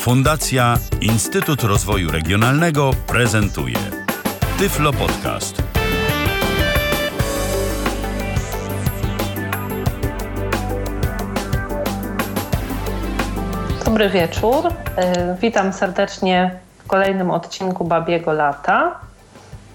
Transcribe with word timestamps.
Fundacja 0.00 0.78
Instytut 1.00 1.62
Rozwoju 1.62 2.10
Regionalnego 2.10 2.90
prezentuje 3.06 3.76
Tyflo 4.58 4.92
Podcast. 4.92 5.62
Dobry 13.84 14.10
wieczór. 14.10 14.66
E, 14.96 15.36
witam 15.40 15.72
serdecznie 15.72 16.50
w 16.78 16.86
kolejnym 16.86 17.30
odcinku 17.30 17.84
Babiego 17.84 18.32
Lata. 18.32 19.00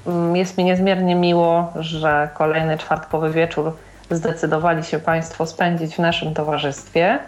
Mm, 0.08 0.36
jest 0.36 0.58
mi 0.58 0.64
niezmiernie 0.64 1.16
miło, 1.16 1.74
że 1.80 2.30
kolejny 2.34 2.78
czwartkowy 2.78 3.32
wieczór 3.32 3.74
zdecydowali 4.12 4.84
się 4.84 5.00
Państwo 5.00 5.46
spędzić 5.46 5.96
w 5.96 6.00
naszym 6.00 6.34
towarzystwie. 6.34 7.20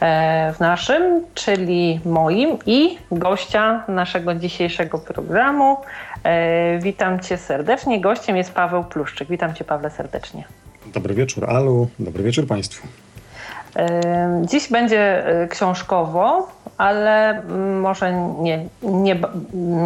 E, 0.00 0.52
w 0.52 0.60
naszym, 0.60 1.24
czyli 1.34 2.00
moim 2.04 2.58
i 2.66 2.98
gościa 3.12 3.84
naszego 3.88 4.34
dzisiejszego 4.34 4.98
programu. 4.98 5.76
E, 6.24 6.78
witam 6.78 7.20
Cię 7.20 7.38
serdecznie. 7.38 8.00
Gościem 8.00 8.36
jest 8.36 8.52
Paweł 8.52 8.84
Pluszczyk. 8.84 9.28
Witam 9.28 9.54
Cię, 9.54 9.64
Pawle, 9.64 9.90
serdecznie. 9.90 10.44
Dobry 10.94 11.14
wieczór, 11.14 11.50
Alu. 11.50 11.88
Dobry 11.98 12.22
wieczór 12.22 12.46
Państwu. 12.46 12.88
E, 13.76 14.42
dziś 14.44 14.68
będzie 14.68 15.24
książkowo, 15.50 16.48
ale 16.78 17.42
może 17.80 18.12
nie, 18.40 18.66
nie, 18.82 19.16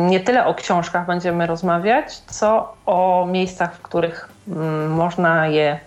nie 0.09 0.20
tyle 0.20 0.46
o 0.46 0.54
książkach 0.54 1.06
będziemy 1.06 1.46
rozmawiać, 1.46 2.18
co 2.18 2.74
o 2.87 3.27
miejscach, 3.30 3.77
w 3.77 3.82
których 3.82 4.29
można 4.88 5.46
je 5.46 5.79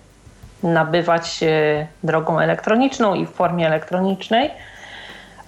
nabywać 0.64 1.44
e, 1.44 1.88
drogą 2.04 2.40
elektroniczną 2.40 3.14
i 3.14 3.26
w 3.26 3.30
formie 3.30 3.68
elektronicznej. 3.68 4.52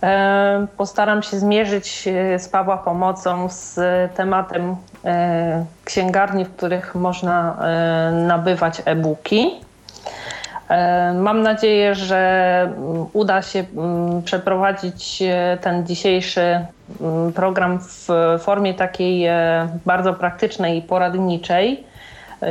E, 0.04 0.68
postaram 0.78 1.24
się 1.24 1.40
zmierzyć 1.40 2.08
e, 2.08 2.40
z 2.40 2.50
Pawła 2.50 2.78
pomocą 2.78 3.50
z 3.50 3.80
tematem 4.16 4.76
księgarni, 5.86 6.46
w 6.46 6.56
których 6.56 6.96
można 6.96 7.58
nabywać 8.12 8.82
e-booki. 8.86 9.52
Mam 11.16 11.42
nadzieję, 11.42 11.96
że 11.96 12.74
uda 13.14 13.42
się 13.42 13.66
przeprowadzić 14.26 15.24
ten 15.62 15.86
dzisiejszy 15.86 16.66
program 17.36 17.80
w 17.80 18.08
formie 18.40 18.74
takiej 18.74 19.30
bardzo 19.86 20.14
praktycznej 20.14 20.78
i 20.78 20.82
poradniczej 20.82 21.84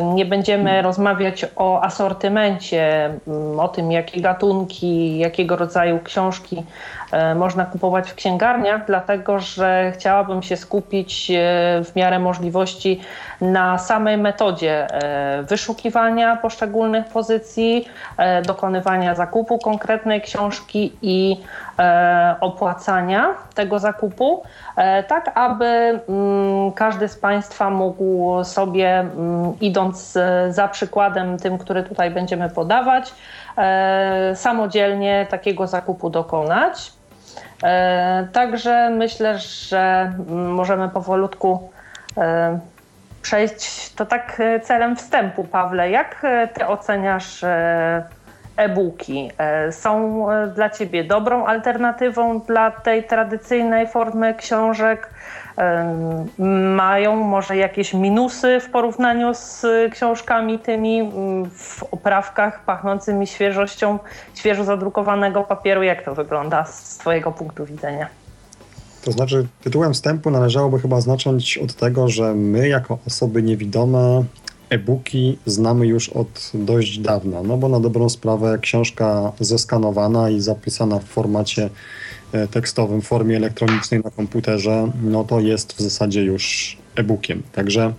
nie 0.02 0.24
będziemy 0.24 0.82
rozmawiać 0.82 1.46
o 1.56 1.82
asortymencie, 1.82 3.10
mm, 3.28 3.60
o 3.60 3.68
tym, 3.68 3.92
jakie 3.92 4.20
gatunki, 4.20 5.18
jakiego 5.18 5.56
rodzaju 5.56 6.00
książki 6.04 6.64
można 7.36 7.66
kupować 7.66 8.10
w 8.10 8.14
księgarniach, 8.14 8.86
dlatego 8.86 9.38
że 9.38 9.92
chciałabym 9.94 10.42
się 10.42 10.56
skupić 10.56 11.30
e, 11.30 11.34
w 11.84 11.96
miarę 11.96 12.18
możliwości 12.18 13.00
na 13.40 13.78
samej 13.78 14.18
metodzie 14.18 14.86
e, 14.90 15.42
wyszukiwania 15.42 16.36
poszczególnych 16.36 17.06
pozycji, 17.06 17.88
dokonywania 18.46 19.14
zakupu 19.14 19.58
konkretnej 19.58 20.20
książki 20.20 20.96
i 21.02 21.36
opłacania 22.40 23.34
tego 23.54 23.78
zakupu, 23.78 24.42
tak 25.08 25.30
aby 25.34 25.64
mm, 26.08 26.72
każdy 26.72 27.08
z 27.08 27.16
Państwa 27.16 27.70
mógł 27.70 28.44
sobie, 28.44 28.98
mm, 28.98 29.52
idąc 29.60 30.18
za 30.48 30.68
przykładem 30.68 31.38
tym, 31.38 31.58
który 31.58 31.82
tutaj 31.82 32.10
będziemy 32.10 32.50
podawać, 32.50 33.14
samodzielnie 34.34 35.26
takiego 35.30 35.66
zakupu 35.66 36.10
dokonać. 36.10 36.97
E, 37.62 38.28
także 38.32 38.90
myślę, 38.90 39.38
że 39.38 40.12
możemy 40.28 40.88
powolutku 40.88 41.70
e, 42.16 42.58
przejść 43.22 43.94
to 43.94 44.06
tak 44.06 44.40
e, 44.40 44.60
celem 44.60 44.96
wstępu, 44.96 45.44
Pawle. 45.44 45.90
Jak 45.90 46.26
ty 46.54 46.66
oceniasz 46.66 47.44
e-booki? 48.56 49.30
Są 49.70 50.26
dla 50.54 50.70
ciebie 50.70 51.04
dobrą 51.04 51.46
alternatywą 51.46 52.40
dla 52.40 52.70
tej 52.70 53.04
tradycyjnej 53.04 53.86
formy 53.86 54.34
książek? 54.34 55.10
Mają 56.76 57.16
może 57.16 57.56
jakieś 57.56 57.94
minusy 57.94 58.60
w 58.60 58.70
porównaniu 58.70 59.34
z 59.34 59.66
książkami 59.92 60.58
tymi 60.58 61.10
w 61.54 61.82
oprawkach 61.82 62.64
pachnącymi 62.64 63.26
świeżością 63.26 63.98
świeżo 64.34 64.64
zadrukowanego 64.64 65.44
papieru. 65.44 65.82
Jak 65.82 66.04
to 66.04 66.14
wygląda 66.14 66.64
z 66.64 66.98
Twojego 66.98 67.32
punktu 67.32 67.64
widzenia? 67.64 68.06
To 69.04 69.12
znaczy, 69.12 69.46
tytułem 69.64 69.94
wstępu 69.94 70.30
należałoby 70.30 70.80
chyba 70.80 71.00
zacząć 71.00 71.58
od 71.58 71.74
tego, 71.74 72.08
że 72.08 72.34
my, 72.34 72.68
jako 72.68 72.98
osoby 73.06 73.42
niewidome, 73.42 74.24
e-booki 74.70 75.38
znamy 75.46 75.86
już 75.86 76.08
od 76.08 76.50
dość 76.54 76.98
dawna. 76.98 77.42
No 77.42 77.56
bo 77.56 77.68
na 77.68 77.80
dobrą 77.80 78.08
sprawę 78.08 78.58
książka 78.58 79.32
zeskanowana 79.40 80.30
i 80.30 80.40
zapisana 80.40 80.98
w 80.98 81.04
formacie 81.04 81.70
tekstowym 82.50 83.02
w 83.02 83.06
formie 83.06 83.36
elektronicznej 83.36 84.00
na 84.04 84.10
komputerze, 84.10 84.90
no 85.02 85.24
to 85.24 85.40
jest 85.40 85.72
w 85.72 85.80
zasadzie 85.80 86.22
już 86.22 86.76
e-bookiem. 86.96 87.42
Także 87.52 87.92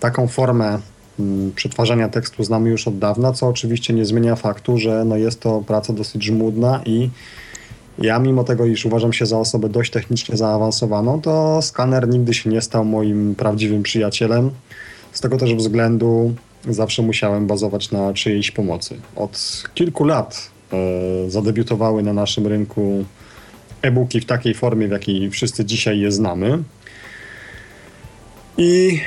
taką 0.00 0.28
formę 0.28 0.78
mm, 1.18 1.52
przetwarzania 1.52 2.08
tekstu 2.08 2.44
znamy 2.44 2.70
już 2.70 2.88
od 2.88 2.98
dawna, 2.98 3.32
co 3.32 3.48
oczywiście 3.48 3.94
nie 3.94 4.04
zmienia 4.04 4.36
faktu, 4.36 4.78
że 4.78 5.04
no 5.04 5.16
jest 5.16 5.40
to 5.40 5.62
praca 5.66 5.92
dosyć 5.92 6.24
żmudna 6.24 6.80
i 6.86 7.10
ja 7.98 8.18
mimo 8.18 8.44
tego, 8.44 8.66
iż 8.66 8.86
uważam 8.86 9.12
się 9.12 9.26
za 9.26 9.38
osobę 9.38 9.68
dość 9.68 9.90
technicznie 9.90 10.36
zaawansowaną, 10.36 11.20
to 11.20 11.62
skaner 11.62 12.08
nigdy 12.08 12.34
się 12.34 12.50
nie 12.50 12.60
stał 12.60 12.84
moim 12.84 13.34
prawdziwym 13.34 13.82
przyjacielem. 13.82 14.50
Z 15.12 15.20
tego 15.20 15.36
też 15.36 15.54
względu 15.54 16.34
zawsze 16.68 17.02
musiałem 17.02 17.46
bazować 17.46 17.90
na 17.90 18.12
czyjejś 18.12 18.50
pomocy. 18.50 18.96
Od 19.16 19.64
kilku 19.74 20.04
lat 20.04 20.50
e, 20.72 21.30
zadebiutowały 21.30 22.02
na 22.02 22.12
naszym 22.12 22.46
rynku 22.46 23.04
e-booki 23.84 24.20
w 24.20 24.26
takiej 24.26 24.54
formie, 24.54 24.88
w 24.88 24.90
jakiej 24.90 25.30
wszyscy 25.30 25.64
dzisiaj 25.64 26.00
je 26.00 26.12
znamy. 26.12 26.62
I 28.58 29.00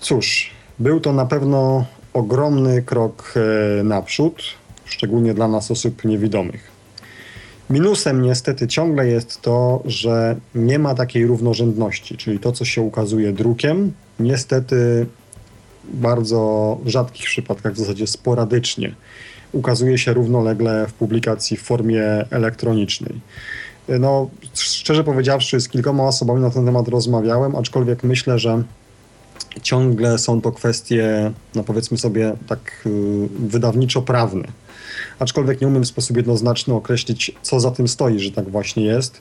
cóż, 0.00 0.50
był 0.78 1.00
to 1.00 1.12
na 1.12 1.26
pewno 1.26 1.86
ogromny 2.12 2.82
krok 2.82 3.34
e, 3.36 3.84
naprzód, 3.84 4.42
szczególnie 4.84 5.34
dla 5.34 5.48
nas 5.48 5.70
osób 5.70 6.04
niewidomych. 6.04 6.76
Minusem 7.70 8.22
niestety 8.22 8.68
ciągle 8.68 9.06
jest 9.06 9.40
to, 9.40 9.82
że 9.84 10.36
nie 10.54 10.78
ma 10.78 10.94
takiej 10.94 11.26
równorzędności, 11.26 12.16
czyli 12.16 12.38
to, 12.38 12.52
co 12.52 12.64
się 12.64 12.82
ukazuje 12.82 13.32
drukiem, 13.32 13.92
niestety 14.20 15.06
bardzo 15.84 16.78
rzadkich 16.86 17.26
przypadkach, 17.26 17.72
w 17.72 17.78
zasadzie 17.78 18.06
sporadycznie, 18.06 18.94
ukazuje 19.52 19.98
się 19.98 20.12
równolegle 20.12 20.86
w 20.88 20.92
publikacji 20.92 21.56
w 21.56 21.62
formie 21.62 22.02
elektronicznej. 22.30 23.20
No, 23.88 24.28
szczerze 24.54 25.04
powiedziawszy, 25.04 25.60
z 25.60 25.68
kilkoma 25.68 26.04
osobami 26.04 26.40
na 26.40 26.50
ten 26.50 26.66
temat 26.66 26.88
rozmawiałem, 26.88 27.56
aczkolwiek 27.56 28.04
myślę, 28.04 28.38
że 28.38 28.62
ciągle 29.62 30.18
są 30.18 30.40
to 30.40 30.52
kwestie, 30.52 31.32
no 31.54 31.64
powiedzmy 31.64 31.98
sobie, 31.98 32.32
tak 32.46 32.82
y, 32.86 32.90
wydawniczo-prawne. 33.48 34.48
Aczkolwiek 35.18 35.60
nie 35.60 35.66
umiem 35.66 35.82
w 35.82 35.86
sposób 35.86 36.16
jednoznaczny 36.16 36.74
określić, 36.74 37.32
co 37.42 37.60
za 37.60 37.70
tym 37.70 37.88
stoi, 37.88 38.18
że 38.18 38.30
tak 38.30 38.50
właśnie 38.50 38.84
jest. 38.84 39.20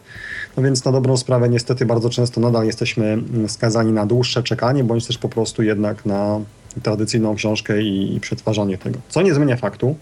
No 0.57 0.63
więc 0.63 0.85
na 0.85 0.91
dobrą 0.91 1.17
sprawę, 1.17 1.49
niestety, 1.49 1.85
bardzo 1.85 2.09
często 2.09 2.41
nadal 2.41 2.65
jesteśmy 2.65 3.05
mm, 3.05 3.49
skazani 3.49 3.91
na 3.91 4.05
dłuższe 4.05 4.43
czekanie, 4.43 4.83
bądź 4.83 5.07
też 5.07 5.17
po 5.17 5.29
prostu 5.29 5.63
jednak 5.63 6.05
na 6.05 6.39
tradycyjną 6.83 7.35
książkę 7.35 7.81
i, 7.81 8.15
i 8.15 8.19
przetwarzanie 8.19 8.77
tego. 8.77 8.99
Co 9.09 9.21
nie 9.21 9.33
zmienia 9.33 9.57
faktu, 9.57 9.95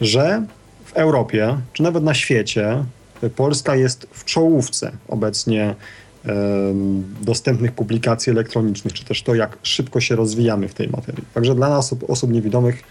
że 0.00 0.42
w 0.84 0.92
Europie, 0.92 1.58
czy 1.72 1.82
nawet 1.82 2.04
na 2.04 2.14
świecie, 2.14 2.84
Polska 3.36 3.76
jest 3.76 4.06
w 4.10 4.24
czołówce 4.24 4.92
obecnie 5.08 5.74
dostępnych 7.22 7.72
publikacji 7.72 8.30
elektronicznych, 8.30 8.92
czy 8.92 9.04
też 9.04 9.22
to, 9.22 9.34
jak 9.34 9.58
szybko 9.62 10.00
się 10.00 10.16
rozwijamy 10.16 10.68
w 10.68 10.74
tej 10.74 10.88
materii. 10.88 11.24
Także 11.34 11.54
dla 11.54 11.68
nas, 11.68 11.94
osób 12.08 12.32
niewidomych, 12.32 12.82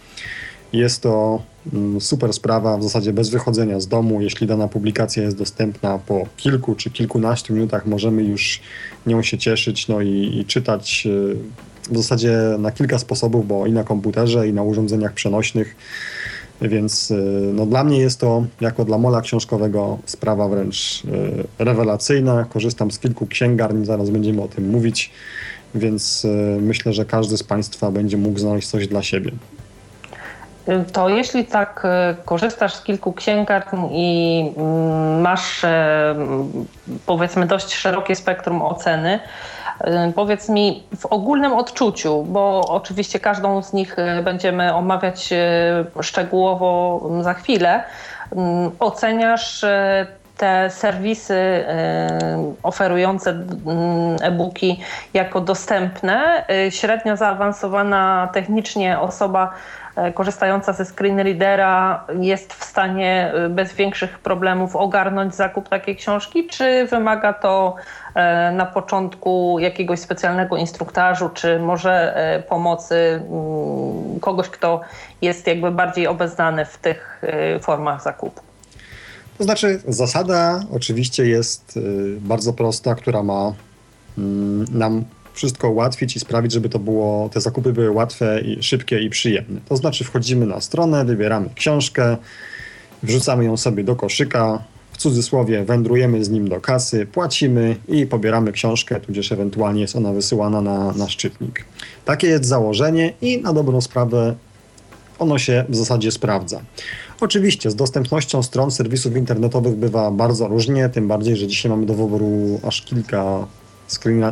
jest 0.73 1.01
to 1.01 1.43
mm, 1.73 2.01
super 2.01 2.33
sprawa, 2.33 2.77
w 2.77 2.83
zasadzie 2.83 3.13
bez 3.13 3.29
wychodzenia 3.29 3.79
z 3.79 3.87
domu. 3.87 4.21
Jeśli 4.21 4.47
dana 4.47 4.67
publikacja 4.67 5.23
jest 5.23 5.37
dostępna 5.37 5.99
po 6.07 6.27
kilku 6.37 6.75
czy 6.75 6.89
kilkunastu 6.89 7.53
minutach, 7.53 7.85
możemy 7.85 8.23
już 8.23 8.61
nią 9.07 9.23
się 9.23 9.37
cieszyć 9.37 9.87
no 9.87 10.01
i, 10.01 10.39
i 10.39 10.45
czytać 10.45 11.07
e, 11.07 11.91
w 11.93 11.97
zasadzie 11.97 12.37
na 12.59 12.71
kilka 12.71 12.99
sposobów, 12.99 13.47
bo 13.47 13.65
i 13.67 13.71
na 13.71 13.83
komputerze, 13.83 14.47
i 14.47 14.53
na 14.53 14.63
urządzeniach 14.63 15.13
przenośnych. 15.13 15.75
Więc 16.61 17.11
y, 17.11 17.51
no, 17.53 17.65
dla 17.65 17.83
mnie 17.83 17.99
jest 17.99 18.19
to, 18.19 18.43
jako 18.61 18.85
dla 18.85 18.97
mola 18.97 19.21
książkowego, 19.21 19.97
sprawa 20.05 20.47
wręcz 20.47 21.03
y, 21.05 21.63
rewelacyjna. 21.63 22.45
Korzystam 22.49 22.91
z 22.91 22.99
kilku 22.99 23.27
księgarni, 23.27 23.85
zaraz 23.85 24.09
będziemy 24.09 24.41
o 24.41 24.47
tym 24.47 24.69
mówić, 24.69 25.11
więc 25.75 26.25
y, 26.25 26.57
myślę, 26.61 26.93
że 26.93 27.05
każdy 27.05 27.37
z 27.37 27.43
Państwa 27.43 27.91
będzie 27.91 28.17
mógł 28.17 28.39
znaleźć 28.39 28.67
coś 28.67 28.87
dla 28.87 29.03
siebie. 29.03 29.31
to 30.93 31.09
jeśli 31.09 31.45
tak 31.45 31.87
korzystasz 32.25 32.73
z 32.73 32.81
kilku 32.81 33.13
księgarni 33.13 33.89
i 33.93 34.39
mm, 34.57 35.21
masz 35.21 35.65
powiedzmy 37.05 37.45
dość 37.47 37.73
szerokie 37.73 38.15
spektrum 38.15 38.61
oceny, 38.61 39.19
Powiedz 40.15 40.49
mi 40.49 40.83
w 40.97 41.05
ogólnym 41.05 41.53
odczuciu, 41.53 42.23
bo 42.23 42.61
oczywiście 42.67 43.19
każdą 43.19 43.63
z 43.63 43.73
nich 43.73 43.95
będziemy 44.23 44.73
omawiać 44.73 45.29
szczegółowo 46.01 47.01
za 47.21 47.33
chwilę. 47.33 47.83
Mm, 48.35 48.71
oceniasz 48.79 49.65
te 50.37 50.69
serwisy 50.69 51.65
oferujące 52.63 53.29
mm, 53.31 53.45
e-booki 54.21 54.79
jako 55.13 55.41
dostępne. 55.41 56.45
Średnio 56.69 57.17
zaawansowana 57.17 58.29
technicznie 58.33 58.99
osoba 58.99 59.53
korzystająca 60.13 60.73
ze 60.73 60.85
screen 60.85 61.19
readera 61.19 62.03
jest 62.19 62.53
w 62.53 62.63
stanie 62.63 63.33
bez 63.49 63.73
większych 63.73 64.19
problemów 64.19 64.75
ogarnąć 64.75 65.35
zakup 65.35 65.69
takiej 65.69 65.95
książki, 65.95 66.47
czy 66.47 66.85
wymaga 66.85 67.33
to 67.33 67.75
na 68.53 68.65
początku 68.65 69.57
jakiegoś 69.59 69.99
specjalnego 69.99 70.57
instruktażu, 70.57 71.29
czy 71.29 71.59
może 71.59 72.15
pomocy 72.49 72.95
mm, 72.95 74.19
kogoś, 74.19 74.49
kto 74.49 74.81
jest 75.21 75.47
jakby 75.47 75.71
bardziej 75.71 76.07
obeznany 76.07 76.65
w 76.65 76.77
tych 76.77 77.21
formach 77.61 78.03
zakupu? 78.03 78.41
To 79.37 79.43
znaczy, 79.43 79.81
zasada 79.87 80.63
oczywiście 80.71 81.27
jest 81.27 81.79
bardzo 82.19 82.53
prosta, 82.53 82.95
która 82.95 83.23
ma 83.23 83.53
mm, 84.17 84.65
nam 84.71 85.05
wszystko 85.33 85.69
ułatwić 85.69 86.15
i 86.15 86.19
sprawić, 86.19 86.51
żeby 86.51 86.69
to 86.69 86.79
było, 86.79 87.29
te 87.29 87.41
zakupy 87.41 87.73
były 87.73 87.91
łatwe 87.91 88.41
i 88.41 88.63
szybkie 88.63 88.99
i 88.99 89.09
przyjemne. 89.09 89.59
To 89.69 89.77
znaczy 89.77 90.03
wchodzimy 90.03 90.45
na 90.45 90.61
stronę, 90.61 91.05
wybieramy 91.05 91.49
książkę, 91.55 92.17
wrzucamy 93.03 93.45
ją 93.45 93.57
sobie 93.57 93.83
do 93.83 93.95
koszyka, 93.95 94.63
w 94.95 94.97
cudzysłowie 94.97 95.65
wędrujemy 95.65 96.25
z 96.25 96.29
nim 96.29 96.49
do 96.49 96.61
kasy, 96.61 97.05
płacimy 97.05 97.75
i 97.87 98.05
pobieramy 98.05 98.51
książkę, 98.51 98.99
tudzież 98.99 99.31
ewentualnie 99.31 99.81
jest 99.81 99.95
ona 99.95 100.13
wysyłana 100.13 100.61
na, 100.61 100.91
na 100.91 101.09
szczytnik. 101.09 101.65
Takie 102.05 102.27
jest 102.27 102.45
założenie 102.45 103.13
i 103.21 103.41
na 103.41 103.53
dobrą 103.53 103.81
sprawę 103.81 104.35
ono 105.19 105.37
się 105.37 105.65
w 105.69 105.75
zasadzie 105.75 106.11
sprawdza. 106.11 106.61
Oczywiście 107.21 107.71
z 107.71 107.75
dostępnością 107.75 108.43
stron 108.43 108.71
serwisów 108.71 109.15
internetowych 109.15 109.75
bywa 109.75 110.11
bardzo 110.11 110.47
różnie, 110.47 110.89
tym 110.89 111.07
bardziej, 111.07 111.35
że 111.35 111.47
dzisiaj 111.47 111.69
mamy 111.69 111.85
do 111.85 111.93
wyboru 111.93 112.59
aż 112.67 112.81
kilka 112.81 113.47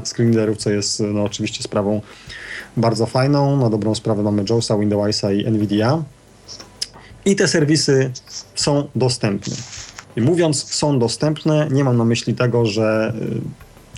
screenerów, 0.06 0.58
co 0.58 0.70
jest 0.70 1.04
no, 1.14 1.24
oczywiście 1.24 1.64
sprawą 1.64 2.02
bardzo 2.78 3.06
fajną. 3.06 3.58
Na 3.58 3.70
dobrą 3.70 3.96
sprawę 3.96 4.24
mamy 4.24 4.44
JAWSa, 4.50 4.78
Windowsa 4.78 5.32
i 5.32 5.52
NVIDIA. 5.52 6.04
I 7.26 7.36
te 7.36 7.48
serwisy 7.48 8.12
są 8.56 8.88
dostępne. 8.96 9.56
Mówiąc 10.18 10.74
są 10.74 11.00
dostępne, 11.00 11.68
nie 11.72 11.84
mam 11.84 11.98
na 11.98 12.06
myśli 12.06 12.34
tego, 12.34 12.66
że 12.66 13.14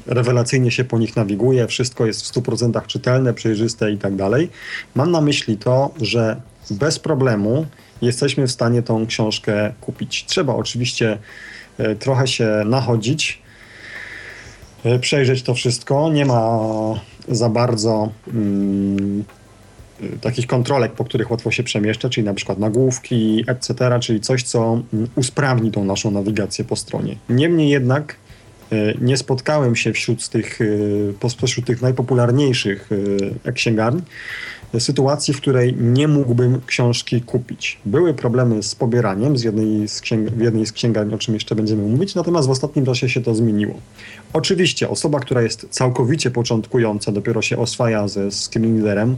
y, 0.08 0.14
rewelacyjnie 0.14 0.72
się 0.72 0.84
po 0.84 1.00
nich 1.00 1.16
nawiguje, 1.16 1.68
wszystko 1.68 2.06
jest 2.06 2.22
w 2.22 2.34
100% 2.34 2.86
czytelne, 2.86 3.34
przejrzyste 3.34 3.92
i 3.92 3.98
tak 3.98 4.16
dalej. 4.16 4.50
Mam 4.96 5.12
na 5.12 5.22
myśli 5.22 5.58
to, 5.58 5.94
że 6.02 6.42
bez 6.72 7.00
problemu 7.00 7.66
jesteśmy 8.02 8.48
w 8.48 8.52
stanie 8.52 8.82
tą 8.82 9.08
książkę 9.08 9.74
kupić. 9.82 10.26
Trzeba 10.26 10.56
oczywiście 10.56 11.18
y, 11.80 11.96
trochę 11.96 12.28
się 12.28 12.64
nachodzić, 12.66 13.46
E, 14.86 15.00
przejrzeć 15.00 15.44
to 15.44 15.54
wszystko. 15.54 16.10
Nie 16.10 16.26
ma 16.26 16.60
za 17.28 17.50
bardzo 17.50 18.10
mm, 18.28 19.24
takich 20.22 20.48
kontrolek, 20.48 20.92
po 20.92 21.06
których 21.06 21.32
łatwo 21.32 21.52
się 21.52 21.64
przemieszcza, 21.64 22.10
czyli 22.10 22.26
na 22.26 22.34
przykład 22.34 22.60
nagłówki, 22.60 23.44
etc., 23.48 24.00
czyli 24.00 24.20
coś, 24.22 24.44
co 24.44 24.82
mm, 24.94 25.08
usprawni 25.16 25.72
tą 25.72 25.86
naszą 25.86 26.12
nawigację 26.12 26.66
po 26.66 26.76
stronie. 26.76 27.16
Niemniej 27.30 27.70
jednak 27.70 28.16
e, 28.72 28.76
nie 29.02 29.18
spotkałem 29.18 29.76
się 29.76 29.94
wśród 29.94 30.30
tych, 30.30 30.60
pośród 31.40 31.66
tych 31.66 31.82
najpopularniejszych 31.82 32.90
księgarni 33.54 34.02
sytuacji, 34.80 35.34
w 35.34 35.42
której 35.42 35.76
nie 35.80 36.08
mógłbym 36.08 36.62
książki 36.66 37.22
kupić. 37.22 37.80
Były 37.86 38.14
problemy 38.14 38.64
z 38.64 38.76
pobieraniem 38.76 39.38
z 39.38 39.44
jednej 39.44 39.88
z, 39.88 40.02
księg- 40.02 40.30
w 40.30 40.42
jednej 40.42 40.66
z 40.66 40.72
księgarni, 40.72 41.14
o 41.14 41.18
czym 41.18 41.34
jeszcze 41.34 41.56
będziemy 41.56 41.84
mówić, 41.84 42.16
natomiast 42.16 42.48
w 42.48 42.52
ostatnim 42.52 42.86
czasie 42.86 43.10
się 43.10 43.22
to 43.22 43.36
zmieniło. 43.36 43.76
Oczywiście 44.36 44.90
osoba, 44.90 45.20
która 45.20 45.42
jest 45.42 45.68
całkowicie 45.70 46.32
początkująca, 46.32 47.12
dopiero 47.12 47.42
się 47.42 47.58
oswaja 47.58 48.08
ze 48.08 48.32
screen 48.32 49.18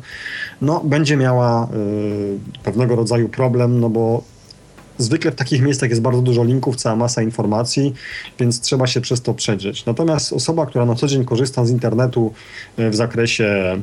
no 0.61 0.81
będzie 0.83 1.17
miała 1.17 1.65
y, 1.65 2.63
pewnego 2.63 2.95
rodzaju 2.95 3.29
problem, 3.29 3.79
no 3.79 3.89
bo 3.89 4.23
Zwykle 4.97 5.31
w 5.31 5.35
takich 5.35 5.61
miejscach 5.61 5.89
jest 5.89 6.01
bardzo 6.01 6.21
dużo 6.21 6.43
linków, 6.43 6.75
cała 6.75 6.95
masa 6.95 7.21
informacji, 7.21 7.93
więc 8.39 8.61
trzeba 8.61 8.87
się 8.87 9.01
przez 9.01 9.21
to 9.21 9.33
przedrzeć. 9.33 9.85
Natomiast 9.85 10.33
osoba, 10.33 10.65
która 10.65 10.85
na 10.85 10.95
co 10.95 11.07
dzień 11.07 11.25
korzysta 11.25 11.65
z 11.65 11.69
internetu 11.69 12.33
y, 12.79 12.89
w 12.89 12.95
zakresie 12.95 13.77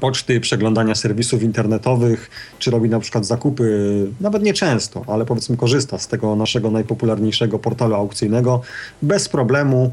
poczty, 0.00 0.40
przeglądania 0.40 0.94
serwisów 0.94 1.42
internetowych, 1.42 2.30
czy 2.58 2.70
robi 2.70 2.88
na 2.88 3.00
przykład 3.00 3.26
zakupy, 3.26 4.06
nawet 4.20 4.42
nie 4.42 4.54
często, 4.54 5.04
ale 5.06 5.24
powiedzmy 5.24 5.56
korzysta 5.56 5.98
z 5.98 6.08
tego 6.08 6.36
naszego 6.36 6.70
najpopularniejszego 6.70 7.58
portalu 7.58 7.94
aukcyjnego, 7.94 8.60
bez 9.02 9.28
problemu 9.28 9.92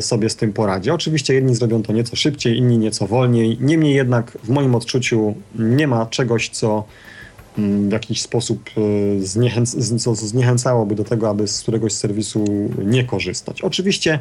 sobie 0.00 0.30
z 0.30 0.36
tym 0.36 0.52
poradzi. 0.52 0.90
Oczywiście 0.90 1.34
jedni 1.34 1.54
zrobią 1.54 1.82
to 1.82 1.92
nieco 1.92 2.16
szybciej, 2.16 2.58
inni 2.58 2.78
nieco 2.78 3.06
wolniej. 3.06 3.58
Niemniej 3.60 3.94
jednak 3.94 4.38
w 4.44 4.48
moim 4.48 4.74
odczuciu 4.74 5.34
nie 5.58 5.88
ma 5.88 6.06
czegoś, 6.06 6.48
co 6.48 6.84
mm, 7.58 7.88
w 7.88 7.92
jakiś 7.92 8.22
sposób 8.22 8.70
e, 8.76 9.20
zniechęc 9.20 10.02
co 10.02 10.14
zniechęcałoby 10.14 10.94
do 10.94 11.04
tego, 11.04 11.28
aby 11.28 11.48
z 11.48 11.62
któregoś 11.62 11.92
serwisu 11.92 12.44
nie 12.84 13.04
korzystać. 13.04 13.62
Oczywiście 13.62 14.18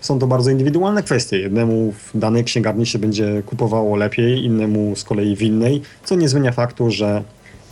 są 0.00 0.18
to 0.18 0.26
bardzo 0.26 0.50
indywidualne 0.50 1.02
kwestie. 1.02 1.38
Jednemu 1.38 1.92
w 1.92 2.18
danej 2.18 2.44
księgarni 2.44 2.86
się 2.86 2.98
będzie 2.98 3.42
kupowało 3.46 3.96
lepiej, 3.96 4.44
innemu 4.44 4.96
z 4.96 5.04
kolei 5.04 5.36
w 5.36 5.42
innej, 5.42 5.82
co 6.04 6.14
nie 6.14 6.28
zmienia 6.28 6.52
faktu, 6.52 6.90
że 6.90 7.22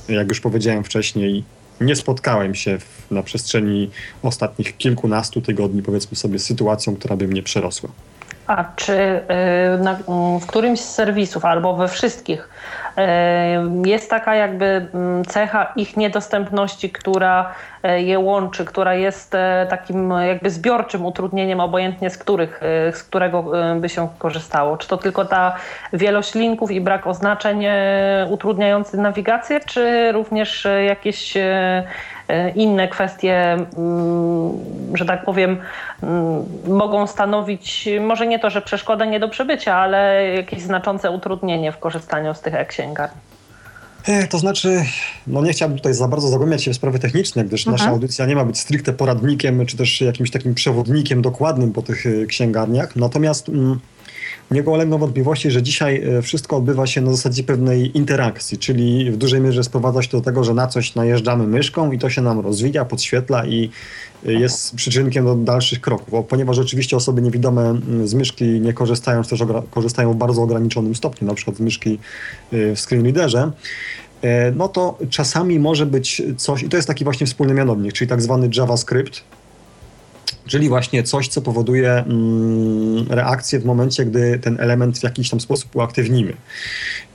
jak 0.09 0.29
już 0.29 0.41
powiedziałem 0.41 0.85
wcześniej, 0.85 1.45
nie 1.81 1.97
spotkałem 1.97 2.55
się 2.55 2.79
w, 2.79 3.11
na 3.11 3.23
przestrzeni 3.23 3.91
ostatnich 4.23 4.77
kilkunastu 4.77 5.41
tygodni, 5.41 5.83
powiedzmy 5.83 6.17
sobie, 6.17 6.39
z 6.39 6.45
sytuacją, 6.45 6.97
która 6.97 7.17
by 7.17 7.29
mnie 7.29 7.43
przerosła. 7.43 7.91
A 8.47 8.65
czy 8.77 8.93
y, 8.93 9.83
na, 9.83 9.99
w 10.41 10.47
którymś 10.47 10.81
z 10.81 10.95
serwisów 10.95 11.45
albo 11.45 11.77
we 11.77 11.89
wszystkich 11.89 12.49
jest 13.85 14.11
taka 14.11 14.35
jakby 14.35 14.89
mm, 14.95 15.25
cecha 15.25 15.73
ich 15.77 15.97
niedostępności, 15.97 16.91
która 16.91 17.53
e, 17.83 18.03
je 18.03 18.19
łączy, 18.19 18.65
która 18.65 18.95
jest 18.95 19.33
takim 19.69 20.11
jakby 20.11 20.51
zbiorczym 20.51 21.07
utrudnieniem, 21.07 21.61
obojętnie 21.61 22.11
z, 22.11 22.19
których, 22.19 22.61
z 22.93 23.03
którego 23.03 23.45
by 23.81 23.89
się 23.89 24.09
korzystało. 24.19 24.77
Czy 24.77 24.89
to 24.89 24.97
tylko 24.97 25.25
ta 25.25 25.55
wielość 25.93 26.35
linków 26.35 26.71
i 26.71 26.81
brak 26.81 27.07
oznaczeń 27.07 27.67
utrudniający 28.31 28.97
nawigację, 28.97 29.61
czy 29.61 30.13
również 30.13 30.67
jakieś 30.87 31.35
inne 32.55 32.89
kwestie, 32.89 33.53
mm, 33.53 34.53
że 34.95 35.05
tak 35.05 35.25
powiem, 35.25 35.57
mm, 36.03 36.45
mogą 36.69 37.07
stanowić 37.07 37.89
może 38.01 38.27
nie 38.27 38.39
to, 38.39 38.51
że 38.51 38.63
przeszkodę 38.63 39.07
nie 39.07 39.21
do 39.21 39.29
przebycia, 39.29 39.75
ale 39.75 40.29
jakieś 40.35 40.63
znaczące 40.63 41.11
utrudnienie 41.11 41.73
w 41.73 41.79
korzystaniu 41.79 42.35
z 42.35 42.41
tych 42.41 42.55
e-księgarni. 42.55 43.21
E, 44.07 44.27
to 44.27 44.39
znaczy, 44.39 44.85
no 45.27 45.43
nie 45.43 45.53
chciałbym 45.53 45.79
tutaj 45.79 45.95
za 45.95 46.09
bardzo 46.09 46.29
zagłębiać 46.29 46.65
się 46.65 46.71
w 46.73 46.77
sprawy 46.77 46.99
techniczne, 46.99 47.45
gdyż 47.45 47.67
mhm. 47.67 47.77
nasza 47.77 47.91
audycja 47.91 48.27
nie 48.27 48.37
ma 48.37 48.45
być 48.45 48.61
stricte 48.61 48.93
poradnikiem, 48.93 49.67
czy 49.67 49.77
też 49.77 50.01
jakimś 50.01 50.31
takim 50.31 50.55
przewodnikiem 50.55 51.23
dokładnym 51.23 51.73
po 51.73 51.83
tych 51.83 52.07
e, 52.07 52.27
księgarniach. 52.27 52.97
Natomiast 52.97 53.49
mm, 53.49 53.81
nie 54.51 54.63
ulegną 54.63 54.99
wątpliwości, 54.99 55.51
że 55.51 55.63
dzisiaj 55.63 56.03
e, 56.03 56.23
wszystko 56.23 56.57
odbywa 56.57 56.87
się 56.87 57.01
na 57.01 57.11
zasadzie 57.11 57.43
pewnej 57.43 57.97
interakcji, 57.97 58.59
czyli 58.59 59.11
w 59.11 59.17
dużej 59.17 59.41
mierze 59.41 59.65
sprowadza 59.65 60.03
się 60.03 60.09
do 60.09 60.21
tego, 60.21 60.45
że 60.45 60.55
na 60.55 60.67
coś 60.67 60.95
najeżdżamy 60.95 61.47
myszką 61.47 61.93
i 61.93 61.99
to 61.99 62.11
się 62.11 62.23
nam 62.23 62.41
rozwija, 62.41 62.85
podświetla 62.85 63.47
i 63.47 63.71
e, 64.27 64.33
jest 64.33 64.75
przyczynkiem 64.75 65.25
do 65.25 65.35
dalszych 65.35 65.81
kroków. 65.81 66.25
Ponieważ 66.29 66.59
oczywiście 66.59 66.97
osoby 66.97 67.23
niewidome 67.23 67.81
z 68.05 68.15
myszki 68.15 68.45
nie 68.45 68.73
korzystają, 68.73 69.23
też 69.23 69.43
korzystają 69.71 70.13
w 70.13 70.17
bardzo 70.17 70.43
ograniczonym 70.43 70.95
stopniu, 70.95 71.29
na 71.29 71.35
przykład 71.35 71.57
z 71.57 71.61
myszki 71.61 71.99
e, 72.53 72.75
w 72.75 72.81
screen 72.81 73.13
no 74.57 74.69
to 74.69 74.99
czasami 75.11 75.59
może 75.59 75.87
być 75.87 76.23
coś, 76.37 76.63
i 76.63 76.69
to 76.69 76.77
jest 76.77 76.89
taki 76.89 77.05
właśnie 77.05 77.27
wspólny 77.27 77.55
mianownik, 77.55 77.93
czyli 77.93 78.09
tak 78.09 78.23
zwany 78.23 78.51
JavaScript, 78.57 79.25
Czyli 80.47 80.69
właśnie 80.69 81.03
coś, 81.03 81.29
co 81.29 81.43
powoduje 81.43 81.93
mm, 81.93 83.07
reakcję 83.11 83.61
w 83.61 83.65
momencie, 83.65 84.05
gdy 84.05 84.39
ten 84.39 84.57
element 84.61 84.99
w 84.99 85.03
jakiś 85.03 85.31
tam 85.31 85.41
sposób 85.41 85.77
uaktywnimy. 85.77 86.33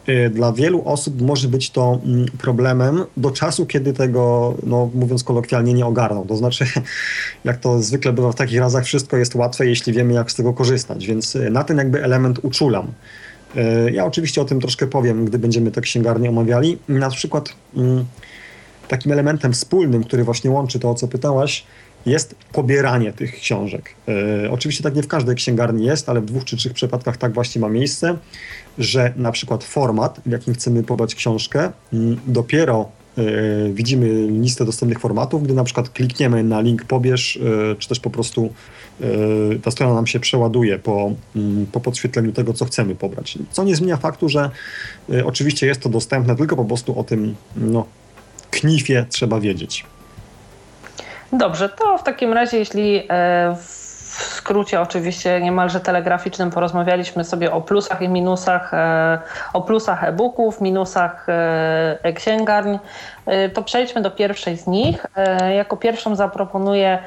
Y, 0.10 0.30
dla 0.30 0.54
wielu 0.54 0.82
osób 0.86 1.22
może 1.22 1.48
być 1.48 1.70
to 1.70 2.00
mm, 2.06 2.26
problemem 2.38 3.04
do 3.18 3.32
czasu, 3.32 3.66
kiedy 3.66 3.94
tego, 3.94 4.56
no, 4.64 4.90
mówiąc 4.94 5.24
kolokwialnie, 5.24 5.74
nie 5.74 5.86
ogarną. 5.86 6.28
To 6.28 6.36
znaczy, 6.36 6.66
jak 7.46 7.58
to 7.58 7.84
zwykle 7.84 8.14
bywa 8.14 8.32
w 8.32 8.36
takich 8.36 8.60
razach, 8.60 8.86
wszystko 8.86 9.18
jest 9.18 9.36
łatwe, 9.36 9.66
jeśli 9.66 9.94
wiemy, 9.94 10.14
jak 10.14 10.32
z 10.32 10.36
tego 10.36 10.54
korzystać. 10.54 11.08
Więc 11.08 11.36
y, 11.36 11.50
na 11.50 11.64
ten 11.64 11.78
jakby 11.78 12.04
element 12.04 12.40
uczulam. 12.44 12.88
Ja 13.92 14.06
oczywiście 14.06 14.42
o 14.42 14.46
tym 14.46 14.62
troszkę 14.62 14.88
powiem, 14.88 15.26
gdy 15.26 15.40
będziemy 15.40 15.72
te 15.72 15.82
księgarnie 15.82 16.30
omawiali. 16.30 16.78
Na 16.88 17.10
przykład 17.10 17.50
mm, 17.76 18.06
takim 18.88 19.12
elementem 19.12 19.54
wspólnym, 19.54 20.04
który 20.04 20.24
właśnie 20.24 20.52
łączy 20.52 20.80
to, 20.80 20.90
o 20.90 20.96
co 20.96 21.08
pytałaś, 21.08 21.66
jest 22.06 22.36
pobieranie 22.52 23.14
tych 23.14 23.36
książek. 23.36 23.96
E, 24.46 24.52
oczywiście 24.52 24.84
tak 24.84 24.96
nie 24.96 25.04
w 25.04 25.08
każdej 25.08 25.36
księgarni 25.36 25.86
jest, 25.86 26.10
ale 26.10 26.22
w 26.22 26.26
dwóch 26.26 26.46
czy 26.46 26.58
trzech 26.58 26.74
przypadkach 26.74 27.18
tak 27.18 27.34
właśnie 27.34 27.62
ma 27.62 27.70
miejsce, 27.70 28.18
że 28.78 29.14
na 29.16 29.32
przykład 29.32 29.64
format, 29.64 30.22
w 30.26 30.32
jakim 30.32 30.54
chcemy 30.54 30.84
pobrać 30.84 31.16
książkę, 31.16 31.72
dopiero 32.28 32.90
e, 33.18 33.24
widzimy 33.74 34.28
listę 34.42 34.66
dostępnych 34.66 35.00
formatów, 35.00 35.44
gdy 35.44 35.54
na 35.54 35.64
przykład 35.64 35.90
klikniemy 35.90 36.44
na 36.44 36.62
link 36.62 36.84
pobierz, 36.84 37.38
e, 37.72 37.76
czy 37.76 37.90
też 37.90 38.00
po 38.00 38.10
prostu 38.10 38.54
ta 39.64 39.72
strona 39.72 39.94
nam 39.94 40.08
się 40.08 40.20
przeładuje 40.20 40.80
po, 40.80 41.12
po 41.72 41.80
podświetleniu 41.80 42.32
tego, 42.32 42.54
co 42.54 42.66
chcemy 42.66 42.96
pobrać. 42.96 43.38
Co 43.52 43.64
nie 43.64 43.76
zmienia 43.76 43.98
faktu, 43.98 44.30
że 44.30 44.50
oczywiście 45.26 45.68
jest 45.68 45.82
to 45.82 45.90
dostępne, 45.90 46.36
tylko 46.36 46.56
po 46.56 46.66
prostu 46.66 47.00
o 47.00 47.04
tym 47.04 47.36
no, 47.56 47.86
knifie 48.52 49.06
trzeba 49.10 49.40
wiedzieć. 49.40 49.86
Dobrze, 51.34 51.70
to 51.70 51.98
w 51.98 52.04
takim 52.04 52.34
razie, 52.34 52.58
jeśli 52.58 52.98
e, 53.10 53.56
w 53.56 53.80
skrócie 54.12 54.82
oczywiście 54.82 55.42
niemalże 55.42 55.80
telegraficznym 55.80 56.50
porozmawialiśmy 56.50 57.24
sobie 57.24 57.52
o 57.52 57.62
plusach 57.62 58.02
i 58.02 58.10
minusach, 58.10 58.74
e, 58.74 59.20
o 59.54 59.62
plusach 59.62 60.04
e-booków, 60.04 60.62
minusach 60.62 61.30
e, 61.30 62.00
e-księgarni, 62.04 62.80
to 63.54 63.64
przejdźmy 63.64 64.02
do 64.02 64.12
pierwszej 64.12 64.58
z 64.58 64.68
nich. 64.68 65.06
Jako 65.56 65.78
pierwszą 65.78 66.16
zaproponuję 66.16 67.00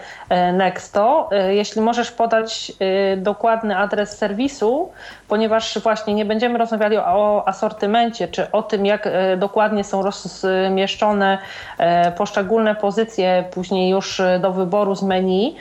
Nexto. 0.52 1.31
Jeśli 1.49 1.81
możesz 1.81 2.11
podać 2.11 2.73
dokładny 3.16 3.76
adres 3.76 4.19
serwisu, 4.19 4.92
ponieważ 5.28 5.78
właśnie 5.78 6.14
nie 6.14 6.25
będziemy 6.25 6.59
rozmawiali 6.59 6.97
o 6.97 7.42
asortymencie, 7.47 8.28
czy 8.28 8.50
o 8.50 8.62
tym, 8.62 8.87
jak 8.87 9.09
dokładnie 9.37 9.85
są 9.85 10.02
rozmieszczone 10.02 11.38
poszczególne 12.16 12.75
pozycje 12.75 13.45
później 13.50 13.90
już 13.90 14.23
do 14.40 14.52
wyboru 14.52 14.95
z 14.95 15.02
menu, 15.02 15.57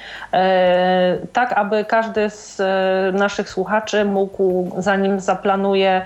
tak 1.34 1.54
aby 1.54 1.86
każdy 1.86 2.30
z 2.30 2.62
naszych 3.16 3.50
słuchaczy 3.50 4.06
mógł, 4.06 4.72
zanim 4.78 5.20
zaplanuje 5.20 6.06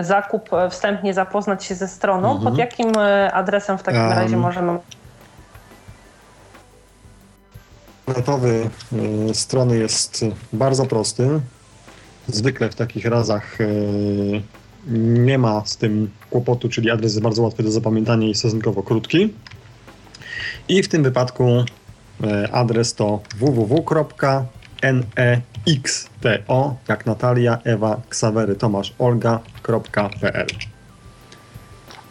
zakup, 0.00 0.50
wstępnie 0.70 1.14
zapoznać 1.14 1.64
się 1.64 1.74
ze 1.74 1.88
stroną, 1.88 2.28
mhm. 2.28 2.44
pod 2.44 2.58
jakim 2.58 2.92
adresem 3.32 3.78
w 3.78 3.82
takim 3.82 4.02
um, 4.02 4.12
razie 4.12 4.36
możemy 4.36 4.78
Internetowy 8.08 8.70
strony 9.32 9.78
jest 9.78 10.24
bardzo 10.52 10.86
prosty. 10.86 11.40
Zwykle 12.28 12.68
w 12.70 12.74
takich 12.74 13.04
razach 13.04 13.58
nie 14.96 15.38
ma 15.38 15.62
z 15.64 15.76
tym 15.76 16.10
kłopotu, 16.30 16.68
czyli 16.68 16.90
adres 16.90 17.12
jest 17.12 17.22
bardzo 17.22 17.42
łatwy 17.42 17.62
do 17.62 17.70
zapamiętania 17.70 18.28
i 18.28 18.34
stosunkowo 18.34 18.82
krótki. 18.82 19.34
I 20.68 20.82
w 20.82 20.88
tym 20.88 21.02
wypadku 21.02 21.64
adres 22.52 22.94
to 22.94 23.20
www.nexto, 25.66 26.76
jak 26.88 27.06
Natalia, 27.06 27.58
Ewa, 27.64 28.00
Ksawery, 28.08 28.54
Tomasz, 28.54 28.94
Olga.pl. 28.98 30.46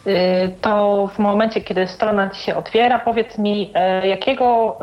Y, 0.06 0.54
to 0.60 1.10
w 1.14 1.18
momencie, 1.18 1.60
kiedy 1.60 1.86
strona 1.86 2.30
Ci 2.30 2.42
się 2.42 2.56
otwiera, 2.56 2.98
powiedz 2.98 3.38
mi, 3.38 3.72
y, 4.02 4.06
jakiego 4.06 4.78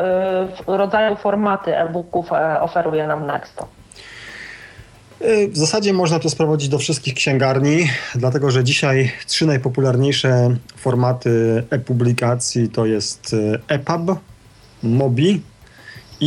y, 0.67 0.77
rodzaju 0.77 1.15
formaty 1.15 1.77
e-booków 1.77 2.31
e, 2.31 2.61
oferuje 2.61 3.07
nam 3.07 3.27
Nexto? 3.27 3.67
W 5.49 5.57
zasadzie 5.57 5.93
można 5.93 6.19
to 6.19 6.29
sprowadzić 6.29 6.69
do 6.69 6.77
wszystkich 6.77 7.13
księgarni, 7.13 7.89
dlatego 8.15 8.51
że 8.51 8.63
dzisiaj 8.63 9.11
trzy 9.27 9.45
najpopularniejsze 9.45 10.55
formaty 10.75 11.63
e-publikacji 11.69 12.69
to 12.69 12.85
jest 12.85 13.35
EPUB, 13.67 14.19
MOBI 14.83 15.41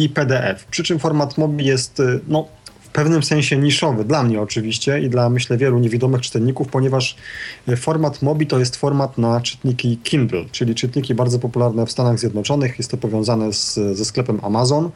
i 0.04 0.08
PDF. 0.08 0.64
Przy 0.64 0.82
czym 0.82 0.98
format 0.98 1.38
MOBI 1.38 1.64
jest 1.64 2.02
no, 2.28 2.48
pewnym 2.96 3.22
sensie 3.22 3.56
niszowy, 3.56 4.04
dla 4.04 4.22
mnie 4.22 4.40
oczywiście 4.40 5.00
i 5.00 5.08
dla 5.08 5.30
myślę 5.30 5.56
wielu 5.56 5.78
niewidomych 5.78 6.20
czytelników, 6.20 6.68
ponieważ 6.68 7.16
e, 7.68 7.76
format 7.76 8.22
MOBI 8.22 8.46
to 8.46 8.58
jest 8.58 8.76
format 8.76 9.18
na 9.18 9.40
czytniki 9.40 9.98
Kindle, 10.04 10.44
czyli 10.52 10.74
czytniki 10.74 11.14
bardzo 11.14 11.38
popularne 11.38 11.86
w 11.86 11.90
Stanach 11.90 12.18
Zjednoczonych. 12.18 12.78
Jest 12.78 12.90
to 12.90 12.96
powiązane 12.96 13.52
z, 13.52 13.74
ze 13.74 14.04
sklepem 14.04 14.40
Amazon. 14.42 14.90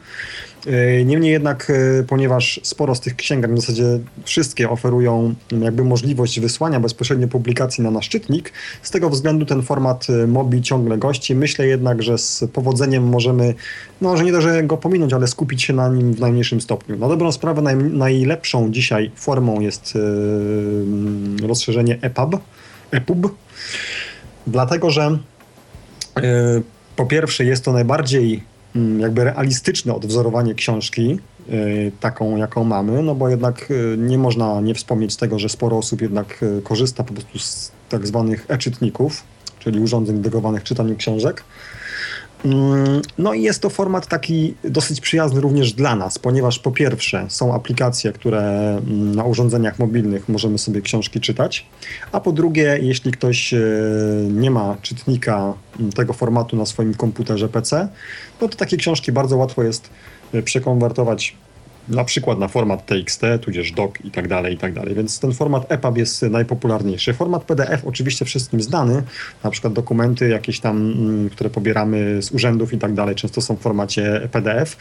E, 0.67 1.05
niemniej 1.05 1.31
jednak, 1.31 1.69
e, 1.69 2.03
ponieważ 2.03 2.59
sporo 2.63 2.95
z 2.95 2.99
tych 2.99 3.15
księgarni, 3.15 3.57
w 3.57 3.59
zasadzie 3.59 3.99
wszystkie 4.23 4.69
oferują 4.69 5.33
jakby 5.61 5.83
możliwość 5.83 6.39
wysłania 6.39 6.79
bezpośrednio 6.79 7.27
publikacji 7.27 7.83
na 7.83 7.91
nasz 7.91 8.09
czytnik, 8.09 8.53
z 8.81 8.91
tego 8.91 9.09
względu 9.09 9.45
ten 9.45 9.61
format 9.61 10.07
MOBI 10.27 10.61
ciągle 10.61 10.97
gości. 10.97 11.35
Myślę 11.35 11.67
jednak, 11.67 12.03
że 12.03 12.17
z 12.17 12.43
powodzeniem 12.53 13.03
możemy, 13.03 13.53
no 14.01 14.17
że 14.17 14.23
nie 14.23 14.31
to, 14.31 14.41
że 14.41 14.63
go 14.63 14.77
pominąć, 14.77 15.13
ale 15.13 15.27
skupić 15.27 15.63
się 15.63 15.73
na 15.73 15.89
nim 15.89 16.13
w 16.13 16.19
najmniejszym 16.19 16.61
stopniu. 16.61 16.97
Na 16.97 17.07
dobrą 17.07 17.31
sprawę 17.31 17.61
naj, 17.61 17.75
najlepszą 17.75 18.71
dzisiaj 18.71 19.11
formą 19.15 19.59
jest 19.59 19.95
yy, 19.95 21.47
rozszerzenie 21.47 21.97
EPUB, 22.01 22.39
EPUB, 22.91 23.35
dlatego 24.47 24.89
że 24.89 25.17
yy, 26.15 26.23
po 26.95 27.05
pierwsze 27.05 27.45
jest 27.45 27.65
to 27.65 27.73
najbardziej 27.73 28.50
jakby 28.99 29.23
realistyczne 29.23 29.93
odwzorowanie 29.93 30.55
książki, 30.55 31.19
y, 31.49 31.91
taką 31.99 32.37
jaką 32.37 32.63
mamy, 32.63 33.03
no 33.03 33.15
bo 33.15 33.29
jednak 33.29 33.71
y, 33.71 33.95
nie 33.97 34.17
można 34.17 34.61
nie 34.61 34.75
wspomnieć 34.75 35.15
tego, 35.15 35.39
że 35.39 35.49
sporo 35.49 35.77
osób 35.77 36.01
jednak 36.01 36.43
y, 36.43 36.61
korzysta 36.61 37.03
po 37.03 37.13
prostu 37.13 37.39
z 37.39 37.71
tak 37.89 38.07
zwanych 38.07 38.45
e-czytników, 38.47 39.23
czyli 39.59 39.79
urządzeń 39.79 40.15
dedykowanych 40.15 40.63
czytaniu 40.63 40.95
książek. 40.95 41.43
Mm, 42.45 43.01
no 43.17 43.33
i 43.33 43.41
jest 43.41 43.61
to 43.61 43.69
format 43.69 44.07
taki 44.07 44.53
dosyć 44.63 45.01
przyjazny 45.01 45.41
również 45.41 45.73
dla 45.73 45.95
nas, 45.95 46.19
ponieważ 46.19 46.59
po 46.59 46.71
pierwsze 46.71 47.25
są 47.29 47.53
aplikacje, 47.53 48.13
które 48.13 48.41
mm, 48.77 49.15
na 49.15 49.23
urządzeniach 49.23 49.79
mobilnych 49.79 50.29
możemy 50.29 50.57
sobie 50.57 50.81
książki 50.81 51.19
czytać, 51.19 51.65
a 52.11 52.19
po 52.19 52.31
drugie, 52.31 52.79
jeśli 52.81 53.11
ktoś 53.11 53.53
e, 53.53 53.59
nie 54.29 54.51
ma 54.51 54.77
czytnika 54.81 55.53
mm, 55.79 55.91
tego 55.91 56.13
formatu 56.13 56.55
na 56.55 56.65
swoim 56.65 56.93
komputerze 56.93 57.49
PC, 57.49 57.87
no 58.41 58.47
to 58.47 58.57
takie 58.57 58.77
książki 58.77 59.11
bardzo 59.11 59.37
łatwo 59.37 59.63
jest 59.63 59.89
e, 60.33 60.41
przekonwertować 60.41 61.35
na 61.89 62.03
przykład 62.03 62.39
na 62.39 62.47
format 62.47 62.85
TXT, 62.85 63.21
tudzież 63.41 63.71
DOC 63.71 63.91
i 64.03 64.11
tak 64.11 64.27
dalej, 64.27 64.53
i 64.53 64.57
tak 64.57 64.73
dalej. 64.73 64.95
Więc 64.95 65.19
ten 65.19 65.33
format 65.33 65.71
EPUB 65.71 65.97
jest 65.97 66.21
najpopularniejszy. 66.21 67.13
Format 67.13 67.43
PDF 67.43 67.85
oczywiście 67.85 68.25
wszystkim 68.25 68.61
znany, 68.61 69.03
na 69.43 69.49
przykład 69.49 69.73
dokumenty 69.73 70.29
jakieś 70.29 70.59
tam, 70.59 70.77
mm, 70.77 71.29
które 71.29 71.49
pobieramy 71.49 72.21
z 72.21 72.31
urzędów 72.31 72.73
i 72.73 72.77
tak 72.77 72.93
dalej, 72.93 73.15
często 73.15 73.41
są 73.41 73.55
w 73.55 73.59
formacie 73.59 74.29
PDF. 74.31 74.77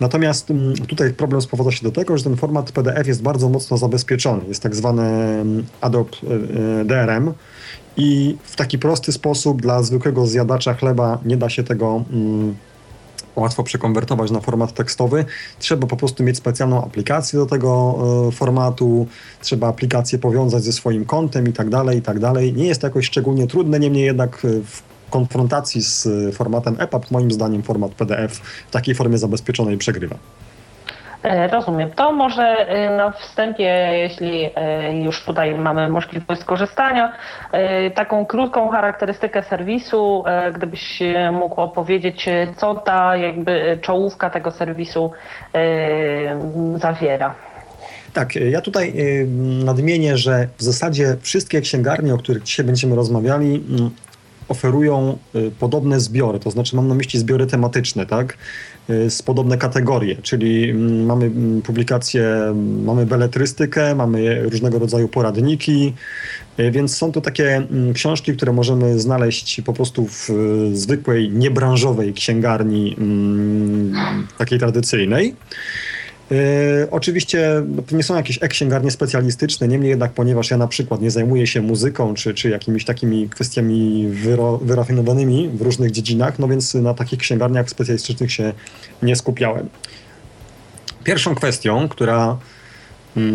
Natomiast 0.00 0.50
mm, 0.50 0.74
tutaj 0.74 1.12
problem 1.12 1.42
sprowadza 1.42 1.70
się 1.70 1.82
do 1.82 1.92
tego, 1.92 2.18
że 2.18 2.24
ten 2.24 2.36
format 2.36 2.72
PDF 2.72 3.06
jest 3.06 3.22
bardzo 3.22 3.48
mocno 3.48 3.76
zabezpieczony. 3.76 4.42
Jest 4.48 4.62
tak 4.62 4.74
zwany 4.74 5.02
mm, 5.02 5.66
Adobe 5.80 6.10
e, 6.80 6.84
DRM, 6.84 7.34
i 7.98 8.36
w 8.42 8.56
taki 8.56 8.78
prosty 8.78 9.12
sposób 9.12 9.62
dla 9.62 9.82
zwykłego 9.82 10.26
zjadacza 10.26 10.74
chleba 10.74 11.18
nie 11.24 11.36
da 11.36 11.48
się 11.48 11.64
tego 11.64 12.04
łatwo 13.40 13.62
przekonwertować 13.62 14.30
na 14.30 14.40
format 14.40 14.74
tekstowy. 14.74 15.24
Trzeba 15.58 15.86
po 15.86 15.96
prostu 15.96 16.24
mieć 16.24 16.36
specjalną 16.36 16.84
aplikację 16.84 17.38
do 17.38 17.46
tego 17.46 17.98
e, 18.28 18.32
formatu, 18.32 19.06
trzeba 19.42 19.68
aplikację 19.68 20.18
powiązać 20.18 20.64
ze 20.64 20.72
swoim 20.72 21.04
kontem 21.04 21.48
i 21.48 21.52
tak 21.52 21.68
dalej, 21.68 21.98
i 21.98 22.02
tak 22.02 22.18
dalej. 22.18 22.52
Nie 22.52 22.66
jest 22.66 22.80
to 22.80 22.86
jakoś 22.86 23.06
szczególnie 23.06 23.46
trudne, 23.46 23.80
niemniej 23.80 24.04
jednak 24.04 24.44
e, 24.44 24.48
w 24.48 24.82
konfrontacji 25.10 25.82
z 25.82 26.08
formatem 26.36 26.76
EPUB 26.78 27.10
moim 27.10 27.30
zdaniem 27.30 27.62
format 27.62 27.92
PDF 27.92 28.40
w 28.68 28.70
takiej 28.70 28.94
formie 28.94 29.18
zabezpieczonej 29.18 29.78
przegrywa. 29.78 30.16
E, 31.22 31.48
rozumiem. 31.48 31.90
To 31.90 32.12
może 32.12 32.42
e, 32.42 32.96
na 32.96 33.10
wstępie, 33.10 33.88
jeśli 33.92 34.50
e, 34.54 35.02
już 35.02 35.24
tutaj 35.24 35.54
mamy 35.54 35.88
możliwość 35.88 36.40
skorzystania, 36.40 37.12
taką 37.94 38.26
krótką 38.26 38.68
charakterystykę 38.68 39.42
serwisu, 39.42 40.24
gdybyś 40.54 41.02
mógł 41.32 41.60
opowiedzieć, 41.60 42.26
co 42.56 42.74
ta 42.74 43.16
jakby 43.16 43.78
czołówka 43.82 44.30
tego 44.30 44.50
serwisu 44.50 45.10
zawiera. 46.76 47.34
Tak, 48.12 48.36
ja 48.36 48.60
tutaj 48.60 48.94
nadmienię, 49.64 50.16
że 50.16 50.48
w 50.58 50.62
zasadzie 50.62 51.16
wszystkie 51.20 51.60
księgarnie, 51.60 52.14
o 52.14 52.18
których 52.18 52.42
dzisiaj 52.42 52.66
będziemy 52.66 52.96
rozmawiali, 52.96 53.64
oferują 54.48 55.18
podobne 55.58 56.00
zbiory, 56.00 56.40
to 56.40 56.50
znaczy 56.50 56.76
mam 56.76 56.88
na 56.88 56.94
myśli 56.94 57.20
zbiory 57.20 57.46
tematyczne, 57.46 58.06
tak? 58.06 58.36
Y, 58.90 59.10
z 59.10 59.22
podobne 59.22 59.58
kategorie, 59.58 60.16
czyli 60.22 60.70
mm, 60.70 61.06
mamy 61.06 61.26
mm, 61.26 61.62
publikacje, 61.62 62.54
mamy 62.84 63.06
beletrystykę, 63.06 63.94
mamy 63.94 64.42
różnego 64.42 64.78
rodzaju 64.78 65.08
poradniki, 65.08 65.94
y, 66.60 66.70
więc 66.70 66.96
są 66.96 67.12
to 67.12 67.20
takie 67.20 67.56
mm, 67.56 67.92
książki, 67.92 68.36
które 68.36 68.52
możemy 68.52 68.98
znaleźć 68.98 69.60
po 69.60 69.72
prostu 69.72 70.06
w 70.06 70.30
y, 70.30 70.76
zwykłej, 70.76 71.30
niebranżowej 71.30 72.12
księgarni 72.12 72.96
takiej 74.38 74.58
tradycyjnej. 74.58 75.34
Yy, 76.30 76.36
oczywiście 76.90 77.62
to 77.86 77.96
nie 77.96 78.02
są 78.02 78.16
jakieś 78.16 78.42
e-księgarnie 78.42 78.90
specjalistyczne, 78.90 79.68
niemniej 79.68 79.90
jednak, 79.90 80.12
ponieważ 80.12 80.50
ja 80.50 80.56
na 80.56 80.66
przykład 80.66 81.00
nie 81.00 81.10
zajmuję 81.10 81.46
się 81.46 81.62
muzyką 81.62 82.14
czy, 82.14 82.34
czy 82.34 82.50
jakimiś 82.50 82.84
takimi 82.84 83.28
kwestiami 83.28 84.08
wyro, 84.08 84.58
wyrafinowanymi 84.58 85.48
w 85.48 85.62
różnych 85.62 85.90
dziedzinach, 85.90 86.38
no 86.38 86.48
więc 86.48 86.74
na 86.74 86.94
takich 86.94 87.18
księgarniach 87.18 87.70
specjalistycznych 87.70 88.32
się 88.32 88.52
nie 89.02 89.16
skupiałem. 89.16 89.68
Pierwszą 91.04 91.34
kwestią, 91.34 91.88
która 91.88 92.38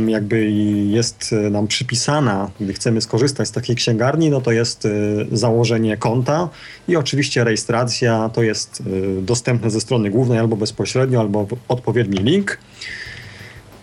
jakby 0.07 0.51
jest 0.87 1.35
nam 1.51 1.67
przypisana, 1.67 2.51
gdy 2.59 2.73
chcemy 2.73 3.01
skorzystać 3.01 3.47
z 3.47 3.51
takiej 3.51 3.75
księgarni, 3.75 4.29
no 4.29 4.41
to 4.41 4.51
jest 4.51 4.85
y, 4.85 5.25
założenie 5.31 5.97
konta 5.97 6.49
i 6.87 6.95
oczywiście 6.95 7.43
rejestracja 7.43 8.29
to 8.33 8.43
jest 8.43 8.83
y, 9.17 9.21
dostępne 9.21 9.69
ze 9.69 9.81
strony 9.81 10.09
głównej 10.09 10.39
albo 10.39 10.55
bezpośrednio, 10.55 11.19
albo 11.19 11.47
odpowiedni 11.67 12.17
link. 12.17 12.57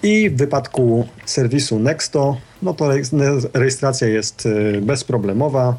I 0.02 0.30
w 0.30 0.36
wypadku 0.36 1.06
serwisu 1.24 1.78
Nexto, 1.78 2.36
no 2.62 2.74
to 2.74 2.90
rejestracja 3.54 4.08
jest 4.08 4.48
bezproblemowa, 4.82 5.76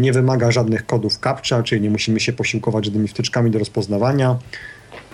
nie 0.00 0.12
wymaga 0.12 0.50
żadnych 0.50 0.86
kodów 0.86 1.18
CAPTCHA, 1.18 1.62
czyli 1.62 1.80
nie 1.80 1.90
musimy 1.90 2.20
się 2.20 2.32
posiłkować 2.32 2.84
żadnymi 2.84 3.08
wtyczkami 3.08 3.50
do 3.50 3.58
rozpoznawania. 3.58 4.38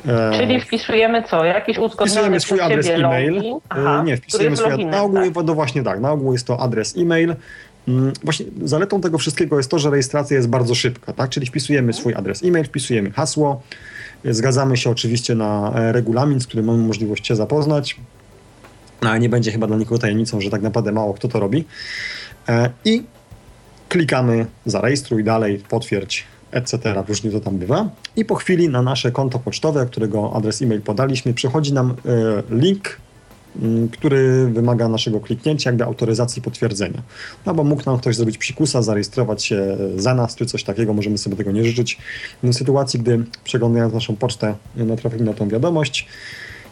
E, 0.07 0.39
Czyli 0.39 0.61
wpisujemy 0.61 1.23
co? 1.23 1.45
Jakiś 1.45 1.79
uzgodniony 1.79 2.41
Wpisujemy 2.41 2.41
swój 2.41 2.61
adres 2.61 2.87
e-mail. 2.87 3.39
E, 3.39 3.61
Aha, 3.69 4.03
nie, 4.07 4.17
wpisujemy 4.17 4.57
swój 4.57 4.73
adres. 4.73 4.91
Na 4.91 5.03
ogół, 5.03 5.33
tak? 5.33 5.45
no 5.47 5.55
właśnie 5.55 5.83
tak, 5.83 6.01
na 6.01 6.13
ogół 6.13 6.33
jest 6.33 6.47
to 6.47 6.61
adres 6.61 6.97
e-mail. 6.97 7.35
Mm, 7.89 8.13
właśnie 8.25 8.47
zaletą 8.65 9.01
tego 9.01 9.19
wszystkiego 9.19 9.57
jest 9.57 9.71
to, 9.71 9.79
że 9.79 9.91
rejestracja 9.91 10.37
jest 10.37 10.49
bardzo 10.49 10.75
szybka, 10.75 11.13
tak? 11.13 11.31
Czyli 11.31 11.47
wpisujemy 11.47 11.93
swój 11.93 12.15
adres 12.15 12.45
e-mail, 12.45 12.65
wpisujemy 12.65 13.11
hasło, 13.11 13.63
zgadzamy 14.25 14.77
się 14.77 14.91
oczywiście 14.91 15.35
na 15.35 15.73
e, 15.75 15.93
regulamin, 15.93 16.41
z 16.41 16.47
którym 16.47 16.67
mamy 16.67 16.79
możliwość 16.79 17.27
się 17.27 17.37
zapoznać, 17.37 17.97
no, 19.03 19.11
ale 19.11 19.21
nie 19.21 19.29
będzie 19.29 19.53
chyba 19.53 19.67
dla 19.67 19.77
nikogo 19.77 19.99
tajemnicą, 19.99 20.41
że 20.41 20.51
tak 20.51 20.63
naprawdę 20.63 20.93
mało 20.93 21.15
kto 21.15 21.29
to 21.29 21.41
robi. 21.41 21.65
I 22.85 23.03
klikamy 23.89 24.47
zarejestruj 24.67 25.25
dalej, 25.25 25.63
potwierdź 25.69 26.25
etc. 26.51 26.95
Różnie 27.09 27.31
to 27.31 27.41
tam 27.41 27.59
bywa. 27.59 27.91
I 28.17 28.25
po 28.25 28.35
chwili 28.35 28.69
na 28.69 28.83
nasze 28.83 29.13
konto 29.13 29.39
pocztowe, 29.39 29.87
którego 29.87 30.33
adres 30.37 30.63
e-mail 30.63 30.81
podaliśmy, 30.81 31.35
przychodzi 31.35 31.73
nam 31.73 31.91
e, 31.91 31.95
link, 32.51 33.01
mm, 33.63 33.89
który 33.89 34.47
wymaga 34.47 34.89
naszego 34.89 35.21
kliknięcia, 35.21 35.71
jakby 35.71 35.85
autoryzacji 35.85 36.43
potwierdzenia. 36.43 37.03
No 37.47 37.55
bo 37.55 37.65
mógł 37.65 37.83
nam 37.87 37.99
ktoś 37.99 38.17
zrobić 38.17 38.39
psikusa, 38.39 38.83
zarejestrować 38.83 39.45
się 39.45 39.77
za 39.97 40.15
nas, 40.15 40.37
czy 40.37 40.47
coś 40.47 40.65
takiego, 40.65 40.95
możemy 40.95 41.19
sobie 41.19 41.37
tego 41.37 41.53
nie 41.53 41.65
życzyć. 41.65 41.99
W 42.43 42.55
sytuacji, 42.55 43.01
gdy 43.01 43.25
przeglądając 43.45 43.95
naszą 43.95 44.17
pocztę 44.17 44.55
natrafimy 44.77 45.25
na 45.25 45.35
tą 45.35 45.49
wiadomość, 45.49 46.07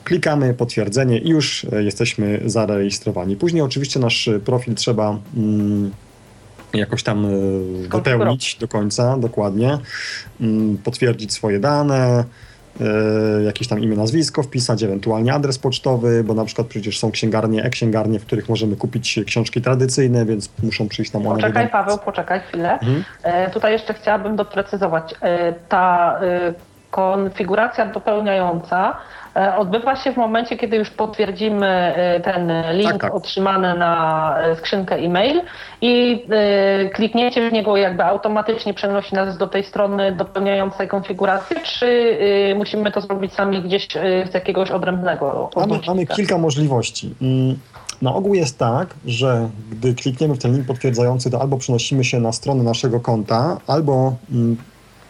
klikamy 0.04 0.54
potwierdzenie 0.54 1.18
i 1.18 1.28
już 1.28 1.66
e, 1.72 1.82
jesteśmy 1.82 2.40
zarejestrowani. 2.44 3.36
Później 3.36 3.62
oczywiście 3.62 4.00
nasz 4.00 4.30
profil 4.44 4.74
trzeba 4.74 5.18
mm, 5.36 5.90
jakoś 6.74 7.02
tam 7.02 7.26
e, 7.26 7.28
wypełnić 7.88 8.56
do 8.60 8.68
końca, 8.68 9.16
dokładnie, 9.16 9.78
mm, 10.40 10.78
potwierdzić 10.78 11.32
swoje 11.32 11.60
dane, 11.60 12.24
e, 12.80 13.42
jakieś 13.42 13.68
tam 13.68 13.82
imię, 13.82 13.96
nazwisko 13.96 14.42
wpisać, 14.42 14.82
ewentualnie 14.82 15.34
adres 15.34 15.58
pocztowy, 15.58 16.24
bo 16.24 16.34
na 16.34 16.44
przykład 16.44 16.66
przecież 16.66 16.98
są 16.98 17.10
księgarnie, 17.10 17.64
e-księgarnie, 17.64 18.18
w 18.18 18.26
których 18.26 18.48
możemy 18.48 18.76
kupić 18.76 19.20
książki 19.26 19.62
tradycyjne, 19.62 20.26
więc 20.26 20.50
muszą 20.62 20.88
przyjść 20.88 21.10
tam 21.10 21.26
one. 21.26 21.36
Poczekaj 21.36 21.68
Paweł, 21.68 21.98
poczekaj 21.98 22.40
chwilę. 22.40 22.72
Mhm. 22.72 23.04
E, 23.22 23.50
tutaj 23.50 23.72
jeszcze 23.72 23.94
chciałabym 23.94 24.36
doprecyzować. 24.36 25.14
E, 25.20 25.52
ta 25.52 26.18
e, 26.22 26.54
konfiguracja 26.96 27.86
dopełniająca 27.86 28.96
E, 29.36 29.56
odbywa 29.56 29.96
się 29.96 30.12
w 30.12 30.16
momencie, 30.16 30.56
kiedy 30.56 30.76
już 30.76 30.90
potwierdzimy 30.90 31.66
e, 31.66 32.20
ten 32.20 32.52
link 32.72 32.92
tak, 32.92 33.00
tak. 33.00 33.14
otrzymany 33.14 33.78
na 33.78 34.34
e, 34.38 34.56
skrzynkę 34.56 34.96
e-mail 34.96 35.40
i 35.80 36.24
kliknięcie 36.94 37.50
w 37.50 37.52
niego 37.52 37.76
jakby 37.76 38.04
automatycznie 38.04 38.74
przenosi 38.74 39.14
nas 39.14 39.38
do 39.38 39.46
tej 39.46 39.64
strony 39.64 40.12
dopełniającej 40.12 40.88
konfigurację, 40.88 41.56
czy 41.60 42.18
musimy 42.56 42.92
to 42.92 43.00
zrobić 43.00 43.32
sami 43.32 43.62
gdzieś 43.62 43.88
z 44.30 44.34
jakiegoś 44.34 44.70
odrębnego 44.70 45.50
mamy, 45.56 45.80
mamy 45.86 46.06
kilka 46.06 46.38
możliwości. 46.38 47.14
Mm, 47.22 47.58
na 48.02 48.14
ogół 48.14 48.34
jest 48.34 48.58
tak, 48.58 48.94
że 49.06 49.48
gdy 49.70 49.94
klikniemy 49.94 50.34
w 50.34 50.38
ten 50.38 50.52
link 50.52 50.66
potwierdzający, 50.66 51.30
to 51.30 51.40
albo 51.40 51.56
przenosimy 51.56 52.04
się 52.04 52.20
na 52.20 52.32
stronę 52.32 52.62
naszego 52.62 53.00
konta, 53.00 53.56
albo 53.66 54.14
mm, 54.32 54.56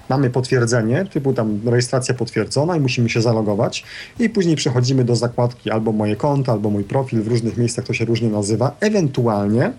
mamy 0.08 0.30
potwierdzenie, 0.30 1.04
typu 1.12 1.32
tam 1.32 1.60
rejestracja 1.64 2.14
potwierdzona 2.14 2.76
i 2.76 2.80
musimy 2.80 3.10
się 3.10 3.22
zalogować. 3.22 3.84
I 4.18 4.28
później 4.28 4.56
przechodzimy 4.56 5.04
do 5.04 5.16
zakładki 5.16 5.70
albo 5.70 5.92
moje 5.92 6.16
konto, 6.16 6.52
albo 6.52 6.70
mój 6.70 6.84
profil, 6.84 7.22
w 7.22 7.28
różnych 7.28 7.56
miejscach 7.56 7.84
to 7.84 7.92
się 7.92 8.04
różnie 8.04 8.28
nazywa, 8.28 8.76
ewentualnie, 8.80 9.72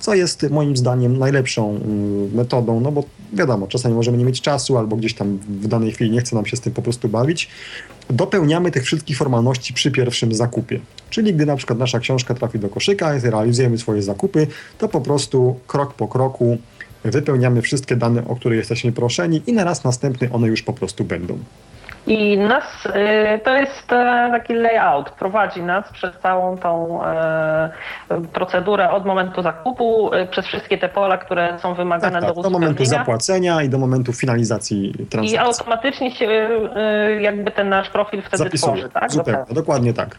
co 0.00 0.14
jest 0.14 0.50
moim 0.50 0.76
zdaniem 0.76 1.18
najlepszą 1.18 1.70
mm, 1.70 2.34
metodą, 2.34 2.80
no 2.80 2.92
bo 2.92 3.04
wiadomo, 3.32 3.66
czasami 3.66 3.94
możemy 3.94 4.18
nie 4.18 4.24
mieć 4.24 4.40
czasu 4.40 4.78
albo 4.78 4.96
gdzieś 4.96 5.14
tam 5.14 5.38
w 5.48 5.68
danej 5.68 5.92
chwili 5.92 6.10
nie 6.10 6.20
chce 6.20 6.36
nam 6.36 6.46
się 6.46 6.56
z 6.56 6.60
tym 6.60 6.72
po 6.72 6.82
prostu 6.82 7.08
bawić, 7.08 7.48
dopełniamy 8.10 8.70
tych 8.70 8.84
wszystkich 8.84 9.16
formalności 9.16 9.74
przy 9.74 9.90
pierwszym 9.90 10.34
zakupie. 10.34 10.80
Czyli 11.10 11.34
gdy 11.34 11.46
na 11.46 11.56
przykład 11.56 11.78
nasza 11.78 12.00
książka 12.00 12.34
trafi 12.34 12.58
do 12.58 12.68
koszyka, 12.68 13.12
realizujemy 13.22 13.78
swoje 13.78 14.02
zakupy, 14.02 14.46
to 14.78 14.88
po 14.88 15.00
prostu 15.00 15.56
krok 15.66 15.94
po 15.94 16.08
kroku 16.08 16.58
wypełniamy 17.04 17.62
wszystkie 17.62 17.96
dane, 17.96 18.22
o 18.28 18.36
które 18.36 18.56
jesteśmy 18.56 18.92
proszeni 18.92 19.42
i 19.46 19.52
na 19.52 19.64
raz 19.64 19.84
następny 19.84 20.28
one 20.32 20.46
już 20.46 20.62
po 20.62 20.72
prostu 20.72 21.04
będą. 21.04 21.38
I 22.06 22.38
nas, 22.38 22.64
y, 22.86 23.40
to 23.44 23.56
jest 23.56 23.92
e, 23.92 24.28
taki 24.32 24.54
layout, 24.54 25.10
prowadzi 25.10 25.62
nas 25.62 25.92
przez 25.92 26.18
całą 26.22 26.58
tą 26.58 27.04
e, 27.04 27.70
procedurę 28.32 28.90
od 28.90 29.06
momentu 29.06 29.42
zakupu, 29.42 30.14
e, 30.14 30.26
przez 30.26 30.46
wszystkie 30.46 30.78
te 30.78 30.88
pola, 30.88 31.18
które 31.18 31.58
są 31.58 31.74
wymagane 31.74 32.20
tak, 32.20 32.28
tak, 32.28 32.36
do 32.36 32.42
Do 32.42 32.50
momentu 32.50 32.84
zapłacenia 32.84 33.62
i 33.62 33.68
do 33.68 33.78
momentu 33.78 34.12
transakcji. 35.10 35.32
I 35.32 35.38
automatycznie 35.38 36.10
się 36.10 36.48
jakby 37.20 37.50
ten 37.50 37.68
nasz 37.68 37.90
profil 37.90 38.22
wtedy 38.22 38.44
Zapisuje. 38.44 38.72
tworzy, 38.72 38.88
tak? 38.88 39.12
Zupełnie, 39.12 39.44
dokładnie 39.50 39.94
tak. 39.94 40.18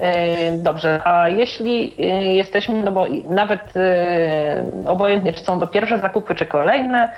E, 0.00 0.52
dobrze, 0.52 1.00
a 1.04 1.28
jeśli 1.28 1.94
e, 1.98 2.02
jesteśmy, 2.34 2.82
no 2.82 2.92
bo 2.92 3.06
nawet 3.28 3.76
e, 3.76 4.64
obojętnie 4.86 5.32
czy 5.32 5.44
są 5.44 5.60
to 5.60 5.66
pierwsze 5.66 5.98
zakupy, 5.98 6.34
czy 6.34 6.46
kolejne, 6.46 7.12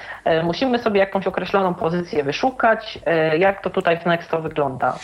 musimy 0.45 0.79
sobie 0.79 1.01
jakąś 1.01 1.27
określoną 1.27 1.75
pozycję 1.75 2.25
wyszukać. 2.25 2.99
Jak 3.39 3.63
to 3.63 3.71
tutaj 3.71 3.99
w 3.99 4.07
Nexto 4.07 4.41
wygląda? 4.41 4.95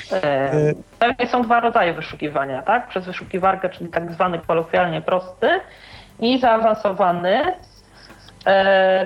Pewnie 0.98 1.26
są 1.26 1.42
dwa 1.42 1.60
rodzaje 1.60 1.92
wyszukiwania, 1.92 2.62
tak? 2.62 2.88
Przez 2.88 3.06
wyszukiwarkę, 3.06 3.68
czyli 3.68 3.90
tak 3.90 4.12
zwany 4.12 4.38
kolokwialnie 4.38 5.00
prosty 5.00 5.48
i 6.20 6.38
zaawansowany, 6.38 7.42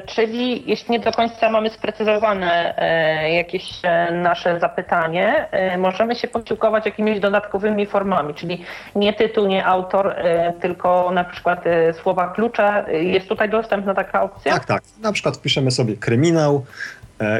czyli 0.06 0.70
jeśli 0.70 0.92
nie 0.92 1.00
do 1.00 1.12
końca 1.12 1.50
mamy 1.50 1.70
sprecyzowane 1.70 2.78
e, 2.78 3.32
jakieś 3.32 3.78
e, 3.82 4.12
nasze 4.12 4.60
zapytanie, 4.60 5.48
możemy 5.78 6.14
się 6.14 6.28
posiłkować 6.28 6.86
jakimiś 6.86 7.20
dodatkowymi 7.20 7.86
formami, 7.86 8.34
czyli 8.34 8.64
nie 8.96 9.12
tytuł, 9.12 9.46
nie 9.46 9.66
autor, 9.66 10.14
tylko 10.60 11.10
na 11.10 11.24
przykład 11.24 11.64
słowa 12.02 12.28
klucze. 12.28 12.84
Jest 12.90 13.28
tutaj 13.28 13.50
dostępna 13.50 13.94
taka 13.94 14.22
opcja? 14.22 14.52
Tak, 14.52 14.64
tak. 14.64 14.82
Na 15.02 15.12
przykład 15.12 15.36
wpiszemy 15.36 15.70
sobie 15.70 15.96
kryminał 15.96 16.64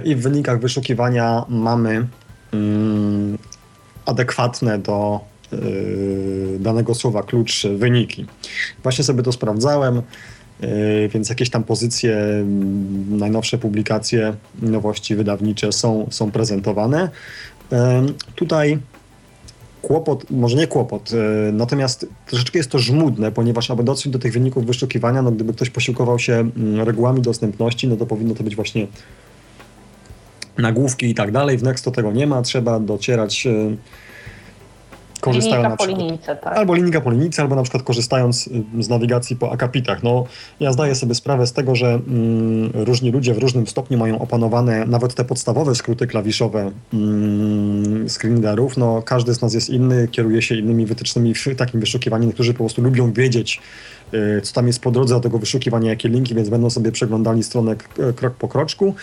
i 0.05 0.15
w 0.15 0.23
wynikach 0.23 0.61
wyszukiwania 0.61 1.45
mamy 1.49 2.07
mm, 2.53 3.39
adekwatne 4.07 4.79
do 4.79 5.21
danego 6.59 6.95
słowa 6.95 7.23
klucz 7.23 7.67
wyniki. 7.67 8.27
Właśnie 8.83 9.05
sobie 9.05 9.23
to 9.23 9.33
sprawdzałem. 9.33 10.03
E, 10.61 11.09
więc 11.09 11.29
jakieś 11.29 11.51
tam 11.51 11.65
pozycje, 11.65 12.45
najnowsze 13.09 13.59
publikacje, 13.59 14.35
nowości 14.63 15.17
wydawnicze 15.17 15.73
są, 15.73 16.07
są 16.11 16.31
prezentowane. 16.31 17.09
E, 17.73 18.07
tutaj 18.35 18.79
kłopot, 19.83 20.31
może 20.31 20.57
nie 20.57 20.67
kłopot, 20.67 21.11
e, 21.13 21.53
natomiast 21.53 22.07
troszeczkę 22.27 22.59
jest 22.59 22.71
to 22.71 22.79
żmudne, 22.79 23.33
ponieważ 23.33 23.71
aby 23.71 23.85
dotrzeć 23.85 24.13
do 24.13 24.19
tych 24.19 24.33
wyników 24.33 24.67
wyszukiwania, 24.67 25.23
no 25.23 25.33
gdyby 25.33 25.53
ktoś 25.53 25.71
posiłkował 25.71 26.19
się 26.19 26.51
regułami 26.85 27.21
dostępności, 27.21 27.89
no 27.89 27.97
to 27.97 28.07
powinno 28.07 28.35
to 28.35 28.45
być 28.45 28.57
właśnie 28.57 28.87
nagłówki 30.59 31.07
i 31.07 31.15
tak 31.15 31.33
dalej. 31.33 31.59
W 31.59 31.63
Nexto 31.63 31.91
tego 31.91 32.13
nie 32.13 32.27
ma, 32.27 32.43
trzeba 32.43 32.81
docierać 32.81 33.47
korzystają 35.21 35.57
linijka 35.57 35.71
na 35.71 35.77
przykład, 35.77 35.99
po 35.99 36.03
linijce, 36.03 36.37
tak. 36.37 36.57
Albo 36.57 36.75
linijka 36.75 37.01
po 37.01 37.11
linijce, 37.11 37.43
albo 37.43 37.57
na 37.57 37.63
przykład 37.63 37.83
korzystając 37.83 38.47
y, 38.47 38.83
z 38.83 38.89
nawigacji 38.89 39.37
po 39.37 39.53
akapitach. 39.53 40.03
No, 40.03 40.25
ja 40.61 40.73
zdaję 40.73 40.95
sobie 40.95 41.15
sprawę 41.15 41.47
z 41.47 41.53
tego, 41.53 41.75
że 41.75 41.87
mm, 41.87 42.71
różni 42.75 43.11
ludzie 43.11 43.35
w 43.35 43.39
różnym 43.39 43.67
stopniu 43.67 43.99
mają 43.99 44.19
opanowane 44.19 44.87
nawet 44.87 45.15
te 45.15 45.25
podstawowe 45.25 45.75
skróty 45.75 46.07
klawiszowe 46.07 46.71
mm, 46.95 48.09
screenreaderów. 48.09 48.77
No, 48.77 49.03
każdy 49.03 49.35
z 49.35 49.43
nas 49.43 49.55
jest 49.55 49.71
inny, 49.71 50.09
kieruje 50.09 50.43
się 50.43 50.55
innymi 50.55 50.87
wytycznymi 50.87 51.35
w 51.35 51.57
takim 51.57 51.81
wyszukiwaniu. 51.81 52.27
Niektórzy 52.27 52.53
po 52.53 52.59
prostu 52.59 52.83
lubią 52.83 53.13
wiedzieć, 53.13 53.61
co 54.43 54.53
tam 54.53 54.67
jest 54.67 54.81
po 54.81 54.91
drodze 54.91 55.15
do 55.15 55.21
tego 55.21 55.39
wyszukiwania, 55.39 55.91
jakie 55.91 56.09
linki, 56.09 56.35
więc 56.35 56.49
będą 56.49 56.71
sobie 56.71 56.93
przeglądali 56.93 57.43
stronę 57.43 57.77
krok 58.17 58.35
po 58.35 58.49
kroczku. 58.49 58.95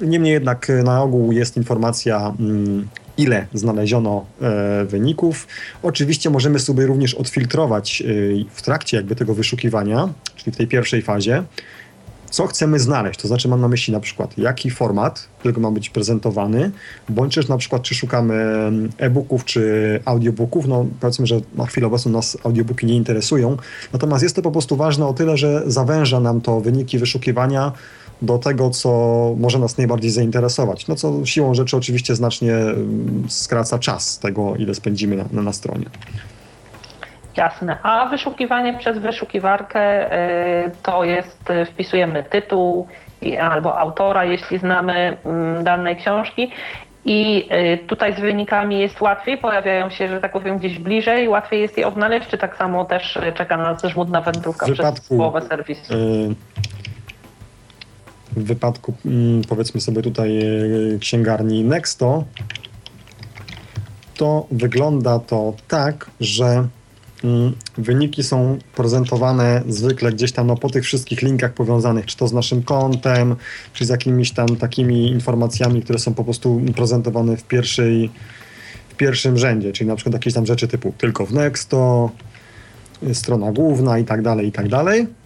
Niemniej 0.00 0.32
jednak 0.32 0.70
y, 0.70 0.82
na 0.82 1.02
ogół 1.02 1.32
jest 1.32 1.56
informacja 1.56 2.34
mm, 2.40 2.88
ile 3.18 3.46
znaleziono 3.54 4.26
wyników. 4.86 5.46
Oczywiście 5.82 6.30
możemy 6.30 6.58
sobie 6.58 6.86
również 6.86 7.14
odfiltrować 7.14 8.02
w 8.50 8.62
trakcie 8.62 8.96
jakby 8.96 9.16
tego 9.16 9.34
wyszukiwania, 9.34 10.08
czyli 10.36 10.52
w 10.52 10.56
tej 10.56 10.66
pierwszej 10.66 11.02
fazie, 11.02 11.42
co 12.30 12.46
chcemy 12.46 12.78
znaleźć. 12.78 13.20
To 13.20 13.28
znaczy 13.28 13.48
mam 13.48 13.60
na 13.60 13.68
myśli 13.68 13.92
na 13.92 14.00
przykład 14.00 14.38
jaki 14.38 14.70
format, 14.70 15.28
którego 15.38 15.60
ma 15.60 15.70
być 15.70 15.90
prezentowany, 15.90 16.70
bądź 17.08 17.34
też 17.34 17.48
na 17.48 17.56
przykład 17.56 17.82
czy 17.82 17.94
szukamy 17.94 18.34
e-booków 18.98 19.44
czy 19.44 20.00
audiobooków. 20.04 20.66
No 20.66 20.86
powiedzmy, 21.00 21.26
że 21.26 21.40
na 21.54 21.66
chwilę 21.66 21.86
obecną 21.86 22.12
nas 22.12 22.38
audiobooki 22.44 22.86
nie 22.86 22.96
interesują. 22.96 23.56
Natomiast 23.92 24.22
jest 24.22 24.36
to 24.36 24.42
po 24.42 24.50
prostu 24.50 24.76
ważne 24.76 25.06
o 25.06 25.14
tyle, 25.14 25.36
że 25.36 25.62
zawęża 25.66 26.20
nam 26.20 26.40
to 26.40 26.60
wyniki 26.60 26.98
wyszukiwania 26.98 27.72
do 28.22 28.38
tego, 28.38 28.70
co 28.70 28.90
może 29.38 29.58
nas 29.58 29.78
najbardziej 29.78 30.10
zainteresować. 30.10 30.88
No 30.88 30.96
co 30.96 31.26
siłą 31.26 31.54
rzeczy 31.54 31.76
oczywiście 31.76 32.16
znacznie 32.16 32.54
mm, 32.54 33.24
skraca 33.28 33.78
czas 33.78 34.18
tego, 34.18 34.56
ile 34.56 34.74
spędzimy 34.74 35.24
na, 35.32 35.42
na 35.42 35.52
stronie. 35.52 35.86
Jasne. 37.36 37.78
A 37.82 38.06
wyszukiwanie 38.06 38.78
przez 38.78 38.98
wyszukiwarkę 38.98 40.12
y, 40.66 40.70
to 40.82 41.04
jest, 41.04 41.50
y, 41.50 41.64
wpisujemy 41.64 42.24
tytuł 42.24 42.86
albo 43.40 43.78
autora, 43.78 44.24
jeśli 44.24 44.58
znamy 44.58 45.16
mm, 45.24 45.64
danej 45.64 45.96
książki. 45.96 46.50
I 47.04 47.48
y, 47.52 47.86
tutaj 47.86 48.16
z 48.16 48.20
wynikami 48.20 48.78
jest 48.78 49.00
łatwiej, 49.00 49.38
pojawiają 49.38 49.90
się, 49.90 50.08
że 50.08 50.20
tak 50.20 50.32
powiem, 50.32 50.58
gdzieś 50.58 50.78
bliżej, 50.78 51.28
łatwiej 51.28 51.60
jest 51.60 51.78
je 51.78 51.86
odnaleźć, 51.86 52.28
czy 52.28 52.38
tak 52.38 52.56
samo 52.56 52.84
też 52.84 53.18
czeka 53.34 53.56
nas 53.56 53.82
żmudna 53.82 54.20
wędrówka 54.20 54.66
wypadku, 54.66 54.92
przez 54.92 55.08
połowę 55.08 55.42
serwisu? 55.42 55.94
w 58.36 58.44
wypadku, 58.44 58.94
mm, 59.06 59.42
powiedzmy 59.48 59.80
sobie 59.80 60.02
tutaj, 60.02 60.40
księgarni 61.00 61.64
Nexto, 61.64 62.24
to 64.16 64.46
wygląda 64.50 65.18
to 65.18 65.54
tak, 65.68 66.10
że 66.20 66.68
wyniki 67.78 68.22
są 68.22 68.58
prezentowane 68.76 69.62
zwykle 69.68 70.12
gdzieś 70.12 70.32
tam 70.32 70.46
no, 70.46 70.56
po 70.56 70.70
tych 70.70 70.84
wszystkich 70.84 71.22
linkach 71.22 71.52
powiązanych, 71.52 72.06
czy 72.06 72.16
to 72.16 72.28
z 72.28 72.32
naszym 72.32 72.62
kontem, 72.62 73.36
czy 73.72 73.84
z 73.84 73.88
jakimiś 73.88 74.32
tam 74.32 74.48
takimi 74.48 75.10
informacjami, 75.10 75.82
które 75.82 75.98
są 75.98 76.14
po 76.14 76.24
prostu 76.24 76.60
prezentowane 76.76 77.36
w 77.36 77.44
pierwszej, 77.44 78.10
w 78.88 78.94
pierwszym 78.94 79.38
rzędzie, 79.38 79.72
czyli 79.72 79.88
na 79.88 79.96
przykład 79.96 80.14
jakieś 80.14 80.34
tam 80.34 80.46
rzeczy 80.46 80.68
typu 80.68 80.92
tylko 80.98 81.26
w 81.26 81.32
Nexto, 81.32 82.10
strona 83.12 83.52
główna 83.52 83.98
i 83.98 84.04
tak 84.04 84.22
dalej, 84.22 84.46
i 84.46 84.52
tak 84.52 84.68
dalej. 84.68 85.19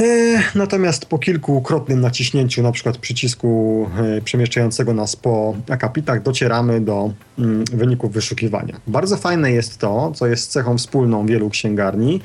E, 0.00 0.42
natomiast 0.54 1.06
po 1.06 1.18
kilkukrotnym 1.18 2.00
naciśnięciu 2.00 2.62
na 2.62 2.72
przykład 2.72 2.98
przycisku 2.98 3.86
e, 3.98 4.20
przemieszczającego 4.20 4.94
nas 4.94 5.16
po 5.16 5.54
akapitach 5.70 6.22
docieramy 6.22 6.80
do 6.80 7.12
mm, 7.38 7.64
wyników 7.64 8.12
wyszukiwania. 8.12 8.80
Bardzo 8.86 9.16
fajne 9.16 9.52
jest 9.52 9.78
to, 9.78 10.12
co 10.14 10.26
jest 10.26 10.50
cechą 10.52 10.78
wspólną 10.78 11.26
wielu 11.26 11.50
księgarni, 11.50 12.20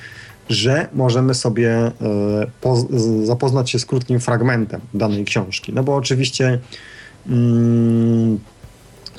że 0.50 0.88
możemy 0.94 1.34
sobie 1.34 1.72
e, 1.72 1.92
zapoznać 3.24 3.70
się 3.70 3.80
z 3.80 3.86
krótkim 3.86 4.20
fragmentem 4.20 4.82
danej 4.94 5.26
książki. 5.26 5.74
No 5.74 5.84
bo 5.84 5.96
oczywiście 5.96 6.60
mm, 7.28 8.40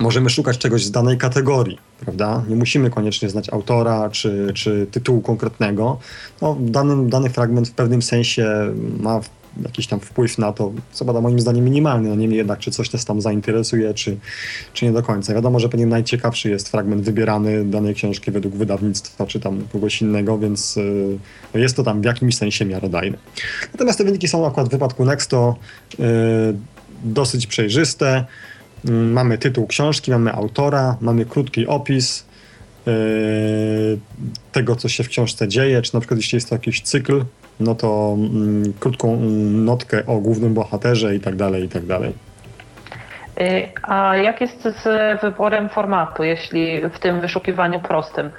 możemy 0.00 0.30
szukać 0.30 0.58
czegoś 0.58 0.84
z 0.84 0.90
danej 0.90 1.18
kategorii, 1.18 1.78
prawda? 2.00 2.44
Nie 2.48 2.56
musimy 2.56 2.90
koniecznie 2.90 3.28
znać 3.28 3.52
autora 3.52 4.10
czy, 4.10 4.52
czy 4.54 4.86
tytułu 4.90 5.20
konkretnego. 5.20 5.98
No, 6.42 6.56
dany, 6.60 7.08
dany 7.08 7.30
fragment 7.30 7.68
w 7.68 7.72
pewnym 7.72 8.02
sensie 8.02 8.74
ma 9.00 9.20
jakiś 9.62 9.86
tam 9.86 10.00
wpływ 10.00 10.38
na 10.38 10.52
to, 10.52 10.72
co 10.92 11.04
bada 11.04 11.20
moim 11.20 11.40
zdaniem 11.40 11.64
minimalny, 11.64 12.08
no 12.08 12.14
niemniej 12.14 12.38
jednak, 12.38 12.58
czy 12.58 12.70
coś 12.70 12.92
nas 12.92 13.04
tam 13.04 13.20
zainteresuje, 13.20 13.94
czy, 13.94 14.16
czy 14.72 14.84
nie 14.84 14.92
do 14.92 15.02
końca. 15.02 15.34
Wiadomo, 15.34 15.60
że 15.60 15.68
pewnie 15.68 15.86
najciekawszy 15.86 16.50
jest 16.50 16.68
fragment 16.68 17.02
wybierany 17.02 17.64
danej 17.64 17.94
książki 17.94 18.30
według 18.30 18.54
wydawnictwa, 18.54 19.26
czy 19.26 19.40
tam 19.40 19.62
kogoś 19.72 20.02
innego, 20.02 20.38
więc 20.38 20.76
yy, 21.54 21.60
jest 21.60 21.76
to 21.76 21.82
tam 21.82 22.02
w 22.02 22.04
jakimś 22.04 22.36
sensie 22.36 22.64
miarodajne. 22.64 23.18
Natomiast 23.72 23.98
te 23.98 24.04
wyniki 24.04 24.28
są 24.28 24.46
akurat 24.46 24.68
w 24.68 24.72
wypadku 24.72 25.04
Nexto 25.04 25.56
yy, 25.98 26.06
dosyć 27.04 27.46
przejrzyste. 27.46 28.24
Mm, 28.84 29.12
mamy 29.12 29.38
tytuł 29.38 29.66
książki, 29.66 30.10
mamy 30.10 30.32
autora, 30.32 30.96
mamy 31.00 31.24
krótki 31.24 31.66
opis 31.66 32.26
yy, 32.86 32.92
tego, 34.52 34.76
co 34.76 34.88
się 34.88 35.04
w 35.04 35.08
książce 35.08 35.48
dzieje, 35.48 35.82
czy 35.82 35.94
na 35.94 36.00
przykład 36.00 36.18
jeśli 36.18 36.36
jest 36.36 36.48
to 36.48 36.54
jakiś 36.54 36.82
cykl, 36.82 37.24
no 37.60 37.74
to 37.74 38.16
yy, 38.64 38.72
krótką 38.80 39.14
mm, 39.14 39.64
notkę 39.64 40.06
o 40.06 40.18
głównym 40.18 40.54
bohaterze 40.54 41.16
i 41.16 41.20
tak 41.20 41.36
dalej, 41.36 41.64
i 41.64 41.68
tak 41.68 41.86
dalej. 41.86 42.12
Y, 43.40 43.68
a 43.82 44.16
jak 44.16 44.40
jest 44.40 44.62
z 44.62 45.20
wyborem 45.20 45.68
formatu, 45.68 46.22
jeśli 46.22 46.88
w 46.88 46.98
tym 46.98 47.20
wyszukiwaniu 47.20 47.80
prostym? 47.80 48.26
Y, 48.26 48.30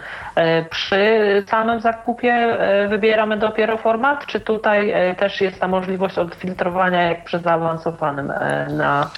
przy 0.69 1.43
samym 1.47 1.81
zakupie 1.81 2.57
wybieramy 2.89 3.37
dopiero 3.37 3.77
format, 3.77 4.25
czy 4.25 4.39
tutaj 4.39 4.93
też 5.17 5.41
jest 5.41 5.59
ta 5.59 5.67
możliwość 5.67 6.17
odfiltrowania 6.17 7.01
jak 7.01 7.23
przy 7.23 7.39
zaawansowanym 7.39 8.33
na 8.69 9.09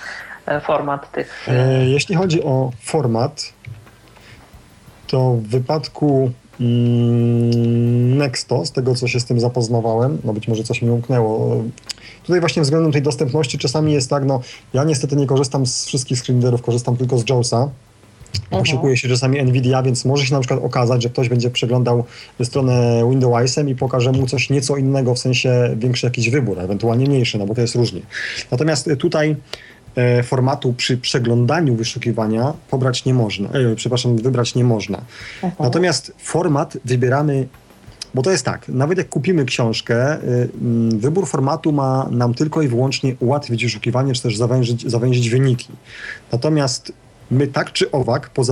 format 0.62 1.12
tych. 1.12 1.48
E, 1.48 1.86
jeśli 1.86 2.16
chodzi 2.16 2.44
o 2.44 2.72
format, 2.82 3.54
to 5.08 5.34
w 5.34 5.48
wypadku 5.48 6.32
mm, 6.60 8.18
Nexto, 8.18 8.66
z 8.66 8.72
tego 8.72 8.96
co 8.96 9.08
się 9.08 9.20
z 9.20 9.26
tym 9.26 9.40
zapoznawałem, 9.40 10.18
no 10.24 10.34
być 10.34 10.48
może 10.48 10.64
coś 10.64 10.82
mi 10.82 10.90
umknęło. 10.90 11.64
Tutaj 12.24 12.40
właśnie 12.40 12.62
względem 12.62 12.92
tej 12.92 13.02
dostępności 13.02 13.58
czasami 13.58 13.94
jest 13.94 14.10
tak, 14.10 14.26
no 14.26 14.42
ja 14.74 14.84
niestety 14.84 15.16
nie 15.16 15.28
korzystam 15.28 15.66
z 15.66 15.86
wszystkich 15.86 16.20
screenreaderów, 16.20 16.62
korzystam 16.62 16.98
tylko 16.98 17.18
z 17.18 17.30
JAWSa. 17.30 17.70
Posiłkuje 18.50 18.98
się 18.98 19.10
czasami 19.10 19.44
Nvidia, 19.44 19.84
więc 19.84 20.06
może 20.06 20.26
się 20.26 20.34
na 20.34 20.40
przykład 20.40 20.64
okazać, 20.64 21.04
że 21.04 21.10
ktoś 21.10 21.30
będzie 21.30 21.50
przeglądał 21.50 22.04
stronę 22.44 23.04
Windowsem 23.10 23.70
i 23.70 23.76
pokaże 23.76 24.12
mu 24.12 24.28
coś 24.28 24.50
nieco 24.50 24.78
innego, 24.78 25.16
w 25.16 25.20
sensie 25.20 25.76
większy 25.78 26.06
jakiś 26.06 26.30
wybór, 26.30 26.60
ewentualnie 26.60 27.06
mniejszy, 27.06 27.38
no 27.38 27.46
bo 27.46 27.56
to 27.56 27.62
jest 27.62 27.76
różnie. 27.76 28.02
Natomiast 28.52 28.90
tutaj 29.00 29.30
E, 29.30 29.36
formatu 30.24 30.74
przy 30.74 30.98
przeglądaniu 30.98 31.76
wyszukiwania 31.76 32.54
pobrać 32.70 33.06
nie 33.06 33.14
można, 33.14 33.50
e, 33.50 33.76
przepraszam, 33.76 34.18
wybrać 34.18 34.56
nie 34.56 34.64
można. 34.64 35.02
Aha. 35.44 35.56
Natomiast 35.60 36.14
format 36.18 36.78
wybieramy 36.86 37.48
bo 38.14 38.22
to 38.22 38.32
jest 38.32 38.46
tak, 38.46 38.70
nawet 38.70 38.98
jak 38.98 39.10
kupimy 39.10 39.46
książkę, 39.46 40.14
e, 40.14 40.20
wybór 40.90 41.28
formatu 41.28 41.72
ma 41.72 42.08
nam 42.12 42.34
tylko 42.34 42.62
i 42.62 42.68
wyłącznie 42.68 43.16
ułatwić 43.20 43.64
wyszukiwanie, 43.64 44.14
czy 44.14 44.22
też 44.22 44.38
zawężyć, 44.38 44.92
zawęzić 44.92 45.30
wyniki. 45.30 45.68
Natomiast 46.32 46.94
my 47.32 47.48
tak 47.48 47.74
czy 47.74 47.92
owak 47.92 48.30
po, 48.30 48.44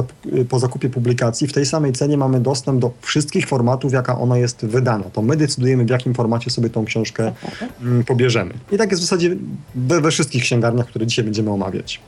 po 0.50 0.60
zakupie 0.60 0.90
publikacji 0.90 1.48
w 1.48 1.54
tej 1.54 1.66
samej 1.66 1.94
cenie 1.94 2.18
mamy 2.18 2.40
dostęp 2.40 2.82
do 2.82 2.92
wszystkich 3.02 3.48
formatów, 3.48 3.94
jaka 3.94 4.20
ona 4.20 4.38
jest 4.38 4.66
wydana. 4.66 5.04
To 5.04 5.22
my 5.22 5.38
decydujemy, 5.38 5.86
w 5.86 5.90
jakim 5.90 6.14
formacie 6.14 6.52
sobie 6.52 6.70
tą 6.70 6.86
książkę 6.86 7.34
mm, 7.82 8.04
pobierzemy. 8.04 8.54
I 8.72 8.78
tak 8.78 8.92
jest 8.92 9.04
w 9.04 9.06
zasadzie 9.06 9.36
we, 9.76 10.02
we 10.02 10.12
wszystkich 10.12 10.44
księgarniach, 10.44 10.88
które 10.88 11.08
dzisiaj 11.08 11.26
będziemy 11.26 11.52
omawiać. 11.52 12.02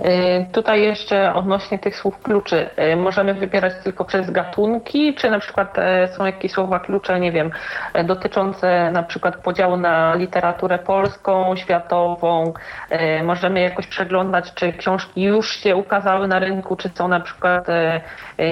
Y, 0.00 0.46
tutaj 0.52 0.82
jeszcze 0.82 1.34
odnośnie 1.34 1.78
tych 1.78 1.96
słów 1.96 2.22
kluczy. 2.22 2.70
Y, 2.92 2.96
możemy 2.96 3.34
wybierać 3.34 3.72
tylko 3.84 4.04
przez 4.04 4.30
gatunki, 4.30 5.14
czy 5.14 5.30
na 5.30 5.38
przykład 5.38 5.78
e, 5.78 6.08
są 6.08 6.26
jakieś 6.26 6.52
słowa 6.52 6.80
klucze, 6.80 7.20
nie 7.20 7.32
wiem, 7.32 7.50
e, 7.94 8.04
dotyczące 8.04 8.90
na 8.90 9.02
przykład 9.02 9.36
podziału 9.36 9.76
na 9.76 10.14
literaturę 10.14 10.78
polską, 10.78 11.56
światową. 11.56 12.52
E, 12.90 13.22
możemy 13.22 13.60
jakoś 13.60 13.86
przeglądać, 13.86 14.54
czy 14.54 14.72
książki 14.72 15.22
już 15.22 15.56
się 15.56 15.76
ukazały 15.76 16.28
na 16.28 16.38
rynku, 16.38 16.76
czy 16.76 16.90
są 16.94 17.08
na 17.08 17.20
przykład, 17.20 17.66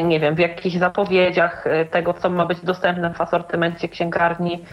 nie 0.05 0.21
wiem, 0.21 0.35
w 0.35 0.39
jakichś 0.39 0.77
zapowiedziach 0.77 1.65
tego, 1.91 2.15
co 2.15 2.31
ma 2.31 2.47
być 2.47 2.61
dostępne 2.61 3.15
w 3.15 3.21
asortymencie 3.21 3.89
księgarni. 3.89 4.65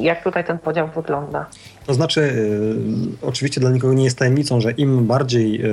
Jak 0.00 0.22
tutaj 0.22 0.44
ten 0.44 0.58
podział 0.58 0.86
wygląda? 0.86 1.46
To 1.90 1.94
znaczy, 1.94 2.20
y, 2.20 3.26
oczywiście 3.26 3.60
dla 3.60 3.70
nikogo 3.70 3.94
nie 3.94 4.04
jest 4.04 4.18
tajemnicą, 4.18 4.60
że 4.60 4.72
im 4.72 5.06
bardziej 5.06 5.64
y, 5.64 5.68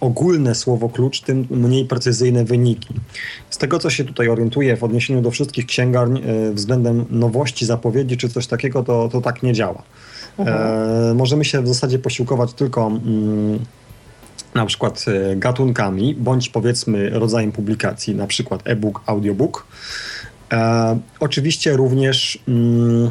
ogólne 0.00 0.54
słowo 0.54 0.88
klucz, 0.88 1.20
tym 1.20 1.46
mniej 1.50 1.84
precyzyjne 1.84 2.44
wyniki. 2.44 2.94
Z 3.50 3.58
tego, 3.58 3.78
co 3.78 3.90
się 3.90 4.04
tutaj 4.04 4.28
orientuję 4.28 4.76
w 4.76 4.84
odniesieniu 4.84 5.20
do 5.20 5.30
wszystkich 5.30 5.66
księgarni 5.66 6.22
y, 6.48 6.54
względem 6.54 7.04
nowości 7.10 7.66
zapowiedzi 7.66 8.16
czy 8.16 8.28
coś 8.28 8.46
takiego, 8.46 8.82
to, 8.82 9.08
to 9.08 9.20
tak 9.20 9.42
nie 9.42 9.52
działa. 9.52 9.82
Mhm. 10.38 10.58
E, 11.10 11.14
możemy 11.14 11.44
się 11.44 11.62
w 11.62 11.68
zasadzie 11.68 11.98
posiłkować 11.98 12.52
tylko 12.52 12.86
mm, 12.86 13.58
na 14.54 14.66
przykład 14.66 15.04
gatunkami, 15.36 16.14
bądź 16.14 16.48
powiedzmy 16.48 17.10
rodzajem 17.10 17.52
publikacji, 17.52 18.14
na 18.14 18.26
przykład 18.26 18.60
e-book, 18.64 19.02
audiobook. 19.06 19.66
E, 20.52 20.98
oczywiście 21.20 21.76
również 21.76 22.38
mm, 22.48 23.10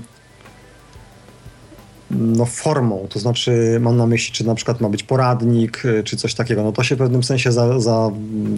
no, 2.12 2.46
formą, 2.46 3.08
to 3.10 3.20
znaczy 3.20 3.78
mam 3.82 3.98
na 3.98 4.06
myśli, 4.08 4.34
czy 4.34 4.48
na 4.48 4.56
przykład 4.56 4.82
ma 4.82 4.90
być 4.90 5.04
poradnik, 5.04 5.86
y, 5.86 6.04
czy 6.04 6.18
coś 6.18 6.34
takiego. 6.34 6.64
No 6.64 6.72
to 6.72 6.84
się 6.84 6.96
w 6.96 6.98
pewnym 6.98 7.24
sensie 7.24 7.52
za, 7.52 7.80
za 7.80 8.10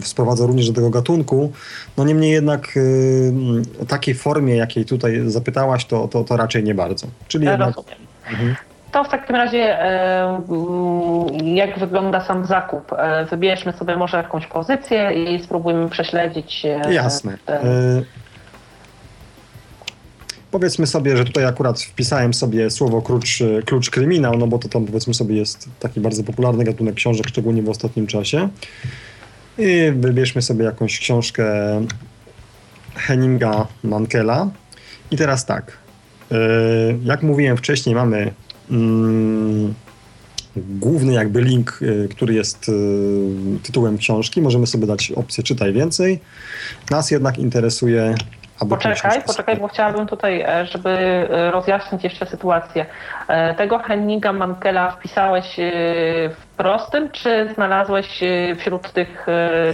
sprowadza 0.04 0.46
również 0.46 0.68
do 0.68 0.74
tego 0.74 0.90
gatunku. 0.90 1.52
No 1.98 2.04
niemniej 2.04 2.32
jednak 2.32 2.78
y, 2.78 3.34
o 3.82 3.86
takiej 3.86 4.16
formie, 4.16 4.56
jakiej 4.56 4.86
tutaj 4.86 5.22
zapytałaś, 5.26 5.86
to, 5.86 6.08
to, 6.08 6.24
to 6.24 6.38
raczej 6.38 6.64
nie 6.64 6.76
bardzo. 6.76 7.08
Czyli 7.28 7.46
ja 7.46 7.52
jednak... 7.52 7.76
Mhm. 8.32 8.56
To 8.92 9.04
w 9.04 9.10
takim 9.10 9.36
razie 9.36 9.84
e, 9.84 10.42
jak 11.44 11.80
wygląda 11.80 12.22
sam 12.22 12.46
zakup? 12.46 12.94
E, 12.94 13.26
wybierzmy 13.26 13.74
sobie 13.74 13.96
może 13.96 14.18
jakąś 14.18 14.48
pozycję 14.48 15.12
i 15.12 15.44
spróbujmy 15.44 15.90
prześledzić. 15.90 16.66
e, 16.66 16.94
Jasne. 16.94 17.38
ten- 17.46 17.60
Powiedzmy 20.52 20.88
sobie, 20.88 21.18
że 21.18 21.26
tutaj 21.26 21.46
akurat 21.46 21.82
wpisałem 21.82 22.34
sobie 22.34 22.70
słowo 22.70 23.02
klucz, 23.02 23.42
e, 23.42 23.62
klucz 23.64 23.90
kryminał, 23.90 24.38
no 24.38 24.48
bo 24.48 24.60
to 24.60 24.70
tam 24.70 24.86
powiedzmy 24.86 25.14
sobie 25.14 25.36
jest 25.36 25.70
taki 25.80 26.00
bardzo 26.00 26.24
popularny 26.24 26.64
gatunek 26.64 26.96
książek, 26.96 27.28
szczególnie 27.28 27.64
w 27.64 27.70
ostatnim 27.70 28.08
czasie. 28.08 28.50
I 29.58 29.92
wybierzmy 29.96 30.42
sobie 30.42 30.66
jakąś 30.66 31.00
książkę 31.00 31.46
Henninga 32.96 33.68
Mankela. 33.84 34.50
I 35.12 35.18
teraz 35.18 35.46
tak. 35.46 35.78
e, 36.32 36.38
Jak 37.04 37.24
mówiłem 37.24 37.58
wcześniej, 37.58 37.96
mamy 37.96 38.34
mm, 38.72 39.74
główny 40.58 41.14
jakby 41.14 41.42
link, 41.42 41.80
e, 41.82 42.08
który 42.08 42.34
jest 42.34 42.72
tytułem 43.64 43.98
książki. 43.98 44.42
Możemy 44.42 44.68
sobie 44.68 44.88
dać 44.88 45.12
opcję 45.12 45.44
czytaj 45.44 45.74
więcej. 45.74 46.20
Nas 46.92 47.12
jednak 47.12 47.38
interesuje... 47.38 48.16
Poczekaj, 48.66 49.24
poczekaj, 49.28 49.58
bo 49.58 49.68
chciałabym 49.68 50.08
tutaj, 50.08 50.42
e, 50.42 50.66
żeby 50.66 50.90
e, 50.90 51.52
rozjaśnić 51.52 52.04
jeszcze 52.04 52.26
sytuację. 52.26 52.86
E, 53.28 53.56
Tego 53.56 53.80
Henninga 53.80 54.34
Mankela 54.34 54.92
wpisałeś 54.92 55.46
w 56.32 56.56
prostym, 56.58 57.10
czy 57.12 57.50
znalazłeś 57.56 58.20
wśród 58.60 58.94
tych 58.94 59.26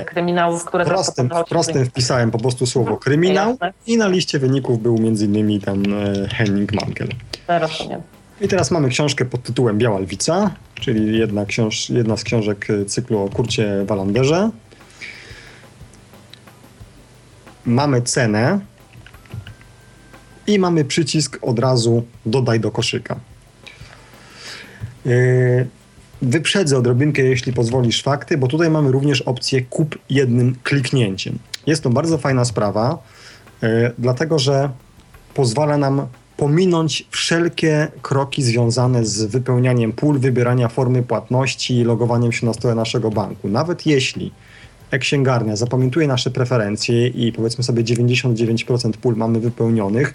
kryminałów, 0.05 0.65
które 0.65 0.85
W 0.85 0.87
prostym, 0.87 1.29
w 1.45 1.49
prostym 1.49 1.85
wpisałem 1.85 2.31
po 2.31 2.37
prostu 2.37 2.65
słowo 2.65 2.97
kryminał 2.97 3.49
Jasne. 3.49 3.73
i 3.87 3.97
na 3.97 4.07
liście 4.07 4.39
wyników 4.39 4.81
był 4.81 4.97
między 4.97 5.25
innymi 5.25 5.61
tam 5.61 5.83
Henning 6.29 6.73
Mankel. 6.73 7.07
Rozumiem. 7.47 8.01
I 8.41 8.47
teraz 8.47 8.71
mamy 8.71 8.89
książkę 8.89 9.25
pod 9.25 9.43
tytułem 9.43 9.77
Biała 9.77 9.99
Lwica, 9.99 10.51
czyli 10.75 11.17
jedna, 11.19 11.45
książ 11.45 11.89
jedna 11.89 12.17
z 12.17 12.23
książek 12.23 12.67
cyklu 12.87 13.19
o 13.25 13.29
Kurcie 13.29 13.85
Walanderze. 13.85 14.49
Mamy 17.65 18.01
cenę 18.01 18.59
i 20.47 20.59
mamy 20.59 20.85
przycisk 20.85 21.39
od 21.41 21.59
razu 21.59 22.03
dodaj 22.25 22.59
do 22.59 22.71
koszyka. 22.71 23.19
Yy, 25.05 25.67
Wyprzedzę 26.21 26.77
odrobinkę, 26.77 27.21
jeśli 27.21 27.53
pozwolisz, 27.53 28.03
fakty, 28.03 28.37
bo 28.37 28.47
tutaj 28.47 28.69
mamy 28.69 28.91
również 28.91 29.21
opcję 29.21 29.61
kup 29.61 29.97
jednym 30.09 30.55
kliknięciem. 30.63 31.39
Jest 31.67 31.83
to 31.83 31.89
bardzo 31.89 32.17
fajna 32.17 32.45
sprawa, 32.45 32.97
yy, 33.61 33.91
dlatego 33.97 34.39
że 34.39 34.69
pozwala 35.33 35.77
nam 35.77 36.07
pominąć 36.37 37.07
wszelkie 37.11 37.87
kroki 38.01 38.43
związane 38.43 39.05
z 39.05 39.23
wypełnianiem 39.23 39.91
pól, 39.91 40.19
wybierania 40.19 40.67
formy 40.67 41.03
płatności 41.03 41.77
i 41.77 41.83
logowaniem 41.83 42.31
się 42.31 42.45
na 42.45 42.53
stronę 42.53 42.75
naszego 42.75 43.09
banku. 43.09 43.47
Nawet 43.47 43.85
jeśli 43.85 44.31
e-księgarnia 44.95 45.55
zapamiętuje 45.55 46.07
nasze 46.07 46.31
preferencje 46.31 47.07
i 47.07 47.31
powiedzmy 47.31 47.63
sobie 47.63 47.83
99% 47.83 48.91
pól 48.91 49.15
mamy 49.15 49.39
wypełnionych, 49.39 50.13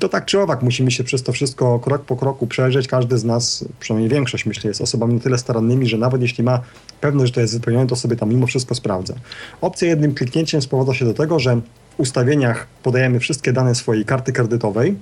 to 0.00 0.08
tak 0.08 0.24
czy 0.24 0.40
owak 0.40 0.62
musimy 0.62 0.90
się 0.90 1.04
przez 1.04 1.22
to 1.22 1.32
wszystko 1.32 1.78
krok 1.78 2.04
po 2.04 2.16
kroku 2.16 2.46
przejrzeć. 2.46 2.88
Każdy 2.88 3.18
z 3.18 3.24
nas, 3.24 3.64
przynajmniej 3.80 4.10
większość 4.10 4.46
myślę, 4.46 4.68
jest 4.68 4.80
osobami 4.80 5.14
na 5.14 5.20
tyle 5.20 5.38
starannymi, 5.38 5.86
że 5.86 5.98
nawet 5.98 6.22
jeśli 6.22 6.44
ma 6.44 6.60
pewność, 7.00 7.30
że 7.30 7.34
to 7.34 7.40
jest 7.40 7.54
wypełnione, 7.54 7.86
to 7.86 7.96
sobie 7.96 8.16
tam 8.16 8.28
mimo 8.28 8.46
wszystko 8.46 8.74
sprawdza. 8.74 9.14
Opcja 9.60 9.88
jednym 9.88 10.14
kliknięciem 10.14 10.62
sprowadza 10.62 10.94
się 10.94 11.04
do 11.04 11.14
tego, 11.14 11.38
że 11.38 11.60
w 11.96 12.00
ustawieniach 12.00 12.66
podajemy 12.82 13.20
wszystkie 13.20 13.52
dane 13.52 13.74
swojej 13.74 14.04
karty 14.04 14.32
kredytowej, 14.32 14.96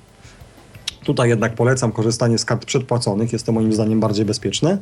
Tutaj 1.05 1.29
jednak 1.29 1.55
polecam 1.55 1.93
korzystanie 1.93 2.38
z 2.38 2.45
kart 2.45 2.65
przedpłaconych, 2.65 3.33
jest 3.33 3.47
to 3.47 3.53
moim 3.53 3.73
zdaniem 3.73 4.01
bardziej 4.01 4.25
bezpieczne. 4.25 4.79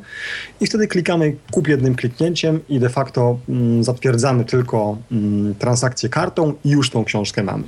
I 0.61 0.67
wtedy 0.67 0.87
klikamy 0.87 1.35
kup 1.51 1.67
jednym 1.67 1.95
kliknięciem 1.95 2.59
i 2.69 2.79
de 2.79 2.89
facto 2.89 3.37
mm, 3.49 3.83
zatwierdzamy 3.83 4.45
tylko 4.45 4.97
mm, 5.11 5.55
transakcję 5.55 6.09
kartą 6.09 6.53
i 6.65 6.69
już 6.69 6.89
tą 6.89 7.05
książkę 7.05 7.43
mamy. 7.43 7.63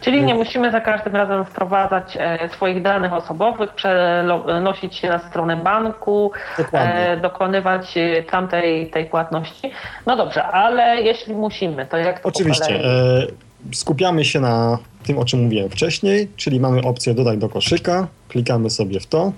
Czyli 0.00 0.22
nie 0.22 0.34
musimy 0.34 0.72
za 0.72 0.80
każdym 0.80 1.16
razem 1.16 1.44
wprowadzać 1.44 2.16
e, 2.20 2.48
swoich 2.48 2.82
danych 2.82 3.12
osobowych, 3.12 3.74
przenosić 3.74 4.96
się 4.96 5.08
na 5.08 5.18
stronę 5.18 5.56
banku, 5.56 6.32
e, 6.72 7.16
dokonywać 7.16 7.96
e, 7.96 8.22
tamtej 8.22 8.90
tej 8.90 9.06
płatności. 9.06 9.70
No 10.06 10.16
dobrze, 10.16 10.44
ale 10.44 11.02
jeśli 11.02 11.34
musimy, 11.34 11.86
to 11.86 11.96
jak 11.96 12.20
to 12.20 12.28
Oczywiście. 12.28 12.80
Skupiamy 13.72 14.24
się 14.24 14.40
na 14.40 14.78
tym, 15.04 15.18
o 15.18 15.24
czym 15.24 15.42
mówiłem 15.42 15.70
wcześniej, 15.70 16.28
czyli 16.36 16.60
mamy 16.60 16.82
opcję 16.82 17.14
dodaj 17.14 17.38
do 17.38 17.48
koszyka, 17.48 18.08
klikamy 18.28 18.70
sobie 18.70 19.00
w 19.00 19.06
to. 19.06 19.32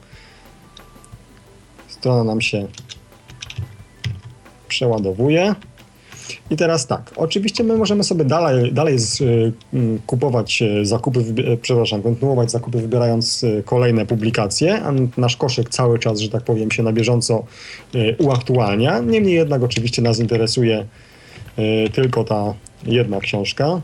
Strona 1.88 2.24
nam 2.24 2.40
się 2.40 2.66
przeładowuje. 4.68 5.54
I 6.50 6.56
teraz 6.56 6.86
tak, 6.86 7.12
oczywiście 7.16 7.64
my 7.64 7.76
możemy 7.76 8.04
sobie 8.04 8.24
dalej, 8.24 8.72
dalej 8.72 8.98
z, 8.98 9.20
y, 9.20 9.52
mm, 9.74 9.98
kupować 10.06 10.62
y, 10.62 10.86
zakupy, 10.86 11.20
wybi- 11.20 11.48
y, 11.52 11.56
przepraszam, 11.56 12.02
kontynuować 12.02 12.50
zakupy 12.50 12.78
wybierając 12.78 13.44
y, 13.44 13.62
kolejne 13.66 14.06
publikacje, 14.06 14.82
a 14.82 14.92
nasz 15.16 15.36
koszyk 15.36 15.68
cały 15.68 15.98
czas, 15.98 16.20
że 16.20 16.28
tak 16.28 16.42
powiem, 16.42 16.70
się 16.70 16.82
na 16.82 16.92
bieżąco 16.92 17.44
y, 17.94 18.16
uaktualnia. 18.18 18.98
Niemniej 18.98 19.34
jednak 19.34 19.62
oczywiście 19.62 20.02
nas 20.02 20.18
interesuje 20.18 20.86
y, 21.58 21.90
tylko 21.90 22.24
ta 22.24 22.54
jedna 22.86 23.20
książka. 23.20 23.80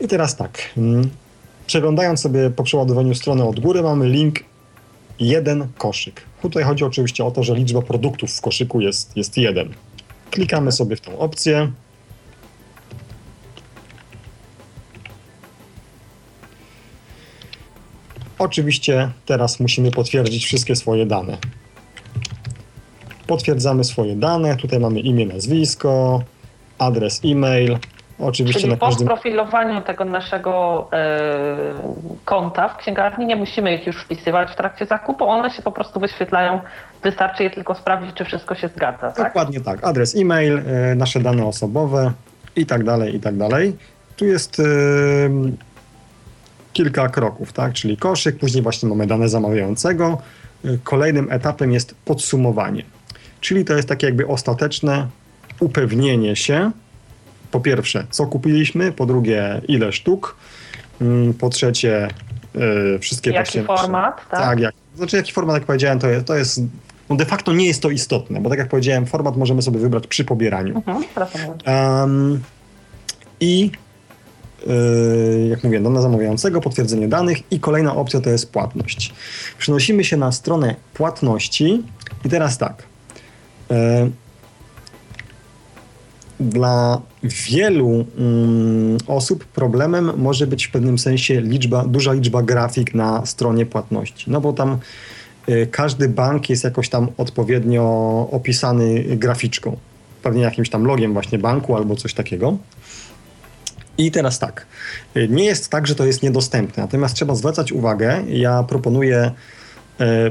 I 0.00 0.08
teraz 0.08 0.36
tak, 0.36 0.58
mm, 0.76 1.10
przeglądając 1.66 2.20
sobie 2.20 2.50
po 2.50 2.62
przeładowaniu 2.62 3.14
strony 3.14 3.44
od 3.44 3.60
góry 3.60 3.82
mamy 3.82 4.08
link 4.08 4.40
jeden 5.20 5.68
koszyk. 5.78 6.22
Tutaj 6.42 6.64
chodzi 6.64 6.84
oczywiście 6.84 7.24
o 7.24 7.30
to, 7.30 7.42
że 7.42 7.54
liczba 7.54 7.82
produktów 7.82 8.30
w 8.30 8.40
koszyku 8.40 8.80
jest, 8.80 9.16
jest 9.16 9.36
jeden. 9.36 9.74
Klikamy 10.30 10.72
sobie 10.72 10.96
w 10.96 11.00
tą 11.00 11.18
opcję. 11.18 11.72
Oczywiście 18.38 19.10
teraz 19.26 19.60
musimy 19.60 19.90
potwierdzić 19.90 20.44
wszystkie 20.44 20.76
swoje 20.76 21.06
dane. 21.06 21.38
Potwierdzamy 23.26 23.84
swoje 23.84 24.16
dane. 24.16 24.56
Tutaj 24.56 24.80
mamy 24.80 25.00
imię, 25.00 25.26
nazwisko, 25.26 26.22
adres 26.78 27.20
e-mail. 27.24 27.78
Oczywiście 28.18 28.60
Czyli 28.60 28.72
na 28.72 28.78
po 28.78 28.86
każdym. 28.86 29.06
sprofilowaniu 29.06 29.80
tego 29.82 30.04
naszego 30.04 30.86
e, 30.92 31.18
konta 32.24 32.68
w 32.68 32.76
księgarni 32.76 33.26
nie 33.26 33.36
musimy 33.36 33.74
ich 33.74 33.86
już 33.86 33.96
wpisywać 33.96 34.50
w 34.50 34.56
trakcie 34.56 34.86
zakupu, 34.86 35.24
one 35.24 35.50
się 35.50 35.62
po 35.62 35.72
prostu 35.72 36.00
wyświetlają. 36.00 36.60
Wystarczy 37.02 37.42
je 37.42 37.50
tylko 37.50 37.74
sprawdzić, 37.74 38.14
czy 38.14 38.24
wszystko 38.24 38.54
się 38.54 38.68
zgadza, 38.68 39.10
tak? 39.10 39.26
Dokładnie 39.26 39.60
tak. 39.60 39.84
Adres 39.84 40.16
e-mail, 40.16 40.58
e, 40.58 40.94
nasze 40.94 41.20
dane 41.20 41.46
osobowe 41.46 42.12
i 42.56 42.66
tak 42.66 42.84
dalej, 42.84 43.16
i 43.16 43.20
tak 43.20 43.36
dalej. 43.36 43.76
Tu 44.16 44.24
jest 44.24 44.60
e, 44.60 44.62
kilka 46.72 47.08
kroków, 47.08 47.52
tak? 47.52 47.72
Czyli 47.72 47.96
koszyk, 47.96 48.38
później 48.38 48.62
właśnie 48.62 48.88
mamy 48.88 49.06
dane 49.06 49.28
zamawiającego. 49.28 50.18
Kolejnym 50.84 51.32
etapem 51.32 51.72
jest 51.72 51.94
podsumowanie. 52.04 52.84
Czyli 53.40 53.64
to 53.64 53.74
jest 53.74 53.88
takie 53.88 54.06
jakby 54.06 54.26
ostateczne 54.26 55.06
upewnienie 55.60 56.36
się, 56.36 56.70
po 57.54 57.60
pierwsze, 57.60 58.06
co 58.10 58.26
kupiliśmy, 58.26 58.92
po 58.92 59.06
drugie, 59.06 59.60
ile 59.68 59.92
sztuk, 59.92 60.36
mm, 61.00 61.34
po 61.34 61.48
trzecie, 61.48 62.08
e, 62.94 62.98
wszystkie 62.98 63.30
Jaki 63.30 63.44
właśnie 63.44 63.62
nasze- 63.62 63.82
format, 63.82 64.16
tak? 64.30 64.40
tak, 64.40 64.60
jak, 64.60 64.74
znaczy 64.96 65.16
jaki 65.16 65.32
format, 65.32 65.54
jak 65.54 65.64
powiedziałem, 65.64 65.98
to 65.98 66.08
jest, 66.08 66.26
to 66.26 66.36
jest 66.36 66.60
no 67.10 67.16
de 67.16 67.24
facto 67.24 67.52
nie 67.52 67.66
jest 67.66 67.82
to 67.82 67.90
istotne, 67.90 68.40
bo 68.40 68.50
tak 68.50 68.58
jak 68.58 68.68
powiedziałem, 68.68 69.06
format 69.06 69.36
możemy 69.36 69.62
sobie 69.62 69.78
wybrać 69.78 70.06
przy 70.06 70.24
pobieraniu. 70.24 70.76
Mhm. 70.76 71.04
Um, 71.66 72.42
I 73.40 73.70
yy, 74.66 75.48
jak 75.50 75.64
mówię, 75.64 75.80
dane 75.80 76.02
zamawiającego, 76.02 76.60
potwierdzenie 76.60 77.08
danych 77.08 77.52
i 77.52 77.60
kolejna 77.60 77.94
opcja 77.94 78.20
to 78.20 78.30
jest 78.30 78.52
płatność. 78.52 79.14
Przenosimy 79.58 80.04
się 80.04 80.16
na 80.16 80.32
stronę 80.32 80.74
płatności 80.94 81.82
i 82.24 82.28
teraz 82.28 82.58
tak. 82.58 82.82
Yy, 83.70 83.76
dla 86.40 87.00
wielu 87.22 88.04
mm, 88.18 88.98
osób 89.06 89.44
problemem 89.44 90.12
może 90.16 90.46
być 90.46 90.66
w 90.66 90.70
pewnym 90.70 90.98
sensie 90.98 91.40
liczba, 91.40 91.84
duża 91.84 92.12
liczba 92.12 92.42
grafik 92.42 92.94
na 92.94 93.26
stronie 93.26 93.66
płatności. 93.66 94.30
No 94.30 94.40
bo 94.40 94.52
tam 94.52 94.78
y, 95.48 95.68
każdy 95.70 96.08
bank 96.08 96.50
jest 96.50 96.64
jakoś 96.64 96.88
tam 96.88 97.08
odpowiednio 97.18 97.82
opisany 98.30 99.04
graficzką. 99.16 99.76
Pewnie 100.22 100.42
jakimś 100.42 100.70
tam 100.70 100.84
logiem 100.84 101.12
właśnie 101.12 101.38
banku 101.38 101.76
albo 101.76 101.96
coś 101.96 102.14
takiego. 102.14 102.56
I 103.98 104.10
teraz 104.10 104.38
tak, 104.38 104.66
y, 105.16 105.28
nie 105.28 105.44
jest 105.44 105.68
tak, 105.68 105.86
że 105.86 105.94
to 105.94 106.06
jest 106.06 106.22
niedostępne, 106.22 106.82
natomiast 106.82 107.14
trzeba 107.14 107.34
zwracać 107.34 107.72
uwagę, 107.72 108.22
ja 108.28 108.62
proponuję 108.62 109.30
e, 110.00 110.30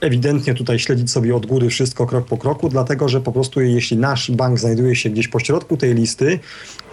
ewidentnie 0.00 0.54
tutaj 0.54 0.78
śledzić 0.78 1.10
sobie 1.10 1.36
od 1.36 1.46
góry 1.46 1.68
wszystko 1.68 2.06
krok 2.06 2.26
po 2.26 2.36
kroku, 2.36 2.68
dlatego 2.68 3.08
że 3.08 3.20
po 3.20 3.32
prostu 3.32 3.60
jeśli 3.60 3.96
nasz 3.96 4.30
bank 4.30 4.58
znajduje 4.58 4.96
się 4.96 5.10
gdzieś 5.10 5.28
po 5.28 5.40
środku 5.40 5.76
tej 5.76 5.94
listy, 5.94 6.38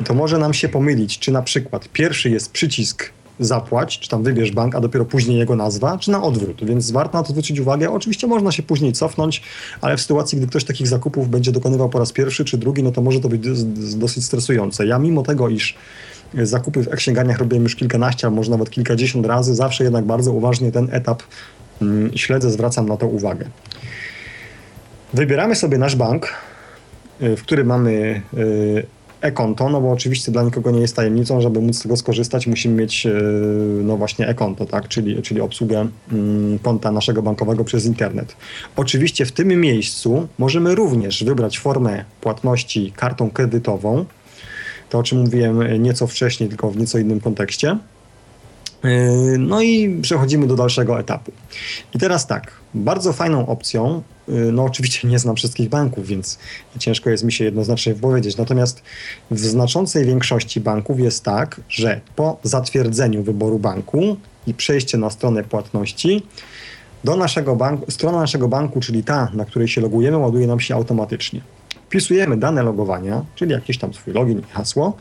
to 0.06 0.14
może 0.14 0.38
nam 0.38 0.54
się 0.54 0.70
pomylić, 0.70 1.20
czy 1.20 1.32
na 1.32 1.42
przykład 1.42 1.90
pierwszy 1.90 2.30
jest 2.30 2.52
przycisk 2.52 3.10
zapłać, 3.40 4.00
czy 4.00 4.10
tam 4.10 4.24
wybierz 4.24 4.52
bank, 4.52 4.76
a 4.76 4.80
dopiero 4.80 5.06
później 5.06 5.38
jego 5.38 5.56
nazwa, 5.56 5.98
czy 5.98 6.12
na 6.12 6.24
odwrót. 6.24 6.66
Więc 6.66 6.92
warto 6.92 7.18
na 7.18 7.24
to 7.24 7.30
zwrócić 7.30 7.60
uwagę. 7.60 7.92
Oczywiście 7.92 8.28
można 8.28 8.52
się 8.52 8.64
później 8.64 8.94
cofnąć, 8.94 9.42
ale 9.82 9.98
w 9.98 10.02
sytuacji, 10.02 10.38
gdy 10.38 10.48
ktoś 10.48 10.64
takich 10.64 10.88
zakupów 10.88 11.30
będzie 11.30 11.52
dokonywał 11.52 11.90
po 11.90 12.00
raz 12.00 12.12
pierwszy 12.12 12.46
czy 12.46 12.58
drugi, 12.58 12.84
no 12.84 12.92
to 12.92 13.02
może 13.02 13.20
to 13.20 13.30
być 13.30 13.64
dosyć 13.96 14.26
stresujące. 14.26 14.88
Ja 14.88 15.00
mimo 15.00 15.24
tego, 15.24 15.50
iż 15.50 15.78
zakupy 16.34 16.84
w 16.84 16.88
e-księgarniach 16.88 17.40
robiłem 17.40 17.64
już 17.64 17.76
kilkanaście, 17.76 18.28
a 18.28 18.30
może 18.30 18.52
nawet 18.52 18.70
kilkadziesiąt 18.70 19.26
razy, 19.26 19.56
zawsze 19.56 19.84
jednak 19.84 20.06
bardzo 20.06 20.32
uważnie 20.32 20.72
ten 20.72 20.88
etap 20.92 21.24
śledzę, 22.16 22.52
zwracam 22.52 22.90
na 22.90 22.98
to 22.98 23.08
uwagę. 23.08 23.46
Wybieramy 25.14 25.56
sobie 25.56 25.78
nasz 25.78 25.96
bank, 25.96 26.34
y, 27.22 27.36
w 27.36 27.42
którym 27.42 27.68
mamy 27.68 28.22
y, 28.34 28.86
e-konto, 29.22 29.70
no 29.70 29.82
bo 29.82 29.92
oczywiście 29.92 30.32
dla 30.32 30.44
nikogo 30.44 30.72
nie 30.72 30.82
jest 30.82 30.96
tajemnicą, 30.96 31.42
żeby 31.42 31.62
móc 31.62 31.76
z 31.76 31.82
tego 31.82 31.98
skorzystać, 31.98 32.48
musimy 32.48 32.76
mieć 32.76 33.06
y, 33.06 33.12
no 33.84 33.98
właśnie 33.98 34.28
e-konto, 34.28 34.66
tak? 34.66 34.88
czyli, 34.88 35.22
czyli 35.22 35.42
obsługę 35.42 35.88
mm, 36.12 36.60
konta 36.60 36.92
naszego 36.92 37.22
bankowego 37.22 37.64
przez 37.64 37.86
internet. 37.86 38.36
Oczywiście 38.76 39.26
w 39.26 39.32
tym 39.32 39.48
miejscu 39.48 40.28
możemy 40.38 40.76
również 40.76 41.24
wybrać 41.24 41.60
formę 41.60 42.06
płatności 42.22 42.94
kartą 42.96 43.32
kredytową, 43.32 44.06
to 44.90 45.00
o 45.00 45.04
czym 45.04 45.20
mówiłem 45.20 45.84
nieco 45.84 46.08
wcześniej, 46.08 46.50
tylko 46.50 46.72
w 46.72 46.78
nieco 46.78 46.98
innym 46.98 47.20
kontekście. 47.20 47.78
Yy, 48.84 49.38
no 49.38 49.62
i 49.62 50.00
przechodzimy 50.02 50.48
do 50.48 50.56
dalszego 50.56 51.00
etapu. 51.00 51.32
I 51.96 52.00
teraz 52.00 52.28
tak, 52.28 52.52
bardzo 52.74 53.14
fajną 53.14 53.48
opcją, 53.48 54.02
yy, 54.28 54.52
no 54.52 54.64
oczywiście 54.64 55.08
nie 55.08 55.20
znam 55.20 55.36
wszystkich 55.36 55.70
banków, 55.70 56.08
więc 56.08 56.40
ciężko 56.80 57.10
jest 57.10 57.24
mi 57.24 57.32
się 57.32 57.44
jednoznacznie 57.44 57.94
wypowiedzieć, 57.94 58.38
natomiast 58.38 58.82
w 59.32 59.40
znaczącej 59.40 60.06
większości 60.06 60.62
banków 60.62 61.00
jest 61.00 61.24
tak, 61.24 61.62
że 61.70 62.02
po 62.16 62.38
zatwierdzeniu 62.44 63.24
wyboru 63.24 63.60
banku 63.60 64.18
i 64.48 64.54
przejście 64.54 64.98
na 64.98 65.10
stronę 65.10 65.44
płatności, 65.44 66.24
do 67.04 67.16
naszego 67.16 67.56
banku, 67.56 67.92
strona 67.92 68.20
naszego 68.20 68.48
banku, 68.48 68.80
czyli 68.80 69.04
ta, 69.04 69.32
na 69.34 69.46
której 69.46 69.68
się 69.68 69.82
logujemy, 69.82 70.18
ładuje 70.18 70.48
nam 70.48 70.60
się 70.60 70.76
automatycznie. 70.76 71.42
Wpisujemy 71.88 72.38
dane 72.38 72.64
logowania, 72.64 73.26
czyli 73.36 73.52
jakiś 73.52 73.78
tam 73.78 73.94
swój 73.94 74.14
login 74.14 74.40
i 74.40 74.52
hasło 74.52 74.98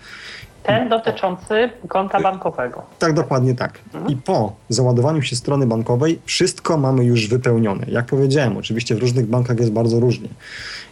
ten 0.62 0.88
dotyczący 0.88 1.70
konta 1.88 2.20
bankowego. 2.20 2.82
Tak, 2.98 3.12
dokładnie 3.12 3.54
tak. 3.54 3.78
Mhm. 3.94 4.12
I 4.12 4.16
po 4.16 4.52
załadowaniu 4.68 5.22
się 5.22 5.36
strony 5.36 5.66
bankowej 5.66 6.18
wszystko 6.24 6.76
mamy 6.76 7.04
już 7.04 7.28
wypełnione. 7.28 7.86
Jak 7.88 8.06
powiedziałem, 8.06 8.56
oczywiście 8.56 8.94
w 8.94 8.98
różnych 8.98 9.26
bankach 9.26 9.58
jest 9.58 9.72
bardzo 9.72 10.00
różnie. 10.00 10.28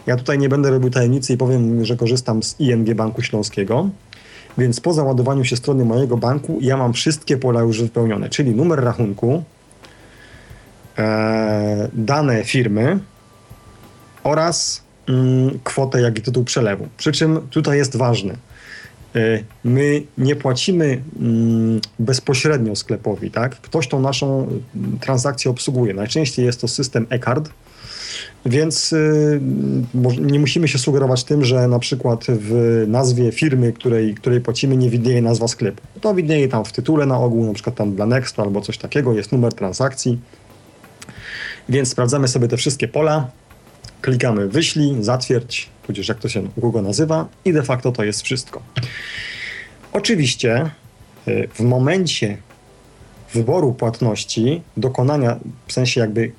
Ja 0.07 0.17
tutaj 0.17 0.39
nie 0.39 0.49
będę 0.49 0.71
robił 0.71 0.91
tajemnicy 0.91 1.33
i 1.33 1.37
powiem, 1.37 1.85
że 1.85 1.97
korzystam 1.97 2.43
z 2.43 2.61
ING 2.61 2.95
Banku 2.95 3.23
Śląskiego. 3.23 3.89
Więc 4.59 4.81
po 4.81 4.93
załadowaniu 4.93 5.45
się 5.45 5.57
strony 5.57 5.85
mojego 5.85 6.17
banku 6.17 6.59
ja 6.61 6.77
mam 6.77 6.93
wszystkie 6.93 7.37
pola 7.37 7.61
już 7.61 7.83
wypełnione, 7.83 8.29
czyli 8.29 8.55
numer 8.55 8.85
rachunku, 8.85 9.43
e, 10.99 11.89
dane 11.93 12.45
firmy 12.45 12.99
oraz 14.25 14.83
mm, 15.09 15.59
kwotę, 15.65 16.01
jak 16.01 16.19
i 16.19 16.23
tytuł 16.23 16.45
przelewu. 16.45 16.89
Przy 16.97 17.13
czym 17.13 17.49
tutaj 17.51 17.79
jest 17.79 17.97
ważne– 17.97 18.35
E, 18.50 18.50
my 19.65 20.03
nie 20.19 20.37
płacimy 20.37 21.03
mm, 21.21 21.81
bezpośrednio 21.99 22.77
sklepowi, 22.77 23.31
tak? 23.31 23.61
Ktoś 23.61 23.89
tą 23.89 24.01
naszą 24.01 24.43
mm, 24.43 24.99
transakcję 25.01 25.51
obsługuje. 25.51 25.95
Najczęściej 25.95 26.45
jest 26.47 26.61
to 26.61 26.69
system 26.69 27.07
e-card, 27.11 27.51
więc 28.47 28.93
y, 28.93 29.41
nie 30.21 30.39
musimy 30.39 30.69
się 30.69 30.79
sugerować 30.79 31.25
tym, 31.25 31.45
że 31.45 31.69
na 31.69 31.79
przykład 31.79 32.25
w 32.29 32.85
nazwie 32.89 33.33
firmy, 33.33 33.73
której, 33.73 34.15
której 34.15 34.41
płacimy, 34.41 34.77
nie 34.77 34.91
widnieje 34.91 35.23
nazwa 35.23 35.49
sklepu. 35.49 35.83
To 36.01 36.15
widnieje 36.15 36.49
tam 36.49 36.65
w 36.65 36.73
tytule 36.73 37.07
na 37.07 37.19
ogół, 37.19 37.47
na 37.47 37.55
przykład 37.55 37.77
tam 37.77 37.95
dla 37.95 38.07
Nexto 38.07 38.43
albo 38.43 38.61
coś 38.61 38.79
takiego, 38.79 39.13
jest 39.13 39.33
numer 39.33 39.53
transakcji. 39.53 40.19
Więc 41.69 41.89
sprawdzamy 41.89 42.29
sobie 42.29 42.49
te 42.49 42.57
wszystkie 42.57 42.89
pola, 42.89 43.31
klikamy 44.01 44.49
wyślij, 44.49 44.97
zatwierdź, 45.01 45.69
tudzież 45.91 46.09
jak 46.09 46.19
to 46.19 46.29
się 46.29 46.49
kogo 46.61 46.83
nazywa 46.83 47.29
i 47.45 47.53
de 47.53 47.63
facto 47.63 47.93
to 47.93 48.05
jest 48.05 48.23
wszystko. 48.23 48.63
Oczywiście 49.93 50.71
y, 51.29 51.49
w 51.55 51.61
momencie 51.61 52.37
wyboru 53.35 53.73
płatności, 53.73 54.63
dokonania, 54.77 55.37
w 55.67 55.73
sensie 55.73 56.01
jakby 56.01 56.33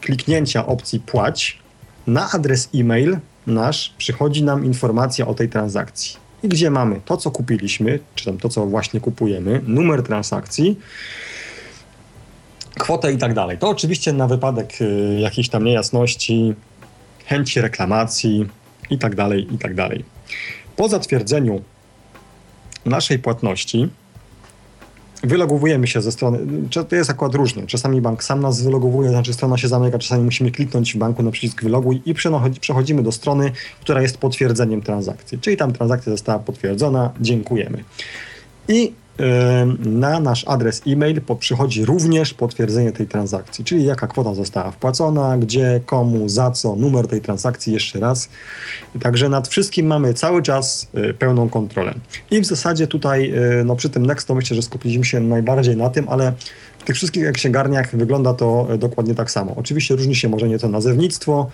kliknięcia 0.00 0.66
opcji 0.66 1.00
płać, 1.00 1.58
na 2.06 2.30
adres 2.30 2.68
e-mail 2.74 3.18
nasz 3.46 3.94
przychodzi 3.98 4.42
nam 4.42 4.64
informacja 4.64 5.26
o 5.26 5.34
tej 5.34 5.48
transakcji. 5.48 6.16
I 6.42 6.48
gdzie 6.48 6.70
mamy 6.70 7.00
to, 7.04 7.16
co 7.16 7.30
kupiliśmy, 7.30 7.98
czy 8.14 8.24
tam 8.24 8.38
to, 8.38 8.48
co 8.48 8.66
właśnie 8.66 9.00
kupujemy, 9.00 9.60
numer 9.66 10.02
transakcji, 10.02 10.78
kwotę 12.78 13.12
i 13.12 13.18
tak 13.18 13.34
dalej. 13.34 13.58
To 13.58 13.68
oczywiście 13.68 14.12
na 14.12 14.26
wypadek 14.26 14.80
y, 14.80 15.18
jakiejś 15.20 15.48
tam 15.48 15.64
niejasności, 15.64 16.54
chęci 17.28 17.60
reklamacji 17.60 18.48
i 18.90 18.98
tak 18.98 19.14
dalej, 19.14 19.54
i 19.54 19.58
tak 19.58 19.74
dalej. 19.74 20.04
Po 20.76 20.88
zatwierdzeniu 20.88 21.60
naszej 22.84 23.18
płatności 23.18 23.88
wylogowujemy 25.22 25.86
się 25.86 26.02
ze 26.02 26.12
strony, 26.12 26.38
to 26.88 26.96
jest 26.96 27.10
akurat 27.10 27.34
różnie, 27.34 27.66
czasami 27.66 28.00
bank 28.00 28.24
sam 28.24 28.40
nas 28.40 28.62
wylogowuje, 28.62 29.10
znaczy 29.10 29.32
strona 29.32 29.58
się 29.58 29.68
zamyka, 29.68 29.98
czasami 29.98 30.24
musimy 30.24 30.50
kliknąć 30.50 30.94
w 30.94 30.96
banku 30.96 31.22
na 31.22 31.30
przycisk 31.30 31.62
wyloguj 31.62 32.02
i 32.06 32.14
przechodzimy 32.60 33.02
do 33.02 33.12
strony, 33.12 33.52
która 33.80 34.02
jest 34.02 34.18
potwierdzeniem 34.18 34.82
transakcji, 34.82 35.38
czyli 35.38 35.56
tam 35.56 35.72
transakcja 35.72 36.12
została 36.12 36.38
potwierdzona, 36.38 37.10
dziękujemy. 37.20 37.84
I 38.68 38.92
na 39.84 40.20
nasz 40.20 40.44
adres 40.48 40.82
e-mail 40.86 41.20
przychodzi 41.38 41.84
również 41.84 42.34
potwierdzenie 42.34 42.92
tej 42.92 43.06
transakcji, 43.06 43.64
czyli 43.64 43.84
jaka 43.84 44.06
kwota 44.06 44.34
została 44.34 44.70
wpłacona, 44.70 45.38
gdzie, 45.38 45.80
komu, 45.86 46.28
za 46.28 46.50
co, 46.50 46.76
numer 46.76 47.08
tej 47.08 47.20
transakcji 47.20 47.72
jeszcze 47.72 48.00
raz. 48.00 48.28
Także 49.02 49.28
nad 49.28 49.48
wszystkim 49.48 49.86
mamy 49.86 50.14
cały 50.14 50.42
czas 50.42 50.88
y, 51.10 51.14
pełną 51.14 51.48
kontrolę. 51.48 51.94
I 52.30 52.40
w 52.40 52.46
zasadzie 52.46 52.86
tutaj 52.86 53.32
y, 53.60 53.64
no 53.64 53.76
przy 53.76 53.90
tym 53.90 54.06
Next 54.06 54.28
to 54.28 54.34
myślę, 54.34 54.56
że 54.56 54.62
skupiliśmy 54.62 55.04
się 55.04 55.20
najbardziej 55.20 55.76
na 55.76 55.90
tym, 55.90 56.08
ale 56.08 56.32
w 56.78 56.84
tych 56.84 56.96
wszystkich 56.96 57.32
księgarniach 57.32 57.96
wygląda 57.96 58.34
to 58.34 58.66
e, 58.70 58.78
dokładnie 58.78 59.14
tak 59.14 59.30
samo. 59.30 59.52
Oczywiście 59.56 59.96
różni 59.96 60.16
się 60.16 60.28
może 60.28 60.48
nieco 60.48 60.68
nazewnictwo, 60.68 61.50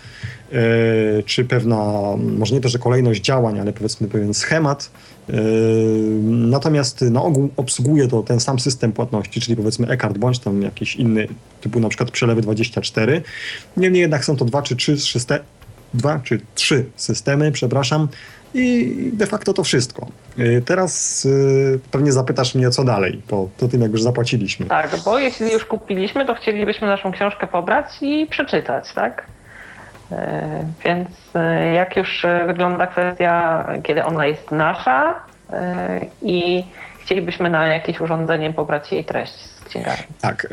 czy 1.26 1.44
pewna, 1.44 1.76
może 2.16 2.54
nie 2.54 2.60
to, 2.60 2.68
że 2.68 2.78
kolejność 2.78 3.22
działań, 3.22 3.60
ale 3.60 3.72
powiedzmy 3.72 4.08
pewien 4.08 4.34
schemat. 4.34 4.90
Yy, 5.28 5.36
natomiast 6.30 7.02
na 7.02 7.22
ogół 7.22 7.50
obsługuje 7.56 8.08
to 8.08 8.22
ten 8.22 8.40
sam 8.40 8.58
system 8.58 8.92
płatności, 8.92 9.40
czyli 9.40 9.56
powiedzmy 9.56 9.88
e-card 9.88 10.18
bądź 10.18 10.38
tam 10.38 10.62
jakiś 10.62 10.96
inny, 10.96 11.28
typu 11.60 11.80
na 11.80 11.88
przykład 11.88 12.10
przelewy 12.10 12.42
24. 12.42 13.22
Niemniej 13.76 14.00
jednak 14.00 14.24
są 14.24 14.36
to 14.36 14.44
dwa 14.44 14.62
czy 14.62 14.76
trzy, 14.76 14.96
dwa 15.94 16.18
czy 16.18 16.40
trzy 16.54 16.84
systemy, 16.96 17.52
przepraszam, 17.52 18.08
i 18.54 19.10
de 19.12 19.26
facto 19.26 19.52
to 19.52 19.64
wszystko. 19.64 20.06
Y, 20.38 20.62
teraz 20.66 21.24
y, 21.24 21.80
pewnie 21.90 22.12
zapytasz 22.12 22.54
mnie, 22.54 22.70
co 22.70 22.84
dalej, 22.84 23.22
po, 23.28 23.48
po 23.58 23.68
tym, 23.68 23.82
jak 23.82 23.92
już 23.92 24.02
zapłaciliśmy. 24.02 24.66
Tak, 24.66 24.96
bo 25.04 25.18
jeśli 25.18 25.52
już 25.52 25.64
kupiliśmy, 25.64 26.26
to 26.26 26.34
chcielibyśmy 26.34 26.86
naszą 26.86 27.12
książkę 27.12 27.46
pobrać 27.46 27.86
i 28.00 28.26
przeczytać, 28.30 28.92
tak? 28.94 29.26
Y, 30.12 30.16
więc 30.84 31.08
jak 31.74 31.96
już 31.96 32.26
wygląda 32.46 32.86
kwestia, 32.86 33.64
kiedy 33.82 34.04
ona 34.04 34.26
jest 34.26 34.50
nasza 34.50 35.14
i 36.22 36.64
chcielibyśmy 36.98 37.50
na 37.50 37.66
jakieś 37.66 38.00
urządzenie 38.00 38.52
pobrać 38.52 38.92
jej 38.92 39.04
treść 39.04 39.32
z 39.32 39.64
księgarni. 39.64 40.04
Tak. 40.20 40.48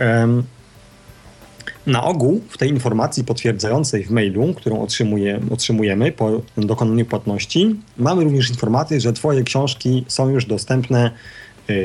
Na 1.87 2.03
ogół 2.03 2.41
w 2.49 2.57
tej 2.57 2.69
informacji 2.69 3.23
potwierdzającej 3.23 4.03
w 4.03 4.11
mailu, 4.11 4.53
którą 4.53 4.81
otrzymuje, 4.81 5.39
otrzymujemy 5.51 6.11
po 6.11 6.41
dokonaniu 6.57 7.05
płatności, 7.05 7.75
mamy 7.97 8.23
również 8.23 8.49
informację, 8.49 9.01
że 9.01 9.13
Twoje 9.13 9.43
książki 9.43 10.05
są 10.07 10.29
już 10.29 10.45
dostępne 10.45 11.11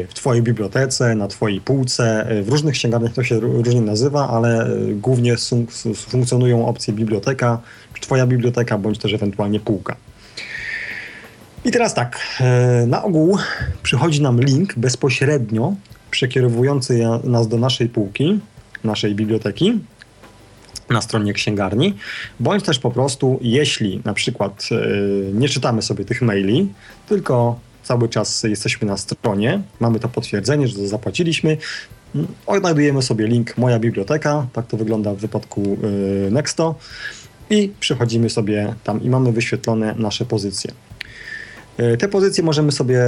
w 0.09 0.15
Twojej 0.15 0.43
bibliotece, 0.43 1.15
na 1.15 1.29
Twojej 1.29 1.61
półce. 1.61 2.31
Y, 2.33 2.43
w 2.43 2.49
różnych 2.49 2.75
księgarniach 2.75 3.13
to 3.13 3.25
się 3.25 3.41
różnie 3.41 3.81
nazywa, 3.81 4.29
ale 4.29 4.71
y, 4.71 4.95
głównie 4.95 5.37
funkcjonują 5.95 6.67
opcje 6.67 6.95
biblioteka, 6.95 7.61
czy 7.95 8.01
Twoja 8.01 8.27
biblioteka, 8.27 8.79
bądź 8.79 8.99
też 8.99 9.13
ewentualnie 9.13 9.61
półka. 9.61 9.97
I 11.65 11.71
teraz 11.71 11.95
tak, 11.95 12.21
na 12.87 13.03
ogół 13.03 13.39
przychodzi 13.83 14.23
nam 14.23 14.41
link 14.41 14.75
bezpośrednio 14.77 15.75
przekierowujący 16.11 17.01
nas 17.25 17.49
do 17.49 17.57
naszej 17.57 17.89
półki, 17.89 18.41
naszej 18.85 19.15
biblioteki 19.15 19.81
na 20.91 21.01
stronie 21.01 21.33
księgarni, 21.33 21.95
bądź 22.41 22.65
też 22.65 22.79
po 22.79 22.91
prostu, 22.91 23.39
jeśli 23.43 24.01
na 24.05 24.15
przykład 24.15 24.69
nie 25.33 25.49
czytamy 25.49 25.83
sobie 25.83 26.05
tych 26.05 26.23
maili, 26.23 26.73
tylko 27.09 27.59
cały 27.87 28.09
czas 28.09 28.43
jesteśmy 28.43 28.89
na 28.89 28.97
stronie, 28.97 29.63
mamy 29.81 30.01
to 30.01 30.09
potwierdzenie, 30.09 30.69
że 30.69 30.89
zapłaciliśmy, 30.89 31.57
mm, 32.15 32.27
odnajdujemy 32.47 33.03
sobie 33.03 33.27
link 33.27 33.59
Moja 33.59 33.79
Biblioteka, 33.79 34.47
tak 34.53 34.67
to 34.67 34.77
wygląda 34.77 35.15
w 35.15 35.17
wypadku 35.17 35.79
yy, 36.23 36.31
Nexto. 36.31 36.75
I 37.51 37.73
przechodzimy 37.81 38.31
sobie 38.31 38.75
tam 38.85 39.03
i 39.03 39.11
mamy 39.11 39.33
wyświetlone 39.33 39.95
nasze 39.99 40.25
pozycje. 40.25 40.71
Yy, 41.79 41.97
te 41.97 42.09
pozycje 42.09 42.45
możemy 42.45 42.73
sobie 42.73 43.03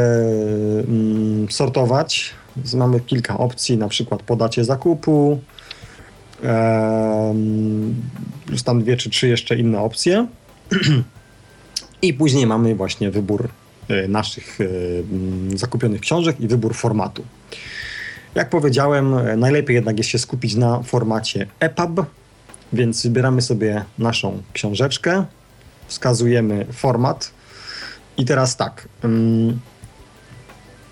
mm, 0.89 1.51
sortować. 1.51 2.35
Mamy 2.75 3.01
kilka 3.01 3.39
opcji, 3.39 3.77
na 3.77 3.89
przykład 3.89 4.23
podacie 4.23 4.65
zakupu, 4.65 5.41
plus 8.47 8.63
tam 8.65 8.83
dwie 8.83 8.97
czy 8.97 9.11
trzy 9.11 9.29
jeszcze 9.29 9.57
inne 9.57 9.81
opcje. 9.81 10.27
I 12.03 12.15
później 12.15 12.47
mamy 12.47 12.75
właśnie 12.75 13.11
wybór 13.11 13.49
naszych 14.09 14.59
e, 14.61 14.67
zakupionych 15.59 16.01
książek 16.01 16.41
i 16.41 16.49
wybór 16.49 16.75
formatu. 16.75 17.25
Jak 18.35 18.51
powiedziałem, 18.51 19.15
e, 19.15 19.37
najlepiej 19.37 19.75
jednak 19.75 19.99
jest 19.99 20.11
się 20.11 20.19
skupić 20.19 20.55
na 20.55 20.83
formacie 20.83 21.47
EPUB, 21.61 22.07
więc 22.73 23.03
wybieramy 23.03 23.43
sobie 23.43 23.85
naszą 23.99 24.43
książeczkę, 24.53 25.25
wskazujemy 25.87 26.67
format 26.73 27.31
i 28.17 28.25
teraz 28.25 28.57
tak. 28.57 28.89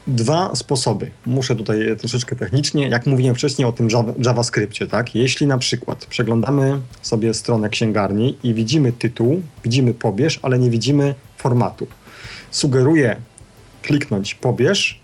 Dwa 0.07 0.55
sposoby. 0.55 1.11
Muszę 1.27 1.57
tutaj 1.57 1.79
troszeczkę 1.99 2.37
technicznie, 2.37 2.89
jak 2.89 3.07
mówiłem 3.07 3.35
wcześniej 3.35 3.69
o 3.69 3.73
tym 3.73 3.89
JavaScriptie, 4.25 4.87
tak? 4.87 5.15
Jeśli 5.15 5.47
na 5.47 5.59
przykład 5.59 6.07
przeglądamy 6.07 6.81
sobie 7.03 7.35
stronę 7.35 7.69
księgarni 7.69 8.39
i 8.43 8.55
widzimy 8.55 8.93
tytuł, 8.93 9.43
widzimy 9.65 9.95
pobierz, 9.95 10.41
ale 10.43 10.59
nie 10.59 10.71
widzimy 10.71 11.15
formatu. 11.37 11.87
Sugeruję 12.51 13.17
kliknąć 13.83 14.35
pobierz 14.35 15.01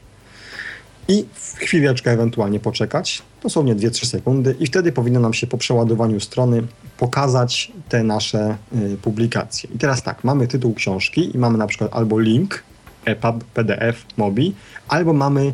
i 1.09 1.27
chwileczkę 1.57 2.11
ewentualnie 2.11 2.61
poczekać, 2.61 3.23
dosłownie 3.43 3.77
2-3 3.77 4.07
sekundy 4.07 4.57
i 4.61 4.67
wtedy 4.67 4.93
powinno 4.93 5.21
nam 5.21 5.35
się 5.35 5.47
po 5.47 5.59
przeładowaniu 5.59 6.21
strony 6.21 6.63
pokazać 6.99 7.73
te 7.89 8.03
nasze 8.05 8.57
y, 8.77 8.97
publikacje. 8.97 9.71
I 9.75 9.79
teraz 9.79 10.03
tak, 10.03 10.25
mamy 10.25 10.49
tytuł 10.49 10.75
książki 10.75 11.37
i 11.37 11.39
mamy 11.39 11.59
na 11.59 11.67
przykład 11.67 11.91
albo 11.95 12.19
link, 12.21 12.63
EPUB, 13.05 13.45
PDF, 13.45 14.05
MOBI, 14.17 14.55
albo 14.89 15.13
mamy 15.13 15.53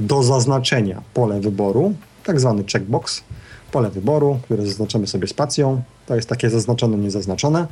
do 0.00 0.22
zaznaczenia 0.22 1.02
pole 1.14 1.40
wyboru, 1.40 1.94
tak 2.24 2.40
zwany 2.40 2.64
checkbox, 2.72 3.24
pole 3.72 3.90
wyboru, 3.90 4.38
które 4.42 4.66
zaznaczamy 4.66 5.06
sobie 5.06 5.26
spacją, 5.26 5.82
to 6.06 6.16
jest 6.16 6.28
takie 6.28 6.50
zaznaczone, 6.50 6.96
niezaznaczone. 6.96 7.66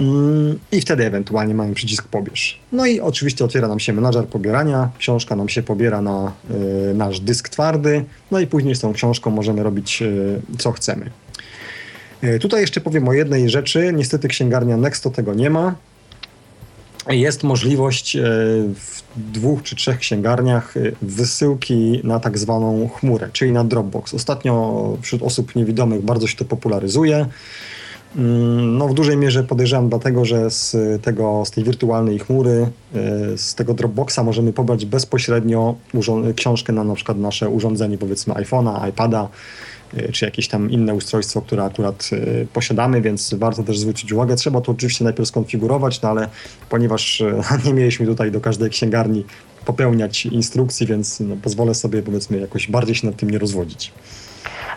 Mm, 0.00 0.58
I 0.72 0.80
wtedy 0.80 1.06
ewentualnie 1.06 1.54
mamy 1.54 1.74
przycisk 1.74 2.08
pobierz. 2.08 2.60
No 2.72 2.86
i 2.86 3.00
oczywiście 3.00 3.44
otwiera 3.44 3.68
nam 3.68 3.80
się 3.80 3.92
menadżer 3.92 4.26
pobierania, 4.26 4.90
książka 4.98 5.36
nam 5.36 5.48
się 5.48 5.62
pobiera 5.62 6.02
na 6.02 6.32
y, 6.90 6.94
nasz 6.94 7.20
dysk 7.20 7.48
twardy, 7.48 8.04
no 8.30 8.40
i 8.40 8.46
później 8.46 8.74
z 8.74 8.80
tą 8.80 8.92
książką 8.92 9.30
możemy 9.30 9.62
robić 9.62 10.02
y, 10.02 10.40
co 10.58 10.72
chcemy. 10.72 11.10
Y, 12.24 12.38
tutaj 12.38 12.60
jeszcze 12.60 12.80
powiem 12.80 13.08
o 13.08 13.12
jednej 13.12 13.48
rzeczy. 13.48 13.92
Niestety 13.96 14.28
księgarnia 14.28 14.76
Nexto 14.76 15.10
tego 15.10 15.34
nie 15.34 15.50
ma 15.50 15.74
jest 17.08 17.42
możliwość 17.42 18.16
e, 18.16 18.20
w 18.74 19.02
dwóch 19.16 19.62
czy 19.62 19.76
trzech 19.76 19.98
księgarniach 19.98 20.76
e, 20.76 20.80
wysyłki 21.02 22.00
na 22.04 22.20
tak 22.20 22.38
zwaną 22.38 22.88
chmurę, 22.88 23.28
czyli 23.32 23.52
na 23.52 23.64
Dropbox. 23.64 24.14
Ostatnio 24.14 24.96
wśród 25.02 25.22
osób 25.22 25.56
niewidomych 25.56 26.02
bardzo 26.02 26.26
się 26.26 26.36
to 26.36 26.44
popularyzuje. 26.44 27.26
Mm, 28.16 28.78
no, 28.78 28.88
w 28.88 28.94
dużej 28.94 29.16
mierze 29.16 29.44
podejrzewam 29.44 29.88
dlatego, 29.88 30.24
że 30.24 30.50
z, 30.50 30.76
tego, 31.02 31.42
z 31.44 31.50
tej 31.50 31.64
wirtualnej 31.64 32.18
chmury, 32.18 32.70
e, 32.94 33.38
z 33.38 33.54
tego 33.54 33.74
Dropboxa 33.74 34.18
możemy 34.24 34.52
pobrać 34.52 34.86
bezpośrednio 34.86 35.74
książkę 36.36 36.72
na 36.72 36.84
na 36.84 36.94
przykład 36.94 37.18
nasze 37.18 37.48
urządzenie, 37.48 37.98
powiedzmy 37.98 38.34
iPhone'a, 38.34 38.88
iPada, 38.88 39.28
Y, 39.98 40.12
czy 40.12 40.24
jakieś 40.24 40.48
tam 40.48 40.70
inne 40.70 40.94
ustrojstwo, 40.94 41.42
które 41.42 41.64
akurat 41.64 42.10
y, 42.12 42.46
posiadamy, 42.52 43.00
więc 43.00 43.34
warto 43.34 43.62
też 43.62 43.78
zwrócić 43.78 44.12
uwagę. 44.12 44.36
Trzeba 44.36 44.60
to 44.60 44.72
oczywiście 44.72 45.04
najpierw 45.04 45.28
skonfigurować, 45.28 46.02
no 46.02 46.08
ale 46.08 46.28
ponieważ 46.68 47.22
nie 47.64 47.74
mieliśmy 47.74 48.06
tutaj 48.06 48.32
do 48.32 48.40
każdej 48.40 48.70
księgarni 48.70 49.24
popełniać 49.64 50.26
instrukcji, 50.26 50.86
więc 50.86 51.20
no, 51.20 51.36
pozwolę 51.42 51.74
sobie 51.74 52.02
powiedzmy 52.02 52.38
jakoś 52.38 52.70
bardziej 52.70 52.94
się 52.94 53.06
nad 53.06 53.16
tym 53.16 53.30
nie 53.30 53.38
rozwodzić. 53.38 53.92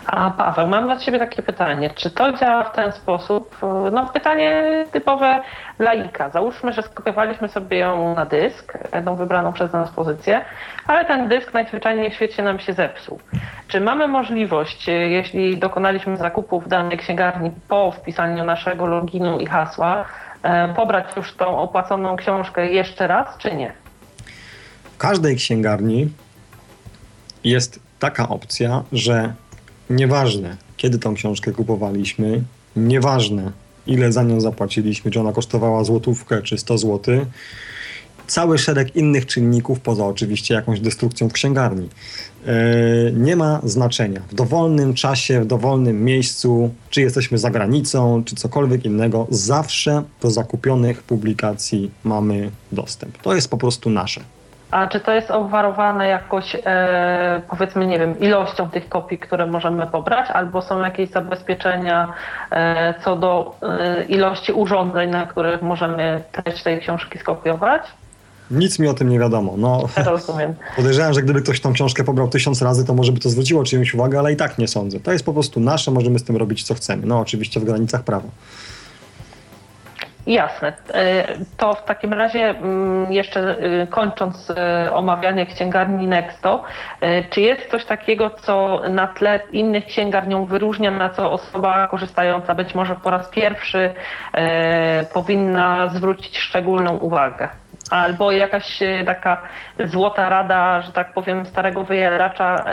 A 0.06 0.30
Paweł, 0.30 0.66
mam 0.66 0.84
dla 0.84 0.96
Ciebie 0.96 1.18
takie 1.18 1.42
pytanie. 1.42 1.90
Czy 1.94 2.10
to 2.10 2.32
działa 2.32 2.64
w 2.64 2.72
ten 2.72 2.92
sposób? 2.92 3.56
No 3.92 4.06
pytanie 4.06 4.64
typowe 4.92 5.40
laika. 5.78 6.30
Załóżmy, 6.30 6.72
że 6.72 6.82
skopiowaliśmy 6.82 7.48
sobie 7.48 7.78
ją 7.78 8.14
na 8.14 8.26
dysk, 8.26 8.78
tą 9.04 9.16
wybraną 9.16 9.52
przez 9.52 9.72
nas 9.72 9.90
pozycję, 9.90 10.44
ale 10.86 11.04
ten 11.04 11.28
dysk 11.28 11.54
najzwyczajniej 11.54 12.10
w 12.10 12.14
świecie 12.14 12.42
nam 12.42 12.58
się 12.58 12.72
zepsuł. 12.72 13.18
Czy 13.68 13.80
mamy 13.80 14.08
możliwość, 14.08 14.88
jeśli 14.88 15.58
dokonaliśmy 15.58 16.16
zakupu 16.16 16.60
w 16.60 16.68
danej 16.68 16.98
księgarni 16.98 17.50
po 17.68 17.92
wpisaniu 17.92 18.44
naszego 18.44 18.86
loginu 18.86 19.38
i 19.38 19.46
hasła, 19.46 20.04
e, 20.42 20.74
pobrać 20.74 21.04
już 21.16 21.34
tą 21.34 21.58
opłaconą 21.58 22.16
książkę 22.16 22.66
jeszcze 22.70 23.06
raz, 23.06 23.38
czy 23.38 23.54
nie? 23.56 23.72
W 24.84 24.96
każdej 24.96 25.36
księgarni 25.36 26.08
jest 27.44 27.80
taka 27.98 28.28
opcja, 28.28 28.82
że 28.92 29.34
Nieważne, 29.90 30.56
kiedy 30.76 30.98
tą 30.98 31.14
książkę 31.14 31.52
kupowaliśmy, 31.52 32.42
nieważne, 32.76 33.52
ile 33.86 34.12
za 34.12 34.22
nią 34.22 34.40
zapłaciliśmy, 34.40 35.10
czy 35.10 35.20
ona 35.20 35.32
kosztowała 35.32 35.84
złotówkę, 35.84 36.42
czy 36.42 36.58
100 36.58 36.78
zł, 36.78 37.26
cały 38.26 38.58
szereg 38.58 38.96
innych 38.96 39.26
czynników, 39.26 39.80
poza 39.80 40.06
oczywiście 40.06 40.54
jakąś 40.54 40.80
destrukcją 40.80 41.28
w 41.28 41.32
księgarni. 41.32 41.88
Yy, 42.46 42.52
nie 43.16 43.36
ma 43.36 43.60
znaczenia. 43.64 44.20
W 44.30 44.34
dowolnym 44.34 44.94
czasie, 44.94 45.40
w 45.40 45.46
dowolnym 45.46 46.04
miejscu, 46.04 46.70
czy 46.90 47.00
jesteśmy 47.00 47.38
za 47.38 47.50
granicą, 47.50 48.22
czy 48.24 48.36
cokolwiek 48.36 48.84
innego, 48.84 49.26
zawsze 49.30 50.02
do 50.20 50.30
zakupionych 50.30 51.02
publikacji 51.02 51.90
mamy 52.04 52.50
dostęp. 52.72 53.18
To 53.22 53.34
jest 53.34 53.48
po 53.48 53.58
prostu 53.58 53.90
nasze. 53.90 54.20
A 54.74 54.86
czy 54.86 55.00
to 55.00 55.12
jest 55.12 55.30
obwarowane 55.30 56.08
jakoś, 56.08 56.56
e, 56.64 57.42
powiedzmy, 57.50 57.86
nie 57.86 57.98
wiem, 57.98 58.20
ilością 58.20 58.70
tych 58.70 58.88
kopii, 58.88 59.18
które 59.18 59.46
możemy 59.46 59.86
pobrać, 59.86 60.30
albo 60.30 60.62
są 60.62 60.80
jakieś 60.80 61.10
zabezpieczenia 61.10 62.12
e, 62.50 62.94
co 63.04 63.16
do 63.16 63.56
e, 63.62 64.04
ilości 64.04 64.52
urządzeń, 64.52 65.10
na 65.10 65.26
których 65.26 65.62
możemy 65.62 66.22
treść 66.32 66.62
tej 66.62 66.80
książki 66.80 67.18
skopiować? 67.18 67.82
Nic 68.50 68.78
mi 68.78 68.88
o 68.88 68.94
tym 68.94 69.08
nie 69.08 69.18
wiadomo. 69.18 69.54
No, 69.56 69.88
Rozumiem. 70.04 70.54
Podejrzewam, 70.76 71.14
że 71.14 71.22
gdyby 71.22 71.42
ktoś 71.42 71.60
tą 71.60 71.72
książkę 71.72 72.04
pobrał 72.04 72.28
tysiąc 72.28 72.62
razy, 72.62 72.84
to 72.84 72.94
może 72.94 73.12
by 73.12 73.20
to 73.20 73.30
zwróciło 73.30 73.64
czyjąś 73.64 73.94
uwagę, 73.94 74.18
ale 74.18 74.32
i 74.32 74.36
tak 74.36 74.58
nie 74.58 74.68
sądzę. 74.68 75.00
To 75.00 75.12
jest 75.12 75.24
po 75.24 75.32
prostu 75.32 75.60
nasze, 75.60 75.90
możemy 75.90 76.18
z 76.18 76.24
tym 76.24 76.36
robić 76.36 76.62
co 76.62 76.74
chcemy. 76.74 77.06
No 77.06 77.20
oczywiście 77.20 77.60
w 77.60 77.64
granicach 77.64 78.02
prawa. 78.02 78.28
Jasne. 80.26 80.72
E, 80.94 81.26
to 81.56 81.74
w 81.74 81.84
takim 81.84 82.12
razie 82.12 82.50
mm, 82.50 83.12
jeszcze 83.12 83.40
e, 83.58 83.86
kończąc 83.86 84.50
e, 84.50 84.92
omawianie 84.92 85.46
księgarni 85.46 86.06
Nexto, 86.06 86.64
czy 87.30 87.40
jest 87.40 87.70
coś 87.70 87.84
takiego, 87.84 88.30
co 88.30 88.80
na 88.88 89.06
tle 89.06 89.40
innych 89.52 89.86
księgarnią 89.86 90.44
wyróżnia, 90.44 90.90
na 90.90 91.10
co 91.10 91.32
osoba 91.32 91.88
korzystająca 91.88 92.54
być 92.54 92.74
może 92.74 92.96
po 92.96 93.10
raz 93.10 93.28
pierwszy 93.28 93.94
powinna 95.14 95.88
zwrócić 95.88 96.38
szczególną 96.38 96.96
uwagę? 96.96 97.48
Albo 97.90 98.32
jakaś 98.32 98.80
taka 99.06 99.42
złota 99.84 100.28
rada, 100.28 100.80
że 100.80 100.92
tak 100.92 101.12
powiem, 101.12 101.46
starego 101.46 101.84
wyjaracza 101.84 102.64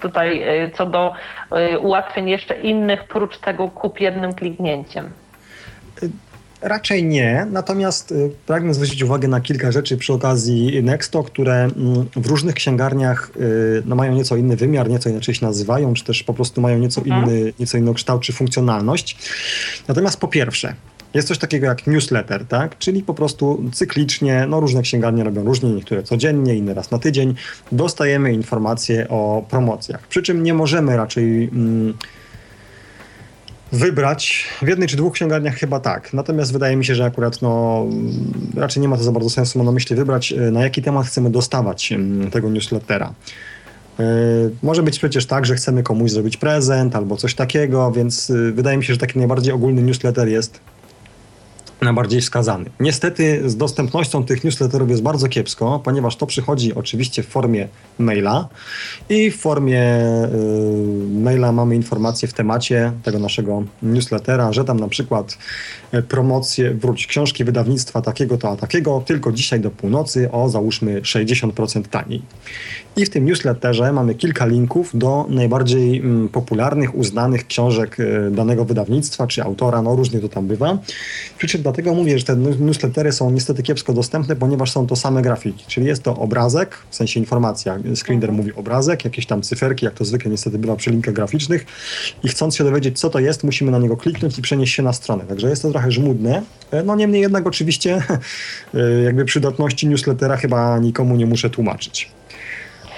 tutaj 0.00 0.46
co 0.74 0.86
do 0.86 1.12
ułatwień 1.80 2.28
jeszcze 2.28 2.54
innych, 2.54 3.04
prócz 3.04 3.38
tego 3.38 3.68
kup 3.68 4.00
jednym 4.00 4.34
kliknięciem. 4.34 5.10
Raczej 6.62 7.04
nie, 7.04 7.46
natomiast 7.50 8.12
y, 8.12 8.30
pragnę 8.46 8.74
zwrócić 8.74 9.02
uwagę 9.02 9.28
na 9.28 9.40
kilka 9.40 9.72
rzeczy 9.72 9.96
przy 9.96 10.12
okazji 10.12 10.82
Nexto, 10.82 11.22
które 11.22 11.54
mm, 11.54 12.06
w 12.16 12.26
różnych 12.26 12.54
księgarniach 12.54 13.30
y, 13.36 13.82
no, 13.86 13.96
mają 13.96 14.14
nieco 14.14 14.36
inny 14.36 14.56
wymiar, 14.56 14.88
nieco 14.88 15.10
inaczej 15.10 15.34
się 15.34 15.46
nazywają, 15.46 15.94
czy 15.94 16.04
też 16.04 16.22
po 16.22 16.34
prostu 16.34 16.60
mają 16.60 16.78
nieco 16.78 17.00
mhm. 17.00 17.24
inny, 17.24 17.52
nieco 17.58 17.78
inny 17.78 17.94
kształt 17.94 18.22
czy 18.22 18.32
funkcjonalność. 18.32 19.18
Natomiast 19.88 20.20
po 20.20 20.28
pierwsze, 20.28 20.74
jest 21.14 21.28
coś 21.28 21.38
takiego 21.38 21.66
jak 21.66 21.86
newsletter, 21.86 22.46
tak? 22.46 22.78
czyli 22.78 23.02
po 23.02 23.14
prostu 23.14 23.64
cyklicznie, 23.72 24.46
no 24.48 24.60
różne 24.60 24.82
księgarnie 24.82 25.24
robią 25.24 25.44
różnie, 25.44 25.70
niektóre 25.70 26.02
codziennie, 26.02 26.54
inne 26.54 26.74
raz 26.74 26.90
na 26.90 26.98
tydzień, 26.98 27.34
dostajemy 27.72 28.32
informacje 28.32 29.08
o 29.08 29.44
promocjach. 29.50 30.08
Przy 30.08 30.22
czym 30.22 30.42
nie 30.42 30.54
możemy 30.54 30.96
raczej... 30.96 31.44
Mm, 31.44 31.94
wybrać. 33.72 34.44
W 34.62 34.68
jednej 34.68 34.88
czy 34.88 34.96
dwóch 34.96 35.14
księgarniach 35.14 35.54
chyba 35.54 35.80
tak. 35.80 36.12
Natomiast 36.12 36.52
wydaje 36.52 36.76
mi 36.76 36.84
się, 36.84 36.94
że 36.94 37.04
akurat 37.04 37.42
no, 37.42 37.86
raczej 38.56 38.80
nie 38.80 38.88
ma 38.88 38.96
to 38.96 39.02
za 39.02 39.12
bardzo 39.12 39.30
sensu. 39.30 39.58
Mam 39.58 39.66
na 39.66 39.72
myśli 39.72 39.96
wybrać, 39.96 40.32
e, 40.32 40.36
na 40.36 40.62
jaki 40.62 40.82
temat 40.82 41.06
chcemy 41.06 41.30
dostawać 41.30 41.92
tego 42.32 42.50
newslettera. 42.50 43.14
Yy, 43.98 44.50
może 44.62 44.82
być 44.82 44.98
przecież 44.98 45.26
tak, 45.26 45.46
że 45.46 45.54
chcemy 45.54 45.82
komuś 45.82 46.10
zrobić 46.10 46.36
prezent 46.36 46.96
albo 46.96 47.16
coś 47.16 47.34
takiego, 47.34 47.92
więc 47.92 48.28
yy, 48.28 48.52
wydaje 48.52 48.76
mi 48.76 48.84
się, 48.84 48.92
że 48.92 48.98
taki 48.98 49.18
najbardziej 49.18 49.52
ogólny 49.52 49.82
newsletter 49.82 50.28
jest 50.28 50.60
najbardziej 51.80 52.20
wskazany. 52.20 52.64
Niestety 52.80 53.50
z 53.50 53.56
dostępnością 53.56 54.24
tych 54.24 54.44
newsletterów 54.44 54.90
jest 54.90 55.02
bardzo 55.02 55.28
kiepsko, 55.28 55.80
ponieważ 55.84 56.16
to 56.16 56.26
przychodzi 56.26 56.74
oczywiście 56.74 57.22
w 57.22 57.28
formie 57.28 57.68
maila 57.98 58.48
i 59.08 59.30
w 59.30 59.36
formie 59.36 59.82
y, 60.24 61.20
maila 61.20 61.52
mamy 61.52 61.76
informacje 61.76 62.28
w 62.28 62.32
temacie 62.32 62.92
tego 63.02 63.18
naszego 63.18 63.62
newslettera, 63.82 64.52
że 64.52 64.64
tam 64.64 64.80
na 64.80 64.88
przykład 64.88 65.38
y, 65.94 66.02
promocje, 66.02 66.74
wróć, 66.74 67.06
książki 67.06 67.44
wydawnictwa 67.44 68.02
takiego 68.02 68.38
to 68.38 68.50
a 68.50 68.56
takiego, 68.56 69.02
tylko 69.06 69.32
dzisiaj 69.32 69.60
do 69.60 69.70
północy 69.70 70.30
o 70.32 70.48
załóżmy 70.48 71.02
60% 71.02 71.82
taniej. 71.82 72.22
I 72.98 73.04
w 73.04 73.10
tym 73.10 73.24
newsletterze 73.24 73.92
mamy 73.92 74.14
kilka 74.14 74.46
linków 74.46 74.90
do 74.94 75.26
najbardziej 75.28 75.98
mm, 75.98 76.28
popularnych, 76.28 76.94
uznanych 76.94 77.46
książek 77.46 78.00
y, 78.00 78.30
danego 78.30 78.64
wydawnictwa 78.64 79.26
czy 79.26 79.42
autora, 79.42 79.82
no 79.82 79.96
różnie 79.96 80.20
to 80.20 80.28
tam 80.28 80.46
bywa. 80.46 80.78
Przy 81.38 81.46
czym 81.46 81.62
dlatego 81.62 81.94
mówię, 81.94 82.18
że 82.18 82.24
te 82.24 82.36
newslettery 82.36 83.12
są 83.12 83.30
niestety 83.30 83.62
kiepsko 83.62 83.92
dostępne, 83.92 84.36
ponieważ 84.36 84.70
są 84.70 84.86
to 84.86 84.96
same 84.96 85.22
grafiki, 85.22 85.64
czyli 85.68 85.86
jest 85.86 86.02
to 86.02 86.16
obrazek, 86.16 86.78
w 86.90 86.96
sensie 86.96 87.20
informacja, 87.20 87.78
screener 87.94 88.32
mówi 88.32 88.52
obrazek, 88.54 89.04
jakieś 89.04 89.26
tam 89.26 89.42
cyferki, 89.42 89.84
jak 89.84 89.94
to 89.94 90.04
zwykle 90.04 90.30
niestety 90.30 90.58
bywa 90.58 90.76
przy 90.76 90.90
linkach 90.90 91.14
graficznych 91.14 91.66
i 92.24 92.28
chcąc 92.28 92.56
się 92.56 92.64
dowiedzieć, 92.64 93.00
co 93.00 93.10
to 93.10 93.18
jest, 93.18 93.44
musimy 93.44 93.70
na 93.70 93.78
niego 93.78 93.96
kliknąć 93.96 94.38
i 94.38 94.42
przenieść 94.42 94.74
się 94.74 94.82
na 94.82 94.92
stronę. 94.92 95.24
Także 95.24 95.48
jest 95.50 95.62
to 95.62 95.70
trochę 95.70 95.90
żmudne, 95.90 96.42
no 96.84 96.96
niemniej 96.96 97.22
jednak 97.22 97.46
oczywiście 97.46 98.02
jakby 99.04 99.24
przydatności 99.24 99.88
newslettera 99.88 100.36
chyba 100.36 100.78
nikomu 100.78 101.16
nie 101.16 101.26
muszę 101.26 101.50
tłumaczyć. 101.50 102.17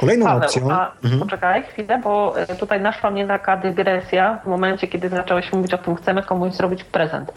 Kolejną 0.00 0.26
Paweł, 0.26 0.42
opcją. 0.42 0.70
A, 0.70 0.92
mhm. 1.04 1.20
Poczekaj 1.20 1.62
chwilę, 1.62 2.00
bo 2.04 2.38
e, 2.38 2.56
tutaj 2.56 2.80
naszła 2.80 3.10
mnie 3.10 3.26
taka 3.26 3.56
dygresja 3.56 4.38
w 4.44 4.46
momencie, 4.46 4.88
kiedy 4.88 5.08
zacząłeś 5.08 5.52
mówić 5.52 5.74
o 5.74 5.78
tym, 5.78 5.96
chcemy 5.96 6.22
komuś 6.22 6.52
zrobić 6.52 6.84
prezent. 6.84 7.32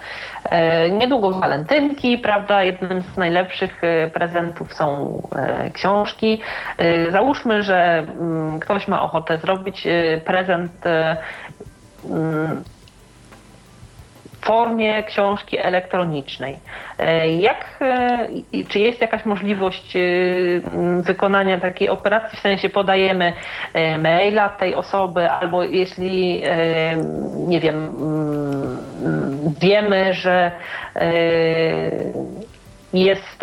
E, 0.45 0.89
niedługo 0.89 1.31
walentynki, 1.31 2.17
prawda? 2.17 2.63
Jednym 2.63 3.01
z 3.01 3.17
najlepszych 3.17 3.83
e, 3.83 4.09
prezentów 4.09 4.73
są 4.73 5.21
e, 5.35 5.71
książki. 5.71 6.41
E, 6.77 7.11
załóżmy, 7.11 7.63
że 7.63 8.05
mm, 8.19 8.59
ktoś 8.59 8.87
ma 8.87 9.01
ochotę 9.01 9.37
zrobić 9.37 9.87
prezent. 10.25 10.71
Formie 14.43 15.03
książki 15.03 15.57
elektronicznej. 15.59 16.57
E, 16.99 17.33
jak, 17.33 17.79
e, 17.81 18.27
czy 18.69 18.79
jest 18.79 19.01
jakaś 19.01 19.25
możliwość 19.25 19.95
e, 19.95 19.99
wykonania 21.01 21.59
takiej 21.59 21.89
operacji, 21.89 22.37
w 22.37 22.41
sensie 22.41 22.69
podajemy 22.69 23.33
maila 23.99 24.49
tej 24.49 24.75
osoby, 24.75 25.29
albo 25.29 25.63
jeśli, 25.63 26.43
nie 27.47 27.59
wiem, 27.59 27.95
wiemy, 29.61 30.13
że 30.13 30.51
jest 32.93 33.39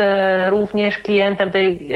również 0.48 0.98
klientem 0.98 1.50
tej 1.50 1.88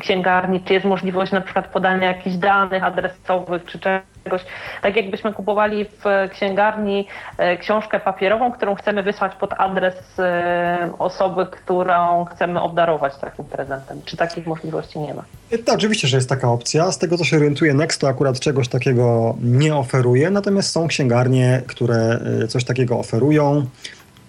księgarni, 0.00 0.60
czy 0.60 0.74
jest 0.74 0.86
możliwość 0.86 1.32
na 1.32 1.40
przykład 1.40 1.66
podania 1.66 2.06
jakichś 2.06 2.36
danych 2.36 2.84
adresowych, 2.84 3.64
czy 3.64 3.78
czegoś, 3.78 4.42
tak 4.82 4.96
jakbyśmy 4.96 5.32
kupowali 5.32 5.84
w 5.84 6.30
księgarni 6.32 7.06
e, 7.38 7.56
książkę 7.56 8.00
papierową, 8.00 8.52
którą 8.52 8.74
chcemy 8.74 9.02
wysłać 9.02 9.34
pod 9.34 9.50
adres 9.58 9.94
e, 10.18 10.90
osoby, 10.98 11.46
którą 11.46 12.24
chcemy 12.24 12.60
obdarować 12.60 13.12
takim 13.20 13.44
prezentem. 13.44 14.00
Czy 14.04 14.16
takich 14.16 14.46
możliwości 14.46 14.98
nie 14.98 15.14
ma? 15.14 15.24
To 15.64 15.74
oczywiście, 15.74 16.08
że 16.08 16.16
jest 16.16 16.28
taka 16.28 16.48
opcja. 16.48 16.92
Z 16.92 16.98
tego, 16.98 17.18
co 17.18 17.24
się 17.24 17.36
orientuję, 17.36 17.74
Nexto 17.74 18.08
akurat 18.08 18.40
czegoś 18.40 18.68
takiego 18.68 19.36
nie 19.42 19.76
oferuje, 19.76 20.30
natomiast 20.30 20.72
są 20.72 20.88
księgarnie, 20.88 21.62
które 21.66 22.20
e, 22.42 22.48
coś 22.48 22.64
takiego 22.64 22.98
oferują. 22.98 23.66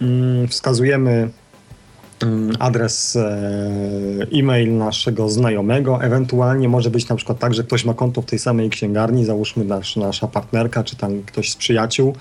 Mm, 0.01 0.47
wskazujemy 0.47 1.29
adres 2.59 3.15
e, 3.15 3.37
e-mail 4.33 4.77
naszego 4.77 5.29
znajomego. 5.29 6.03
Ewentualnie 6.03 6.69
może 6.69 6.89
być 6.89 7.09
na 7.09 7.15
przykład 7.15 7.39
tak, 7.39 7.53
że 7.53 7.63
ktoś 7.63 7.85
ma 7.85 7.93
konto 7.93 8.21
w 8.21 8.25
tej 8.25 8.39
samej 8.39 8.69
księgarni, 8.69 9.25
załóżmy 9.25 9.65
nasz, 9.65 9.95
nasza 9.95 10.27
partnerka, 10.27 10.83
czy 10.83 10.95
tam 10.95 11.23
ktoś 11.23 11.51
z 11.51 11.55
przyjaciół 11.55 12.15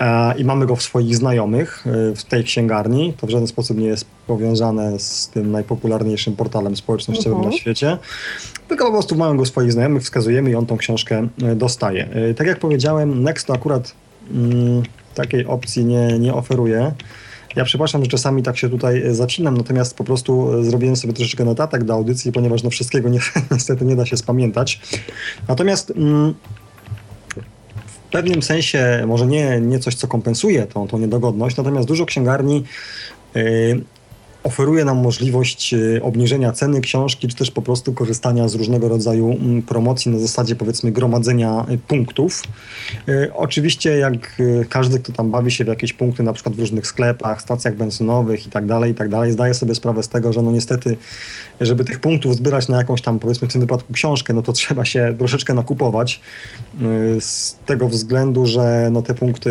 e, 0.00 0.38
i 0.38 0.44
mamy 0.44 0.66
go 0.66 0.76
w 0.76 0.82
swoich 0.82 1.16
znajomych 1.16 1.84
e, 1.86 2.16
w 2.16 2.24
tej 2.24 2.44
księgarni. 2.44 3.14
To 3.20 3.26
w 3.26 3.30
żaden 3.30 3.46
sposób 3.46 3.78
nie 3.78 3.86
jest 3.86 4.06
powiązane 4.26 4.98
z 4.98 5.28
tym 5.28 5.50
najpopularniejszym 5.50 6.36
portalem 6.36 6.76
społecznościowym 6.76 7.32
uh 7.32 7.38
-huh. 7.38 7.42
na 7.42 7.46
mhm. 7.46 7.60
świecie. 7.60 7.98
Tylko 8.68 8.84
po 8.84 8.92
prostu 8.92 9.16
mamy 9.16 9.36
go 9.36 9.44
w 9.44 9.48
swoich 9.48 9.72
znajomych, 9.72 10.02
wskazujemy 10.02 10.50
i 10.50 10.54
on 10.54 10.66
tą 10.66 10.76
książkę 10.76 11.28
dostaje. 11.56 12.08
Tak 12.36 12.46
jak 12.46 12.58
powiedziałem, 12.58 13.22
Next 13.22 13.50
akurat 13.50 13.94
mm, 14.30 14.82
takiej 15.14 15.46
opcji 15.46 15.84
nie, 15.84 16.18
nie 16.18 16.34
oferuje. 16.34 16.92
Ja 17.56 17.64
przepraszam, 17.64 18.04
że 18.04 18.10
czasami 18.10 18.42
tak 18.42 18.58
się 18.58 18.68
tutaj 18.68 19.02
e, 19.02 19.14
zacinam, 19.14 19.56
natomiast 19.56 19.96
po 19.96 20.04
prostu 20.04 20.58
e, 20.60 20.64
zrobiłem 20.64 20.96
sobie 20.96 21.12
troszeczkę 21.12 21.44
notatek 21.44 21.84
do 21.84 21.94
audycji, 21.94 22.32
ponieważ 22.32 22.62
no 22.62 22.70
wszystkiego 22.70 23.08
nie, 23.08 23.20
niestety 23.50 23.84
nie 23.84 23.96
da 23.96 24.06
się 24.06 24.16
spamiętać. 24.16 24.80
Natomiast 25.48 25.90
mm, 25.90 26.34
w 27.86 28.10
pewnym 28.10 28.42
sensie, 28.42 29.04
może 29.06 29.26
nie, 29.26 29.60
nie 29.60 29.78
coś, 29.78 29.94
co 29.94 30.08
kompensuje 30.08 30.66
tą, 30.66 30.88
tą 30.88 30.98
niedogodność, 30.98 31.56
natomiast 31.56 31.88
dużo 31.88 32.06
księgarni 32.06 32.64
yy, 33.34 33.80
oferuje 34.48 34.84
nam 34.84 34.98
możliwość 34.98 35.74
e, 35.74 36.02
obniżenia 36.02 36.52
ceny 36.52 36.80
książki, 36.80 37.28
czy 37.28 37.36
też 37.36 37.50
po 37.50 37.62
prostu 37.62 37.92
korzystania 37.92 38.48
z 38.48 38.54
różnego 38.54 38.88
rodzaju 38.88 39.30
mm, 39.32 39.62
promocji 39.62 40.10
na 40.10 40.18
zasadzie 40.18 40.56
powiedzmy 40.56 40.92
gromadzenia 40.92 41.66
e, 41.68 41.78
punktów. 41.78 42.42
E, 43.08 43.34
oczywiście 43.34 43.98
jak 43.98 44.42
każdy, 44.68 44.98
kto 44.98 45.12
tam 45.12 45.30
bawi 45.30 45.50
się 45.50 45.64
w 45.64 45.66
jakieś 45.66 45.92
punkty, 45.92 46.22
na 46.22 46.32
przykład 46.32 46.54
w 46.54 46.58
różnych 46.58 46.86
sklepach, 46.86 47.42
stacjach 47.42 47.76
benzynowych 47.76 48.46
i 48.46 48.50
tak 48.50 48.66
dalej, 48.66 48.92
i 48.92 48.94
tak 48.94 49.08
dalej, 49.08 49.32
zdaje 49.32 49.54
sobie 49.54 49.74
sprawę 49.74 50.02
z 50.02 50.08
tego, 50.08 50.32
że 50.32 50.42
no 50.42 50.52
niestety, 50.52 50.96
żeby 51.60 51.84
tych 51.84 52.00
punktów 52.00 52.36
zbierać 52.36 52.68
na 52.68 52.76
jakąś 52.76 53.02
tam 53.02 53.18
powiedzmy 53.18 53.48
w 53.48 53.52
tym 53.52 53.60
wypadku 53.60 53.92
książkę, 53.92 54.34
no 54.34 54.42
to 54.42 54.52
trzeba 54.52 54.84
się 54.84 55.14
troszeczkę 55.18 55.54
nakupować 55.54 56.20
z 57.20 57.56
tego 57.66 57.88
względu, 57.88 58.46
że 58.46 58.88
no 58.92 59.02
te 59.02 59.14
punkty 59.14 59.50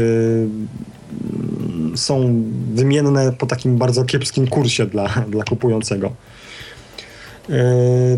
są 1.96 2.44
wymienne 2.74 3.34
po 3.34 3.46
takim 3.46 3.78
bardzo 3.78 4.06
kiepskim 4.06 4.48
kursie 4.48 4.86
dla, 4.86 5.08
dla 5.30 5.44
kupującego. 5.44 6.12
E, 7.50 7.54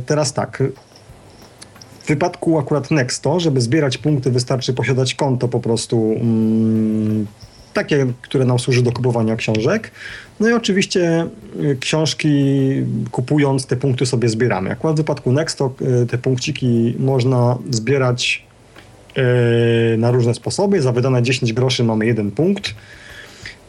teraz 0.06 0.34
tak. 0.34 0.64
W 2.04 2.08
wypadku 2.08 2.60
akurat 2.60 2.92
Nexto, 2.92 3.40
żeby 3.40 3.62
zbierać 3.62 3.98
punkty, 3.98 4.32
wystarczy 4.32 4.74
posiadać 4.74 5.16
konto 5.16 5.48
po 5.48 5.60
prostu 5.60 6.16
mm, 6.22 7.28
takie, 7.74 8.14
które 8.22 8.46
nam 8.46 8.60
służy 8.60 8.84
do 8.84 8.92
kupowania 8.92 9.36
książek. 9.36 9.92
No 10.40 10.50
i 10.50 10.54
oczywiście 10.54 11.28
y, 11.60 11.78
książki 11.80 12.30
kupując 13.12 13.66
te 13.66 13.76
punkty 13.76 14.06
sobie 14.06 14.30
zbieramy. 14.30 14.72
Akurat 14.72 14.96
w 14.96 14.98
wypadku 14.98 15.32
Nexto 15.32 15.74
y, 16.04 16.06
te 16.06 16.18
punkciki 16.18 16.96
można 17.00 17.58
zbierać 17.70 18.49
na 19.98 20.12
różne 20.12 20.34
sposoby. 20.34 20.82
Za 20.82 20.92
wydane 20.92 21.24
10 21.24 21.54
groszy 21.54 21.84
mamy 21.84 22.06
jeden 22.06 22.32
punkt. 22.32 22.76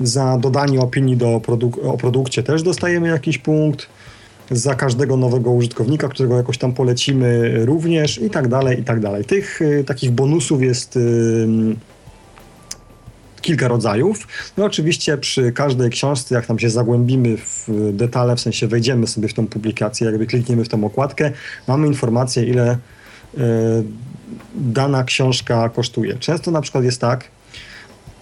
Za 0.00 0.38
dodanie 0.38 0.80
opinii 0.80 1.16
do 1.16 1.40
produk 1.40 1.78
o 1.84 1.96
produkcie 1.96 2.42
też 2.42 2.62
dostajemy 2.62 3.08
jakiś 3.08 3.38
punkt. 3.38 3.86
Za 4.50 4.74
każdego 4.74 5.16
nowego 5.16 5.50
użytkownika, 5.50 6.08
którego 6.08 6.36
jakoś 6.36 6.58
tam 6.58 6.72
polecimy 6.72 7.52
również 7.64 8.18
i 8.18 8.30
tak 8.30 8.48
dalej, 8.48 8.80
i 8.80 8.84
tak 8.84 9.00
dalej. 9.00 9.24
Tych 9.24 9.62
y, 9.62 9.84
takich 9.86 10.10
bonusów 10.10 10.62
jest 10.62 10.96
y, 10.96 11.48
kilka 13.40 13.68
rodzajów. 13.68 14.28
No 14.56 14.64
oczywiście 14.64 15.18
przy 15.18 15.52
każdej 15.52 15.90
książce, 15.90 16.34
jak 16.34 16.46
tam 16.46 16.58
się 16.58 16.70
zagłębimy 16.70 17.36
w 17.36 17.68
detale, 17.92 18.36
w 18.36 18.40
sensie 18.40 18.66
wejdziemy 18.66 19.06
sobie 19.06 19.28
w 19.28 19.34
tą 19.34 19.46
publikację, 19.46 20.06
jakby 20.06 20.26
klikniemy 20.26 20.64
w 20.64 20.68
tą 20.68 20.84
okładkę, 20.84 21.30
mamy 21.68 21.86
informację, 21.86 22.44
ile 22.44 22.78
y, 23.34 23.38
dana 24.54 25.04
książka 25.04 25.68
kosztuje. 25.68 26.18
Często 26.18 26.50
na 26.50 26.60
przykład 26.60 26.84
jest 26.84 27.00
tak, 27.00 27.30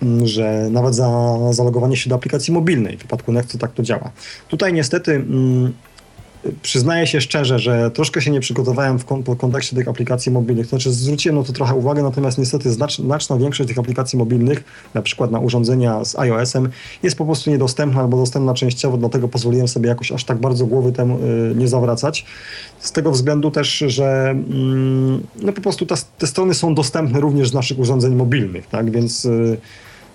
Mm, 0.03 0.27
że 0.27 0.69
nawet 0.71 0.95
za 0.95 1.09
zalogowanie 1.51 1.97
się 1.97 2.11
do 2.11 2.17
aplikacji 2.17 2.53
mobilnej, 2.53 2.97
w 2.97 2.99
przypadku 2.99 3.33
Nextu 3.33 3.59
tak 3.59 3.73
to 3.73 3.83
działa. 3.83 4.11
Tutaj 4.49 4.73
niestety 4.73 5.15
mm, 5.15 5.73
przyznaję 6.63 7.07
się 7.07 7.21
szczerze, 7.21 7.59
że 7.59 7.91
troszkę 7.91 8.23
się 8.23 8.31
nie 8.31 8.41
przygotowałem 8.41 8.99
w 8.99 9.37
kontekście 9.39 9.77
tych 9.77 9.89
aplikacji 9.89 10.33
mobilnych. 10.33 10.67
To 10.67 10.71
znaczy 10.71 10.93
zwróciłem 10.93 11.39
na 11.39 11.45
to 11.45 11.53
trochę 11.53 11.75
uwagę, 11.75 12.03
natomiast 12.03 12.39
niestety 12.39 12.71
znaczna 12.99 13.37
większość 13.37 13.69
tych 13.69 13.79
aplikacji 13.79 14.19
mobilnych, 14.19 14.65
na 14.95 15.03
przykład 15.03 15.31
na 15.31 15.39
urządzenia 15.39 16.05
z 16.05 16.19
iOS-em, 16.19 16.69
jest 17.03 17.19
po 17.19 17.25
prostu 17.25 17.51
niedostępna 17.51 18.01
albo 18.01 18.17
dostępna 18.17 18.55
częściowo, 18.55 18.97
dlatego 18.97 19.29
pozwoliłem 19.29 19.69
sobie 19.69 19.89
jakoś 19.89 20.13
aż 20.13 20.25
tak 20.25 20.39
bardzo 20.39 20.67
głowy 20.67 20.93
temu 20.93 21.19
y, 21.19 21.55
nie 21.55 21.69
zawracać. 21.69 22.25
Z 22.79 22.93
tego 22.93 23.11
względu 23.11 23.51
też, 23.51 23.85
że 23.87 24.31
mm, 24.31 25.27
no 25.43 25.53
po 25.53 25.61
prostu 25.61 25.87
te 26.19 26.27
strony 26.27 26.55
są 26.55 26.75
dostępne 26.75 27.21
również 27.21 27.49
z 27.49 27.55
naszych 27.55 27.79
urządzeń 27.79 28.15
mobilnych, 28.15 28.67
tak, 28.67 28.91
więc 28.91 29.25
y, 29.25 29.59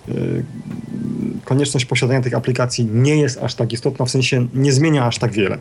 Y, 0.08 0.44
konieczność 1.44 1.86
posiadania 1.86 2.20
tych 2.20 2.34
aplikacji 2.34 2.88
nie 2.92 3.16
jest 3.16 3.42
aż 3.42 3.54
tak 3.54 3.72
istotna, 3.72 4.04
w 4.04 4.10
sensie 4.10 4.46
nie 4.54 4.72
zmienia 4.72 5.06
aż 5.06 5.18
tak 5.18 5.32
wiele. 5.32 5.58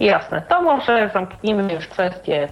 Jasne. 0.00 0.42
To 0.48 0.62
może 0.62 1.10
zamknijmy 1.14 1.72
już 1.72 1.86
kwestię 1.86 2.48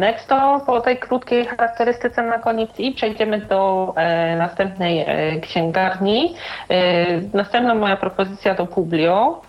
Nexto 0.00 0.62
po 0.66 0.80
tej 0.80 0.98
krótkiej 0.98 1.46
charakterystyce 1.46 2.22
na 2.22 2.38
koniec 2.38 2.70
i 2.78 2.92
przejdziemy 2.92 3.40
do 3.40 3.94
następnej 4.38 5.06
księgarni. 5.42 6.34
Następna 7.34 7.74
moja 7.74 7.96
propozycja 7.96 8.54
to 8.54 8.66
Publio. 8.66 9.42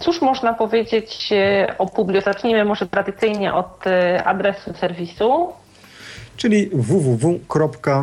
Cóż 0.00 0.22
można 0.22 0.54
powiedzieć 0.54 1.30
o 1.78 1.86
Publio? 1.86 2.20
Zacznijmy 2.20 2.64
może 2.64 2.86
tradycyjnie 2.86 3.54
od 3.54 3.84
adresu 4.24 4.74
serwisu. 4.74 5.52
Czyli 6.36 6.70
www.publio, 6.72 7.98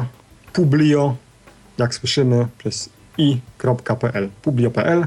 jak 1.78 1.94
słyszymy, 1.94 2.46
przez 2.58 2.90
i.pl, 3.18 4.30
publio.pl. 4.42 5.06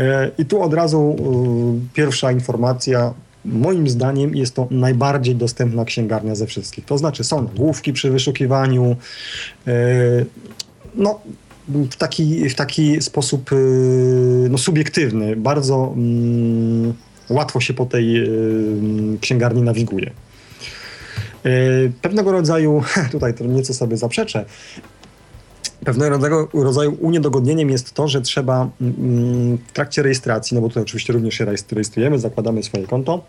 E, 0.00 0.30
I 0.38 0.44
tu 0.44 0.62
od 0.62 0.74
razu 0.74 1.16
e, 1.18 1.94
pierwsza 1.94 2.32
informacja. 2.32 3.14
Moim 3.44 3.88
zdaniem 3.88 4.36
jest 4.36 4.54
to 4.54 4.68
najbardziej 4.70 5.36
dostępna 5.36 5.84
księgarnia 5.84 6.34
ze 6.34 6.46
wszystkich. 6.46 6.84
To 6.84 6.98
znaczy 6.98 7.24
są 7.24 7.42
nagłówki 7.42 7.92
przy 7.92 8.10
wyszukiwaniu. 8.10 8.96
E, 9.66 9.72
no, 10.94 11.20
w 11.68 11.96
taki, 11.96 12.48
w 12.48 12.54
taki 12.54 13.02
sposób 13.02 13.50
no, 14.50 14.58
subiektywny, 14.58 15.36
bardzo 15.36 15.94
mm, 15.96 16.94
łatwo 17.28 17.60
się 17.60 17.74
po 17.74 17.86
tej 17.86 18.30
księgarni 19.20 19.62
nawiguje. 19.62 20.10
Pewnego 22.02 22.32
rodzaju, 22.32 22.82
tutaj 23.12 23.34
to 23.34 23.44
nieco 23.44 23.74
sobie 23.74 23.96
zaprzeczę, 23.96 24.44
Pewnego 25.84 26.48
rodzaju 26.54 26.96
uniedogodnieniem 27.00 27.70
jest 27.70 27.94
to, 27.94 28.08
że 28.08 28.20
trzeba 28.20 28.68
mm, 28.80 29.58
w 29.58 29.72
trakcie 29.72 30.02
rejestracji, 30.02 30.54
no 30.54 30.60
bo 30.60 30.68
tutaj 30.68 30.82
oczywiście 30.82 31.12
również 31.12 31.34
się 31.34 31.44
rejestrujemy, 31.44 32.18
zakładamy 32.18 32.62
swoje 32.62 32.86
konto. 32.86 33.20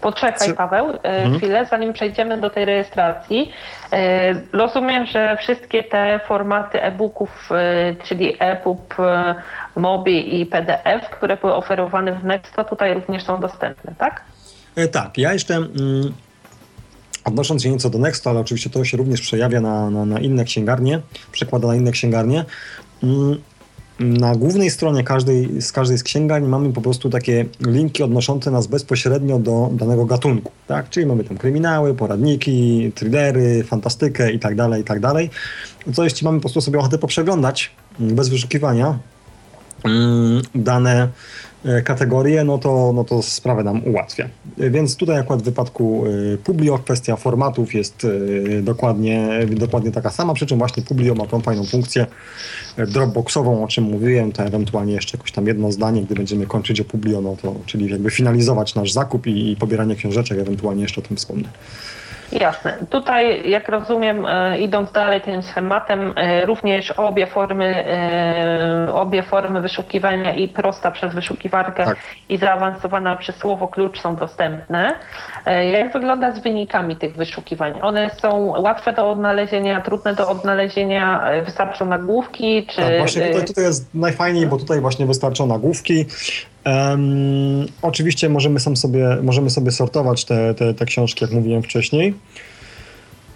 Poczekaj 0.00 0.54
Paweł, 0.54 0.90
e, 0.90 1.02
mhm. 1.02 1.38
chwilę, 1.38 1.66
zanim 1.70 1.92
przejdziemy 1.92 2.40
do 2.40 2.50
tej 2.50 2.64
rejestracji. 2.64 3.52
E, 3.92 4.34
rozumiem, 4.52 5.06
że 5.06 5.36
wszystkie 5.36 5.82
te 5.82 6.20
formaty 6.28 6.82
e-booków, 6.82 7.48
e, 7.52 7.94
czyli 8.04 8.36
EPUB, 8.38 8.94
MOBI 9.76 10.40
i 10.40 10.46
PDF, 10.46 11.10
które 11.10 11.36
były 11.36 11.54
oferowane 11.54 12.12
w 12.12 12.24
Nexto, 12.24 12.64
tutaj 12.64 12.94
również 12.94 13.22
są 13.24 13.40
dostępne, 13.40 13.94
tak? 13.98 14.22
Tak, 14.92 15.18
ja 15.18 15.32
jeszcze 15.32 15.54
mm, 15.54 16.12
Odnosząc 17.24 17.62
się 17.62 17.70
nieco 17.70 17.90
do 17.90 17.98
Nexto, 17.98 18.30
ale 18.30 18.40
oczywiście 18.40 18.70
to 18.70 18.84
się 18.84 18.96
również 18.96 19.20
przejawia 19.20 19.60
na, 19.60 19.90
na, 19.90 20.04
na 20.04 20.20
inne 20.20 20.44
księgarnie, 20.44 21.00
przekłada 21.32 21.68
na 21.68 21.74
inne 21.74 21.92
księgarnie. 21.92 22.44
Mm, 23.02 23.36
na 24.00 24.34
głównej 24.34 24.70
stronie 24.70 25.04
każdej, 25.04 25.62
z 25.62 25.72
każdej 25.72 25.98
z 25.98 26.02
księgarni 26.02 26.48
mamy 26.48 26.72
po 26.72 26.80
prostu 26.80 27.10
takie 27.10 27.44
linki 27.60 28.02
odnoszące 28.02 28.50
nas 28.50 28.66
bezpośrednio 28.66 29.38
do 29.38 29.70
danego 29.72 30.04
gatunku, 30.04 30.52
tak? 30.66 30.90
Czyli 30.90 31.06
mamy 31.06 31.24
tam 31.24 31.36
kryminały, 31.36 31.94
poradniki, 31.94 32.92
thrillery, 32.94 33.64
fantastykę 33.64 34.32
i 34.32 34.38
tak 34.38 34.54
dalej, 34.56 34.82
i 34.82 34.84
tak 34.84 35.00
dalej. 35.00 35.30
Co 35.94 36.04
jeśli 36.04 36.24
mamy 36.24 36.38
po 36.38 36.42
prostu 36.42 36.60
sobie 36.60 36.78
ochotę 36.78 36.98
poprzeglądać 36.98 37.70
mm, 38.00 38.14
bez 38.14 38.28
wyszukiwania 38.28 38.98
mm, 39.84 40.42
dane 40.54 41.08
kategorie, 41.84 42.44
no 42.44 42.58
to, 42.58 42.92
no 42.94 43.04
to 43.04 43.22
sprawę 43.22 43.64
nam 43.64 43.84
ułatwia. 43.84 44.28
E, 44.58 44.70
więc 44.70 44.96
tutaj 44.96 45.18
akurat 45.18 45.42
w 45.42 45.44
wypadku 45.44 46.04
e, 46.34 46.36
Publio 46.38 46.78
kwestia 46.78 47.16
formatów 47.16 47.74
jest 47.74 48.06
dokładnie, 48.62 49.28
dokładnie 49.46 49.90
taka 49.90 50.10
sama, 50.10 50.34
przy 50.34 50.46
czym 50.46 50.58
właśnie 50.58 50.82
Publio 50.82 51.14
ma 51.14 51.26
tą 51.26 51.40
fajną 51.40 51.64
funkcję 51.64 52.06
dropboxową, 52.76 53.64
o 53.64 53.68
czym 53.68 53.84
mówiłem, 53.84 54.32
to 54.32 54.42
ewentualnie 54.42 54.92
jeszcze 54.92 55.16
jakoś 55.16 55.32
tam 55.32 55.46
jedno 55.46 55.72
zdanie, 55.72 56.02
gdy 56.02 56.14
będziemy 56.14 56.46
kończyć 56.46 56.80
o 56.80 56.84
Publio, 56.84 57.20
no 57.20 57.36
to 57.42 57.54
czyli 57.66 57.90
jakby 57.90 58.10
finalizować 58.10 58.74
nasz 58.74 58.92
zakup 58.92 59.26
i, 59.26 59.50
i 59.50 59.56
pobieranie 59.56 59.96
książeczek, 59.96 60.38
ewentualnie 60.38 60.82
jeszcze 60.82 61.00
o 61.00 61.04
tym 61.04 61.16
wspomnę. 61.16 61.48
Jasne. 62.32 62.78
Tutaj, 62.90 63.50
jak 63.50 63.68
rozumiem, 63.68 64.26
e, 64.26 64.58
idąc 64.58 64.92
dalej 64.92 65.20
tym 65.20 65.42
schematem, 65.42 66.12
e, 66.16 66.46
również 66.46 66.90
obie 66.90 67.26
formy, 67.26 67.84
e, 67.86 68.92
obie 68.92 69.22
formy 69.22 69.60
wyszukiwania 69.60 70.34
i 70.34 70.48
prosta 70.48 70.90
przez 70.90 71.14
wyszukiwarkę 71.14 71.84
tak. 71.84 71.96
i 72.28 72.36
zaawansowana 72.36 73.16
przez 73.16 73.36
słowo 73.36 73.68
klucz 73.68 74.00
są 74.00 74.16
dostępne. 74.16 74.94
Jak 75.72 75.92
wygląda 75.92 76.32
z 76.32 76.38
wynikami 76.38 76.96
tych 76.96 77.16
wyszukiwań? 77.16 77.74
One 77.82 78.10
są 78.10 78.54
łatwe 78.60 78.92
do 78.92 79.10
odnalezienia, 79.10 79.80
trudne 79.80 80.14
do 80.14 80.28
odnalezienia, 80.28 81.24
wystarczą 81.44 81.86
nagłówki? 81.86 82.66
Czy... 82.66 82.76
Tak, 82.76 82.98
właśnie 82.98 83.26
tutaj, 83.26 83.46
tutaj 83.46 83.64
jest 83.64 83.94
najfajniej, 83.94 84.46
bo 84.46 84.56
tutaj 84.56 84.80
właśnie 84.80 85.06
wystarczą 85.06 85.46
nagłówki. 85.46 86.06
Um, 86.66 87.66
oczywiście 87.82 88.28
możemy, 88.28 88.60
sam 88.60 88.76
sobie, 88.76 89.16
możemy 89.22 89.50
sobie 89.50 89.70
sortować 89.70 90.24
te, 90.24 90.54
te, 90.54 90.74
te 90.74 90.86
książki, 90.86 91.24
jak 91.24 91.32
mówiłem 91.32 91.62
wcześniej. 91.62 92.14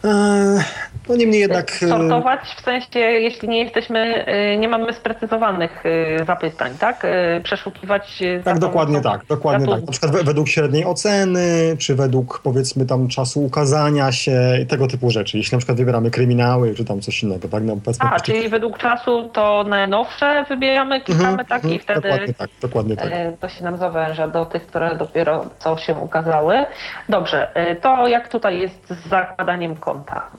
E, 0.04 0.64
no 1.08 1.16
niemniej 1.16 1.40
jednak... 1.40 1.70
E, 1.82 1.88
sortować 1.88 2.40
w 2.56 2.60
sensie, 2.60 2.98
jeśli 2.98 3.48
nie 3.48 3.64
jesteśmy, 3.64 4.24
e, 4.24 4.56
nie 4.56 4.68
mamy 4.68 4.92
sprecyzowanych 4.92 5.84
zapytań, 6.26 6.72
tak? 6.78 7.06
Przeszukiwać... 7.42 8.22
Tak, 8.44 8.58
dokładnie 8.58 9.00
tak, 9.00 9.26
dokładnie 9.26 9.66
tak. 9.66 9.86
Na 9.86 9.92
przykład 9.92 10.12
według 10.24 10.48
średniej 10.48 10.84
oceny, 10.84 11.76
czy 11.78 11.94
według 11.94 12.40
powiedzmy 12.44 12.86
tam 12.86 13.08
czasu 13.08 13.44
ukazania 13.44 14.12
się 14.12 14.40
i 14.62 14.66
tego 14.66 14.86
typu 14.86 15.10
rzeczy. 15.10 15.38
Jeśli 15.38 15.56
na 15.56 15.58
przykład 15.58 15.78
wybieramy 15.78 16.10
kryminały, 16.10 16.74
czy 16.74 16.84
tam 16.84 17.00
coś 17.00 17.22
innego, 17.22 17.48
tak? 17.48 17.62
No, 17.64 17.76
A, 17.98 18.20
czyli 18.20 18.48
według 18.48 18.78
czasu 18.78 19.28
to 19.32 19.64
najnowsze 19.68 20.44
wybieramy, 20.48 21.00
klikamy, 21.00 21.28
mm 21.28 21.38
-hmm, 21.38 21.48
tak? 21.48 21.64
I 21.64 21.66
mhm, 21.66 21.80
wtedy 21.80 22.00
dokładnie 22.08 22.34
tak, 22.34 22.50
dokładnie 22.62 22.96
tak. 22.96 23.10
to 23.40 23.48
się 23.48 23.64
nam 23.64 23.76
zawęża 23.76 24.28
do 24.28 24.46
tych, 24.46 24.66
które 24.66 24.96
dopiero 24.96 25.44
co 25.58 25.76
się 25.76 25.94
ukazały. 25.94 26.66
Dobrze, 27.08 27.52
to 27.82 28.08
jak 28.08 28.28
tutaj 28.28 28.60
jest 28.60 28.88
z 28.88 29.08
zakładaniem 29.08 29.76
konta. 29.92 30.30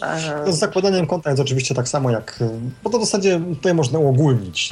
z 0.47 0.55
zakładaniem 0.55 1.07
konta 1.07 1.29
jest 1.29 1.41
oczywiście 1.41 1.75
tak 1.75 1.87
samo 1.87 2.11
jak, 2.11 2.39
bo 2.83 2.89
to 2.89 2.97
w 2.97 3.01
zasadzie 3.01 3.41
tutaj 3.53 3.73
można 3.73 3.99
uogólnić. 3.99 4.69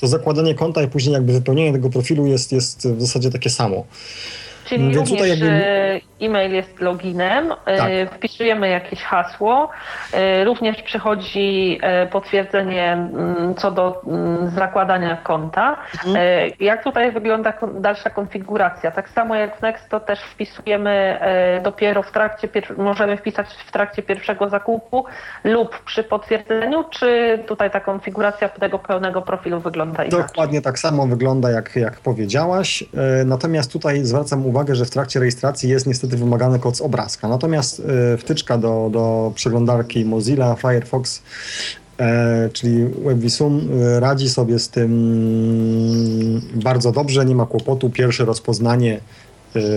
To 0.00 0.06
zakładanie 0.08 0.54
konta 0.54 0.82
i 0.82 0.88
później 0.88 1.12
jakby 1.12 1.32
wypełnienie 1.32 1.72
tego 1.72 1.90
profilu 1.90 2.26
jest, 2.26 2.52
jest 2.52 2.88
w 2.88 3.00
zasadzie 3.00 3.30
takie 3.30 3.50
samo. 3.50 3.84
Czyli 4.72 4.84
Więc 4.84 4.96
również 4.96 5.28
jakby... 5.28 5.46
E, 5.46 6.00
e-mail 6.20 6.52
jest 6.52 6.80
loginem, 6.80 7.52
e, 7.66 7.76
tak. 7.76 8.14
wpisujemy 8.14 8.68
jakieś 8.68 9.02
hasło, 9.02 9.70
e, 10.12 10.44
również 10.44 10.82
przychodzi 10.82 11.80
potwierdzenie 12.10 12.92
mm, 12.92 13.54
co 13.54 13.70
do 13.70 14.02
mm, 14.06 14.50
zakładania 14.50 15.16
konta. 15.16 15.76
Mhm. 16.06 16.16
Jak 16.60 16.84
tutaj 16.84 17.12
wygląda 17.12 17.52
dalsza 17.80 18.10
konfiguracja? 18.10 18.90
Tak 18.90 19.08
samo 19.08 19.34
jak 19.34 19.58
w 19.58 19.62
Next, 19.62 19.88
to 19.88 20.00
też 20.00 20.20
wpisujemy 20.20 21.18
dopiero 21.62 22.02
w 22.02 22.12
trakcie, 22.12 22.48
możemy 22.76 23.16
wpisać 23.16 23.46
w 23.66 23.72
trakcie 23.72 24.02
pierwszego 24.02 24.48
zakupu 24.48 25.04
lub 25.44 25.78
przy 25.84 26.04
potwierdzeniu, 26.04 26.84
czy 26.90 27.38
tutaj 27.46 27.70
ta 27.70 27.80
konfiguracja 27.80 28.48
tego 28.48 28.78
pełnego 28.78 29.22
profilu 29.22 29.60
wygląda 29.60 30.04
inaczej? 30.04 30.26
Dokładnie 30.28 30.62
tak 30.62 30.78
samo 30.78 31.06
wygląda, 31.06 31.50
jak, 31.50 31.76
jak 31.76 32.00
powiedziałaś. 32.00 32.84
Natomiast 33.24 33.72
tutaj 33.72 34.04
zwracam 34.04 34.46
uwagę, 34.46 34.61
uwagę, 34.62 34.74
że 34.74 34.84
w 34.84 34.90
trakcie 34.90 35.20
rejestracji 35.20 35.68
jest 35.68 35.86
niestety 35.86 36.16
wymagany 36.16 36.58
kod 36.58 36.76
z 36.76 36.80
obrazka. 36.80 37.28
Natomiast 37.28 37.82
e, 38.14 38.16
wtyczka 38.16 38.58
do, 38.58 38.88
do 38.92 39.32
przeglądarki 39.34 40.04
Mozilla 40.04 40.54
Firefox 40.54 41.22
e, 41.98 42.50
czyli 42.52 42.84
WebVisum 42.84 43.68
e, 43.82 44.00
radzi 44.00 44.30
sobie 44.30 44.58
z 44.58 44.68
tym 44.68 44.90
bardzo 46.54 46.92
dobrze, 46.92 47.24
nie 47.24 47.34
ma 47.34 47.46
kłopotu. 47.46 47.90
Pierwsze 47.90 48.24
rozpoznanie, 48.24 49.00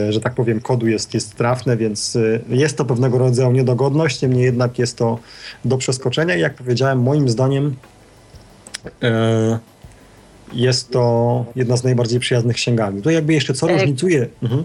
że 0.10 0.20
tak 0.22 0.34
powiem, 0.34 0.62
kodu 0.62 0.88
jest, 0.88 1.14
jest 1.14 1.36
trafne, 1.36 1.78
więc 1.78 2.18
jest 2.50 2.78
to 2.78 2.86
pewnego 2.86 3.18
rodzaju 3.18 3.52
niedogodność, 3.52 4.22
niemniej 4.22 4.44
jednak 4.44 4.80
jest 4.80 4.98
to 4.98 5.20
do 5.66 5.78
przeskoczenia 5.78 6.36
i 6.36 6.40
jak 6.40 6.54
powiedziałem, 6.54 7.02
moim 7.02 7.30
zdaniem 7.30 7.76
jest 10.54 10.92
to 10.92 11.46
jedna 11.56 11.78
z 11.78 11.84
najbardziej 11.84 12.20
przyjaznych 12.20 12.56
księgarni. 12.56 13.02
To 13.02 13.10
jakby 13.10 13.34
jeszcze 13.34 13.54
co 13.54 13.68
różnicuje... 13.68 14.28
Mhm. 14.44 14.64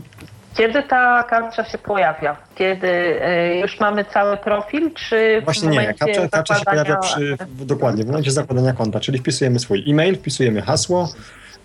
Kiedy 0.56 0.82
ta 0.82 1.22
karta 1.22 1.64
się 1.64 1.78
pojawia? 1.78 2.36
Kiedy 2.54 2.88
e, 2.88 3.60
już 3.60 3.80
mamy 3.80 4.04
cały 4.04 4.36
profil, 4.36 4.90
czy 4.94 5.42
Właśnie 5.44 5.68
nie, 5.68 5.94
karta, 5.94 6.28
karta 6.28 6.54
się 6.54 6.64
pojawia 6.64 6.96
przy, 6.96 7.36
dokładnie, 7.60 8.04
w 8.04 8.06
momencie 8.06 8.30
zakładania 8.30 8.72
konta, 8.72 9.00
czyli 9.00 9.18
wpisujemy 9.18 9.58
swój 9.58 9.90
e-mail, 9.90 10.16
wpisujemy 10.16 10.62
hasło, 10.62 11.08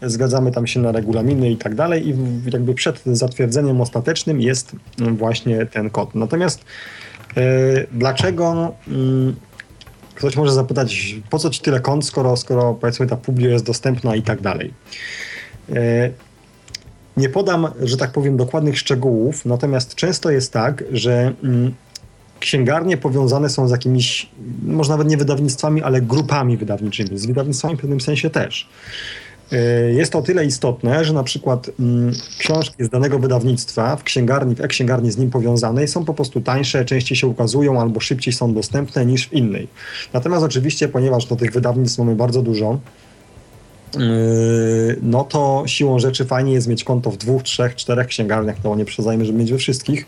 zgadzamy 0.02 0.52
tam 0.52 0.68
się 0.68 0.80
na 0.80 0.92
regulaminy 0.92 1.50
i 1.50 1.58
tak 1.58 1.76
dalej 1.76 2.10
i 2.10 2.16
jakby 2.52 2.74
przed 2.74 3.02
zatwierdzeniem 3.06 3.82
ostatecznym 3.82 4.42
jest 4.42 4.76
właśnie 4.98 5.66
ten 5.66 5.90
kod. 5.90 6.16
Natomiast 6.16 6.66
yy, 7.36 7.44
dlaczego 7.92 8.74
yy, 8.88 9.34
Ktoś 10.16 10.36
może 10.36 10.54
zapytać, 10.54 11.16
po 11.30 11.40
co 11.40 11.50
ci 11.50 11.62
tyle 11.62 11.80
kont, 11.80 12.06
skoro, 12.06 12.38
skoro 12.38 12.74
powiedzmy 12.74 13.08
ta 13.08 13.16
publi 13.18 13.44
jest 13.44 13.66
dostępna 13.66 14.16
i 14.16 14.22
tak 14.22 14.42
dalej. 14.42 14.74
E, 15.76 16.10
nie 17.18 17.30
podam, 17.30 17.68
że 17.82 17.98
tak 17.98 18.12
powiem, 18.12 18.38
dokładnych 18.38 18.78
szczegółów, 18.78 19.46
natomiast 19.46 19.96
często 19.96 20.32
jest 20.32 20.54
tak, 20.54 20.84
że 20.92 21.34
mm, 21.44 21.74
księgarnie 22.40 22.98
powiązane 22.98 23.50
są 23.50 23.68
z 23.68 23.72
jakimiś, 23.72 24.30
może 24.64 24.92
nawet 24.92 25.08
nie 25.08 25.18
wydawnictwami, 25.18 25.82
ale 25.82 26.02
grupami 26.02 26.58
wydawniczymi, 26.58 27.18
z 27.18 27.26
wydawnictwami 27.26 27.76
w 27.76 27.80
pewnym 27.80 28.02
sensie 28.02 28.30
też. 28.30 28.70
E, 29.52 29.58
jest 29.94 30.12
to 30.12 30.20
o 30.20 30.22
tyle 30.22 30.46
istotne, 30.46 31.06
że 31.06 31.14
na 31.14 31.24
przykład 31.24 31.70
mm, 31.80 32.14
książki 32.38 32.84
z 32.84 32.90
danego 32.90 33.20
wydawnictwa 33.20 33.96
w 33.96 34.04
księgarni, 34.04 34.56
w 34.56 34.62
e-księgarni 34.62 35.12
z 35.12 35.18
nim 35.18 35.30
powiązanej 35.30 35.88
są 35.88 36.06
po 36.06 36.14
prostu 36.14 36.42
tańsze, 36.42 36.86
częściej 36.86 37.18
się 37.18 37.28
ukazują 37.28 37.82
albo 37.82 38.00
szybciej 38.00 38.34
są 38.34 38.54
dostępne 38.54 39.06
niż 39.06 39.28
w 39.28 39.34
innej. 39.34 39.68
Natomiast 40.14 40.44
oczywiście, 40.44 40.88
ponieważ 40.88 41.26
do 41.26 41.36
tych 41.36 41.52
wydawnictw 41.52 42.00
mamy 42.00 42.16
bardzo 42.16 42.42
dużo, 42.42 42.80
e, 43.96 44.00
no 45.02 45.24
to 45.24 45.64
siłą 45.66 46.00
rzeczy 46.00 46.26
fajnie 46.26 46.54
jest 46.54 46.68
mieć 46.68 46.84
konto 46.84 47.12
w 47.12 47.18
dwóch, 47.18 47.44
trzech, 47.44 47.76
czterech 47.76 48.08
księgarniach, 48.08 48.56
to 48.64 48.76
nie 48.76 48.86
przesadzajmy, 48.86 49.26
żeby 49.26 49.40
mieć 49.40 49.52
we 49.52 49.58
wszystkich. 49.58 50.06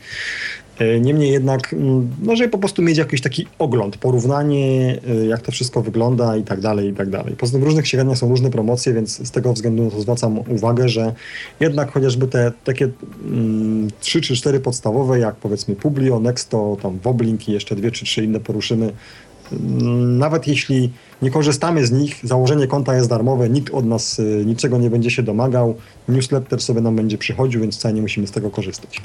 E, 0.80 1.00
niemniej 1.00 1.32
jednak, 1.32 1.74
mm, 1.74 2.10
no, 2.24 2.36
żeby 2.36 2.50
po 2.50 2.58
prostu 2.58 2.82
mieć 2.82 2.98
jakiś 2.98 3.22
taki 3.22 3.48
ogląd, 3.60 3.98
porównanie, 3.98 5.00
e, 5.10 5.26
jak 5.26 5.42
to 5.42 5.52
wszystko 5.52 5.82
wygląda 5.82 6.38
i 6.38 6.44
tak 6.44 6.62
dalej, 6.62 6.90
i 6.90 6.94
tak 6.94 7.10
dalej. 7.10 7.36
Poza 7.38 7.52
tym 7.52 7.62
w 7.62 7.64
różnych 7.64 7.84
księgarniach 7.84 8.18
są 8.18 8.30
różne 8.30 8.50
promocje, 8.50 8.94
więc 8.94 9.28
z 9.28 9.32
tego 9.32 9.54
względu 9.54 9.84
no 9.84 9.92
to 9.92 10.02
zwracam 10.02 10.40
uwagę, 10.40 10.90
że 10.90 11.14
jednak 11.60 11.92
chociażby 11.92 12.28
te 12.28 12.52
takie 12.64 12.90
mm, 13.26 13.88
trzy 14.00 14.22
czy 14.22 14.36
cztery 14.36 14.60
podstawowe, 14.60 15.20
jak 15.20 15.36
powiedzmy 15.36 15.76
Publio, 15.76 16.20
Nexto, 16.20 16.78
tam 16.82 17.00
Woblink 17.00 17.50
i 17.50 17.52
jeszcze 17.52 17.76
dwie 17.76 17.92
czy 17.92 18.06
trzy 18.06 18.24
inne 18.24 18.40
poruszymy, 18.40 18.92
mm, 19.52 20.18
nawet 20.18 20.48
jeśli 20.48 20.92
nie 21.22 21.32
korzystamy 21.32 21.86
z 21.88 21.92
nich, 21.92 22.20
założenie 22.24 22.68
konta 22.68 22.96
jest 22.96 23.10
darmowe, 23.10 23.50
nikt 23.50 23.74
od 23.74 23.86
nas 23.86 24.20
e, 24.20 24.24
niczego 24.24 24.78
nie 24.78 24.90
będzie 24.90 25.12
się 25.12 25.24
domagał, 25.24 25.76
newsletter 26.08 26.62
sobie 26.62 26.82
nam 26.82 26.96
będzie 26.96 27.18
przychodził, 27.18 27.62
więc 27.62 27.78
wcale 27.78 27.94
nie 27.94 28.02
musimy 28.02 28.28
z 28.28 28.32
tego 28.32 28.50
korzystać. 28.50 29.02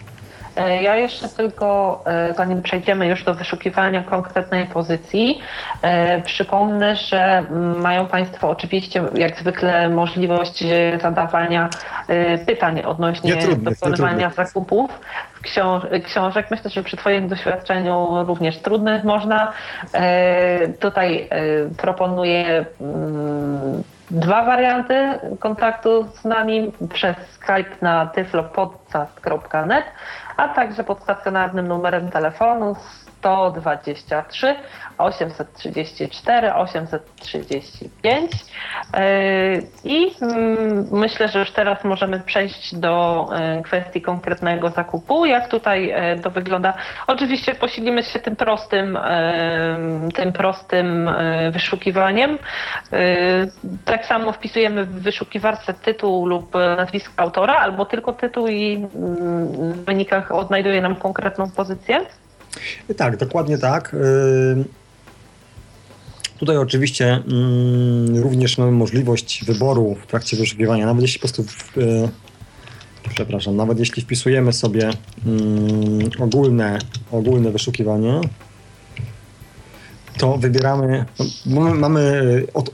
E, 0.57 0.83
ja 0.83 0.97
jeszcze 0.97 1.29
tylko, 1.29 2.01
e, 2.07 2.35
zanim 2.35 2.63
przejdziemy 2.63 3.07
już 3.07 3.25
do 3.25 3.35
wyszukiwania 3.35 4.03
konkretnej 4.03 4.67
pozycji, 4.67 5.41
e, 5.83 6.23
przypomnę, 6.23 6.97
że 6.97 7.45
mają 7.77 8.07
Państwo 8.07 8.51
oczywiście 8.51 9.03
jak 9.15 9.39
zwykle 9.39 9.89
możliwość 9.89 10.65
zadawania 11.03 11.69
pytań 12.47 12.81
odnośnie 12.81 13.37
dokonywania 13.57 14.31
zakupów 14.31 15.01
książek. 16.05 16.51
Myślę, 16.51 16.71
że 16.71 16.83
przy 16.83 16.97
Twoim 16.97 17.29
doświadczeniu 17.29 18.25
również 18.27 18.59
trudnych 18.59 19.05
można. 19.05 19.53
Tutaj 20.81 21.29
proponuję 21.77 22.65
mm, 22.81 23.83
dwa 24.13 24.45
warianty 24.45 25.19
kontaktu 25.39 26.07
z 26.15 26.25
nami 26.25 26.73
przez 26.93 27.17
Skype 27.17 27.77
na 27.81 28.07
tyflopodcast.net 28.07 29.85
a 30.37 30.49
także 30.49 30.85
pod 30.85 31.03
stacjonarnym 31.03 31.69
numerem 31.69 32.11
telefonu 32.11 32.77
123 33.23 34.57
834 34.99 36.55
835 36.55 38.33
i 39.85 40.13
mm, 40.23 40.87
myślę, 40.93 41.29
że 41.29 41.39
już 41.39 41.51
teraz 41.51 41.85
możemy 41.85 42.21
przejść 42.21 42.75
do 42.75 43.27
e, 43.33 43.63
kwestii 43.63 44.03
konkretnego 44.03 44.71
zakupu. 44.71 45.27
Jak 45.27 45.49
tutaj 45.49 45.91
e, 45.91 46.19
to 46.19 46.31
wygląda? 46.31 46.75
Oczywiście 47.07 47.55
posilimy 47.55 48.03
się 48.03 48.19
tym 48.19 48.37
prostym, 48.37 48.97
e, 48.97 49.79
tym 50.15 50.33
prostym 50.33 51.11
wyszukiwaniem. 51.51 52.39
Tak 53.85 54.07
samo 54.07 54.33
wpisujemy 54.33 54.85
w 54.85 55.03
wyszukiwarce 55.03 55.75
tytuł 55.75 56.27
lub 56.27 56.55
nazwisko 56.77 57.13
autora, 57.17 57.55
albo 57.55 57.85
tylko 57.85 58.13
tytuł 58.13 58.49
i 58.49 58.87
w 59.57 59.85
wynikach 59.85 60.33
odnajduje 60.33 60.83
nam 60.83 60.97
konkretną 60.97 61.51
pozycję. 61.51 62.07
Tak, 62.97 63.17
dokładnie 63.17 63.59
tak. 63.59 63.95
Y, 63.95 64.65
tutaj 66.39 66.57
oczywiście 66.57 67.07
mm, 67.07 68.17
również 68.23 68.59
mamy 68.59 68.73
możliwość 68.73 69.45
wyboru 69.45 69.97
w 70.03 70.07
trakcie 70.07 70.37
wyszukiwania, 70.37 70.87
nawet 70.87 71.03
jeśli 71.03 71.21
po 71.21 71.29
prostu, 71.29 71.43
y, 71.77 72.09
przepraszam, 73.15 73.57
nawet 73.57 73.79
jeśli 73.79 74.03
wpisujemy 74.03 74.53
sobie 74.53 74.91
mm, 75.27 76.11
ogólne, 76.19 76.79
ogólne 77.13 77.51
wyszukiwanie, 77.51 78.21
to 80.23 80.39
wybieramy, 80.39 81.05
no, 81.47 81.75
mamy, 81.75 82.23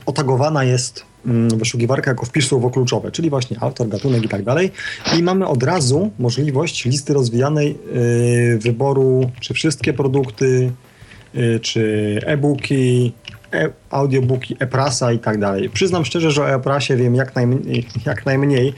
otagowana 0.05 0.63
jest 0.63 1.05
mm, 1.25 1.49
wyszukiwarka 1.49 2.11
jako 2.11 2.25
wpis 2.25 2.45
słowo 2.45 2.69
kluczowe, 2.69 3.11
czyli 3.11 3.29
właśnie 3.29 3.57
autor, 3.59 3.87
gatunek 3.87 4.23
i 4.23 4.29
tak 4.29 4.43
dalej. 4.43 4.71
I 5.17 5.23
mamy 5.23 5.47
od 5.47 5.63
razu 5.63 6.11
możliwość 6.19 6.85
listy 6.85 7.13
rozwijanej 7.13 7.75
y, 7.95 8.59
wyboru, 8.61 9.31
czy 9.39 9.53
wszystkie 9.53 9.93
produkty, 9.93 10.71
y, 11.35 11.59
czy 11.59 12.19
e-booki, 12.25 13.13
e 13.53 13.69
audiobooki, 13.89 14.55
e-prasa 14.59 15.11
i 15.11 15.19
tak 15.19 15.39
dalej. 15.39 15.69
Przyznam 15.69 16.05
szczerze, 16.05 16.31
że 16.31 16.43
o 16.43 16.49
e-prasie 16.49 16.95
wiem 16.95 17.15
jak 17.15 17.35
najmniej, 17.35 17.87
jak 18.05 18.25
najmniej 18.25 18.73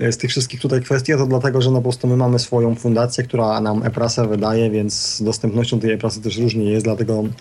e, 0.00 0.12
z 0.12 0.18
tych 0.18 0.30
wszystkich 0.30 0.60
tutaj 0.60 0.80
kwestii, 0.80 1.12
a 1.12 1.16
to 1.16 1.26
dlatego, 1.26 1.62
że 1.62 1.70
no 1.70 1.76
po 1.76 1.82
prostu 1.82 2.06
my 2.06 2.16
mamy 2.16 2.38
swoją 2.38 2.74
fundację, 2.74 3.24
która 3.24 3.60
nam 3.60 3.82
e-prasę 3.86 4.28
wydaje, 4.28 4.70
więc 4.70 4.94
z 4.94 5.22
dostępnością 5.22 5.80
tej 5.80 5.92
e-prasy 5.92 6.22
też 6.22 6.38
różnie 6.38 6.70
jest, 6.70 6.86
dlatego 6.86 7.12
mm, 7.14 7.32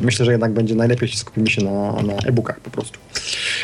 myślę, 0.00 0.24
że 0.24 0.32
jednak 0.32 0.52
będzie 0.52 0.74
najlepiej, 0.74 1.06
jeśli 1.06 1.18
skupimy 1.18 1.50
się 1.50 1.64
na, 1.64 1.92
na 1.92 2.12
e-bookach 2.12 2.60
po 2.60 2.70
prostu. 2.70 2.98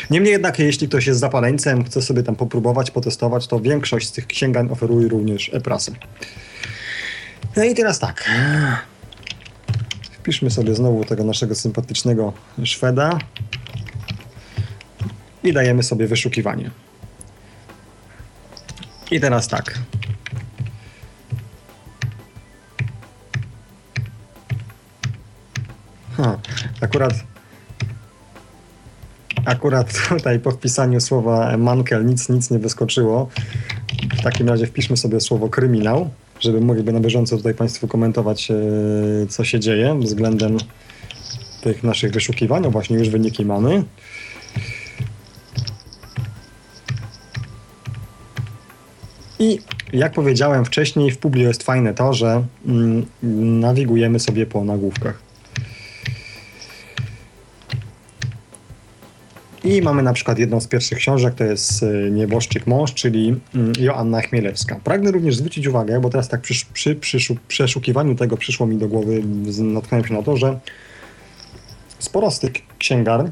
Niemniej 0.09 0.31
jednak, 0.31 0.59
jeśli 0.59 0.87
ktoś 0.87 1.07
jest 1.07 1.19
zapaleńcem, 1.19 1.83
chce 1.83 2.01
sobie 2.01 2.23
tam 2.23 2.35
popróbować, 2.35 2.91
potestować, 2.91 3.47
to 3.47 3.59
większość 3.59 4.07
z 4.07 4.11
tych 4.11 4.27
księgań 4.27 4.69
oferuje 4.71 5.07
również 5.07 5.51
e-prasę. 5.53 5.91
No 7.57 7.63
i 7.63 7.73
teraz 7.73 7.99
tak. 7.99 8.29
Wpiszmy 10.27 10.51
sobie 10.51 10.75
znowu 10.75 11.05
tego 11.05 11.23
naszego 11.23 11.55
sympatycznego 11.55 12.33
Szweda 12.63 13.19
i 15.43 15.53
dajemy 15.53 15.83
sobie 15.83 16.07
wyszukiwanie. 16.07 16.71
I 19.11 19.19
teraz 19.19 19.47
tak. 19.47 19.79
Ha, 26.17 26.37
akurat 26.81 27.13
akurat 29.45 29.93
tutaj 30.09 30.39
po 30.39 30.51
wpisaniu 30.51 31.01
słowa 31.01 31.57
mankel 31.57 32.05
nic, 32.05 32.29
nic 32.29 32.51
nie 32.51 32.59
wyskoczyło. 32.59 33.29
W 34.19 34.23
takim 34.23 34.49
razie 34.49 34.67
wpiszmy 34.67 34.97
sobie 34.97 35.21
słowo 35.21 35.49
kryminał 35.49 36.09
żeby 36.39 36.61
mogliby 36.61 36.93
na 36.93 36.99
bieżąco 36.99 37.37
tutaj 37.37 37.53
Państwu 37.53 37.87
komentować, 37.87 38.51
e, 38.51 38.55
co 39.29 39.43
się 39.43 39.59
dzieje 39.59 39.99
względem 39.99 40.57
tych 41.61 41.83
naszych 41.83 42.11
wyszukiwań. 42.11 42.63
No 42.63 42.71
właśnie 42.71 42.97
już 42.97 43.09
wyniki 43.09 43.45
mamy. 43.45 43.83
I 49.39 49.59
jak 49.93 50.13
powiedziałem 50.13 50.65
wcześniej, 50.65 51.11
w 51.11 51.17
Publio 51.17 51.47
jest 51.47 51.63
fajne 51.63 51.93
to, 51.93 52.13
że 52.13 52.43
mm, 52.65 53.05
nawigujemy 53.59 54.19
sobie 54.19 54.45
po 54.45 54.63
nagłówkach. 54.63 55.26
I 59.67 59.81
mamy 59.81 60.03
na 60.03 60.13
przykład 60.13 60.39
jedną 60.39 60.61
z 60.61 60.67
pierwszych 60.67 60.97
książek, 60.97 61.35
to 61.35 61.43
jest 61.43 61.83
e, 61.83 62.11
Nieboszczyk 62.11 62.67
Mąż, 62.67 62.93
czyli 62.93 63.35
mm, 63.55 63.73
Joanna 63.79 64.21
Chmielewska. 64.21 64.79
Pragnę 64.83 65.11
również 65.11 65.35
zwrócić 65.35 65.67
uwagę, 65.67 65.99
bo 65.99 66.09
teraz 66.09 66.27
tak 66.27 66.41
przy, 66.41 66.65
przy, 66.73 66.95
przy 66.95 67.35
przeszukiwaniu 67.47 68.15
tego 68.15 68.37
przyszło 68.37 68.67
mi 68.67 68.77
do 68.77 68.87
głowy, 68.87 69.23
natknąłem 69.59 70.07
się 70.07 70.13
na 70.13 70.23
to, 70.23 70.37
że 70.37 70.59
sporo 71.99 72.31
z 72.31 72.39
tych 72.39 72.51
księgarni 72.79 73.31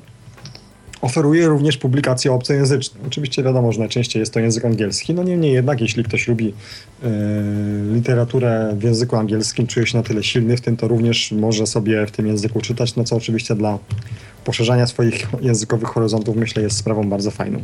oferuje 1.01 1.47
również 1.47 1.77
publikacje 1.77 2.31
obcojęzyczne. 2.31 2.99
Oczywiście 3.07 3.43
wiadomo, 3.43 3.71
że 3.71 3.79
najczęściej 3.79 4.19
jest 4.19 4.33
to 4.33 4.39
język 4.39 4.65
angielski, 4.65 5.13
no 5.13 5.23
niemniej 5.23 5.53
jednak, 5.53 5.81
jeśli 5.81 6.03
ktoś 6.03 6.27
lubi 6.27 6.47
y, 6.47 7.07
literaturę 7.93 8.75
w 8.77 8.83
języku 8.83 9.15
angielskim, 9.15 9.67
czuje 9.67 9.87
się 9.87 9.97
na 9.97 10.03
tyle 10.03 10.23
silny 10.23 10.57
w 10.57 10.61
tym, 10.61 10.77
to 10.77 10.87
również 10.87 11.31
może 11.31 11.67
sobie 11.67 12.05
w 12.05 12.11
tym 12.11 12.27
języku 12.27 12.61
czytać, 12.61 12.95
no 12.95 13.03
co 13.03 13.15
oczywiście 13.15 13.55
dla 13.55 13.79
poszerzania 14.45 14.87
swoich 14.87 15.27
językowych 15.41 15.89
horyzontów 15.89 16.35
myślę 16.35 16.63
jest 16.63 16.77
sprawą 16.77 17.09
bardzo 17.09 17.31
fajną. 17.31 17.59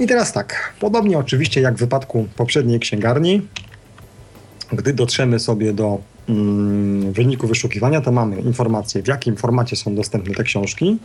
I 0.00 0.06
teraz 0.06 0.32
tak, 0.32 0.74
podobnie 0.80 1.18
oczywiście 1.18 1.60
jak 1.60 1.74
w 1.74 1.78
wypadku 1.78 2.28
poprzedniej 2.36 2.80
księgarni, 2.80 3.42
gdy 4.72 4.92
dotrzemy 4.92 5.38
sobie 5.38 5.72
do 5.72 5.98
mm, 6.28 7.12
wyniku 7.12 7.46
wyszukiwania, 7.46 8.00
to 8.00 8.12
mamy 8.12 8.40
informację, 8.40 9.02
w 9.02 9.08
jakim 9.08 9.36
formacie 9.36 9.76
są 9.76 9.94
dostępne 9.94 10.34
te 10.34 10.44
książki, 10.44 10.98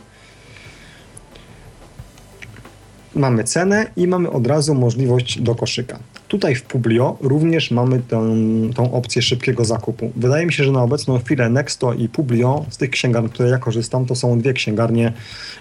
mamy 3.14 3.44
cenę 3.44 3.86
i 3.96 4.08
mamy 4.08 4.30
od 4.30 4.46
razu 4.46 4.74
możliwość 4.74 5.40
do 5.40 5.54
koszyka. 5.54 5.98
Tutaj 6.32 6.54
w 6.54 6.62
Publio 6.62 7.16
również 7.20 7.70
mamy 7.70 8.00
tę, 8.00 8.34
tą 8.74 8.92
opcję 8.92 9.22
szybkiego 9.22 9.64
zakupu. 9.64 10.12
Wydaje 10.16 10.46
mi 10.46 10.52
się, 10.52 10.64
że 10.64 10.72
na 10.72 10.82
obecną 10.82 11.18
chwilę 11.18 11.50
Nexto 11.50 11.92
i 11.92 12.08
Publio, 12.08 12.64
z 12.70 12.76
tych 12.76 12.90
księgarni, 12.90 13.28
które 13.28 13.48
ja 13.48 13.58
korzystam, 13.58 14.06
to 14.06 14.14
są 14.14 14.38
dwie 14.38 14.52
księgarnie 14.52 15.12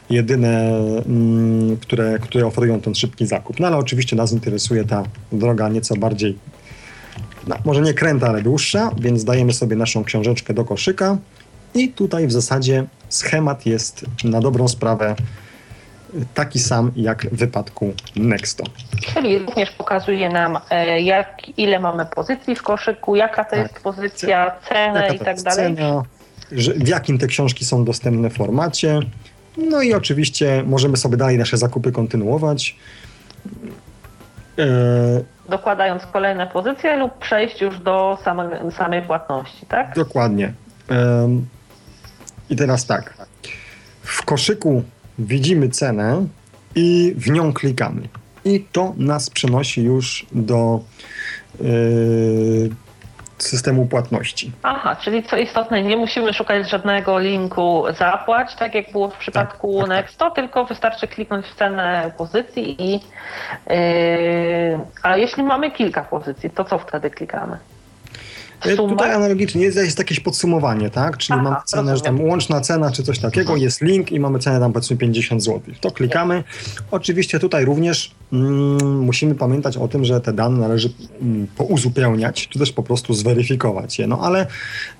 jedyne, 0.09 0.78
mm, 1.05 1.78
które, 1.78 2.19
które 2.19 2.45
oferują 2.45 2.82
ten 2.82 2.95
szybki 2.95 3.28
zakup. 3.28 3.59
No 3.59 3.67
ale 3.67 3.78
oczywiście 3.78 4.15
nas 4.15 4.32
interesuje 4.34 4.84
ta 4.84 5.03
droga 5.32 5.69
nieco 5.69 5.95
bardziej, 5.95 6.38
no, 7.47 7.55
może 7.65 7.82
nie 7.82 7.93
kręta, 7.93 8.28
ale 8.28 8.41
dłuższa, 8.41 8.91
więc 8.99 9.24
dajemy 9.24 9.53
sobie 9.53 9.76
naszą 9.76 10.03
książeczkę 10.03 10.53
do 10.53 10.65
koszyka 10.65 11.17
i 11.76 11.89
tutaj 11.89 12.28
w 12.28 12.32
zasadzie 12.32 12.88
schemat 13.09 13.65
jest 13.65 14.05
na 14.24 14.39
dobrą 14.39 14.67
sprawę 14.67 15.15
taki 16.34 16.59
sam 16.59 16.91
jak 16.95 17.22
w 17.26 17.36
wypadku 17.38 17.93
Nexto. 18.16 18.64
Czyli 19.14 19.39
również 19.39 19.72
pokazuje 19.72 20.30
nam, 20.30 20.57
e, 20.70 21.01
jak, 21.01 21.49
ile 21.57 21.80
mamy 21.80 22.05
pozycji 22.05 22.55
w 22.55 22.64
koszyku, 22.64 23.16
jaka 23.16 23.43
to 23.45 23.49
Tak. 23.51 23.59
jest 23.59 23.80
pozycja, 23.84 24.51
cenę 24.70 25.01
Jaka 25.01 25.14
i 25.14 25.20
tak 25.20 25.41
dalej. 25.41 25.76
cena, 25.76 26.03
w 26.76 26.88
jakim 26.88 27.18
te 27.18 27.28
książki 27.28 27.66
są 27.66 27.86
dostępne 27.86 28.30
formacie. 28.30 28.99
No 29.57 29.82
i 29.82 29.93
oczywiście 29.93 30.64
możemy 30.68 30.97
sobie 30.97 31.18
dalej 31.18 31.38
nasze 31.38 31.57
zakupy 31.57 31.91
kontynuować. 31.91 32.76
E, 34.59 34.66
Dokładając 35.49 36.05
kolejne 36.05 36.47
pozycje 36.47 36.97
lub 36.97 37.18
przejść 37.18 37.62
już 37.62 37.80
do 37.80 38.18
samej, 38.24 38.47
samej 38.78 39.01
płatności, 39.01 39.66
tak? 39.66 39.95
Dokładnie. 39.95 40.53
Em, 40.89 41.45
I 42.49 42.55
teraz 42.55 42.86
tak. 42.86 43.14
W 44.03 44.26
koszyku 44.26 44.84
widzimy 45.22 45.69
cenę 45.69 46.26
i 46.76 47.13
w 47.17 47.32
nią 47.32 47.53
klikamy. 47.53 48.01
I 48.45 48.65
to 48.72 48.93
nas 48.97 49.30
przenosi 49.30 49.84
już 49.84 50.26
do 50.32 50.80
y, 51.61 52.69
systemu 53.38 53.86
płatności. 53.86 54.51
Aha, 54.63 54.95
czyli 54.95 55.24
co 55.24 55.38
istotne, 55.38 55.84
nie 55.84 55.97
musimy 55.97 56.34
szukać 56.34 56.69
żadnego 56.69 57.19
linku 57.19 57.84
zapłać, 57.97 58.55
tak 58.55 58.76
jak 58.76 58.91
było 58.91 59.09
w 59.09 59.17
przypadku 59.17 59.80
tak, 59.80 59.88
tak. 59.88 59.97
Nexto, 59.97 60.32
tylko 60.32 60.65
wystarczy 60.65 61.07
kliknąć 61.07 61.45
w 61.45 61.55
cenę 61.55 62.11
pozycji 62.17 62.82
i 62.82 62.93
yy, 62.93 62.99
a 65.03 65.17
jeśli 65.17 65.43
mamy 65.43 65.72
kilka 65.72 66.01
pozycji, 66.03 66.49
to 66.49 66.63
co 66.63 66.78
wtedy 66.78 67.09
klikamy? 67.09 67.57
Y, 68.66 68.76
Sumę? 68.76 68.89
Tutaj 68.89 69.14
analogicznie 69.14 69.62
jest, 69.62 69.78
jest 69.78 69.97
jakieś 69.97 70.20
podsumowanie, 70.20 70.89
tak? 70.89 71.18
Czyli 71.18 71.39
Aha, 71.39 71.43
mamy 71.43 71.55
cenę, 71.66 71.97
że 71.97 72.03
tam 72.03 72.22
łączna 72.22 72.62
cena 72.62 72.91
czy 72.91 73.03
coś 73.03 73.20
takiego, 73.20 73.55
jest 73.55 73.82
link 73.82 74.12
i 74.12 74.20
mamy 74.20 74.39
cenę 74.39 74.59
tam 74.59 74.74
powiedzmy 74.74 74.97
50 74.97 75.43
zł. 75.43 75.62
To 75.82 75.91
klikamy. 75.91 76.43
Oczywiście 76.91 77.39
tutaj 77.39 77.66
również 77.66 78.12
mm, 78.34 78.99
musimy 78.99 79.36
pamiętać 79.36 79.78
o 79.78 79.88
tym, 79.88 80.05
że 80.05 80.22
te 80.22 80.34
dane 80.34 80.59
należy 80.59 80.89
mm, 81.22 81.47
pouzupełniać, 81.57 82.47
czy 82.47 82.59
też 82.59 82.72
po 82.72 82.84
prostu 82.84 83.14
zweryfikować 83.14 83.99
je. 83.99 84.07
No 84.07 84.20
ale 84.22 84.47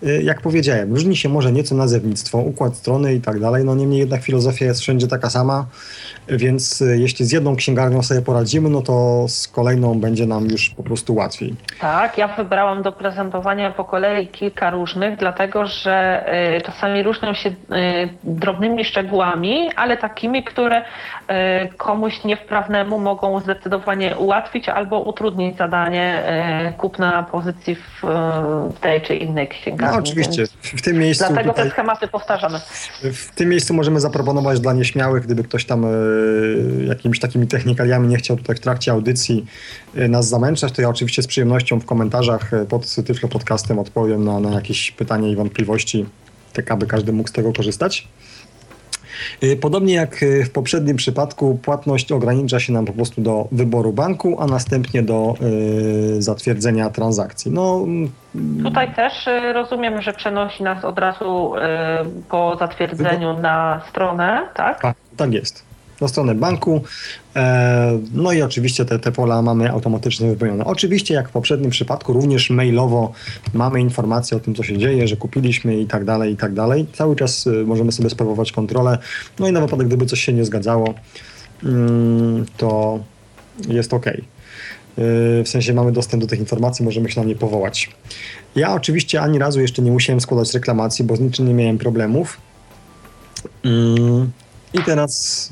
y, 0.04 0.24
jak 0.24 0.42
powiedziałem, 0.42 0.94
różni 0.94 1.18
się 1.18 1.30
może 1.30 1.52
nieco 1.52 1.76
nazewnictwo, 1.76 2.38
układ 2.38 2.78
strony 2.78 3.16
i 3.16 3.22
tak 3.22 3.40
dalej, 3.40 3.66
no 3.66 3.76
niemniej 3.76 4.00
jednak 4.00 4.24
filozofia 4.24 4.66
jest 4.66 4.82
wszędzie 4.82 5.08
taka 5.08 5.30
sama, 5.30 5.66
więc 6.28 6.82
y, 6.82 6.98
jeśli 7.00 7.26
z 7.26 7.32
jedną 7.32 7.56
księgarnią 7.56 8.04
sobie 8.04 8.22
poradzimy, 8.22 8.70
no 8.70 8.82
to 8.82 9.26
z 9.28 9.48
kolejną 9.48 10.00
będzie 10.00 10.26
nam 10.26 10.46
już 10.46 10.70
po 10.70 10.84
prostu 10.84 11.16
łatwiej. 11.16 11.56
Tak, 11.80 12.18
ja 12.18 12.28
wybrałam 12.28 12.82
do 12.82 12.92
prezentowania 12.92 13.51
po 13.72 13.84
kolei 13.86 14.28
kilka 14.28 14.70
różnych, 14.70 15.16
dlatego 15.16 15.66
że 15.66 16.26
y, 16.58 16.62
czasami 16.62 17.04
różnią 17.04 17.34
się 17.34 17.50
y, 17.50 17.54
drobnymi 18.24 18.86
szczegółami, 18.86 19.70
ale 19.76 19.98
takimi, 19.98 20.44
które 20.44 20.86
komuś 21.78 22.24
niewprawnemu 22.24 23.00
mogą 23.00 23.40
zdecydowanie 23.40 24.18
ułatwić 24.18 24.70
albo 24.70 25.00
utrudnić 25.00 25.58
zadanie 25.58 26.24
y, 26.70 26.74
kupna 26.74 27.24
pozycji 27.24 27.76
w, 27.76 28.04
y, 28.04 28.08
w 28.76 28.80
tej 28.80 29.02
czy 29.02 29.16
innej 29.16 29.48
księgarni. 29.48 29.96
No 29.96 30.04
oczywiście, 30.04 30.44
w 30.62 30.82
tym 30.82 30.98
miejscu 30.98 31.26
Dlatego 31.28 31.50
tutaj... 31.50 31.66
te 31.66 31.72
schematy 31.72 32.08
powtarzamy. 32.08 32.60
W 33.14 33.36
tym 33.36 33.50
miejscu 33.50 33.74
możemy 33.74 34.00
zaproponować 34.00 34.60
dla 34.60 34.74
nieśmiałych, 34.74 35.24
gdyby 35.24 35.44
ktoś 35.44 35.66
tam 35.66 35.86
jakimiś 36.88 37.20
takimi 37.20 37.48
technikaliami 37.48 38.08
nie 38.08 38.18
chciał 38.18 38.38
tutaj 38.38 38.56
w 38.56 38.60
trakcie 38.60 38.92
audycji 38.92 39.46
nas 39.94 40.28
zamęczać, 40.28 40.72
to 40.72 40.82
ja 40.82 40.90
oczywiście 40.90 41.22
z 41.22 41.28
przyjemnością 41.28 41.80
w 41.80 41.86
komentarzach 41.86 42.52
pod 42.70 42.96
Tyflo 43.06 43.30
Podcastem 43.30 43.80
odpowiem 43.80 44.24
na, 44.24 44.40
na 44.40 44.52
jakieś 44.52 44.92
pytania 44.92 45.28
i 45.30 45.36
wątpliwości, 45.36 46.06
tak 46.54 46.72
aby 46.72 46.88
każdy 46.88 47.14
mógł 47.14 47.30
z 47.30 47.32
tego 47.32 47.54
korzystać. 47.54 48.08
E, 49.42 49.56
Podobnie 49.56 49.94
jak 49.94 50.24
e, 50.24 50.44
w 50.44 50.52
poprzednim 50.52 50.98
przypadku, 50.98 51.60
płatność 51.64 52.12
ogranicza 52.12 52.60
się 52.60 52.74
nam 52.74 52.86
po 52.86 52.94
prostu 52.94 53.22
do 53.22 53.48
wyboru 53.52 53.94
banku, 53.94 54.38
a 54.40 54.46
następnie 54.46 55.04
do 55.04 55.34
e, 56.18 56.22
zatwierdzenia 56.22 56.90
transakcji. 56.90 57.52
No, 57.52 57.82
mm, 57.84 58.12
Tutaj 58.64 58.96
też 58.96 59.28
y, 59.28 59.54
rozumiem, 59.54 60.02
że 60.02 60.14
przenosi 60.14 60.64
nas 60.64 60.86
od 60.86 61.00
razu 61.00 61.56
y, 61.56 61.60
po 62.30 62.58
zatwierdzeniu 62.60 63.40
na 63.40 63.82
stronę, 63.90 64.48
tak? 64.54 64.82
Tak, 64.82 64.96
tak 65.18 65.34
jest. 65.34 65.71
Na 66.02 66.08
stronę 66.08 66.36
banku. 66.36 66.82
E, 67.36 68.00
no 68.14 68.32
i 68.32 68.42
oczywiście 68.42 68.86
te, 68.86 69.00
te 69.00 69.12
pola 69.12 69.42
mamy 69.42 69.72
automatycznie 69.72 70.30
wypełnione. 70.30 70.66
Oczywiście, 70.66 71.14
jak 71.14 71.30
w 71.30 71.32
poprzednim 71.32 71.72
przypadku, 71.72 72.14
również 72.14 72.50
mailowo 72.50 73.12
mamy 73.54 73.82
informacje 73.82 74.38
o 74.38 74.40
tym, 74.40 74.56
co 74.56 74.64
się 74.64 74.78
dzieje, 74.78 75.08
że 75.08 75.18
kupiliśmy 75.18 75.80
i 75.80 75.86
tak 75.86 76.06
dalej, 76.06 76.34
i 76.34 76.38
tak 76.38 76.54
dalej. 76.54 76.86
Cały 76.94 77.16
czas 77.16 77.48
y, 77.48 77.64
możemy 77.66 77.92
sobie 77.92 78.10
sprawować 78.10 78.52
kontrolę. 78.52 78.98
No 79.40 79.48
i 79.48 79.52
na 79.52 79.62
wypadek, 79.62 79.88
gdyby 79.88 80.06
coś 80.06 80.22
się 80.22 80.34
nie 80.34 80.46
zgadzało, 80.46 80.94
mm, 81.64 82.46
to 82.58 83.00
jest 83.68 83.94
ok. 83.94 84.06
W 84.98 85.44
sensie 85.46 85.74
mamy 85.74 85.92
dostęp 85.92 86.24
do 86.24 86.28
tych 86.28 86.40
informacji, 86.40 86.86
możemy 86.86 87.12
się 87.12 87.22
na 87.22 87.28
nie 87.28 87.36
powołać. 87.36 87.90
Ja 88.56 88.74
oczywiście 88.74 89.22
ani 89.22 89.40
razu 89.40 89.62
jeszcze 89.62 89.82
nie 89.82 89.92
musiałem 89.92 90.22
składać 90.22 90.54
reklamacji, 90.54 91.06
bo 91.06 91.16
z 91.16 91.20
niczym 91.20 91.48
nie 91.48 91.54
miałem 91.54 91.78
problemów. 91.78 92.38
Mm, 93.66 94.32
I 94.74 94.84
teraz 94.84 95.52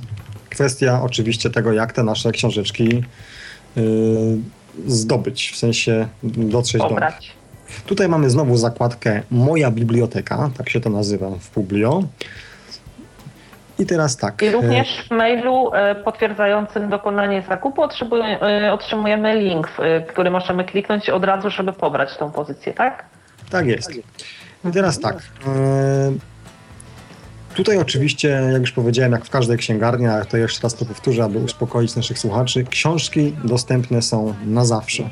kwestia 0.49 1.01
oczywiście 1.03 1.49
tego, 1.49 1.73
jak 1.73 1.93
te 1.93 2.03
nasze 2.03 2.31
książeczki 2.31 3.03
y, 3.77 3.81
zdobyć, 4.87 5.51
w 5.51 5.57
sensie 5.57 6.07
dotrzeć 6.23 6.81
do. 6.81 6.89
Pobrać. 6.89 7.31
Tutaj 7.85 8.09
mamy 8.09 8.29
znowu 8.29 8.57
zakładkę 8.57 9.21
Moja 9.31 9.71
biblioteka, 9.71 10.49
tak 10.57 10.69
się 10.69 10.79
to 10.81 10.89
nazywa 10.89 11.29
w 11.39 11.49
Publio. 11.49 12.03
I 13.79 13.85
teraz 13.85 14.17
tak. 14.17 14.41
I 14.41 14.51
również 14.51 14.87
w 15.07 15.11
mailu 15.11 15.73
e, 15.73 15.95
potwierdzającym 15.95 16.89
dokonanie 16.89 17.43
zakupu 17.49 17.81
otrzymujemy, 18.71 19.35
link, 19.35 19.69
który 20.09 20.31
możemy 20.31 20.63
kliknąć 20.63 21.09
od 21.09 21.23
razu, 21.23 21.49
żeby 21.49 21.73
pobrać 21.73 22.17
tą 22.17 22.31
pozycję, 22.31 22.73
tak? 22.73 23.05
Tak 23.49 23.65
jest. 23.67 23.91
I 24.65 24.71
teraz 24.73 24.99
tak. 24.99 25.17
Tutaj 27.55 27.77
oczywiście, 27.77 28.27
jak 28.51 28.61
już 28.61 28.71
powiedziałem, 28.71 29.11
jak 29.11 29.25
w 29.25 29.29
każdej 29.29 29.57
księgarni, 29.57 30.07
ale 30.07 30.25
to 30.25 30.37
jeszcze 30.37 30.61
raz 30.63 30.75
to 30.75 30.85
powtórzę, 30.85 31.23
aby 31.23 31.39
uspokoić 31.39 31.95
naszych 31.95 32.19
słuchaczy, 32.19 32.63
książki 32.63 33.35
dostępne 33.43 34.01
są 34.01 34.33
na 34.45 34.65
zawsze. 34.65 35.09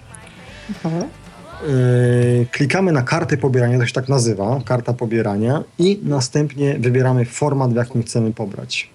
Yy, 1.68 2.46
klikamy 2.52 2.92
na 2.92 3.02
kartę 3.02 3.38
pobierania, 3.38 3.80
to 3.80 3.86
się 3.86 3.94
tak 3.94 4.10
nazywa, 4.10 4.62
karta 4.66 4.94
pobierania 4.94 5.64
i 5.80 6.00
następnie 6.04 6.76
wybieramy 6.80 7.26
format, 7.26 7.74
w 7.74 7.76
jakim 7.76 8.04
chcemy 8.04 8.34
pobrać. 8.34 8.90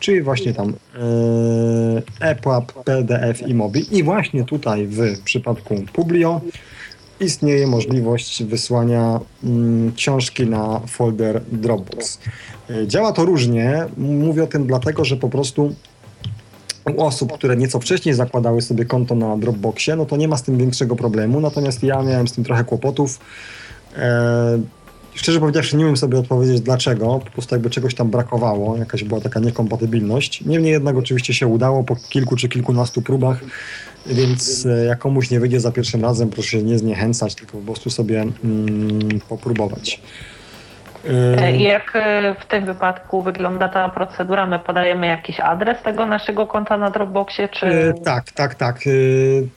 Czyli 0.00 0.22
właśnie 0.22 0.54
tam 0.54 0.68
yy, 0.68 2.02
EPUB, 2.20 2.72
PDF 2.84 3.48
i 3.48 3.54
MOBI. 3.54 3.96
I 3.96 4.02
właśnie 4.02 4.44
tutaj 4.44 4.86
w 4.86 5.20
przypadku 5.24 5.74
Publio 5.92 6.40
istnieje 7.24 7.66
możliwość 7.66 8.44
wysłania 8.44 9.20
mm, 9.44 9.92
książki 9.92 10.46
na 10.46 10.80
folder 10.86 11.40
Dropbox. 11.52 12.18
Yy, 12.68 12.86
Działa 12.86 13.12
to 13.12 13.24
różnie. 13.24 13.86
Mówię 13.96 14.44
o 14.44 14.46
tym 14.46 14.66
dlatego, 14.66 15.04
że 15.04 15.16
po 15.16 15.28
prostu 15.28 15.74
u 16.96 17.02
osób, 17.02 17.32
które 17.32 17.56
nieco 17.56 17.80
wcześniej 17.80 18.14
zakładały 18.14 18.62
sobie 18.62 18.84
konto 18.84 19.14
na 19.14 19.36
Dropboxie, 19.36 19.96
no 19.96 20.06
to 20.06 20.16
nie 20.16 20.28
ma 20.28 20.36
z 20.36 20.42
tym 20.42 20.58
większego 20.58 20.96
problemu, 20.96 21.40
natomiast 21.40 21.82
ja 21.82 22.02
miałem 22.02 22.28
z 22.28 22.32
tym 22.32 22.44
trochę 22.44 22.64
kłopotów. 22.64 23.20
E, 23.96 24.58
szczerze 25.14 25.40
powiedziawszy, 25.40 25.76
nie 25.76 25.84
wiem 25.84 25.96
sobie 25.96 26.18
odpowiedzieć 26.18 26.60
dlaczego, 26.60 27.20
po 27.24 27.30
prostu 27.30 27.54
jakby 27.54 27.70
czegoś 27.70 27.94
tam 27.94 28.10
brakowało, 28.10 28.76
jakaś 28.76 29.04
była 29.04 29.20
taka 29.20 29.40
niekompatybilność. 29.40 30.44
Niemniej 30.44 30.72
jednak 30.72 30.96
oczywiście 30.96 31.34
się 31.34 31.46
udało 31.46 31.84
po 31.84 31.96
kilku 31.96 32.36
czy 32.36 32.48
kilkunastu 32.48 33.02
próbach, 33.02 33.40
więc 34.06 34.66
e, 34.66 34.84
jak 34.84 34.98
komuś 34.98 35.30
nie 35.30 35.40
wyjdzie 35.40 35.60
za 35.60 35.72
pierwszym 35.72 36.02
razem, 36.02 36.30
proszę 36.30 36.50
się 36.50 36.62
nie 36.62 36.78
zniechęcać, 36.78 37.34
tylko 37.34 37.58
po 37.58 37.64
prostu 37.64 37.90
sobie 37.90 38.20
mm, 38.20 39.20
popróbować. 39.28 40.00
E, 41.10 41.56
I 41.56 41.62
jak 41.62 41.92
e, 41.94 42.34
w 42.40 42.46
tym 42.46 42.64
wypadku 42.66 43.22
wygląda 43.22 43.68
ta 43.68 43.88
procedura? 43.88 44.46
My 44.46 44.58
podajemy 44.58 45.06
jakiś 45.06 45.40
adres 45.40 45.82
tego 45.82 46.06
naszego 46.06 46.46
konta 46.46 46.76
na 46.76 46.90
Dropboxie, 46.90 47.48
czy... 47.48 47.66
E, 47.66 47.94
tak, 47.94 48.32
tak, 48.32 48.54
tak. 48.54 48.76
E, 48.76 48.90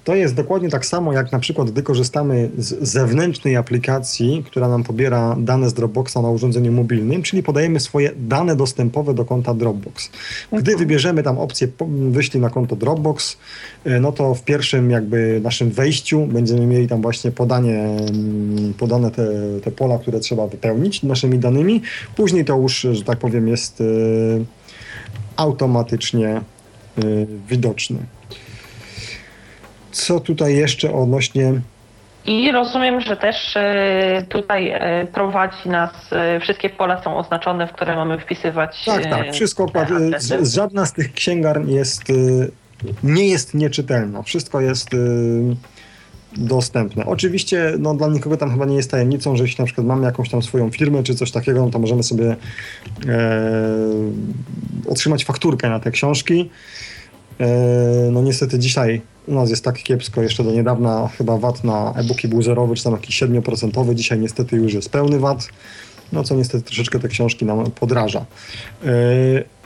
to 0.04 0.16
jest 0.16 0.36
dokładnie 0.36 0.70
tak 0.70 0.86
samo, 0.86 1.14
jak 1.14 1.32
na 1.32 1.40
przykład 1.40 1.72
gdy 1.72 1.84
korzystamy 1.84 2.50
z 2.58 2.90
zewnętrznej 2.90 3.56
aplikacji, 3.56 4.44
która 4.46 4.68
nam 4.68 4.84
pobiera 4.84 5.36
dane 5.40 5.70
z 5.70 5.74
Dropboxa 5.74 6.16
na 6.22 6.30
urządzeniu 6.30 6.72
mobilnym, 6.72 7.24
czyli 7.24 7.44
podajemy 7.44 7.80
swoje 7.80 8.12
dane 8.16 8.56
dostępowe 8.56 9.14
do 9.14 9.26
konta 9.26 9.54
Dropbox. 9.54 10.12
Gdy 10.54 10.78
wybierzemy 10.78 11.24
tam 11.24 11.38
opcję 11.38 11.68
wyślij 12.10 12.42
na 12.42 12.50
konto 12.50 12.76
Dropbox, 12.76 13.38
e, 13.86 14.00
no 14.00 14.12
to 14.12 14.36
w 14.36 14.44
pierwszym 14.44 14.92
jakby 14.92 15.42
naszym 15.44 15.72
wejściu 15.72 16.26
będziemy 16.26 16.66
mieli 16.66 16.88
tam 16.88 17.02
właśnie 17.02 17.32
podanie, 17.32 17.80
mm, 17.80 18.74
podane 18.74 19.12
te, 19.12 19.28
te 19.64 19.72
pola, 19.72 20.00
które 20.00 20.20
trzeba 20.20 20.48
wypełnić 20.48 21.04
naszymi 21.04 21.37
danymi. 21.40 21.82
Później 22.16 22.46
to 22.46 22.58
już, 22.58 22.88
że 22.92 23.04
tak 23.04 23.18
powiem, 23.20 23.48
jest 23.48 23.82
e, 23.82 23.84
automatycznie 25.38 26.42
y, 27.04 27.28
widoczny. 27.48 28.00
Co 29.92 30.20
tutaj 30.20 30.56
jeszcze 30.56 30.94
odnośnie 30.94 31.54
I 32.26 32.52
rozumiem, 32.52 33.02
że 33.02 33.18
też 33.18 33.58
e, 33.58 34.26
tutaj 34.30 34.74
prowadzi 35.14 35.70
nas, 35.70 35.92
wszystkie 36.42 36.70
pola 36.70 37.04
są 37.04 37.18
oznaczone, 37.18 37.68
w 37.68 37.72
które 37.72 37.96
mamy 37.96 38.20
wpisywać. 38.20 38.86
Tak, 38.86 39.04
tak, 39.04 39.34
wszystko, 39.34 39.66
z, 40.18 40.54
żadna 40.56 40.86
z 40.86 40.94
tych 40.94 41.14
księgarni 41.14 41.76
jest, 41.76 42.04
nie 43.04 43.28
jest 43.28 43.54
nieczytelna. 43.54 44.22
Wszystko 44.22 44.62
jest 44.62 44.90
dostępne. 46.38 47.06
Oczywiście 47.06 47.74
no, 47.80 47.94
dla 47.94 48.08
nikogo 48.08 48.38
tam 48.38 48.52
chyba 48.52 48.66
nie 48.66 48.76
jest 48.76 48.92
tajemnicą, 48.92 49.36
że 49.36 49.44
jeśli 49.44 49.62
na 49.62 49.66
przykład 49.66 49.88
mamy 49.88 50.06
jakąś 50.06 50.30
tam 50.30 50.42
swoją 50.42 50.70
firmę 50.70 51.04
czy 51.04 51.16
coś 51.16 51.32
takiego, 51.32 51.66
no 51.66 51.72
to 51.72 51.80
możemy 51.80 52.04
sobie 52.04 52.36
e, 53.08 53.66
otrzymać 54.88 55.26
fakturkę 55.26 55.70
na 55.70 55.80
te 55.80 55.92
książki. 55.92 56.50
E, 57.40 57.48
no 58.12 58.22
niestety 58.22 58.60
dzisiaj 58.60 59.02
u 59.28 59.34
nas 59.34 59.50
jest 59.50 59.64
tak 59.64 59.76
kiepsko, 59.76 60.22
jeszcze 60.22 60.44
do 60.44 60.52
niedawna 60.52 61.10
chyba 61.18 61.38
VAT 61.38 61.64
na 61.64 61.94
e-booki 61.96 62.28
był 62.28 62.42
zerowy, 62.42 62.76
czy 62.76 62.84
tam 62.84 62.94
jakiś 62.94 63.22
7%, 63.22 63.94
dzisiaj 63.94 64.20
niestety 64.20 64.56
już 64.56 64.74
jest 64.74 64.92
pełny 64.92 65.20
VAT, 65.20 65.48
no 66.14 66.24
co 66.24 66.36
niestety 66.36 66.64
troszeczkę 66.64 67.00
te 67.00 67.08
książki 67.08 67.46
nam 67.46 67.72
podraża. 67.72 68.26
E, 68.86 69.58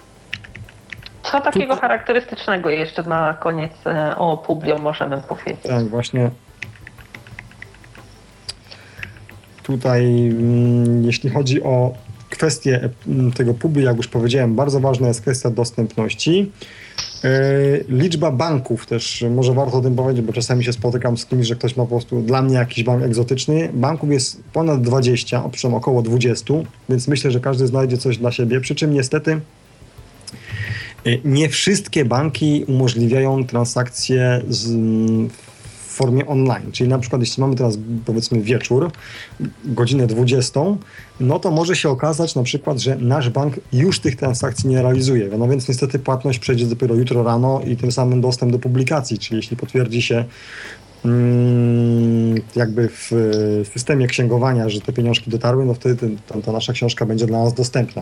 co 1.23 1.41
takiego 1.41 1.75
charakterystycznego 1.75 2.69
jeszcze 2.69 3.03
na 3.03 3.33
koniec 3.33 3.71
e, 3.85 4.15
o 4.17 4.37
Publio 4.37 4.77
możemy 4.77 5.17
powiedzieć? 5.17 5.63
Tak, 5.63 5.87
właśnie 5.87 6.29
tutaj, 9.63 10.27
mm, 10.27 11.05
jeśli 11.05 11.29
chodzi 11.29 11.63
o 11.63 11.93
kwestię 12.29 12.89
mm, 13.07 13.31
tego 13.31 13.53
Publio, 13.53 13.85
jak 13.85 13.97
już 13.97 14.07
powiedziałem, 14.07 14.55
bardzo 14.55 14.79
ważna 14.79 15.07
jest 15.07 15.21
kwestia 15.21 15.49
dostępności. 15.49 16.51
E, 17.23 17.29
liczba 17.89 18.31
banków 18.31 18.85
też, 18.85 19.25
może 19.31 19.53
warto 19.53 19.77
o 19.77 19.81
tym 19.81 19.95
powiedzieć, 19.95 20.25
bo 20.25 20.33
czasami 20.33 20.63
się 20.63 20.73
spotykam 20.73 21.17
z 21.17 21.25
kimś, 21.25 21.47
że 21.47 21.55
ktoś 21.55 21.77
ma 21.77 21.83
po 21.83 21.89
prostu 21.89 22.21
dla 22.21 22.41
mnie 22.41 22.55
jakiś 22.55 22.83
bank 22.83 23.03
egzotyczny. 23.03 23.69
Banków 23.73 24.11
jest 24.11 24.43
ponad 24.53 24.81
20, 24.81 25.43
owszem 25.43 25.73
około 25.73 26.01
20, 26.01 26.53
więc 26.89 27.07
myślę, 27.07 27.31
że 27.31 27.39
każdy 27.39 27.67
znajdzie 27.67 27.97
coś 27.97 28.17
dla 28.17 28.31
siebie. 28.31 28.61
Przy 28.61 28.75
czym 28.75 28.93
niestety 28.93 29.31
e, 29.31 31.17
nie 31.25 31.49
wszystkie 31.49 32.05
banki 32.05 32.65
umożliwiają 32.67 33.45
transakcje 33.45 34.41
z, 34.49 34.67
w 35.31 35.50
formie 35.91 36.27
online. 36.27 36.71
Czyli 36.71 36.89
na 36.89 36.99
przykład 36.99 37.21
jeśli 37.21 37.41
mamy 37.41 37.55
teraz 37.55 37.77
powiedzmy 38.05 38.41
wieczór, 38.41 38.91
godzinę 39.65 40.07
20, 40.07 40.59
no 41.19 41.39
to 41.39 41.51
może 41.51 41.75
się 41.75 41.89
okazać 41.89 42.35
na 42.35 42.43
przykład, 42.43 42.79
że 42.79 42.95
nasz 42.95 43.29
bank 43.29 43.59
już 43.73 43.99
tych 43.99 44.15
transakcji 44.15 44.69
nie 44.69 44.81
realizuje. 44.81 45.29
No 45.37 45.47
więc 45.47 45.67
niestety 45.67 45.99
płatność 45.99 46.39
przejdzie 46.39 46.65
dopiero 46.65 46.95
jutro 46.95 47.23
rano 47.23 47.61
i 47.67 47.77
tym 47.77 47.91
samym 47.91 48.21
dostęp 48.21 48.51
do 48.51 48.59
publikacji, 48.59 49.19
czyli 49.19 49.37
jeśli 49.37 49.57
potwierdzi 49.57 50.01
się 50.01 50.25
jakby 52.55 52.89
w 52.89 53.11
systemie 53.73 54.07
księgowania, 54.07 54.69
że 54.69 54.81
te 54.81 54.93
pieniążki 54.93 55.31
dotarły, 55.31 55.65
no 55.65 55.73
wtedy 55.73 56.09
ta, 56.27 56.41
ta 56.41 56.51
nasza 56.51 56.73
książka 56.73 57.05
będzie 57.05 57.25
dla 57.25 57.43
nas 57.43 57.53
dostępna. 57.53 58.01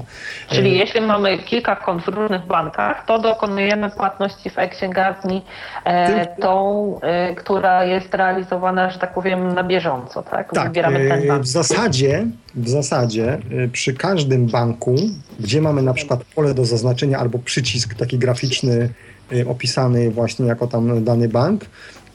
Czyli 0.49 0.77
jeśli 0.77 1.01
mamy 1.01 1.37
kilka 1.37 1.75
kont 1.75 2.03
w 2.03 2.07
różnych 2.07 2.45
bankach, 2.45 3.05
to 3.05 3.19
dokonujemy 3.19 3.89
płatności 3.89 4.49
w 4.49 4.59
e-księgarni 4.59 5.41
e, 5.85 6.27
tą, 6.41 6.99
e, 7.01 7.35
która 7.35 7.85
jest 7.85 8.13
realizowana, 8.13 8.89
że 8.89 8.99
tak 8.99 9.13
powiem, 9.13 9.53
na 9.53 9.63
bieżąco, 9.63 10.23
tak? 10.23 10.53
Tak, 10.53 10.67
Wybieramy 10.67 11.09
ten 11.09 11.23
e, 11.23 11.27
bank. 11.27 11.43
w 11.43 11.47
zasadzie, 11.47 12.25
w 12.55 12.69
zasadzie 12.69 13.33
e, 13.33 13.67
przy 13.67 13.93
każdym 13.93 14.45
banku, 14.45 14.95
gdzie 15.39 15.61
mamy 15.61 15.81
na 15.81 15.93
przykład 15.93 16.23
pole 16.23 16.53
do 16.53 16.65
zaznaczenia 16.65 17.19
albo 17.19 17.39
przycisk 17.39 17.93
taki 17.93 18.17
graficzny 18.17 18.73
e, 18.73 19.08
opisany 19.47 20.11
właśnie 20.11 20.45
jako 20.45 20.67
tam 20.67 21.03
dany 21.03 21.29
bank, 21.29 21.65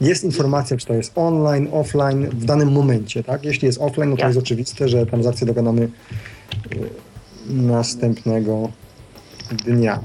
jest 0.01 0.23
informacja, 0.23 0.77
czy 0.77 0.85
to 0.85 0.93
jest 0.93 1.11
online, 1.15 1.67
offline 1.71 2.29
w 2.29 2.45
danym 2.45 2.71
momencie, 2.71 3.23
tak? 3.23 3.45
Jeśli 3.45 3.65
jest 3.65 3.81
offline, 3.81 4.09
no 4.09 4.17
to 4.17 4.27
jest 4.27 4.39
oczywiste, 4.39 4.87
że 4.87 5.05
transakcję 5.05 5.47
dokonamy 5.47 5.81
y, 5.81 5.89
następnego 7.49 8.69
dnia. 9.65 9.99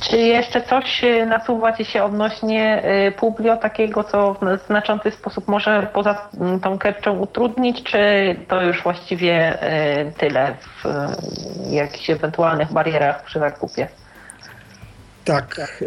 Czy 0.00 0.16
jeszcze 0.16 0.62
coś 0.62 1.04
y, 1.04 1.26
nasuwa 1.26 1.72
Ci 1.72 1.84
się 1.84 2.04
odnośnie 2.04 2.82
Publio, 3.16 3.56
takiego, 3.56 4.04
co 4.04 4.34
w 4.34 4.66
znaczący 4.66 5.10
sposób 5.10 5.48
może 5.48 5.90
poza 5.94 6.28
tą 6.62 6.78
kerczą 6.78 7.18
utrudnić, 7.18 7.82
czy 7.82 7.98
to 8.48 8.62
już 8.62 8.82
właściwie 8.82 9.58
tyle 10.18 10.54
w 10.54 10.84
jakichś 11.70 12.10
ewentualnych 12.10 12.72
barierach 12.72 13.24
przy 13.24 13.38
zakupie? 13.38 13.88
Tak. 15.28 15.60
E, 15.82 15.86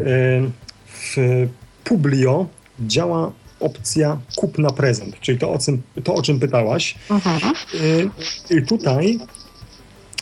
w 0.86 1.16
Publio 1.84 2.46
działa 2.80 3.32
opcja 3.60 4.18
kup 4.36 4.58
na 4.58 4.70
prezent, 4.70 5.20
czyli 5.20 5.38
to, 5.38 5.52
o 5.52 5.60
czym, 5.60 5.82
to, 6.04 6.14
o 6.14 6.22
czym 6.22 6.40
pytałaś. 6.40 6.96
Mhm. 7.10 7.54
E, 8.50 8.58
I 8.58 8.66
tutaj 8.66 9.20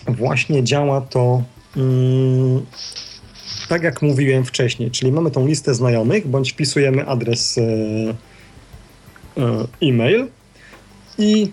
właśnie 0.07 0.63
działa 0.63 1.01
to 1.01 1.43
mm, 1.77 2.65
tak, 3.70 3.84
jak 3.84 4.01
mówiłem 4.01 4.45
wcześniej, 4.45 4.91
czyli 4.91 5.11
mamy 5.11 5.32
tą 5.32 5.47
listę 5.47 5.74
znajomych, 5.74 6.28
bądź 6.28 6.51
wpisujemy 6.51 7.05
adres 7.07 7.57
e, 7.57 7.61
e-mail 9.82 10.28
i 11.17 11.51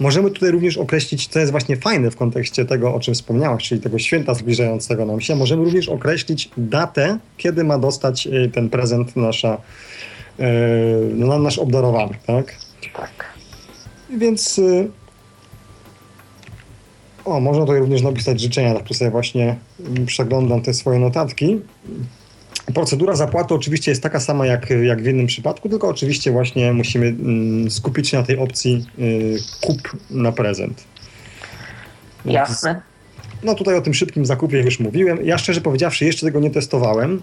Możemy 0.00 0.30
tutaj 0.30 0.50
również 0.50 0.76
określić, 0.76 1.26
co 1.26 1.38
jest 1.38 1.52
właśnie 1.52 1.76
fajne 1.76 2.10
w 2.10 2.16
kontekście 2.16 2.64
tego, 2.64 2.94
o 2.94 3.00
czym 3.00 3.14
wspomniałaś, 3.14 3.68
czyli 3.68 3.80
tego 3.80 3.98
święta 3.98 4.34
zbliżającego 4.34 5.06
nam 5.06 5.20
się. 5.20 5.36
Możemy 5.36 5.64
również 5.64 5.88
określić 5.88 6.50
datę, 6.56 7.18
kiedy 7.36 7.64
ma 7.64 7.78
dostać 7.78 8.26
y, 8.26 8.50
ten 8.54 8.70
prezent 8.70 9.16
nasza, 9.16 9.58
no, 11.14 11.38
nasz 11.38 11.58
obdarowany, 11.58 12.14
tak? 12.26 12.54
Tak. 12.96 13.10
Więc 14.18 14.60
o, 17.28 17.40
można 17.40 17.64
tutaj 17.64 17.80
również 17.80 18.02
napisać 18.02 18.40
życzenia, 18.40 18.74
tak 18.74 18.82
tu 18.82 18.94
sobie 18.94 19.10
właśnie 19.10 19.56
przeglądam 20.06 20.62
te 20.62 20.74
swoje 20.74 20.98
notatki. 20.98 21.60
Procedura 22.74 23.16
zapłaty 23.16 23.54
oczywiście 23.54 23.90
jest 23.90 24.02
taka 24.02 24.20
sama 24.20 24.46
jak, 24.46 24.70
jak 24.70 25.02
w 25.02 25.06
innym 25.06 25.26
przypadku, 25.26 25.68
tylko 25.68 25.88
oczywiście 25.88 26.32
właśnie 26.32 26.72
musimy 26.72 27.06
mm, 27.06 27.70
skupić 27.70 28.08
się 28.08 28.16
na 28.16 28.22
tej 28.22 28.38
opcji 28.38 28.86
y, 28.98 29.36
kup 29.60 29.96
na 30.10 30.32
prezent. 30.32 30.84
Jasne. 32.24 32.82
No 33.42 33.54
tutaj 33.54 33.76
o 33.76 33.80
tym 33.80 33.94
szybkim 33.94 34.26
zakupie 34.26 34.60
już 34.60 34.80
mówiłem. 34.80 35.24
Ja 35.24 35.38
szczerze 35.38 35.60
powiedziawszy 35.60 36.04
jeszcze 36.04 36.26
tego 36.26 36.40
nie 36.40 36.50
testowałem. 36.50 37.22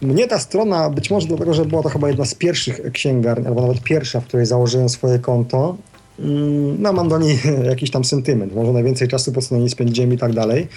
Mnie 0.03 0.27
ta 0.27 0.39
strona, 0.39 0.89
być 0.89 1.11
może 1.11 1.27
dlatego, 1.27 1.53
że 1.53 1.65
była 1.65 1.83
to 1.83 1.89
chyba 1.89 2.07
jedna 2.07 2.25
z 2.25 2.35
pierwszych 2.35 2.91
księgarni, 2.91 3.47
albo 3.47 3.61
nawet 3.61 3.83
pierwsza, 3.83 4.21
w 4.21 4.25
której 4.25 4.45
założyłem 4.45 4.89
swoje 4.89 5.19
konto, 5.19 5.77
mm, 6.19 6.81
no 6.81 6.93
mam 6.93 7.09
do 7.09 7.19
niej 7.19 7.39
jakiś 7.69 7.91
tam 7.91 8.03
sentyment. 8.03 8.55
Może 8.55 8.73
najwięcej 8.73 9.07
czasu 9.07 9.31
po 9.31 9.41
co 9.41 9.55
na 9.55 9.61
niej 9.61 9.69
spędziłem 9.69 10.13
i 10.13 10.17
tak 10.17 10.33
dalej. 10.33 10.67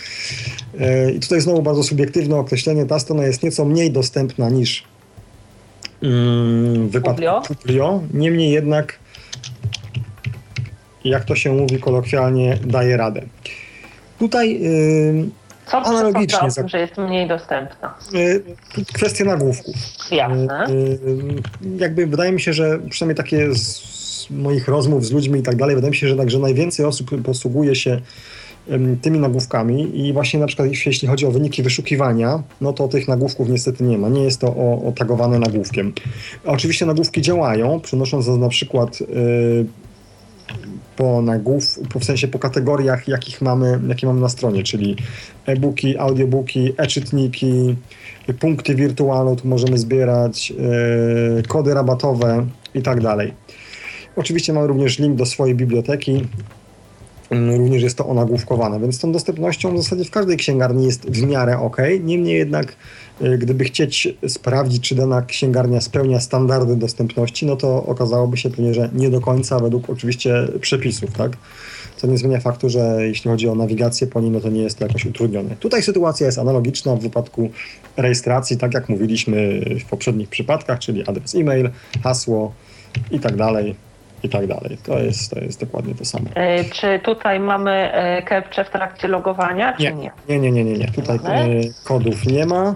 E, 0.81 1.11
I 1.13 1.21
tutaj 1.21 1.41
znowu 1.41 1.63
bardzo 1.63 1.83
subiektywne 1.83 2.37
określenie. 2.37 2.87
Ta 2.87 2.99
strona 2.99 3.27
jest 3.27 3.43
nieco 3.43 3.65
mniej 3.65 3.91
dostępna 3.91 4.51
niż 4.51 4.85
mm, 6.03 6.89
wypadku 6.89 7.55
Publio. 7.55 8.03
Niemniej 8.15 8.51
jednak, 8.51 8.99
jak 11.05 11.25
to 11.25 11.37
się 11.37 11.53
mówi 11.53 11.79
kolokwialnie, 11.79 12.59
daje 12.67 12.97
radę. 12.97 13.23
Tutaj 14.19 14.61
co 15.67 15.79
analogicznie. 15.79 16.49
Tym, 16.57 16.69
że 16.69 16.79
jest 16.79 16.97
mniej 16.97 17.29
dostępna? 17.29 17.95
E, 18.15 18.85
kwestia 18.93 19.25
nagłówków. 19.25 19.75
Jasne. 20.11 20.55
E, 20.55 20.69
e, 20.69 20.69
jakby 21.79 22.07
wydaje 22.07 22.33
mi 22.33 22.41
się, 22.41 22.53
że 22.53 22.79
przynajmniej 22.91 23.17
takie 23.17 23.55
z 23.55 24.31
moich 24.31 24.69
rozmów 24.69 25.07
z 25.07 25.13
ludźmi 25.13 25.41
i 25.41 25.43
tak 25.43 25.57
dalej, 25.57 25.75
wydaje 25.77 25.91
mi 25.91 25.97
się, 25.97 26.09
że 26.09 26.17
także 26.17 26.39
najwięcej 26.39 26.87
osób 26.87 27.23
posługuje 27.23 27.75
się 27.75 28.01
tymi 29.03 29.19
nagłówkami 29.19 30.07
i 30.07 30.13
właśnie 30.13 30.41
na 30.41 30.47
przykład 30.47 30.69
jeśli 30.87 31.09
chodzi 31.09 31.27
o 31.27 31.31
wyniki 31.31 31.63
wyszukiwania, 31.63 32.43
no 32.61 32.73
to 32.73 32.89
tych 32.89 33.09
nagłówków 33.09 33.49
niestety 33.49 33.85
nie 33.85 33.99
ma. 33.99 34.09
Nie 34.09 34.23
jest 34.25 34.41
to 34.41 34.57
otagowane 34.89 35.39
nagłówkiem. 35.39 35.93
Oczywiście 36.45 36.87
nagłówki 36.87 37.23
działają, 37.23 37.81
przynosząc 37.81 38.27
na 38.29 38.49
przykład 38.49 38.99
po 40.97 41.23
nagłów, 41.23 41.79
w 42.01 42.05
sensie 42.05 42.29
po 42.29 42.39
kategoriach, 42.39 43.09
jakich 43.09 43.41
mamy, 43.43 43.81
jakie 43.89 44.07
mamy 44.07 44.21
na 44.21 44.29
stronie, 44.29 44.63
czyli 44.63 44.97
e-booki, 45.47 45.99
audiobooki, 45.99 46.73
e-czytniki, 46.77 47.77
punkty 48.41 48.75
wirtualne, 48.75 49.37
tu 49.37 49.49
możemy 49.49 49.79
zbierać, 49.79 50.51
yy, 50.51 51.43
kody 51.49 51.75
rabatowe 51.75 52.47
i 52.75 52.83
tak 52.83 53.01
dalej. 53.01 53.35
Oczywiście 54.17 54.53
mamy 54.53 54.67
również 54.67 54.99
link 54.99 55.17
do 55.17 55.27
swojej 55.27 55.55
biblioteki, 55.55 56.25
również 57.31 57.83
jest 57.83 57.99
to 57.99 58.07
onagłówkowane, 58.07 58.81
więc 58.81 59.01
tą 59.01 59.13
dostępnością 59.13 59.75
w 59.75 59.83
zasadzie 59.83 60.05
w 60.05 60.11
każdej 60.11 60.37
księgarni 60.37 60.87
jest 60.87 61.11
w 61.11 61.23
miarę 61.23 61.59
ok. 61.59 61.77
Niemniej 62.01 62.37
jednak, 62.37 62.77
y, 63.23 63.39
gdyby 63.39 63.65
chcieć 63.65 64.09
sprawdzić, 64.29 64.89
czy 64.89 64.95
dana 64.95 65.23
księgarnia 65.23 65.81
spełnia 65.81 66.21
standardy 66.21 66.77
dostępności, 66.77 67.47
no 67.47 67.57
to 67.57 67.87
okazałoby 67.87 68.37
się 68.37 68.51
pewnie, 68.51 68.75
że 68.75 68.91
nie 68.93 69.11
do 69.11 69.21
końca 69.21 69.59
według 69.59 69.91
oczywiście 69.91 70.49
przepisów, 70.61 71.13
tak? 71.13 71.37
Co 71.97 72.07
nie 72.07 72.19
zmienia 72.19 72.41
faktu, 72.41 72.69
że 72.69 72.99
jeśli 73.01 73.31
chodzi 73.31 73.49
o 73.49 73.55
nawigację 73.55 74.07
po 74.07 74.21
nim, 74.21 74.33
no 74.33 74.41
to 74.41 74.49
nie 74.49 74.63
jest 74.63 74.79
to 74.79 74.87
jakoś 74.87 75.07
utrudnione. 75.07 75.57
Tutaj 75.57 75.83
sytuacja 75.83 76.27
jest 76.27 76.39
analogiczna 76.39 76.97
w 76.97 77.01
wypadku 77.01 77.51
rejestracji, 77.97 78.57
tak 78.57 78.75
jak 78.75 78.89
mówiliśmy 78.89 79.61
w 79.81 79.85
poprzednich 79.85 80.29
przypadkach, 80.29 80.79
czyli 80.79 81.09
adres 81.09 81.35
e-mail, 81.35 81.71
hasło 82.03 82.53
i 83.11 83.21
tak 83.21 83.37
dalej 83.37 83.86
i 84.27 84.29
tak 84.29 84.47
dalej. 84.47 84.79
To 84.85 84.99
jest, 84.99 85.31
to 85.31 85.41
jest 85.41 85.61
dokładnie 85.61 85.95
to 85.95 86.05
samo. 86.05 86.27
E, 86.35 86.65
czy 86.65 87.01
tutaj 87.05 87.41
mamy 87.41 87.93
capture 88.29 88.67
w 88.67 88.71
trakcie 88.71 89.09
logowania, 89.09 89.77
czy 89.77 89.83
nie? 89.83 89.93
Nie, 89.93 90.39
nie, 90.39 90.39
nie, 90.39 90.53
nie. 90.53 90.65
nie, 90.65 90.79
nie. 90.79 90.89
Tutaj 90.89 91.17
e, 91.25 91.49
kodów 91.85 92.27
nie 92.27 92.47
ma. 92.47 92.75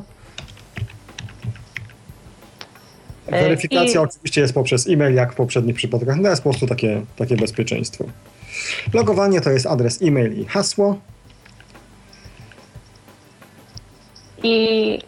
E, 3.27 3.43
Weryfikacja 3.43 4.01
I... 4.01 4.05
oczywiście 4.05 4.41
jest 4.41 4.55
poprzez 4.55 4.89
e-mail, 4.89 5.15
jak 5.15 5.33
w 5.33 5.37
poprzednich 5.37 5.77
przypadkach. 5.77 6.17
No 6.17 6.29
jest 6.31 6.43
po 6.43 6.51
prostu 6.51 6.67
takie, 6.67 7.01
takie 7.17 7.37
bezpieczeństwo. 7.37 8.05
Logowanie 8.95 9.41
to 9.41 9.51
jest 9.51 9.67
adres 9.67 10.03
e-mail 10.03 10.41
i 10.41 10.45
hasło. 10.45 10.99
I 14.43 14.99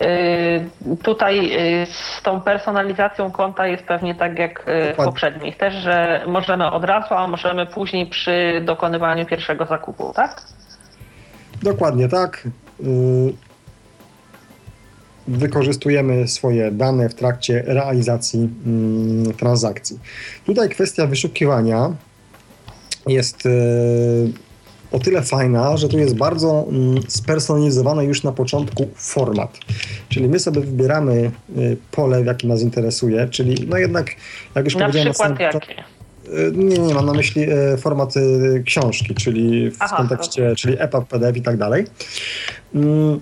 y, 0.91 0.97
tutaj 1.03 1.57
y, 1.83 1.87
z 1.87 2.23
tą 2.23 2.41
personalizacją 2.41 3.31
konta 3.31 3.67
jest 3.67 3.83
pewnie 3.85 4.15
tak 4.15 4.39
jak 4.39 4.69
y, 4.69 4.93
w 4.93 4.97
poprzednich 4.97 5.57
też, 5.57 5.75
że 5.75 6.25
możemy 6.27 6.71
od 6.71 6.85
razu, 6.85 7.15
a 7.15 7.29
możemy 7.29 7.67
później 7.67 8.07
przy 8.07 8.63
dokonywaniu 8.65 9.27
pierwszego 9.27 9.67
zakupu, 9.67 10.13
tak? 10.17 10.43
Dokładnie 11.63 12.09
tak. 12.09 12.49
Wykorzystujemy 15.29 16.29
swoje 16.29 16.71
dane 16.71 17.09
w 17.09 17.15
trakcie 17.15 17.63
realizacji 17.67 18.49
mm, 18.67 19.35
transakcji. 19.35 19.99
Tutaj 20.47 20.69
kwestia 20.69 21.07
wyszukiwania 21.07 21.91
jest 23.07 23.49
o 24.93 24.99
tyle 24.99 25.23
fajna, 25.23 25.77
że 25.77 25.89
tu 25.89 25.99
jest 25.99 26.17
bardzo 26.17 26.67
mm, 26.69 27.03
spersonalizowany 27.09 28.05
już 28.05 28.23
na 28.23 28.33
początku 28.33 28.89
format. 28.95 29.59
Czyli 30.09 30.29
my 30.29 30.39
sobie 30.39 30.61
wybieramy 30.61 31.31
y, 31.57 31.77
pole, 31.91 32.23
w 32.23 32.27
jakim 32.27 32.49
nas 32.49 32.63
interesuje, 32.63 33.29
czyli 33.29 33.67
no 33.69 33.79
jednak, 33.79 34.11
jak 34.55 34.65
już 34.65 34.75
na 34.75 34.81
powiedziałem... 34.81 35.13
Przykład 35.13 35.39
na 35.39 35.45
jakie? 35.45 35.75
Y, 36.29 36.53
nie, 36.55 36.79
nie, 36.79 36.95
mam 36.95 37.07
na 37.07 37.13
myśli 37.13 37.43
y, 37.43 37.77
format 37.77 38.15
książki, 38.65 39.15
czyli 39.15 39.71
w 39.71 39.77
Aha, 39.79 39.97
kontekście, 39.97 40.51
to... 40.51 40.57
czyli 40.57 40.77
EPUB, 40.79 41.09
PDF 41.09 41.37
i 41.37 41.43
tak 41.43 41.57
dalej. 41.57 41.87
Mm, 42.75 43.21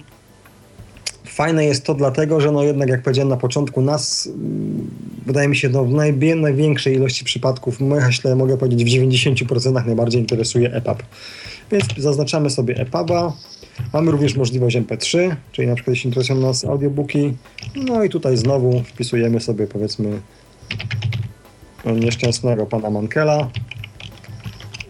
fajne 1.25 1.65
jest 1.65 1.85
to 1.85 1.95
dlatego, 1.95 2.41
że 2.41 2.53
no 2.53 2.63
jednak, 2.63 2.89
jak 2.89 3.03
powiedziałem 3.03 3.29
na 3.29 3.37
początku, 3.37 3.83
nas 3.83 4.27
mm, 4.27 4.91
wydaje 5.27 5.49
mi 5.49 5.57
się, 5.57 5.69
no 5.69 5.85
w 5.85 5.93
największej 6.37 6.95
ilości 6.95 7.25
przypadków, 7.25 7.81
myślę, 7.81 8.37
mogę 8.45 8.57
powiedzieć 8.57 8.85
w 8.85 8.97
90% 8.97 9.87
najbardziej 9.87 10.21
interesuje 10.21 10.73
EPUB. 10.73 11.03
Więc 11.73 11.85
zaznaczamy 11.97 12.51
sobie 12.51 12.75
EPUBa. 12.77 13.33
Mamy 13.93 14.11
również 14.11 14.37
możliwość 14.37 14.77
MP3, 14.77 15.37
czyli 15.53 15.69
na 15.69 15.75
przykład 15.75 15.95
jeśli 15.95 16.09
interesują 16.09 16.41
nas 16.41 16.65
audiobooki. 16.65 17.35
No 17.77 18.05
i 18.05 18.09
tutaj 18.09 18.37
znowu 18.37 18.83
wpisujemy 18.83 19.41
sobie 19.41 19.67
powiedzmy 19.67 20.21
nieszczęsnego 21.85 22.67
pana 22.67 22.91
Mankela. 22.91 23.51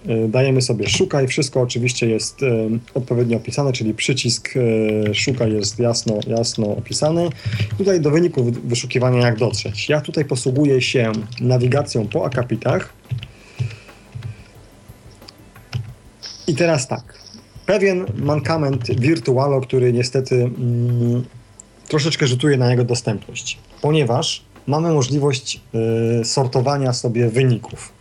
Y, 0.08 0.28
dajemy 0.28 0.62
sobie 0.62 0.88
szukaj, 0.88 1.28
wszystko 1.28 1.60
oczywiście 1.60 2.08
jest 2.08 2.42
y, 2.42 2.46
odpowiednio 2.94 3.36
opisane, 3.36 3.72
czyli 3.72 3.94
przycisk 3.94 4.56
y, 4.56 5.14
szukaj 5.14 5.52
jest 5.52 5.78
jasno, 5.78 6.20
jasno 6.26 6.76
opisany. 6.76 7.28
Tutaj 7.78 8.00
do 8.00 8.10
wyniku 8.10 8.44
wyszukiwania 8.64 9.26
jak 9.26 9.38
dotrzeć. 9.38 9.88
Ja 9.88 10.00
tutaj 10.00 10.24
posługuję 10.24 10.82
się 10.82 11.12
nawigacją 11.40 12.06
po 12.06 12.24
akapitach. 12.24 12.92
I 16.46 16.54
teraz 16.54 16.88
tak. 16.88 17.14
Pewien 17.66 18.06
mankament 18.16 19.00
Virtualo, 19.00 19.60
który 19.60 19.92
niestety 19.92 20.34
mm, 20.34 21.24
troszeczkę 21.88 22.26
rzutuje 22.26 22.56
na 22.56 22.70
jego 22.70 22.84
dostępność, 22.84 23.58
ponieważ 23.82 24.42
mamy 24.66 24.92
możliwość 24.92 25.60
y, 26.20 26.24
sortowania 26.24 26.92
sobie 26.92 27.28
wyników. 27.28 27.92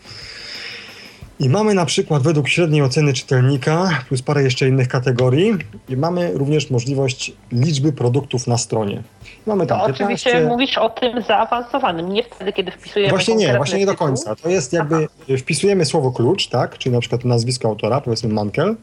I 1.40 1.50
mamy 1.50 1.74
na 1.74 1.86
przykład 1.86 2.24
według 2.24 2.48
średniej 2.48 2.82
oceny 2.82 3.14
czytelnika, 3.14 3.90
plus 4.08 4.22
parę 4.22 4.44
jeszcze 4.44 4.68
innych 4.68 4.88
kategorii, 4.88 5.54
i 5.90 5.98
mamy 5.98 6.32
również 6.34 6.70
możliwość 6.70 7.34
liczby 7.52 7.94
produktów 7.94 8.48
na 8.48 8.58
stronie. 8.58 9.04
Mamy 9.46 9.68
tam 9.68 9.80
to 9.80 9.86
15... 9.86 10.04
oczywiście 10.04 10.50
mówisz 10.50 10.78
o 10.78 10.90
tym 10.90 11.22
zaawansowanym, 11.22 12.14
nie 12.14 12.24
wtedy, 12.24 12.54
kiedy 12.54 12.72
wpisujemy 12.72 13.10
Właśnie 13.10 13.36
nie, 13.36 13.58
właśnie 13.58 13.80
nie 13.80 13.86
do 13.86 13.96
końca. 13.96 14.36
To 14.36 14.50
jest 14.50 14.74
jakby, 14.74 14.96
Aha. 14.96 15.38
wpisujemy 15.38 15.86
słowo 15.86 16.12
klucz, 16.12 16.48
tak, 16.48 16.78
czyli 16.78 16.96
na 16.96 17.00
przykład 17.00 17.26
nazwisko 17.26 17.68
autora, 17.68 18.02
powiedzmy 18.02 18.34
Mankel, 18.34 18.76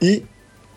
i 0.00 0.22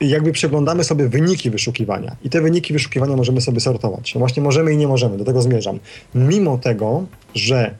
jakby 0.02 0.32
przeglądamy 0.32 0.84
sobie 0.84 1.10
wyniki 1.10 1.50
wyszukiwania. 1.50 2.16
I 2.24 2.30
te 2.30 2.42
wyniki 2.42 2.74
wyszukiwania 2.74 3.16
możemy 3.16 3.42
sobie 3.42 3.60
sortować. 3.60 4.16
No 4.16 4.20
właśnie 4.20 4.44
możemy 4.44 4.74
i 4.74 4.78
nie 4.78 4.88
możemy, 4.88 5.18
do 5.18 5.26
tego 5.26 5.42
zmierzam. 5.42 5.80
Mimo 6.16 6.58
tego, 6.58 7.04
że 7.36 7.76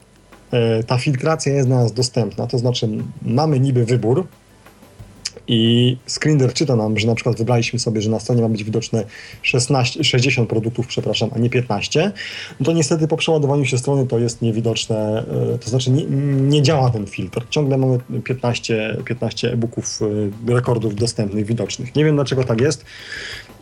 ta 0.88 0.98
filtracja 0.98 1.54
jest 1.54 1.68
dla 1.68 1.78
nas 1.78 1.94
dostępna, 1.94 2.48
to 2.48 2.58
znaczy 2.58 2.90
mamy 3.22 3.60
niby 3.60 3.86
wybór, 3.86 4.28
i 5.48 5.98
screener 6.08 6.54
czyta 6.54 6.76
nam, 6.76 7.00
że 7.00 7.08
na 7.08 7.16
przykład 7.16 7.38
wybraliśmy 7.38 7.80
sobie, 7.80 8.02
że 8.02 8.10
na 8.10 8.20
stronie 8.20 8.42
ma 8.42 8.50
być 8.50 8.64
widoczne 8.64 9.04
16, 9.42 10.04
60 10.04 10.50
produktów, 10.50 10.88
przepraszam, 10.88 11.30
a 11.36 11.40
nie 11.40 11.50
15, 11.50 12.12
no 12.60 12.66
to 12.66 12.72
niestety 12.72 13.08
po 13.08 13.18
przeładowaniu 13.18 13.66
się 13.66 13.78
strony 13.78 14.08
to 14.08 14.20
jest 14.20 14.42
niewidoczne, 14.42 15.24
e, 15.54 15.58
to 15.58 15.70
znaczy 15.70 15.92
nie, 15.92 16.06
nie 16.50 16.62
działa 16.62 16.90
ten 16.90 17.06
filtr. 17.06 17.46
Ciągle 17.50 17.78
mamy 17.78 18.00
15, 18.24 18.98
15 19.06 19.54
e-booków, 19.54 20.00
e, 20.48 20.54
rekordów 20.54 20.96
dostępnych, 20.96 21.46
widocznych. 21.46 21.96
Nie 21.96 22.06
wiem 22.06 22.16
dlaczego 22.16 22.44
tak 22.44 22.62
jest. 22.62 22.86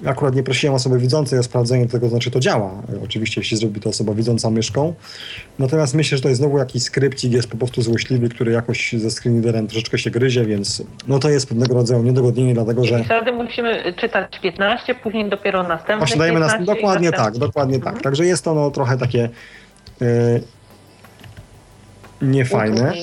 Akurat 0.05 0.35
nie 0.35 0.43
prosiłem 0.43 0.75
osoby 0.75 0.99
widzącej 0.99 1.39
o 1.39 1.43
sprawdzenie 1.43 1.87
tego, 1.87 2.09
znaczy 2.09 2.31
to 2.31 2.39
działa. 2.39 2.71
Oczywiście, 3.03 3.41
jeśli 3.41 3.57
zrobi 3.57 3.81
to 3.81 3.89
osoba 3.89 4.13
widząca 4.13 4.49
myszką. 4.49 4.93
Natomiast 5.59 5.93
myślę, 5.93 6.17
że 6.17 6.21
to 6.21 6.29
jest 6.29 6.41
znowu 6.41 6.57
jakiś 6.57 6.83
skrypcik, 6.83 7.33
jest 7.33 7.47
po 7.47 7.57
prostu 7.57 7.81
złośliwy, 7.81 8.29
który 8.29 8.51
jakoś 8.51 8.93
ze 8.93 9.11
screenreaderem 9.11 9.67
troszeczkę 9.67 9.97
się 9.97 10.11
gryzie, 10.11 10.45
więc 10.45 10.83
no 11.07 11.19
to 11.19 11.29
jest 11.29 11.49
pewnego 11.49 11.73
rodzaju 11.73 12.03
niedogodnienie, 12.03 12.53
dlatego 12.53 12.85
że... 12.85 13.03
Wtedy 13.03 13.31
musimy 13.31 13.93
czytać 13.93 14.39
15, 14.39 14.95
później 14.95 15.29
dopiero 15.29 15.63
następne 15.63 15.97
Właśnie 15.97 16.17
dajemy 16.17 16.39
nas... 16.39 16.53
Dokładnie 16.65 17.11
tak, 17.11 17.37
dokładnie 17.37 17.77
tak. 17.77 17.87
Mhm. 17.87 18.03
Także 18.03 18.25
jest 18.25 18.43
to 18.43 18.53
no, 18.53 18.71
trochę 18.71 18.97
takie 18.97 19.29
yy, 20.01 20.07
niefajne. 22.21 22.93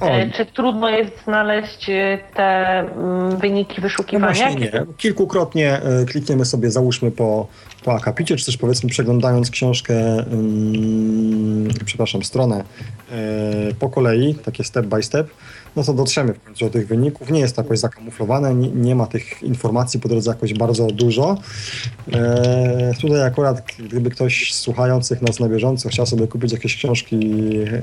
E, 0.00 0.30
czy 0.30 0.46
trudno 0.46 0.90
jest 0.90 1.24
znaleźć 1.24 1.90
e, 1.90 2.18
te 2.34 2.78
mm, 2.78 3.36
wyniki 3.36 3.80
wyszukiwania? 3.80 4.50
No 4.50 4.58
nie. 4.58 4.72
Kilkukrotnie 4.96 5.82
e, 5.82 6.04
klikniemy 6.04 6.44
sobie, 6.44 6.70
załóżmy 6.70 7.10
po, 7.10 7.46
po 7.84 7.94
akapicie, 7.94 8.36
czy 8.36 8.46
też 8.46 8.56
powiedzmy 8.56 8.88
przeglądając 8.88 9.50
książkę, 9.50 9.94
um, 10.30 11.68
przepraszam, 11.84 12.22
stronę 12.22 12.64
po 13.78 13.88
kolei, 13.88 14.34
takie 14.34 14.64
step 14.64 14.86
by 14.86 15.02
step, 15.02 15.30
no 15.76 15.84
to 15.84 15.94
dotrzemy 15.94 16.34
w 16.34 16.44
końcu 16.44 16.64
do 16.64 16.70
tych 16.70 16.86
wyników. 16.86 17.30
Nie 17.30 17.40
jest 17.40 17.56
to 17.56 17.62
jakoś 17.62 17.78
zakamuflowane, 17.78 18.54
nie, 18.54 18.68
nie 18.68 18.94
ma 18.94 19.06
tych 19.06 19.42
informacji 19.42 20.00
po 20.00 20.08
drodze 20.08 20.30
jakoś 20.30 20.54
bardzo 20.54 20.86
dużo. 20.86 21.38
E, 22.12 22.92
tutaj 23.00 23.22
akurat, 23.22 23.62
gdyby 23.78 24.10
ktoś 24.10 24.54
słuchających 24.54 25.22
nas 25.22 25.40
na 25.40 25.48
bieżąco 25.48 25.88
chciał 25.88 26.06
sobie 26.06 26.28
kupić 26.28 26.52
jakieś 26.52 26.76
książki 26.76 27.20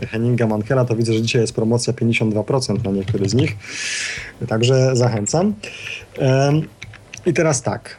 Henninga 0.10 0.48
Mankela, 0.48 0.86
to 0.86 0.96
widzę, 0.96 1.14
że 1.14 1.22
dzisiaj 1.22 1.42
jest 1.42 1.54
promocja 1.54 1.94
52% 1.94 2.84
na 2.84 2.92
niektóre 2.92 3.30
z 3.30 3.34
nich. 3.34 3.58
Także 4.48 4.96
zachęcam. 4.96 5.54
E, 6.20 6.52
I 7.26 7.34
teraz 7.34 7.62
tak. 7.62 7.98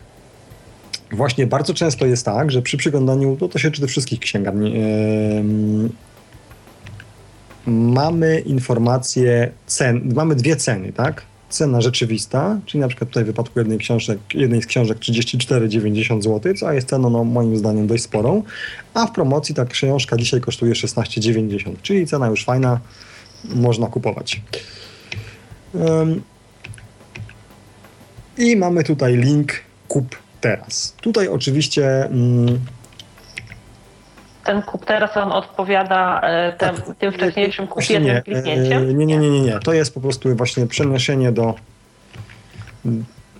Właśnie 1.12 1.47
bardzo 1.47 1.74
często 1.74 2.06
jest 2.06 2.24
tak, 2.24 2.51
że 2.51 2.62
przy 2.62 2.77
przyglądaniu, 2.77 3.36
no 3.40 3.48
to 3.48 3.59
się 3.59 3.70
czyta 3.70 3.86
wszystkich 3.86 4.20
księgarni, 4.20 4.74
mamy 7.69 8.40
informacje 8.40 9.53
cen, 9.66 10.12
mamy 10.15 10.35
dwie 10.35 10.57
ceny, 10.57 10.93
tak? 10.93 11.23
Cena 11.49 11.81
rzeczywista, 11.81 12.59
czyli 12.66 12.81
na 12.81 12.89
przykład 12.89 13.11
tutaj 13.11 13.24
w 13.24 13.27
wypadku 13.27 13.59
jednej, 13.59 13.78
książek, 13.78 14.19
jednej 14.35 14.62
z 14.62 14.66
książek 14.66 14.99
34,90 14.99 16.23
zł, 16.23 16.55
co 16.55 16.73
jest 16.73 16.89
ceną 16.89 17.11
no, 17.11 17.24
moim 17.24 17.57
zdaniem 17.57 17.86
dość 17.86 18.03
sporą, 18.03 18.43
a 18.95 19.07
w 19.07 19.12
promocji 19.12 19.55
ta 19.55 19.65
książka 19.65 20.16
dzisiaj 20.16 20.40
kosztuje 20.40 20.73
16,90, 20.73 21.73
czyli 21.82 22.07
cena 22.07 22.27
już 22.27 22.45
fajna, 22.45 22.81
można 23.45 23.86
kupować. 23.86 24.40
I 28.39 28.57
mamy 28.57 28.85
tutaj 28.85 29.16
link 29.16 29.53
kup 29.89 30.16
teraz. 30.40 30.95
Tutaj 31.01 31.28
oczywiście 31.28 32.05
mm, 32.05 32.59
ten 34.49 34.62
kup 34.62 34.85
teraz 34.85 35.16
on 35.16 35.33
odpowiada 35.33 36.20
e, 36.20 36.53
tem, 36.53 36.77
tak, 36.77 36.97
tym 36.99 37.12
wcześniejszym 37.12 37.66
kup 37.66 37.91
jednym 37.91 38.15
nie, 38.15 38.23
kliknięciem? 38.23 38.99
Nie, 38.99 39.07
nie, 39.07 39.19
nie, 39.19 39.31
nie, 39.31 39.41
nie. 39.41 39.59
To 39.59 39.73
jest 39.73 39.95
po 39.95 40.01
prostu 40.01 40.37
właśnie 40.37 40.66
przeniesienie 40.66 41.33
do, 41.33 41.55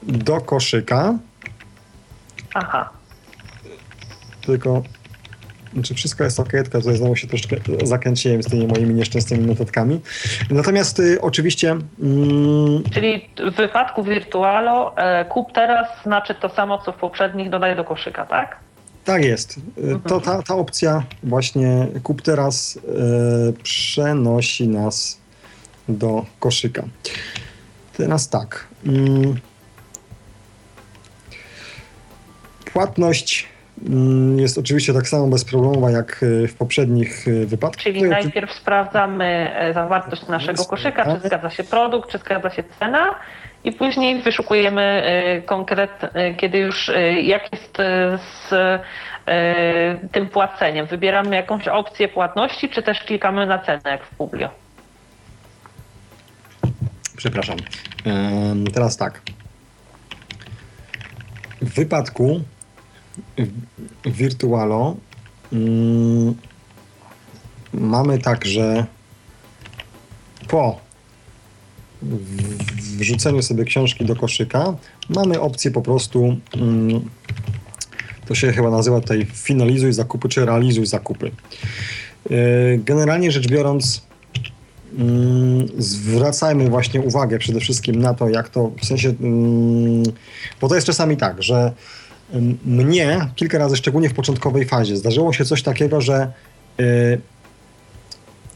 do 0.03 0.41
koszyka. 0.41 1.15
Aha. 2.55 2.91
Tylko 4.47 4.83
czy 5.83 5.95
wszystko 5.95 6.25
jest 6.25 6.41
ok, 6.41 6.51
tylko 6.51 6.79
tutaj 6.79 6.97
znowu 6.97 7.17
się 7.17 7.27
troszkę 7.27 7.57
zakręciłem 7.83 8.43
z 8.43 8.47
tymi 8.47 8.67
moimi 8.67 8.95
nieszczęsnymi 8.95 9.47
notatkami. 9.47 10.01
Natomiast 10.51 11.01
y, 11.01 11.21
oczywiście... 11.21 11.71
Mm, 11.71 12.83
Czyli 12.93 13.31
w 13.53 13.57
wypadku 13.57 14.03
Virtualo 14.03 14.97
e, 14.97 15.25
kup 15.25 15.53
teraz 15.53 15.89
znaczy 16.03 16.35
to 16.35 16.49
samo, 16.49 16.79
co 16.79 16.93
w 16.93 16.97
poprzednich 16.97 17.51
dodaj 17.51 17.77
do 17.77 17.85
koszyka, 17.85 18.27
tak? 18.27 18.68
Tak 19.09 19.25
jest. 19.25 19.61
To, 20.09 20.21
ta, 20.21 20.43
ta 20.43 20.55
opcja 20.55 21.03
właśnie 21.23 21.87
kup 22.03 22.23
teraz 22.23 22.79
e, 22.79 23.63
przenosi 23.63 24.69
nas 24.69 25.21
do 25.89 26.25
koszyka. 26.41 26.83
Teraz 27.97 28.29
tak. 28.29 28.67
Mm, 28.87 29.35
płatność 32.73 33.49
mm, 33.89 34.39
jest 34.39 34.59
oczywiście 34.59 34.95
tak 34.95 35.09
samo 35.09 35.27
bezproblemowa 35.27 35.91
jak 35.91 36.21
e, 36.45 36.49
w 36.49 36.55
poprzednich 36.55 37.29
e, 37.29 37.47
wypadkach. 37.47 37.83
Czyli 37.83 38.03
Tutaj 38.03 38.23
najpierw 38.23 38.53
sprawdzamy 38.53 39.51
zawartość 39.75 40.27
naszego 40.27 40.65
koszyka, 40.65 41.17
czy 41.17 41.29
zgadza 41.29 41.51
się 41.51 41.65
produkt, 41.65 42.11
czy 42.11 42.19
zgadza 42.19 42.51
się 42.51 42.65
cena 42.79 43.15
i 43.65 43.73
później 43.73 44.23
wyszukujemy 44.23 45.03
konkret, 45.47 45.91
kiedy 46.37 46.59
już 46.59 46.91
jak 47.23 47.53
jest 47.53 47.77
z 48.17 48.51
tym 50.13 50.29
płaceniem. 50.29 50.87
Wybieramy 50.87 51.37
jakąś 51.37 51.69
opcję 51.69 52.09
płatności, 52.09 52.69
czy 52.69 52.83
też 52.83 53.01
klikamy 53.01 53.47
na 53.47 53.59
cenę 53.59 53.81
jak 53.85 54.05
w 54.05 54.15
Publio. 54.15 54.51
Przepraszam. 57.17 57.57
Teraz 58.75 58.97
tak. 58.97 59.23
W 61.63 61.75
wypadku 61.75 62.41
Virtualo 64.05 64.97
mm, 65.53 66.35
mamy 67.73 68.19
tak, 68.19 68.45
że 68.45 68.87
po 70.49 70.81
wrzuceniu 72.99 73.43
sobie 73.43 73.65
książki 73.65 74.05
do 74.05 74.17
koszyka, 74.17 74.75
mamy 75.09 75.41
opcję 75.41 75.71
po 75.71 75.83
prostu, 75.83 76.37
mm, 76.57 77.01
to 78.27 78.35
się 78.35 78.53
chyba 78.53 78.71
nazywa 78.71 79.01
tutaj 79.01 79.27
finalizuj 79.33 79.93
zakupy, 79.93 80.29
czy 80.29 80.47
realizuj 80.47 80.87
zakupy. 80.87 81.31
E, 82.31 82.35
generalnie 82.79 83.33
rzecz 83.33 83.49
biorąc, 83.49 84.03
mm, 84.99 85.69
zwracajmy 85.79 86.71
właśnie 86.71 87.01
uwagę 87.01 87.39
przede 87.39 87.61
wszystkim 87.61 88.03
na 88.03 88.15
to, 88.15 88.29
jak 88.29 88.49
to 88.49 88.71
w 88.83 88.87
sensie, 88.87 89.09
mm, 89.09 90.03
bo 90.61 90.69
to 90.69 90.75
jest 90.75 90.87
czasami 90.87 91.17
tak, 91.17 91.43
że 91.43 91.73
mnie 92.65 93.21
kilka 93.37 93.59
razy, 93.59 93.77
szczególnie 93.77 94.09
w 94.09 94.15
początkowej 94.15 94.65
fazie, 94.65 94.97
zdarzyło 94.97 95.33
się 95.33 95.45
coś 95.45 95.63
takiego, 95.63 96.01
że 96.01 96.33
e, 96.81 96.83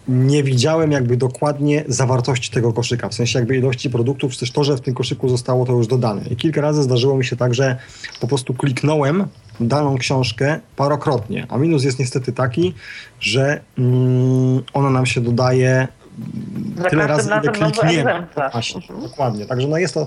nie 0.08 0.42
widziałem 0.42 0.92
jakby 0.92 1.16
dokładnie 1.16 1.84
zawartości 1.88 2.50
tego 2.50 2.72
koszyka, 2.72 3.08
w 3.08 3.14
sensie 3.14 3.38
jakby 3.38 3.56
ilości 3.56 3.90
produktów, 3.90 4.32
czy 4.32 4.40
też 4.40 4.50
to, 4.50 4.64
że 4.64 4.76
w 4.76 4.80
tym 4.80 4.94
koszyku 4.94 5.28
zostało 5.28 5.66
to 5.66 5.72
już 5.72 5.86
dodane. 5.86 6.22
I 6.30 6.36
kilka 6.36 6.60
razy 6.60 6.82
zdarzyło 6.82 7.16
mi 7.16 7.24
się 7.24 7.36
tak, 7.36 7.54
że 7.54 7.76
po 8.20 8.26
prostu 8.28 8.54
kliknąłem 8.54 9.26
daną 9.60 9.98
książkę 9.98 10.60
parokrotnie, 10.76 11.46
a 11.48 11.58
minus 11.58 11.84
jest 11.84 11.98
niestety 11.98 12.32
taki, 12.32 12.74
że 13.20 13.60
mm, 13.78 14.62
ona 14.72 14.90
nam 14.90 15.06
się 15.06 15.20
dodaje 15.20 15.88
Za 16.76 16.90
tyle 16.90 17.06
razy, 17.06 17.30
ile 17.42 17.52
klikniemy. 17.52 18.26
Właśnie, 18.52 18.82
dokładnie. 19.02 19.46
Także 19.46 19.68
no 19.68 19.78
jest 19.78 19.94
to 19.94 20.06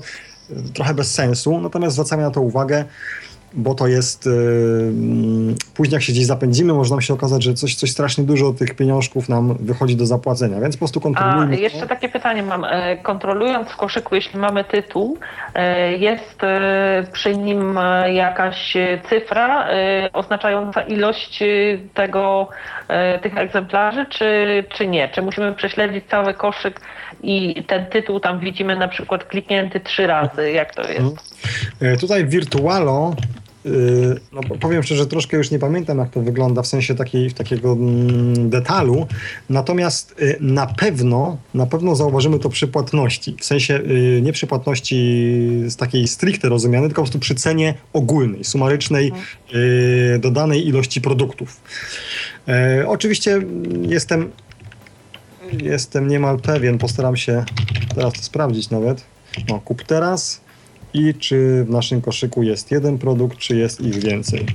trochę 0.73 0.93
bez 0.93 1.13
sensu, 1.13 1.61
natomiast 1.61 1.93
zwracamy 1.93 2.23
na 2.23 2.31
to 2.31 2.41
uwagę, 2.41 2.85
bo 3.55 3.75
to 3.75 3.87
jest. 3.87 4.25
Yy, 4.25 5.55
później, 5.73 5.93
jak 5.93 6.03
się 6.03 6.13
gdzieś 6.13 6.25
zapędzimy, 6.25 6.73
może 6.73 6.91
nam 6.91 7.01
się 7.01 7.13
okazać, 7.13 7.43
że 7.43 7.53
coś, 7.53 7.75
coś 7.75 7.91
strasznie 7.91 8.23
dużo 8.23 8.53
tych 8.53 8.75
pieniążków 8.75 9.29
nam 9.29 9.57
wychodzi 9.59 9.95
do 9.95 10.05
zapłacenia, 10.05 10.59
więc 10.59 10.75
po 10.75 10.79
prostu 10.79 11.01
kontrolujmy. 11.01 11.55
A 11.55 11.59
jeszcze 11.59 11.79
to. 11.79 11.87
takie 11.87 12.09
pytanie 12.09 12.43
mam. 12.43 12.65
E, 12.65 12.97
kontrolując 12.97 13.69
w 13.69 13.75
koszyku, 13.75 14.15
jeśli 14.15 14.39
mamy 14.39 14.63
tytuł, 14.63 15.17
e, 15.53 15.91
jest 15.97 16.43
e, 16.43 17.07
przy 17.11 17.37
nim 17.37 17.79
jakaś 18.13 18.73
cyfra 19.09 19.67
oznaczająca 20.13 20.81
ilość 20.81 21.43
tego, 21.93 22.49
tych 23.21 23.37
egzemplarzy, 23.37 24.05
czy, 24.09 24.63
czy 24.69 24.87
nie? 24.87 25.09
Czy 25.09 25.21
musimy 25.21 25.53
prześledzić 25.53 26.05
cały 26.09 26.33
koszyk 26.33 26.81
i 27.23 27.63
ten 27.67 27.85
tytuł 27.85 28.19
tam 28.19 28.39
widzimy 28.39 28.75
na 28.75 28.87
przykład 28.87 29.23
kliknięty 29.23 29.79
trzy 29.79 30.07
razy? 30.07 30.51
Jak 30.51 30.75
to 30.75 30.81
jest? 30.81 30.99
Mhm. 31.81 31.97
Tutaj 31.97 32.25
Virtualo 32.25 33.15
no, 34.31 34.41
powiem 34.59 34.83
szczerze, 34.83 35.05
troszkę 35.05 35.37
już 35.37 35.51
nie 35.51 35.59
pamiętam, 35.59 35.97
jak 35.97 36.09
to 36.09 36.21
wygląda 36.21 36.61
w 36.61 36.67
sensie 36.67 36.95
takiej, 36.95 37.31
takiego 37.31 37.71
mm, 37.71 38.49
detalu, 38.49 39.07
natomiast 39.49 40.15
y, 40.21 40.37
na 40.39 40.67
pewno, 40.67 41.37
na 41.53 41.65
pewno 41.65 41.95
zauważymy 41.95 42.39
to 42.39 42.49
przy 42.49 42.67
płatności, 42.67 43.35
w 43.39 43.45
sensie 43.45 43.75
y, 43.75 44.21
nie 44.23 44.33
przy 44.33 44.47
płatności 44.47 44.95
z 45.67 45.75
takiej 45.75 46.07
stricte 46.07 46.49
rozumianej, 46.49 46.89
tylko 46.89 47.01
po 47.01 47.05
prostu 47.05 47.19
przy 47.19 47.35
cenie 47.35 47.73
ogólnej, 47.93 48.43
sumarycznej 48.43 49.11
y, 50.15 50.19
dodanej 50.19 50.67
ilości 50.67 51.01
produktów. 51.01 51.61
Oczywiście 52.87 53.41
jestem 53.81 54.31
jestem 55.61 56.07
niemal 56.07 56.39
pewien, 56.39 56.77
postaram 56.77 57.17
się 57.17 57.43
teraz 57.95 58.13
to 58.13 58.21
sprawdzić 58.21 58.69
nawet. 58.69 59.03
No, 59.49 59.59
kup 59.59 59.83
teraz, 59.83 60.41
i 60.95 61.13
czy 61.13 61.63
w 61.63 61.69
naszym 61.69 62.01
koszyku 62.01 62.43
jest 62.43 62.71
jeden 62.71 62.97
produkt, 62.97 63.37
czy 63.37 63.55
jest 63.55 63.81
ich 63.81 63.95
więcej. 63.95 64.45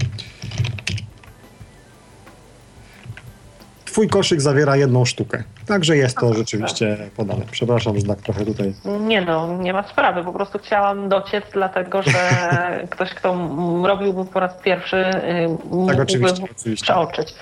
Twój 3.84 4.08
koszyk 4.08 4.40
zawiera 4.40 4.76
jedną 4.76 5.04
sztukę. 5.04 5.42
Także 5.66 5.96
jest 5.96 6.16
to 6.16 6.34
rzeczywiście 6.34 6.96
podane. 7.16 7.44
Przepraszam, 7.50 7.98
że 7.98 8.06
tak 8.06 8.20
trochę 8.20 8.44
tutaj. 8.44 8.74
Nie 9.00 9.20
no, 9.20 9.58
nie 9.58 9.72
ma 9.72 9.82
sprawy. 9.82 10.24
Po 10.24 10.32
prostu 10.32 10.58
chciałam 10.58 11.08
dociec, 11.08 11.44
dlatego 11.52 12.02
że 12.02 12.30
ktoś, 12.90 13.10
kto 13.14 13.50
robiłby 13.84 14.24
po 14.24 14.40
raz 14.40 14.52
pierwszy, 14.64 14.96
y, 14.96 15.48
mógłby 15.70 15.92
tak, 15.92 16.02
oczywiście, 16.02 16.44
oczywiście. 16.56 16.84
przeoczyć. 16.84 17.34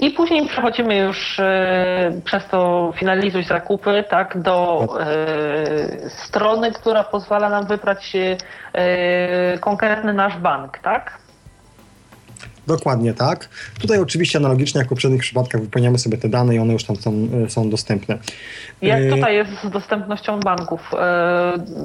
I 0.00 0.10
później 0.10 0.46
przechodzimy 0.46 0.96
już 0.96 1.40
e, 1.40 2.20
przez 2.24 2.46
to 2.46 2.92
finalizuj 2.96 3.44
zakupy, 3.44 4.04
tak, 4.10 4.42
do 4.42 4.88
e, 5.00 6.10
strony, 6.10 6.72
która 6.72 7.04
pozwala 7.04 7.48
nam 7.48 7.66
wybrać 7.66 8.16
konkretny 9.60 10.14
nasz 10.14 10.36
bank, 10.36 10.78
tak? 10.78 11.18
Dokładnie 12.66 13.14
tak. 13.14 13.48
Tutaj 13.80 13.98
oczywiście 13.98 14.38
analogicznie 14.38 14.78
jak 14.78 14.86
w 14.86 14.88
poprzednich 14.88 15.20
przypadkach 15.20 15.60
wypełniamy 15.60 15.98
sobie 15.98 16.18
te 16.18 16.28
dane 16.28 16.54
i 16.54 16.58
one 16.58 16.72
już 16.72 16.84
tam 16.84 16.96
są, 16.96 17.12
są 17.48 17.70
dostępne. 17.70 18.18
Jak 18.82 19.10
tutaj 19.10 19.34
jest 19.34 19.50
z 19.64 19.70
dostępnością 19.70 20.40
banków? 20.40 20.90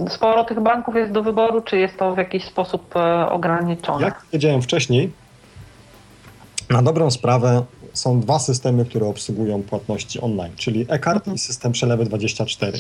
Sporo 0.10 0.44
tych 0.44 0.60
banków 0.60 0.96
jest 0.96 1.12
do 1.12 1.24
wyboru, 1.24 1.62
czy 1.62 1.78
jest 1.78 1.98
to 1.98 2.16
w 2.16 2.18
jakiś 2.18 2.44
sposób 2.44 2.94
ograniczone? 3.30 4.06
Jak 4.06 4.22
powiedziałem 4.32 4.62
wcześniej, 4.62 5.12
na 6.70 6.82
dobrą 6.82 7.12
sprawę 7.12 7.64
są 7.94 8.20
dwa 8.20 8.40
systemy, 8.40 8.86
które 8.86 9.06
obsługują 9.06 9.64
płatności 9.64 10.22
online, 10.22 10.52
czyli 10.56 10.86
e-card 10.90 11.18
mhm. 11.18 11.36
i 11.36 11.40
system 11.40 11.72
przelewy 11.72 12.06
24. 12.06 12.80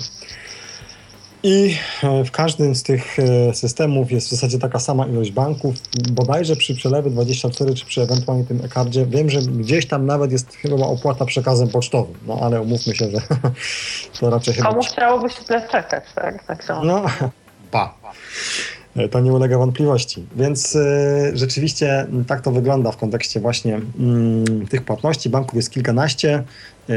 I 1.43 1.75
e, 2.03 2.23
w 2.23 2.31
każdym 2.31 2.75
z 2.75 2.83
tych 2.83 3.19
e, 3.19 3.53
systemów 3.53 4.11
jest 4.11 4.27
w 4.27 4.29
zasadzie 4.29 4.59
taka 4.59 4.79
sama 4.79 5.07
ilość 5.07 5.31
banków. 5.31 5.75
Bodajże 6.11 6.55
przy 6.55 6.75
przelewy 6.75 7.09
24 7.09 7.73
czy 7.73 7.85
przy 7.85 8.01
ewentualnie 8.01 8.43
tym 8.43 8.61
e-cardzie 8.65 9.05
wiem, 9.05 9.29
że 9.29 9.41
gdzieś 9.41 9.87
tam 9.87 10.05
nawet 10.05 10.31
jest 10.31 10.55
chyba 10.55 10.85
opłata 10.85 11.25
przekazem 11.25 11.69
pocztowym. 11.69 12.15
No 12.27 12.39
ale 12.41 12.61
umówmy 12.61 12.95
się, 12.95 13.09
że 13.09 13.21
to 14.19 14.29
raczej 14.29 14.53
chyba... 14.53 14.69
Komu 14.69 14.83
chciałoby 14.83 15.29
się 15.29 15.43
tyle 15.43 15.69
czekać, 15.69 16.03
tak? 16.15 16.43
tak 16.43 16.67
no, 16.83 17.05
pa. 17.71 17.93
E, 18.97 19.09
to 19.09 19.19
nie 19.19 19.33
ulega 19.33 19.57
wątpliwości. 19.57 20.25
Więc 20.35 20.75
y, 20.75 21.31
rzeczywiście 21.33 22.07
tak 22.27 22.41
to 22.41 22.51
wygląda 22.51 22.91
w 22.91 22.97
kontekście 22.97 23.39
właśnie 23.39 23.81
tych 24.69 24.83
płatności. 24.83 25.29
Banków 25.29 25.55
jest 25.55 25.71
kilkanaście, 25.71 26.43
y, 26.89 26.93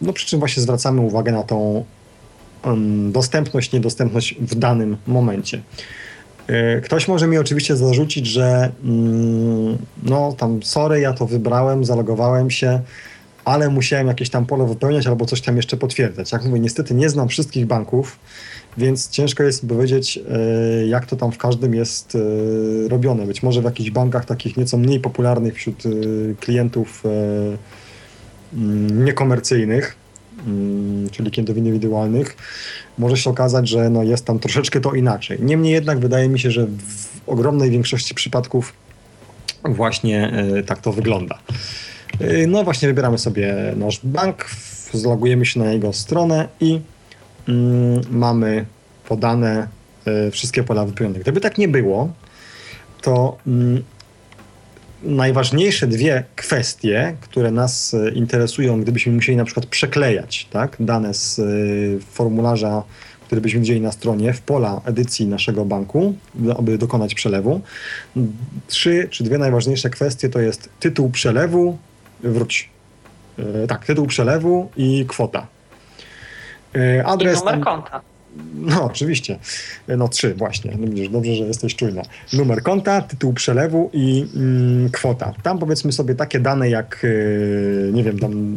no 0.00 0.12
przy 0.12 0.26
czym 0.26 0.38
właśnie 0.38 0.62
zwracamy 0.62 1.00
uwagę 1.00 1.32
na 1.32 1.42
tą 1.42 1.84
dostępność, 3.10 3.72
niedostępność 3.72 4.34
w 4.40 4.54
danym 4.54 4.96
momencie. 5.06 5.62
Ktoś 6.84 7.08
może 7.08 7.26
mi 7.26 7.38
oczywiście 7.38 7.76
zarzucić, 7.76 8.26
że 8.26 8.70
no 10.02 10.32
tam 10.32 10.62
sorry, 10.62 11.00
ja 11.00 11.12
to 11.12 11.26
wybrałem, 11.26 11.84
zalogowałem 11.84 12.50
się, 12.50 12.80
ale 13.44 13.68
musiałem 13.68 14.06
jakieś 14.06 14.30
tam 14.30 14.46
pole 14.46 14.66
wypełniać 14.66 15.06
albo 15.06 15.26
coś 15.26 15.40
tam 15.40 15.56
jeszcze 15.56 15.76
potwierdzać. 15.76 16.32
Jak 16.32 16.44
mówię, 16.44 16.60
niestety 16.60 16.94
nie 16.94 17.08
znam 17.08 17.28
wszystkich 17.28 17.66
banków, 17.66 18.18
więc 18.78 19.10
ciężko 19.10 19.42
jest 19.42 19.62
mi 19.62 19.68
powiedzieć, 19.68 20.18
e, 20.18 20.86
jak 20.86 21.06
to 21.06 21.16
tam 21.16 21.32
w 21.32 21.38
każdym 21.38 21.74
jest 21.74 22.14
e, 22.14 22.88
robione. 22.88 23.26
Być 23.26 23.42
może 23.42 23.60
w 23.60 23.64
jakichś 23.64 23.90
bankach 23.90 24.24
takich 24.24 24.56
nieco 24.56 24.78
mniej 24.78 25.00
popularnych 25.00 25.54
wśród 25.54 25.86
e, 25.86 25.90
klientów 26.40 27.02
mm, 28.54 29.04
niekomercyjnych, 29.04 29.96
mm, 30.46 31.10
czyli 31.10 31.30
klientów 31.30 31.56
indywidualnych, 31.56 32.36
może 32.98 33.16
się 33.16 33.30
okazać, 33.30 33.68
że 33.68 33.90
no 33.90 34.02
jest 34.02 34.24
tam 34.24 34.38
troszeczkę 34.38 34.80
to 34.80 34.94
inaczej. 34.94 35.38
Niemniej 35.40 35.72
jednak 35.72 35.98
wydaje 35.98 36.28
mi 36.28 36.40
się, 36.40 36.50
że 36.50 36.66
w 36.66 37.28
ogromnej 37.28 37.70
większości 37.70 38.14
przypadków 38.14 38.72
właśnie 39.64 40.32
tak 40.66 40.78
to 40.78 40.92
wygląda. 40.92 41.38
No 42.48 42.64
właśnie 42.64 42.88
wybieramy 42.88 43.18
sobie 43.18 43.54
nasz 43.76 44.00
bank, 44.04 44.46
zlogujemy 44.92 45.46
się 45.46 45.60
na 45.60 45.72
jego 45.72 45.92
stronę 45.92 46.48
i 46.60 46.80
mm, 47.48 48.00
mamy 48.10 48.66
podane 49.08 49.68
y, 50.26 50.30
wszystkie 50.30 50.64
pola 50.64 50.84
wypełnione. 50.84 51.20
Gdyby 51.20 51.40
tak 51.40 51.58
nie 51.58 51.68
było, 51.68 52.12
to 53.02 53.38
mm, 53.46 53.82
najważniejsze 55.02 55.86
dwie 55.86 56.24
kwestie, 56.36 57.16
które 57.20 57.50
nas 57.50 57.94
y, 57.94 58.12
interesują, 58.14 58.80
gdybyśmy 58.80 59.12
musieli 59.12 59.36
na 59.36 59.44
przykład 59.44 59.66
przeklejać 59.66 60.48
tak, 60.50 60.76
dane 60.80 61.14
z 61.14 61.38
y, 61.38 61.98
formularza, 62.12 62.82
który 63.26 63.40
byśmy 63.40 63.60
widzieli 63.60 63.80
na 63.80 63.92
stronie, 63.92 64.32
w 64.32 64.40
pola 64.40 64.80
edycji 64.84 65.26
naszego 65.26 65.64
banku, 65.64 66.14
aby 66.58 66.78
dokonać 66.78 67.14
przelewu. 67.14 67.60
Trzy 68.66 69.08
czy 69.10 69.24
dwie 69.24 69.38
najważniejsze 69.38 69.90
kwestie 69.90 70.28
to 70.28 70.40
jest 70.40 70.68
tytuł 70.80 71.10
przelewu, 71.10 71.78
wróć. 72.20 72.70
Tak, 73.68 73.84
tytuł 73.84 74.06
przelewu 74.06 74.70
i 74.76 75.04
kwota. 75.08 75.46
Adres. 77.06 77.36
I 77.36 77.44
numer 77.44 77.60
konta. 77.60 78.00
No, 78.54 78.84
oczywiście. 78.84 79.38
No, 79.88 80.08
trzy 80.08 80.34
właśnie. 80.34 80.76
No, 80.78 80.86
widzisz, 80.86 81.08
dobrze, 81.08 81.34
że 81.34 81.44
jesteś 81.44 81.76
czujna. 81.76 82.02
Numer 82.32 82.62
konta, 82.62 83.02
tytuł 83.02 83.32
przelewu 83.32 83.90
i 83.92 84.26
mm, 84.36 84.90
kwota. 84.90 85.34
Tam 85.42 85.58
powiedzmy 85.58 85.92
sobie 85.92 86.14
takie 86.14 86.40
dane 86.40 86.70
jak, 86.70 87.00
yy, 87.02 87.90
nie 87.94 88.04
wiem, 88.04 88.18
tam 88.18 88.56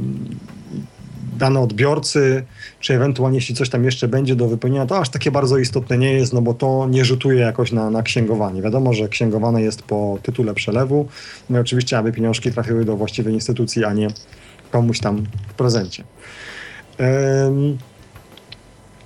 dane 1.38 1.60
odbiorcy, 1.60 2.44
czy 2.80 2.94
ewentualnie 2.94 3.38
jeśli 3.38 3.56
coś 3.56 3.70
tam 3.70 3.86
jeszcze 3.86 4.08
będzie 4.08 4.36
do 4.36 4.48
wypełnienia, 4.48 4.86
to 4.86 5.00
aż 5.00 5.10
takie 5.10 5.32
bardzo 5.32 5.58
istotne 5.58 5.98
nie 5.98 6.14
jest, 6.14 6.34
no 6.34 6.42
bo 6.42 6.54
to 6.54 6.88
nie 6.90 7.06
rzutuje 7.06 7.40
jakoś 7.40 7.72
na, 7.72 7.90
na 7.90 8.04
księgowanie. 8.04 8.62
Wiadomo, 8.62 8.94
że 8.94 9.10
księgowane 9.10 9.62
jest 9.62 9.82
po 9.82 10.20
tytule 10.24 10.54
przelewu, 10.54 11.08
no 11.50 11.58
i 11.58 11.62
oczywiście, 11.62 11.98
aby 11.98 12.12
pieniążki 12.12 12.52
trafiły 12.52 12.86
do 12.86 12.98
właściwej 12.98 13.34
instytucji, 13.34 13.86
a 13.86 13.94
nie 13.94 14.08
komuś 14.72 15.00
tam 15.00 15.24
w 15.48 15.54
prezencie. 15.54 16.04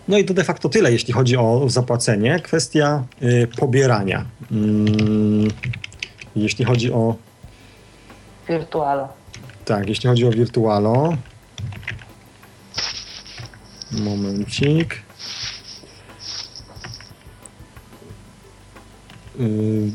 No 0.07 0.17
i 0.17 0.25
to 0.25 0.33
de 0.33 0.43
facto 0.43 0.69
tyle, 0.69 0.91
jeśli 0.91 1.13
chodzi 1.13 1.37
o 1.37 1.69
zapłacenie. 1.69 2.39
Kwestia 2.39 3.03
y, 3.23 3.47
pobierania. 3.57 4.25
Mm, 4.51 5.47
jeśli 6.35 6.65
chodzi 6.65 6.91
o. 6.91 7.15
Wirtualo. 8.49 9.07
Tak, 9.65 9.89
jeśli 9.89 10.09
chodzi 10.09 10.25
o 10.25 10.31
Wirtualo. 10.31 11.17
Momencik. 13.91 15.01
Y, 19.39 19.91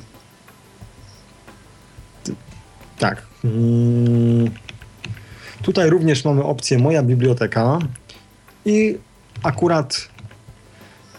tak. 2.99 3.23
Mm, 3.45 4.51
tutaj 5.63 5.91
również 5.91 6.25
mamy 6.25 6.45
opcję 6.45 6.79
Moja 6.79 7.03
biblioteka 7.03 7.79
i 8.65 8.99
akurat 9.43 10.09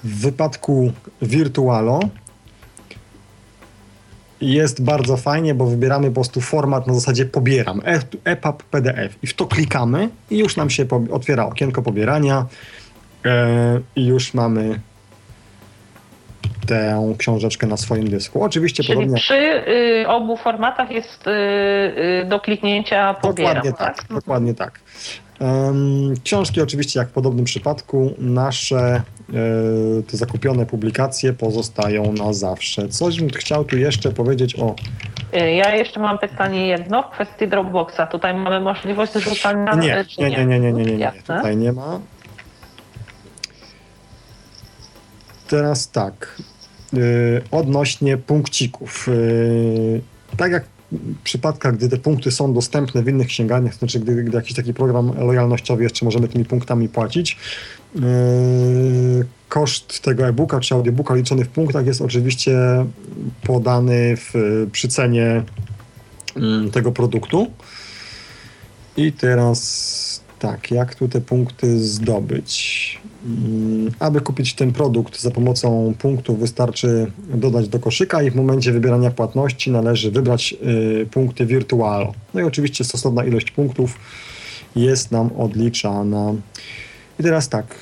w 0.04 0.22
wypadku 0.22 0.92
Virtualo 1.22 2.00
jest 4.42 4.84
bardzo 4.84 5.18
fajnie, 5.18 5.56
bo 5.56 5.66
wybieramy 5.66 6.08
po 6.08 6.14
prostu 6.14 6.42
format 6.42 6.88
na 6.88 6.94
zasadzie 6.94 7.26
pobieram, 7.26 7.82
EPUB, 8.24 8.64
PDF 8.64 9.24
i 9.24 9.28
w 9.28 9.34
to 9.34 9.46
klikamy 9.46 10.10
i 10.30 10.38
już 10.38 10.58
nam 10.58 10.70
się 10.70 10.86
otwiera 11.12 11.46
okienko 11.46 11.82
pobierania 11.82 12.46
e, 13.26 13.80
i 13.96 14.06
już 14.06 14.34
mamy 14.34 14.80
tę 16.68 17.14
książeczkę 17.18 17.68
na 17.68 17.78
swoim 17.78 18.10
dysku. 18.10 18.44
Oczywiście 18.44 18.84
Czyli 18.84 18.96
podobnie. 18.96 19.18
przy 19.18 19.34
y, 19.34 20.08
obu 20.08 20.38
formatach 20.38 20.92
jest 20.92 21.28
y, 21.28 21.32
y, 21.32 22.26
do 22.26 22.40
kliknięcia 22.40 23.14
pobieram, 23.14 23.54
Dokładnie 23.56 23.74
tak, 23.74 23.98
tak? 23.98 24.08
dokładnie 24.10 24.54
tak. 24.54 24.80
Książki 26.24 26.62
oczywiście, 26.62 27.00
jak 27.00 27.10
w 27.10 27.12
podobnym 27.12 27.46
przypadku, 27.46 28.14
nasze 28.18 28.78
e, 28.78 29.02
te 30.04 30.18
zakupione 30.18 30.66
publikacje 30.66 31.34
pozostają 31.34 32.14
na 32.14 32.34
zawsze. 32.34 32.90
Coś 32.90 33.20
bym 33.20 33.30
chciał 33.30 33.66
tu 33.66 33.78
jeszcze 33.78 34.12
powiedzieć 34.12 34.60
o... 34.60 34.76
E, 35.34 35.56
ja 35.56 35.76
jeszcze 35.76 36.00
mam 36.00 36.18
pytanie 36.18 36.68
jedno 36.68 37.04
w 37.04 37.10
kwestii 37.10 37.48
Dropboxa. 37.48 38.08
Tutaj 38.12 38.34
mamy 38.34 38.60
możliwość 38.60 39.14
zrzucania... 39.14 39.76
Nie, 39.76 40.06
nie, 40.18 40.30
nie, 40.30 40.46
nie, 40.46 40.60
nie, 40.60 40.74
nie, 40.74 40.86
nie, 40.86 40.98
nie. 40.98 41.12
Tutaj 41.28 41.58
nie 41.58 41.72
ma. 41.72 42.00
Teraz 45.48 45.92
tak. 45.92 46.42
E, 46.94 46.98
odnośnie 47.52 48.18
punkcików. 48.18 49.10
Tak 50.38 50.52
jak 50.52 50.64
przypadkach, 51.24 51.78
gdy 51.78 51.90
te 51.90 51.98
punkty 51.98 52.32
są 52.32 52.54
dostępne 52.54 53.04
w 53.04 53.08
innych 53.08 53.28
księgarniach, 53.28 53.76
znaczy 53.76 54.00
gdy, 54.00 54.24
gdy 54.24 54.38
jakiś 54.38 54.56
taki 54.56 54.74
program 54.74 55.12
lojalnościowy 55.18 55.84
jeszcze 55.84 56.06
możemy 56.06 56.28
tymi 56.28 56.46
punktami 56.46 56.90
płacić, 56.90 57.38
yy, 57.96 58.02
koszt 59.50 60.02
tego 60.02 60.28
e-booka 60.28 60.60
czy 60.60 60.76
audiobooka 60.76 61.16
liczony 61.16 61.46
w 61.46 61.50
punktach 61.50 61.86
jest 61.86 62.02
oczywiście 62.02 62.58
podany 63.44 64.18
w, 64.18 64.34
przy 64.72 64.88
cenie 64.88 65.44
yy, 66.36 66.72
tego 66.72 66.92
produktu. 66.92 67.52
I 68.98 69.12
teraz 69.12 70.22
tak, 70.40 70.72
jak 70.72 70.96
tu 70.96 71.08
te 71.08 71.22
punkty 71.22 71.80
zdobyć? 71.80 73.02
Mm, 73.26 73.92
aby 74.00 74.22
kupić 74.22 74.54
ten 74.54 74.72
produkt 74.72 75.22
za 75.22 75.32
pomocą 75.32 75.94
punktów 76.00 76.40
wystarczy 76.40 77.12
dodać 77.34 77.68
do 77.68 77.80
koszyka 77.80 78.24
i 78.24 78.32
w 78.32 78.36
momencie 78.36 78.72
wybierania 78.72 79.12
płatności 79.12 79.72
należy 79.72 80.12
wybrać 80.12 80.56
y, 81.02 81.08
punkty 81.12 81.46
Virtual. 81.46 82.12
No 82.34 82.42
i 82.42 82.44
oczywiście 82.44 82.84
stosowna 82.84 83.26
ilość 83.26 83.52
punktów 83.52 83.98
jest 84.76 85.12
nam 85.12 85.30
odliczana. 85.38 86.34
I 87.20 87.24
teraz 87.24 87.50
tak, 87.50 87.76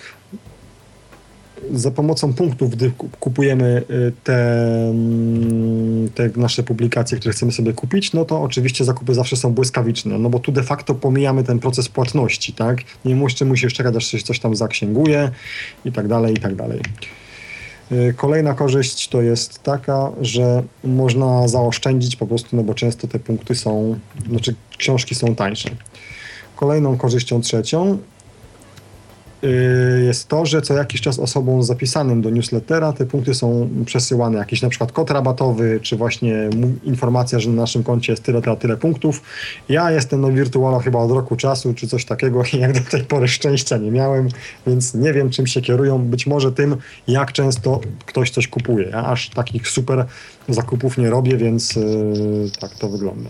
za 1.73 1.91
pomocą 1.91 2.33
punktów, 2.33 2.69
gdy 2.69 2.91
kupujemy 3.19 3.83
y, 3.89 4.11
te, 4.23 4.59
mm, 4.89 6.09
te, 6.09 6.29
nasze 6.35 6.63
publikacje, 6.63 7.17
które 7.17 7.33
chcemy 7.33 7.51
sobie 7.51 7.73
kupić, 7.73 8.13
no 8.13 8.25
to 8.25 8.41
oczywiście 8.41 8.85
zakupy 8.85 9.13
zawsze 9.13 9.35
są 9.35 9.53
błyskawiczne, 9.53 10.19
no 10.19 10.29
bo 10.29 10.39
tu 10.39 10.51
de 10.51 10.63
facto 10.63 10.95
pomijamy 10.95 11.43
ten 11.43 11.59
proces 11.59 11.89
płatności, 11.89 12.53
tak? 12.53 12.77
Nie 13.05 13.15
musisz, 13.15 13.41
musisz 13.41 13.73
czekać, 13.73 13.95
aż 13.95 14.23
coś 14.23 14.39
tam 14.39 14.55
zaksięguje 14.55 15.31
i 15.85 15.91
tak 15.91 16.07
dalej, 16.07 16.33
i 16.33 16.39
tak 16.39 16.55
dalej. 16.55 16.79
Y, 17.91 18.13
kolejna 18.17 18.53
korzyść 18.53 19.07
to 19.07 19.21
jest 19.21 19.63
taka, 19.63 20.11
że 20.21 20.63
można 20.83 21.47
zaoszczędzić 21.47 22.15
po 22.15 22.27
prostu, 22.27 22.55
no 22.55 22.63
bo 22.63 22.73
często 22.73 23.07
te 23.07 23.19
punkty 23.19 23.55
są, 23.55 23.99
znaczy 24.29 24.55
książki 24.77 25.15
są 25.15 25.35
tańsze. 25.35 25.69
Kolejną 26.55 26.97
korzyścią 26.97 27.41
trzecią 27.41 27.97
jest 30.07 30.27
to, 30.27 30.45
że 30.45 30.61
co 30.61 30.73
jakiś 30.73 31.01
czas 31.01 31.19
osobom 31.19 31.63
zapisanym 31.63 32.21
do 32.21 32.29
newslettera 32.29 32.93
te 32.93 33.05
punkty 33.05 33.33
są 33.33 33.69
przesyłane, 33.85 34.37
jakiś 34.37 34.61
na 34.61 34.69
przykład 34.69 34.91
kod 34.91 35.11
rabatowy, 35.11 35.79
czy 35.81 35.95
właśnie 35.95 36.49
informacja, 36.83 37.39
że 37.39 37.49
na 37.49 37.61
naszym 37.61 37.83
koncie 37.83 38.13
jest 38.13 38.23
tyle, 38.23 38.41
tyle, 38.41 38.57
tyle 38.57 38.77
punktów. 38.77 39.21
Ja 39.69 39.91
jestem 39.91 40.21
no 40.21 40.31
wirtualno 40.31 40.79
chyba 40.79 40.99
od 40.99 41.11
roku 41.11 41.35
czasu, 41.35 41.73
czy 41.73 41.87
coś 41.87 42.05
takiego 42.05 42.43
i 42.53 42.57
jak 42.59 42.73
do 42.73 42.89
tej 42.89 43.03
pory 43.03 43.27
szczęścia 43.27 43.77
nie 43.77 43.91
miałem, 43.91 44.29
więc 44.67 44.93
nie 44.93 45.13
wiem 45.13 45.29
czym 45.29 45.47
się 45.47 45.61
kierują, 45.61 45.99
być 45.99 46.27
może 46.27 46.51
tym, 46.51 46.75
jak 47.07 47.31
często 47.31 47.81
ktoś 48.05 48.31
coś 48.31 48.47
kupuje. 48.47 48.89
Ja 48.89 49.05
aż 49.05 49.29
takich 49.29 49.67
super 49.67 50.05
zakupów 50.49 50.97
nie 50.97 51.09
robię, 51.09 51.37
więc 51.37 51.75
yy, 51.75 51.83
tak 52.59 52.75
to 52.75 52.89
wygląda. 52.89 53.29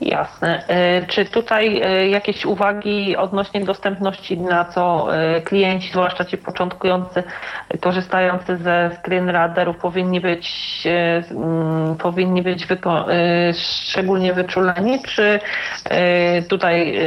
Jasne. 0.00 0.68
E, 0.68 1.06
czy 1.06 1.24
tutaj 1.24 1.82
e, 1.82 2.08
jakieś 2.08 2.46
uwagi 2.46 3.16
odnośnie 3.16 3.64
dostępności, 3.64 4.38
na 4.38 4.64
co 4.64 5.08
e, 5.16 5.42
klienci, 5.42 5.88
zwłaszcza 5.92 6.24
ci 6.24 6.38
początkujący, 6.38 7.22
korzystający 7.80 8.56
ze 8.56 8.90
screenreaderów 9.02 9.76
powinni 9.76 10.20
być, 10.20 10.48
mm, 11.30 11.96
powinni 11.96 12.42
być 12.42 12.66
szczególnie 13.54 14.34
wyczuleni, 14.34 15.02
czy 15.02 15.40
tutaj 16.48 16.98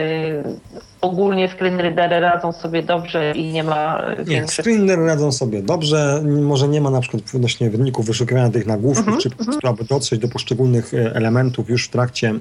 ogólnie 1.01 1.49
screenreadery 1.49 2.19
radzą 2.19 2.51
sobie 2.51 2.83
dobrze 2.83 3.31
i 3.31 3.51
nie 3.51 3.63
ma 3.63 4.01
większych... 4.19 4.57
Nie, 4.57 4.63
screenreadery 4.63 5.07
radzą 5.07 5.31
sobie 5.31 5.61
dobrze, 5.61 6.21
może 6.25 6.67
nie 6.67 6.81
ma 6.81 6.89
na 6.89 7.01
przykład 7.01 7.23
odnośnie 7.35 7.69
wyników 7.69 8.05
wyszukiwania 8.05 8.49
tych 8.49 8.67
nagłówków, 8.67 9.07
mm 9.07 9.19
-hmm, 9.19 9.23
czy 9.23 9.29
mm 9.39 9.53
-hmm. 9.53 9.69
aby 9.69 9.83
dotrzeć 9.83 10.19
do 10.19 10.27
poszczególnych 10.27 10.91
elementów 11.13 11.69
już 11.69 11.87
w 11.87 11.89
trakcie 11.89 12.33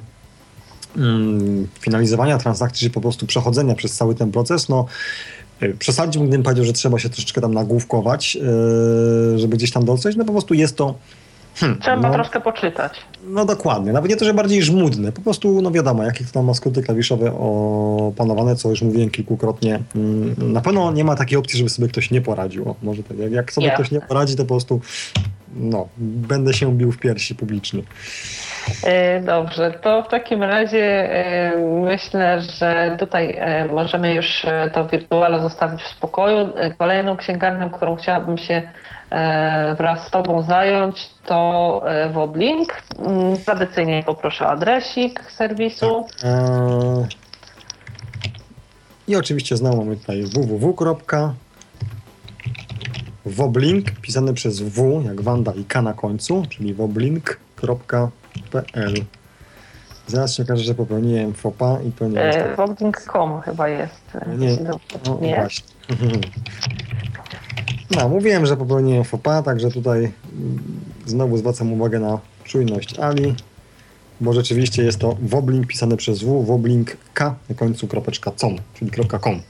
mm, 0.96 1.68
finalizowania 1.80 2.38
transakcji, 2.38 2.88
czy 2.88 2.94
po 2.94 3.00
prostu 3.00 3.26
przechodzenia 3.26 3.74
przez 3.74 3.92
cały 3.92 4.14
ten 4.14 4.32
proces, 4.32 4.68
no 4.68 4.86
y, 5.62 5.76
przesadziłbym, 5.78 6.28
gdybym 6.28 6.44
powiedział, 6.44 6.64
że 6.64 6.72
trzeba 6.72 6.98
się 6.98 7.08
troszeczkę 7.08 7.40
tam 7.40 7.54
nagłówkować, 7.54 8.34
yy, 8.34 9.38
żeby 9.38 9.56
gdzieś 9.56 9.70
tam 9.70 9.84
docenić, 9.84 10.18
no 10.18 10.24
po 10.24 10.32
prostu 10.32 10.54
jest 10.54 10.76
to 10.76 10.94
Hmm, 11.54 11.78
Trzeba 11.78 11.96
no, 11.96 12.14
troszkę 12.14 12.40
poczytać. 12.40 12.92
No 13.26 13.44
dokładnie. 13.44 13.92
Nawet 13.92 14.10
nie 14.10 14.16
to, 14.16 14.24
że 14.24 14.34
bardziej 14.34 14.62
żmudne. 14.62 15.12
Po 15.12 15.20
prostu, 15.20 15.62
no 15.62 15.70
wiadomo, 15.70 16.02
jakie 16.04 16.24
to 16.24 16.32
tam 16.32 16.44
ma 16.44 16.54
skróty 16.54 16.82
klawiszowe 16.82 17.32
opanowane, 17.38 18.56
co 18.56 18.70
już 18.70 18.82
mówiłem 18.82 19.10
kilkukrotnie. 19.10 19.80
Mm, 19.96 20.52
na 20.52 20.60
pewno 20.60 20.92
nie 20.92 21.04
ma 21.04 21.16
takiej 21.16 21.38
opcji, 21.38 21.58
żeby 21.58 21.70
sobie 21.70 21.88
ktoś 21.88 22.10
nie 22.10 22.20
poradził. 22.20 22.68
O, 22.68 22.74
może 22.82 23.02
tak. 23.02 23.18
Jak 23.30 23.52
sobie 23.52 23.70
ktoś 23.70 23.90
nie 23.90 24.00
poradzi, 24.00 24.36
to 24.36 24.42
po 24.42 24.48
prostu 24.48 24.80
no, 25.56 25.88
będę 25.98 26.54
się 26.54 26.76
bił 26.76 26.92
w 26.92 26.98
piersi 26.98 27.34
publicznie. 27.34 27.82
E, 28.84 29.20
dobrze, 29.20 29.70
to 29.82 30.02
w 30.02 30.08
takim 30.08 30.42
razie 30.42 30.84
e, 30.84 31.56
myślę, 31.84 32.40
że 32.40 32.96
tutaj 32.98 33.36
e, 33.38 33.68
możemy 33.68 34.14
już 34.14 34.46
to 34.72 34.86
wirtuale 34.86 35.42
zostawić 35.42 35.82
w 35.82 35.88
spokoju. 35.88 36.52
Kolejną 36.78 37.16
księgarnią, 37.16 37.70
którą 37.70 37.96
chciałabym 37.96 38.38
się 38.38 38.62
wraz 39.78 40.06
z 40.06 40.10
Tobą 40.10 40.42
zająć, 40.42 41.10
to 41.26 41.82
Woblink. 42.12 42.82
Mm, 42.98 43.36
tradycyjnie 43.36 44.02
poproszę 44.06 44.46
adresik 44.46 45.20
serwisu. 45.30 46.06
Tak. 46.20 46.30
I 49.08 49.16
oczywiście 49.16 49.56
znowu 49.56 49.76
mamy 49.76 49.96
tutaj 49.96 50.22
www. 50.22 50.74
Woblink, 53.26 53.90
pisane 53.90 54.34
przez 54.34 54.60
W, 54.60 55.02
jak 55.04 55.20
Wanda 55.20 55.52
i 55.52 55.64
K 55.64 55.82
na 55.82 55.94
końcu, 55.94 56.42
czyli 56.48 56.74
woblink.pl. 56.74 58.14
Zaraz 60.06 60.34
się 60.34 60.42
okaże, 60.42 60.64
że 60.64 60.74
popełniłem 60.74 61.34
fopa 61.34 61.78
i 61.88 61.92
to 61.92 62.08
nie 62.08 62.20
jest... 62.20 62.38
E, 62.38 62.56
Woblink.com 62.56 63.40
chyba 63.40 63.68
jest. 63.68 64.02
Nie, 64.38 64.56
no, 65.06 65.18
nie? 65.20 65.34
właśnie. 65.34 65.66
No, 67.96 68.08
mówiłem, 68.08 68.46
że 68.46 68.56
popełniłem 68.56 69.04
fopa, 69.04 69.42
także 69.42 69.70
tutaj 69.70 69.98
mm, 69.98 70.12
znowu 71.06 71.36
zwracam 71.36 71.72
uwagę 71.72 72.00
na 72.00 72.18
czujność 72.44 72.98
Ali, 72.98 73.34
bo 74.20 74.32
rzeczywiście 74.32 74.82
jest 74.82 74.98
to 74.98 75.16
woblink 75.22 75.66
pisane 75.66 75.96
przez 75.96 76.22
W, 76.22 76.44
woblink 76.44 76.96
K 77.14 77.34
na 77.48 77.54
końcu 77.54 77.88
kropeczka 77.88 78.30
com, 78.30 78.56
czyli 78.74 78.90
.com. 79.20 79.40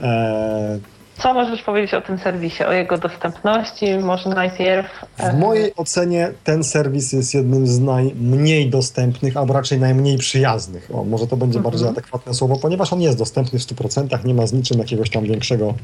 Eee, 0.00 0.80
co 1.22 1.34
możesz 1.34 1.62
powiedzieć 1.62 1.94
o 1.94 2.00
tym 2.00 2.18
serwisie, 2.18 2.64
o 2.64 2.72
jego 2.72 2.98
dostępności? 2.98 3.98
Może 3.98 4.30
najpierw. 4.30 4.86
W 5.18 5.38
mojej 5.38 5.76
ocenie 5.76 6.32
ten 6.44 6.64
serwis 6.64 7.12
jest 7.12 7.34
jednym 7.34 7.66
z 7.66 7.80
najmniej 7.80 8.70
dostępnych, 8.70 9.36
albo 9.36 9.54
raczej 9.54 9.80
najmniej 9.80 10.18
przyjaznych. 10.18 10.88
O, 10.94 11.04
może 11.04 11.26
to 11.26 11.36
będzie 11.36 11.58
mhm. 11.58 11.72
bardziej 11.72 11.88
adekwatne 11.88 12.34
słowo, 12.34 12.56
ponieważ 12.56 12.92
on 12.92 13.00
jest 13.00 13.18
dostępny 13.18 13.58
w 13.58 13.62
100%, 13.62 14.24
nie 14.24 14.34
ma 14.34 14.46
z 14.46 14.52
niczym 14.52 14.78
jakiegoś 14.78 15.10
tam 15.10 15.24
większego 15.24 15.74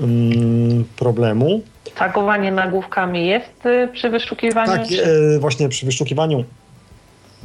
um, 0.00 0.84
problemu. 0.98 1.60
Tagowanie 1.94 2.52
nagłówkami 2.52 3.26
jest 3.26 3.66
y, 3.66 3.88
przy 3.92 4.10
wyszukiwaniu? 4.10 4.72
Tak. 4.72 4.86
E, 5.34 5.38
właśnie 5.38 5.68
przy 5.68 5.86
wyszukiwaniu 5.86 6.44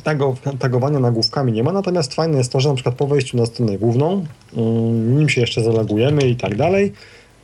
tego, 0.03 0.35
tagowania 0.59 0.99
nagłówkami 0.99 1.51
nie 1.51 1.63
ma, 1.63 1.71
natomiast 1.71 2.13
fajne 2.13 2.37
jest 2.37 2.51
to, 2.51 2.59
że 2.59 2.69
na 2.69 2.75
przykład 2.75 2.95
po 2.95 3.07
wejściu 3.07 3.37
na 3.37 3.45
stronę 3.45 3.77
główną, 3.77 4.25
mm, 4.57 5.17
nim 5.17 5.29
się 5.29 5.41
jeszcze 5.41 5.63
zalogujemy 5.63 6.21
i 6.21 6.35
tak 6.35 6.55
dalej, 6.55 6.93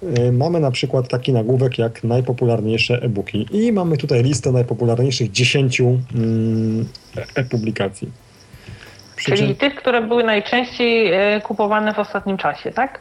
y, 0.03 0.32
mamy 0.32 0.60
na 0.60 0.72
przykład 0.72 1.07
taki 1.07 1.34
nagłówek 1.34 1.78
jak 1.78 2.03
najpopularniejsze 2.03 3.02
e-booki 3.02 3.45
i 3.52 3.72
mamy 3.72 3.98
tutaj 3.98 4.24
listę 4.24 4.52
najpopularniejszych 4.52 5.32
10 5.32 5.82
mm, 5.82 6.88
e-publikacji. 7.36 8.11
Czyli 9.18 9.56
tych, 9.56 9.76
które 9.76 10.02
były 10.02 10.24
najczęściej 10.24 11.14
e, 11.14 11.41
kupowane 11.41 11.94
w 11.94 11.99
ostatnim 11.99 12.38
czasie, 12.38 12.72
tak? 12.72 12.99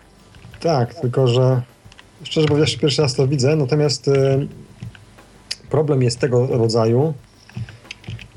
Tak, 0.60 0.94
tylko 0.94 1.28
że 1.28 1.62
szczerze 2.22 2.46
mówiąc, 2.50 2.76
pierwszy 2.76 3.02
raz 3.02 3.14
to 3.14 3.28
widzę, 3.28 3.56
natomiast 3.56 4.08
y, 4.08 4.12
problem 5.70 6.02
jest 6.02 6.20
tego 6.20 6.46
rodzaju, 6.46 7.14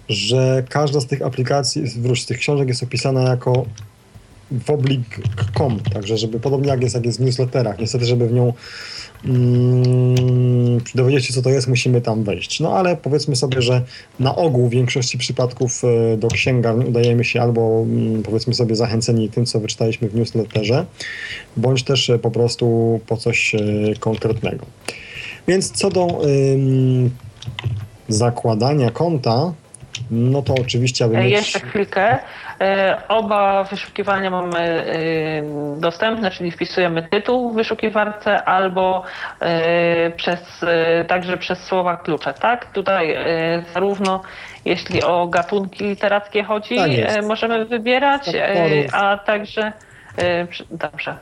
że 0.09 0.63
każda 0.69 1.01
z 1.01 1.07
tych 1.07 1.21
aplikacji, 1.21 1.83
wróć, 1.83 2.23
z 2.23 2.25
tych 2.25 2.37
książek 2.37 2.67
jest 2.67 2.83
opisana 2.83 3.21
jako 3.21 3.65
woblik.com, 4.51 5.79
także 5.79 6.17
żeby 6.17 6.39
podobnie 6.39 6.69
jak 6.69 6.81
jest, 6.81 6.95
jak 6.95 7.05
jest 7.05 7.19
w 7.19 7.21
newsletterach, 7.21 7.79
niestety, 7.79 8.05
żeby 8.05 8.27
w 8.27 8.33
nią 8.33 8.53
mm, 9.25 10.81
dowiedzieć 10.95 11.25
się, 11.25 11.33
co 11.33 11.41
to 11.41 11.49
jest, 11.49 11.67
musimy 11.67 12.01
tam 12.01 12.23
wejść. 12.23 12.59
No 12.59 12.73
ale 12.73 12.97
powiedzmy 12.97 13.35
sobie, 13.35 13.61
że 13.61 13.81
na 14.19 14.35
ogół 14.35 14.67
w 14.67 14.71
większości 14.71 15.17
przypadków 15.17 15.81
e, 15.83 16.17
do 16.17 16.27
księgarni 16.27 16.85
udajemy 16.85 17.23
się 17.23 17.41
albo 17.41 17.81
mm, 17.81 18.23
powiedzmy 18.23 18.53
sobie 18.53 18.75
zachęceni 18.75 19.29
tym, 19.29 19.45
co 19.45 19.59
wyczytaliśmy 19.59 20.09
w 20.09 20.15
newsletterze, 20.15 20.85
bądź 21.57 21.83
też 21.83 22.09
e, 22.09 22.19
po 22.19 22.31
prostu 22.31 22.99
po 23.07 23.17
coś 23.17 23.55
e, 23.55 23.59
konkretnego. 23.99 24.65
Więc 25.47 25.71
co 25.71 25.89
do 25.89 26.21
zakładania 28.09 28.91
konta, 28.91 29.53
no 30.11 30.41
to 30.41 30.53
oczywiście, 30.61 31.05
aby 31.05 31.17
mieć... 31.17 31.31
Jeszcze 31.31 31.59
chwilkę. 31.59 32.17
E, 32.61 33.01
oba 33.07 33.63
wyszukiwania 33.63 34.29
mamy 34.29 34.59
e, 34.59 35.79
dostępne, 35.79 36.31
czyli 36.31 36.51
wpisujemy 36.51 37.07
tytuł 37.11 37.51
w 37.51 37.55
wyszukiwarce 37.55 38.43
albo 38.43 39.03
e, 39.39 40.11
przez, 40.11 40.65
także 41.07 41.37
przez 41.37 41.63
słowa 41.63 41.97
klucze, 41.97 42.33
tak? 42.33 42.71
Tutaj 42.71 43.15
zarówno 43.73 44.21
jeśli 44.65 45.03
o 45.03 45.27
gatunki 45.27 45.83
literackie 45.83 46.43
chodzi, 46.43 46.75
tak 46.75 47.25
możemy 47.25 47.65
wybierać, 47.65 48.29
a 48.93 49.17
także 49.17 49.71
Dobrze. 50.71 51.17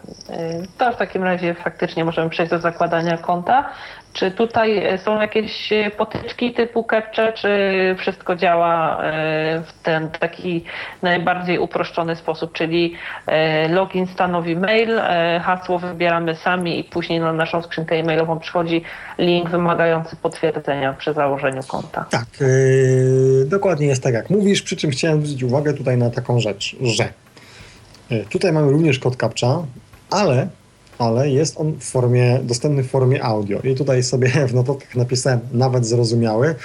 To 0.77 0.91
w 0.91 0.95
takim 0.95 1.23
razie 1.23 1.53
faktycznie 1.53 2.05
możemy 2.05 2.29
przejść 2.29 2.49
do 2.51 2.59
zakładania 2.59 3.17
konta. 3.17 3.69
Czy 4.17 4.31
tutaj 4.31 4.97
są 5.05 5.21
jakieś 5.21 5.69
potyczki 5.97 6.53
typu 6.53 6.85
capture, 6.89 7.33
czy 7.33 7.49
wszystko 7.97 8.35
działa 8.35 9.03
e, 9.03 9.63
w 9.67 9.73
ten 9.83 10.09
taki 10.09 10.63
najbardziej 11.01 11.59
uproszczony 11.59 12.15
sposób, 12.15 12.53
czyli 12.53 12.93
e, 13.27 13.67
login 13.67 14.07
stanowi 14.07 14.55
mail, 14.55 14.99
e, 14.99 15.41
hasło 15.43 15.79
wybieramy 15.79 16.35
sami 16.35 16.79
i 16.79 16.83
później 16.83 17.19
na 17.19 17.33
naszą 17.33 17.61
skrzynkę 17.61 17.95
e-mailową 17.95 18.39
przychodzi 18.39 18.81
link 19.17 19.49
wymagający 19.49 20.15
potwierdzenia 20.15 20.93
przy 20.93 21.13
założeniu 21.13 21.61
konta. 21.67 22.05
Tak, 22.09 22.27
yy, 22.39 23.45
dokładnie 23.45 23.87
jest 23.87 24.03
tak 24.03 24.13
jak 24.13 24.29
mówisz, 24.29 24.61
przy 24.61 24.75
czym 24.75 24.91
chciałem 24.91 25.17
zwrócić 25.17 25.43
uwagę 25.43 25.73
tutaj 25.73 25.97
na 25.97 26.09
taką 26.09 26.39
rzecz, 26.39 26.75
że 26.81 27.09
tutaj 28.29 28.53
mamy 28.53 28.71
również 28.71 28.99
kod 28.99 29.15
captcha, 29.15 29.63
ale 30.11 30.47
ale 30.99 31.29
jest 31.29 31.59
on 31.59 31.73
w 31.79 31.83
formie, 31.83 32.39
dostępny 32.43 32.83
w 32.83 32.89
formie 32.89 33.23
audio. 33.23 33.61
I 33.61 33.75
tutaj 33.75 34.03
sobie 34.03 34.29
w 34.49 34.53
notatkach 34.53 34.95
napisałem 34.95 35.39
nawet 35.53 35.85
zrozumiały. 35.85 36.55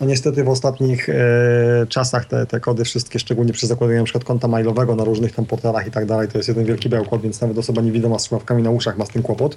No 0.00 0.06
niestety 0.06 0.44
w 0.44 0.48
ostatnich 0.48 1.08
e, 1.08 1.86
czasach 1.88 2.24
te, 2.24 2.46
te 2.46 2.60
kody 2.60 2.84
wszystkie, 2.84 3.18
szczególnie 3.18 3.52
przy 3.52 3.66
zakładaniu 3.66 3.98
np. 3.98 4.18
konta 4.20 4.48
mailowego 4.48 4.94
na 4.94 5.04
różnych 5.04 5.34
tam 5.34 5.44
portalach 5.44 5.86
i 5.86 5.90
tak 5.90 6.06
dalej, 6.06 6.28
to 6.28 6.38
jest 6.38 6.48
jeden 6.48 6.64
wielki 6.64 6.88
bełkot, 6.88 7.22
więc 7.22 7.40
nawet 7.40 7.58
osoba 7.58 7.82
niewidoma 7.82 8.18
z 8.18 8.22
słuchawkami 8.22 8.62
na 8.62 8.70
uszach 8.70 8.98
ma 8.98 9.06
z 9.06 9.08
tym 9.08 9.22
kłopot. 9.22 9.56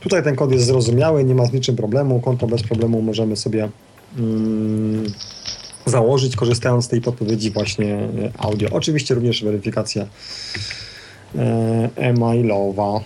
Tutaj 0.00 0.22
ten 0.22 0.36
kod 0.36 0.52
jest 0.52 0.66
zrozumiały, 0.66 1.24
nie 1.24 1.34
ma 1.34 1.46
z 1.46 1.52
niczym 1.52 1.76
problemu, 1.76 2.20
konto 2.20 2.46
bez 2.46 2.62
problemu 2.62 3.02
możemy 3.02 3.36
sobie 3.36 3.68
mm, 4.18 5.04
założyć, 5.86 6.36
korzystając 6.36 6.84
z 6.84 6.88
tej 6.88 7.00
podpowiedzi 7.00 7.50
właśnie 7.50 7.94
e, 7.94 8.08
audio. 8.38 8.68
Oczywiście 8.72 9.14
również 9.14 9.44
weryfikacja 9.44 10.06
e, 11.38 11.88
e-mailowa. 11.96 13.00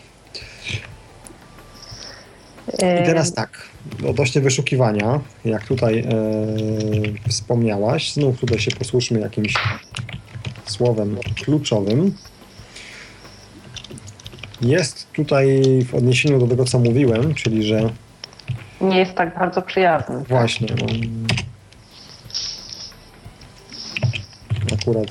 I 2.75 3.07
teraz 3.07 3.33
tak, 3.33 3.69
odnośnie 4.09 4.41
wyszukiwania, 4.41 5.21
jak 5.45 5.67
tutaj 5.67 5.99
e, 5.99 6.07
wspomniałaś, 7.29 8.13
znów 8.13 8.41
tutaj 8.41 8.59
się 8.59 8.71
posłuszmy 8.71 9.21
jakimś 9.21 9.55
słowem 10.65 11.17
kluczowym. 11.45 12.15
Jest 14.61 15.13
tutaj 15.13 15.63
w 15.85 15.95
odniesieniu 15.95 16.39
do 16.39 16.47
tego, 16.47 16.65
co 16.65 16.79
mówiłem, 16.79 17.35
czyli 17.35 17.63
że. 17.63 17.91
Nie 18.81 18.99
jest 18.99 19.15
tak 19.15 19.39
bardzo 19.39 19.63
przyjazny. 19.63 20.25
Właśnie. 20.29 20.69
No, 20.81 20.87
akurat, 24.81 25.07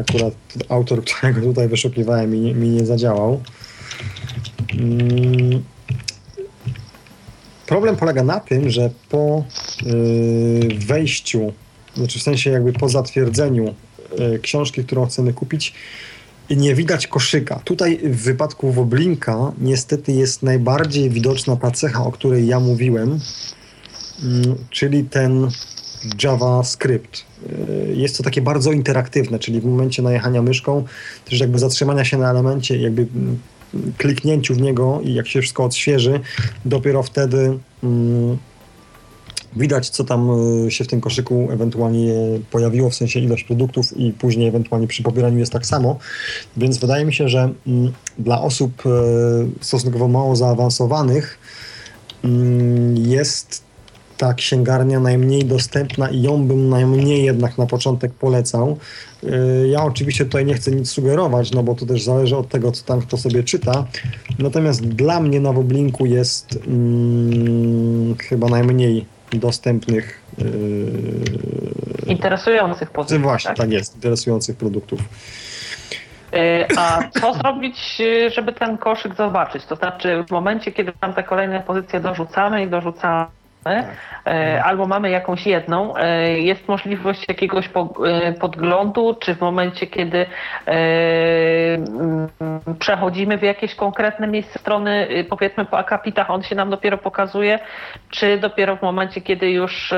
akurat 0.00 0.34
autor, 0.68 1.04
którego 1.04 1.40
tutaj 1.40 1.68
wyszukiwałem, 1.68 2.30
mi, 2.30 2.54
mi 2.54 2.68
nie 2.68 2.86
zadziałał. 2.86 3.40
Mm, 4.78 5.64
Problem 7.68 7.96
polega 7.96 8.22
na 8.22 8.40
tym, 8.40 8.70
że 8.70 8.90
po 9.08 9.44
y, 9.86 10.68
wejściu, 10.86 11.52
znaczy 11.96 12.18
w 12.18 12.22
sensie 12.22 12.50
jakby 12.50 12.72
po 12.72 12.88
zatwierdzeniu 12.88 13.74
y, 14.34 14.38
książki, 14.38 14.84
którą 14.84 15.06
chcemy 15.06 15.32
kupić, 15.32 15.74
nie 16.50 16.74
widać 16.74 17.06
koszyka. 17.06 17.60
Tutaj 17.64 17.98
w 17.98 18.22
wypadku 18.22 18.72
Woblinka 18.72 19.52
niestety 19.58 20.12
jest 20.12 20.42
najbardziej 20.42 21.10
widoczna 21.10 21.56
ta 21.56 21.70
cecha, 21.70 22.04
o 22.04 22.12
której 22.12 22.46
ja 22.46 22.60
mówiłem, 22.60 23.20
mm, 24.22 24.54
czyli 24.70 25.04
ten 25.04 25.48
JavaScript. 26.22 27.24
Y, 27.52 27.94
jest 27.94 28.16
to 28.16 28.22
takie 28.22 28.42
bardzo 28.42 28.72
interaktywne, 28.72 29.38
czyli 29.38 29.60
w 29.60 29.64
momencie 29.64 30.02
najechania 30.02 30.42
myszką, 30.42 30.84
też 31.24 31.40
jakby 31.40 31.58
zatrzymania 31.58 32.04
się 32.04 32.18
na 32.18 32.30
elemencie, 32.30 32.76
jakby 32.76 33.02
mm, 33.02 33.38
kliknięciu 33.98 34.54
w 34.54 34.60
niego 34.60 35.00
i 35.04 35.14
jak 35.14 35.28
się 35.28 35.40
wszystko 35.40 35.64
odświeży, 35.64 36.20
dopiero 36.64 37.02
wtedy 37.02 37.58
mm, 37.82 38.38
widać, 39.56 39.90
co 39.90 40.04
tam 40.04 40.30
y, 40.66 40.70
się 40.70 40.84
w 40.84 40.86
tym 40.86 41.00
koszyku 41.00 41.48
ewentualnie 41.50 42.14
pojawiło, 42.50 42.90
w 42.90 42.94
sensie 42.94 43.20
ilość 43.20 43.44
produktów 43.44 43.96
i 43.96 44.12
później 44.12 44.48
ewentualnie 44.48 44.86
przy 44.86 45.02
pobieraniu 45.02 45.38
jest 45.38 45.52
tak 45.52 45.66
samo. 45.66 45.98
Więc 46.56 46.78
wydaje 46.78 47.04
mi 47.04 47.14
się, 47.14 47.28
że 47.28 47.52
mm, 47.66 47.92
dla 48.18 48.42
osób 48.42 48.86
y, 48.86 48.90
stosunkowo 49.60 50.08
mało 50.08 50.36
zaawansowanych 50.36 51.38
mm, 52.24 52.96
jest 52.96 53.67
ta 54.18 54.34
księgarnia 54.34 55.00
najmniej 55.00 55.44
dostępna 55.44 56.08
i 56.08 56.22
ją 56.22 56.46
bym 56.46 56.68
najmniej 56.68 57.24
jednak 57.24 57.58
na 57.58 57.66
początek 57.66 58.12
polecał. 58.12 58.78
Y, 59.24 59.68
ja 59.68 59.84
oczywiście 59.84 60.24
tutaj 60.24 60.44
nie 60.44 60.54
chcę 60.54 60.70
nic 60.70 60.90
sugerować, 60.90 61.52
no 61.52 61.62
bo 61.62 61.74
to 61.74 61.86
też 61.86 62.02
zależy 62.02 62.36
od 62.36 62.48
tego, 62.48 62.72
co 62.72 62.84
tam 62.84 63.00
kto 63.00 63.16
sobie 63.16 63.42
czyta. 63.42 63.84
Natomiast 64.38 64.88
dla 64.88 65.20
mnie 65.20 65.40
na 65.40 65.52
Woblinku 65.52 66.06
jest 66.06 66.58
hmm, 66.64 68.16
chyba 68.18 68.48
najmniej 68.48 69.06
dostępnych. 69.32 70.22
Yy, 70.38 72.12
interesujących 72.12 72.90
pozycji. 72.90 73.18
Właśnie, 73.18 73.48
tak? 73.48 73.56
tak 73.56 73.70
jest, 73.70 73.94
interesujących 73.94 74.56
produktów. 74.56 75.00
Y, 76.34 76.66
a 76.76 77.00
co 77.20 77.34
zrobić, 77.40 78.02
żeby 78.34 78.52
ten 78.52 78.78
koszyk 78.78 79.14
zobaczyć? 79.14 79.64
To 79.64 79.76
znaczy, 79.76 80.24
w 80.28 80.30
momencie, 80.30 80.72
kiedy 80.72 80.92
tam 81.00 81.14
te 81.14 81.22
kolejne 81.22 81.60
pozycje 81.60 82.00
dorzucamy 82.00 82.62
i 82.62 82.66
dorzucamy, 82.66 83.26
albo 84.64 84.86
mamy 84.86 85.10
jakąś 85.10 85.46
jedną, 85.46 85.96
e, 85.96 86.38
jest 86.40 86.68
możliwość 86.68 87.28
jakiegoś 87.28 87.70
e, 88.06 88.32
podglądu, 88.32 89.16
czy 89.20 89.34
w 89.34 89.40
momencie, 89.40 89.86
kiedy 89.86 90.26
mm, 90.66 92.28
przechodzimy 92.78 93.38
w 93.38 93.42
jakieś 93.42 93.74
konkretne 93.74 94.26
miejsce 94.26 94.58
strony, 94.58 95.08
powiedzmy 95.30 95.64
po 95.64 95.78
akapitach, 95.78 96.30
on 96.30 96.42
się 96.42 96.54
nam 96.54 96.70
dopiero 96.70 96.98
pokazuje, 96.98 97.58
czy 98.10 98.38
dopiero 98.38 98.76
w 98.76 98.82
momencie, 98.82 99.20
kiedy 99.20 99.50
już 99.50 99.94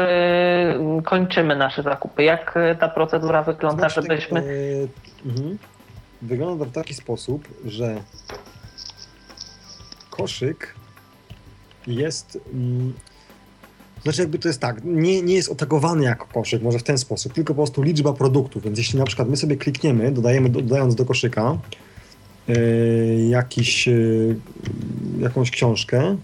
kończymy 1.04 1.56
nasze 1.56 1.82
zakupy. 1.82 2.24
Jak 2.24 2.54
ta 2.80 2.88
procedura 2.88 3.42
wygląda, 3.42 3.88
znaczy, 3.88 4.02
żebyśmy... 4.02 4.40
Mhm. 5.26 5.58
Wygląda 6.22 6.64
to 6.64 6.70
w 6.70 6.74
taki 6.74 6.94
sposób, 6.94 7.48
że 7.64 7.94
koszyk 10.10 10.74
jest 11.86 12.38
mm, 12.52 12.94
znaczy 14.02 14.20
jakby 14.20 14.38
to 14.38 14.48
jest 14.48 14.60
tak, 14.60 14.84
nie, 14.84 15.22
nie 15.22 15.34
jest 15.34 15.48
otagowany 15.48 16.04
jako 16.04 16.26
koszyk, 16.26 16.62
może 16.62 16.78
w 16.78 16.82
ten 16.82 16.98
sposób, 16.98 17.32
tylko 17.32 17.54
po 17.54 17.62
prostu 17.62 17.82
liczba 17.82 18.12
produktów, 18.12 18.62
więc 18.62 18.78
jeśli 18.78 18.98
na 18.98 19.04
przykład 19.04 19.28
my 19.28 19.36
sobie 19.36 19.56
klikniemy, 19.56 20.12
dodajemy, 20.12 20.48
dodając 20.48 20.94
do 20.94 21.04
koszyka 21.04 21.58
yy, 22.48 22.56
jakiś, 23.28 23.86
yy, 23.86 24.36
jakąś 25.18 25.50
książkę, 25.50 26.16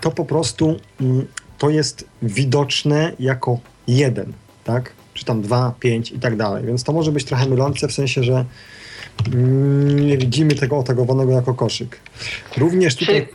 to 0.00 0.10
po 0.10 0.24
prostu 0.24 0.76
yy, 1.00 1.26
to 1.58 1.70
jest 1.70 2.04
widoczne 2.22 3.12
jako 3.18 3.58
jeden, 3.86 4.32
tak? 4.64 4.92
Czy 5.14 5.24
tam 5.24 5.42
dwa, 5.42 5.74
pięć 5.80 6.12
i 6.12 6.18
tak 6.18 6.36
dalej, 6.36 6.66
więc 6.66 6.84
to 6.84 6.92
może 6.92 7.12
być 7.12 7.24
trochę 7.24 7.48
mylące 7.48 7.88
w 7.88 7.92
sensie, 7.92 8.22
że 8.22 8.44
mm, 9.26 10.06
nie 10.06 10.18
widzimy 10.18 10.54
tego 10.54 10.78
otagowanego 10.78 11.32
jako 11.32 11.54
koszyk. 11.54 12.00
Również 12.56 12.96
tutaj... 12.96 13.28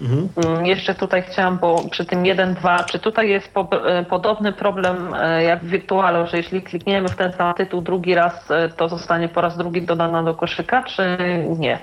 Mhm. 0.00 0.28
Mm, 0.36 0.66
jeszcze 0.66 0.94
tutaj 0.94 1.22
chciałam, 1.22 1.58
bo 1.58 1.88
przy 1.90 2.04
tym 2.04 2.22
1.2, 2.22 2.84
czy 2.84 2.98
tutaj 2.98 3.30
jest 3.30 3.48
po, 3.48 3.68
e, 3.88 4.04
podobny 4.04 4.52
problem 4.52 5.14
e, 5.14 5.42
jak 5.42 5.64
w 5.64 5.68
Wirtualu, 5.68 6.26
że 6.26 6.36
jeśli 6.36 6.62
klikniemy 6.62 7.08
w 7.08 7.16
ten 7.16 7.32
sam 7.32 7.54
tytuł 7.54 7.82
drugi 7.82 8.14
raz, 8.14 8.50
e, 8.50 8.68
to 8.68 8.88
zostanie 8.88 9.28
po 9.28 9.40
raz 9.40 9.56
drugi 9.56 9.82
dodana 9.82 10.22
do 10.22 10.34
koszyka, 10.34 10.82
czy 10.82 11.18
nie? 11.58 11.78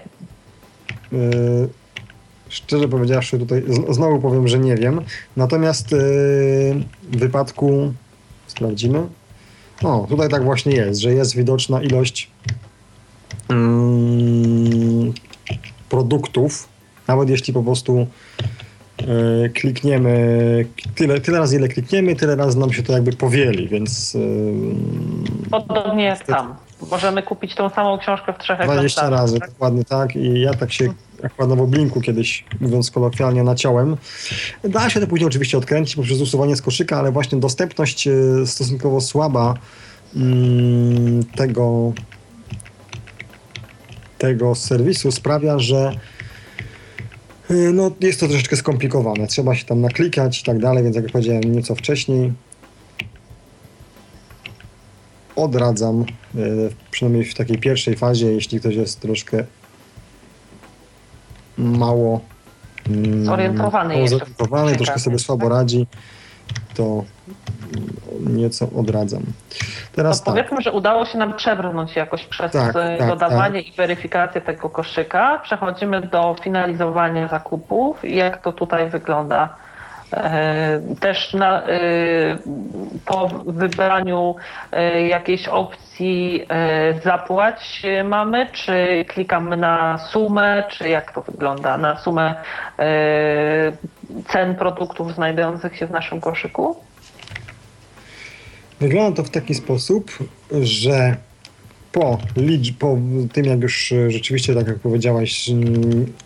Yy, 1.12 1.70
szczerze 2.50 2.88
powiedziawszy, 2.88 3.40
tutaj 3.40 3.64
znowu 3.90 4.20
powiem, 4.20 4.48
że 4.48 4.60
nie 4.60 4.76
wiem. 4.76 5.02
Natomiast 5.38 5.92
yy, 5.92 5.98
w 7.04 7.18
wypadku 7.18 7.94
sprawdzimy. 8.48 9.08
O, 9.84 10.06
tutaj 10.10 10.30
tak 10.30 10.44
właśnie 10.44 10.74
jest, 10.74 11.00
że 11.00 11.14
jest 11.14 11.36
widoczna 11.36 11.82
ilość 11.82 12.32
yy, 13.50 15.14
produktów 15.90 16.73
nawet 17.08 17.30
jeśli 17.30 17.54
po 17.54 17.64
prostu 17.64 18.08
e, 18.98 19.50
klikniemy 19.50 20.66
tyle, 20.96 21.22
tyle 21.22 21.40
razy, 21.40 21.56
ile 21.56 21.68
klikniemy, 21.68 22.16
tyle 22.16 22.36
razy 22.36 22.60
nam 22.60 22.74
się 22.74 22.84
to 22.84 22.94
jakby 22.94 23.12
powieli, 23.12 23.68
więc... 23.68 24.16
E, 24.16 25.50
Podobnie 25.50 26.04
jak 26.04 26.26
tam. 26.26 26.56
Możemy 26.92 27.24
kupić 27.24 27.56
tą 27.56 27.70
samą 27.70 27.98
książkę 27.98 28.34
w 28.34 28.38
trzech 28.38 28.60
20 28.60 29.10
razy, 29.10 29.40
tak? 29.40 29.50
dokładnie 29.50 29.84
tak. 29.84 30.16
I 30.16 30.42
ja 30.42 30.54
tak 30.54 30.72
się 30.72 30.94
akurat 31.24 31.60
w 31.60 31.68
Blinku 31.68 32.02
kiedyś, 32.02 32.46
mówiąc 32.62 32.92
kolokwialnie, 32.92 33.44
naciąłem. 33.44 33.98
Da 34.64 34.90
się 34.90 35.00
to 35.00 35.08
później 35.08 35.28
oczywiście 35.28 35.58
odkręcić 35.58 35.96
poprzez 35.96 36.22
usuwanie 36.22 36.56
z 36.56 36.62
koszyka, 36.62 37.00
ale 37.00 37.12
właśnie 37.12 37.40
dostępność 37.40 38.08
e, 38.08 38.12
stosunkowo 38.46 39.02
słaba 39.02 39.54
mm, 40.16 41.24
tego, 41.24 41.94
tego 44.18 44.56
serwisu 44.56 45.12
sprawia, 45.12 45.60
że 45.60 45.92
no, 47.50 47.92
jest 48.02 48.20
to 48.20 48.28
troszeczkę 48.28 48.56
skomplikowane. 48.56 49.28
Trzeba 49.28 49.56
się 49.56 49.66
tam 49.66 49.82
naklikać 49.82 50.42
i 50.42 50.44
tak 50.44 50.60
dalej, 50.60 50.84
więc 50.84 50.96
jak 50.96 51.12
powiedziałem 51.12 51.56
nieco 51.56 51.76
wcześniej, 51.76 52.34
odradzam, 55.36 56.06
y, 56.36 56.70
przynajmniej 56.92 57.26
w 57.26 57.36
takiej 57.36 57.58
pierwszej 57.58 57.96
fazie, 57.96 58.32
jeśli 58.32 58.60
ktoś 58.60 58.76
jest 58.76 59.00
troszkę 59.00 59.44
mało 61.58 62.22
mm, 62.90 63.26
zorientowany, 63.26 64.08
zorientowany 64.08 64.76
troszkę 64.76 65.00
sobie 65.00 65.20
słabo 65.20 65.50
radzi, 65.50 65.88
to 66.74 67.04
nieco 68.20 68.68
odradzam. 68.76 69.24
Teraz 69.96 70.20
to 70.20 70.26
tak. 70.26 70.34
powiedzmy, 70.36 70.62
że 70.62 70.72
udało 70.72 71.06
się 71.06 71.18
nam 71.18 71.34
przebrnąć 71.34 71.96
jakoś 71.96 72.26
przez 72.26 72.52
tak, 72.52 72.76
e, 72.76 72.98
tak, 72.98 73.08
dodawanie 73.08 73.64
tak. 73.64 73.74
i 73.74 73.76
weryfikację 73.76 74.42
tego 74.42 74.70
koszyka. 74.70 75.40
Przechodzimy 75.44 76.02
do 76.02 76.36
finalizowania 76.44 77.28
zakupów. 77.28 78.04
Jak 78.04 78.42
to 78.42 78.54
tutaj 78.54 78.90
wygląda? 78.90 79.50
E, 80.14 80.82
też 81.00 81.34
na, 81.34 81.62
e, 81.62 81.70
po 83.06 83.28
wybraniu 83.46 84.36
jakiejś 85.08 85.48
opcji 85.48 86.48
zapłać 87.04 87.84
mamy, 88.04 88.48
czy 88.52 89.06
klikamy 89.08 89.58
na 89.58 89.98
sumę, 89.98 90.64
czy 90.70 90.90
jak 90.90 91.12
to 91.12 91.22
wygląda? 91.22 91.78
Na 91.78 91.98
sumę 91.98 92.36
cen 94.28 94.56
produktów 94.56 95.14
znajdujących 95.14 95.78
się 95.78 95.88
w 95.88 95.92
naszym 95.92 96.22
koszyku? 96.22 96.76
Wygląda 98.80 99.18
to 99.18 99.24
w 99.24 99.30
taki 99.30 99.56
sposób, 99.56 100.12
że 100.62 101.18
po, 101.92 102.18
po 102.80 102.98
tym, 103.34 103.46
jak 103.46 103.62
już 103.62 103.94
rzeczywiście, 104.08 104.56
tak 104.56 104.68
jak 104.68 104.80
powiedziałaś, 104.80 105.50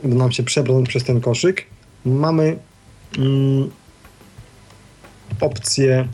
uda 0.04 0.16
nam 0.16 0.32
się 0.32 0.44
przebrnąć 0.44 0.90
przez 0.90 1.04
ten 1.04 1.22
koszyk, 1.22 1.66
mamy 2.06 2.58
mm, 3.18 3.70
opcję 5.42 6.08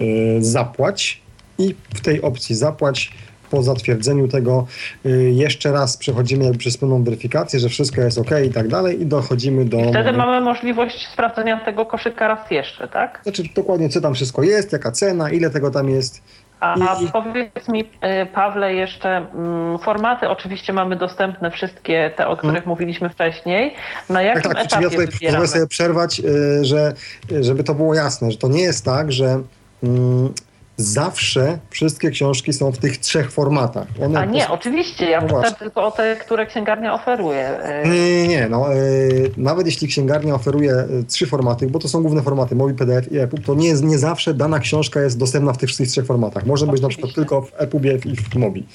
y, 0.00 0.44
zapłać 0.44 1.20
i 1.58 1.74
w 1.94 2.00
tej 2.00 2.22
opcji 2.22 2.54
zapłać 2.54 3.12
po 3.54 3.62
zatwierdzeniu 3.62 4.28
tego 4.28 4.66
y, 5.06 5.30
jeszcze 5.34 5.72
raz 5.72 5.96
przechodzimy 5.96 6.44
jakby 6.44 6.58
przez 6.58 6.76
pełną 6.76 7.04
weryfikację, 7.04 7.60
że 7.60 7.68
wszystko 7.68 8.00
jest 8.00 8.18
ok 8.18 8.30
i 8.46 8.50
tak 8.50 8.68
dalej 8.68 9.02
i 9.02 9.06
dochodzimy 9.06 9.64
do... 9.64 9.78
I 9.78 9.88
wtedy 9.88 10.12
mamy 10.12 10.40
możliwość 10.40 11.08
sprawdzenia 11.12 11.60
tego 11.64 11.86
koszyka 11.86 12.28
raz 12.28 12.50
jeszcze, 12.50 12.88
tak? 12.88 13.20
Znaczy 13.22 13.42
dokładnie 13.56 13.88
co 13.88 14.00
tam 14.00 14.14
wszystko 14.14 14.42
jest, 14.42 14.72
jaka 14.72 14.92
cena, 14.92 15.30
ile 15.30 15.50
tego 15.50 15.70
tam 15.70 15.88
jest. 15.88 16.22
A, 16.60 16.74
I... 17.00 17.08
powiedz 17.12 17.68
mi, 17.68 17.80
y, 17.80 18.26
Pawle, 18.34 18.74
jeszcze 18.74 19.16
mm, 19.16 19.78
formaty 19.78 20.28
oczywiście 20.28 20.72
mamy 20.72 20.96
dostępne 20.96 21.50
wszystkie 21.50 22.10
te, 22.16 22.28
o 22.28 22.36
których 22.36 22.54
hmm. 22.54 22.68
mówiliśmy 22.68 23.08
wcześniej. 23.08 23.74
Na 24.08 24.22
jakim 24.22 24.42
tak, 24.42 24.54
tak, 24.54 24.66
etapie 24.66 24.84
ja 24.84 24.90
tutaj 24.90 25.06
pozwolę 25.06 25.48
sobie 25.48 25.66
przerwać, 25.66 26.20
y, 26.20 26.64
że, 26.64 26.92
żeby 27.40 27.64
to 27.64 27.74
było 27.74 27.94
jasne, 27.94 28.30
że 28.30 28.38
to 28.38 28.48
nie 28.48 28.62
jest 28.62 28.84
tak, 28.84 29.12
że 29.12 29.42
mm, 29.82 30.34
zawsze 30.76 31.58
wszystkie 31.70 32.10
książki 32.10 32.52
są 32.52 32.72
w 32.72 32.78
tych 32.78 32.98
trzech 32.98 33.30
formatach. 33.30 33.86
One 34.02 34.20
A 34.20 34.24
nie, 34.24 34.48
oczywiście, 34.48 35.10
ja 35.10 35.20
no 35.20 35.26
pytam 35.26 35.54
tylko 35.54 35.86
o 35.86 35.90
te, 35.90 36.16
które 36.16 36.46
księgarnia 36.46 36.94
oferuje. 36.94 37.50
Nie, 37.84 38.22
nie, 38.22 38.28
nie. 38.28 38.48
No, 38.48 38.72
yy, 38.72 39.30
nawet 39.36 39.66
jeśli 39.66 39.88
księgarnia 39.88 40.34
oferuje 40.34 40.72
e, 40.72 40.86
trzy 41.08 41.26
formaty, 41.26 41.66
bo 41.66 41.78
to 41.78 41.88
są 41.88 42.02
główne 42.02 42.22
formaty, 42.22 42.54
MOBI, 42.54 42.74
PDF 42.74 43.12
i 43.12 43.18
EPUB, 43.18 43.44
to 43.44 43.54
nie, 43.54 43.72
nie 43.72 43.98
zawsze 43.98 44.34
dana 44.34 44.58
książka 44.58 45.00
jest 45.00 45.18
dostępna 45.18 45.52
w 45.52 45.58
tych 45.58 45.68
wszystkich 45.68 45.88
trzech 45.88 46.06
formatach. 46.06 46.46
Może 46.46 46.64
oczywiście. 46.64 46.72
być 46.72 46.82
na 46.82 46.88
przykład 46.88 47.14
tylko 47.14 47.42
w 47.42 47.52
EPUBie 47.56 47.98
i 48.04 48.16
w 48.16 48.36
MOBI. 48.36 48.66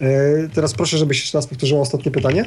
Yy, 0.00 0.08
teraz 0.54 0.74
proszę, 0.74 0.98
żebyś 0.98 1.20
jeszcze 1.20 1.38
raz 1.38 1.46
powtórzyła 1.46 1.80
ostatnie 1.80 2.12
pytanie. 2.12 2.44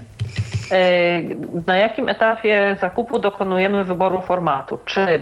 Na 1.67 1.77
jakim 1.77 2.09
etapie 2.09 2.77
zakupu 2.81 3.19
dokonujemy 3.19 3.83
wyboru 3.83 4.21
formatu? 4.21 4.79
Czy 4.85 5.21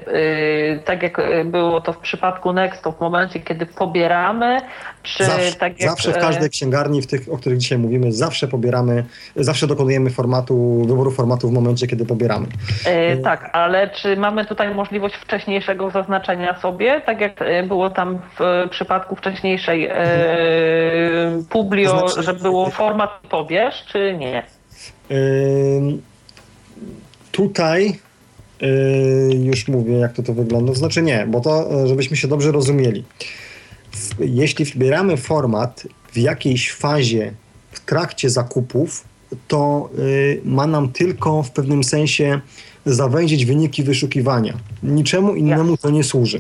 tak 0.86 1.04
jak 1.04 1.22
było 1.46 1.82
to 1.82 1.94
w 1.94 1.98
przypadku 1.98 2.54
Nexto, 2.54 2.92
w 2.92 3.00
momencie, 3.00 3.40
kiedy 3.40 3.57
pobieramy, 3.66 4.62
czy 5.04 5.26
zawsze, 5.26 5.56
tak 5.56 5.80
jak... 5.80 5.90
Zawsze 5.90 6.12
w 6.12 6.18
każdej 6.18 6.50
księgarni, 6.50 7.02
w 7.02 7.08
tych, 7.08 7.22
o 7.32 7.38
których 7.38 7.58
dzisiaj 7.58 7.78
mówimy, 7.78 8.12
zawsze 8.12 8.48
pobieramy, 8.48 9.06
zawsze 9.36 9.68
dokonujemy 9.68 10.10
formatu, 10.10 10.86
wyboru 10.88 11.12
formatu 11.12 11.50
w 11.50 11.54
momencie, 11.54 11.88
kiedy 11.88 12.06
pobieramy. 12.06 12.48
Tak, 13.24 13.50
ale 13.54 13.90
czy 13.90 14.18
mamy 14.18 14.46
tutaj 14.46 14.76
możliwość 14.76 15.16
wcześniejszego 15.16 15.90
zaznaczenia 15.90 16.60
sobie, 16.60 17.02
tak 17.06 17.22
jak 17.22 17.40
było 17.68 17.90
tam 17.90 18.20
w 18.40 18.70
przypadku 18.70 19.16
wcześniejszej 19.16 19.90
Publio, 21.50 22.02
to 22.02 22.08
znaczy, 22.08 22.24
że 22.24 22.34
było 22.34 22.70
format 22.70 23.10
pobierz, 23.30 23.86
czy 23.92 24.18
nie? 24.20 24.44
tutaj 27.32 28.00
już 29.44 29.68
mówię, 29.68 29.94
jak 29.94 30.14
to, 30.14 30.24
to 30.24 30.34
wygląda. 30.34 30.74
Znaczy 30.74 31.02
nie, 31.02 31.26
bo 31.28 31.42
to, 31.42 31.88
żebyśmy 31.88 32.18
się 32.18 32.28
dobrze 32.28 32.52
rozumieli. 32.52 33.04
Jeśli 34.20 34.66
wybieramy 34.66 35.18
format 35.18 35.88
w 36.12 36.18
jakiejś 36.18 36.74
fazie 36.74 37.34
w 37.72 37.80
trakcie 37.80 38.30
zakupów, 38.30 39.04
to 39.48 39.90
ma 40.44 40.68
nam 40.68 40.92
tylko 40.92 41.44
w 41.44 41.52
pewnym 41.52 41.84
sensie 41.84 42.42
zawęzić 42.86 43.46
wyniki 43.46 43.84
wyszukiwania. 43.84 44.54
Niczemu 44.84 45.36
innemu 45.36 45.78
to 45.78 45.90
nie 45.90 46.04
służy. 46.04 46.40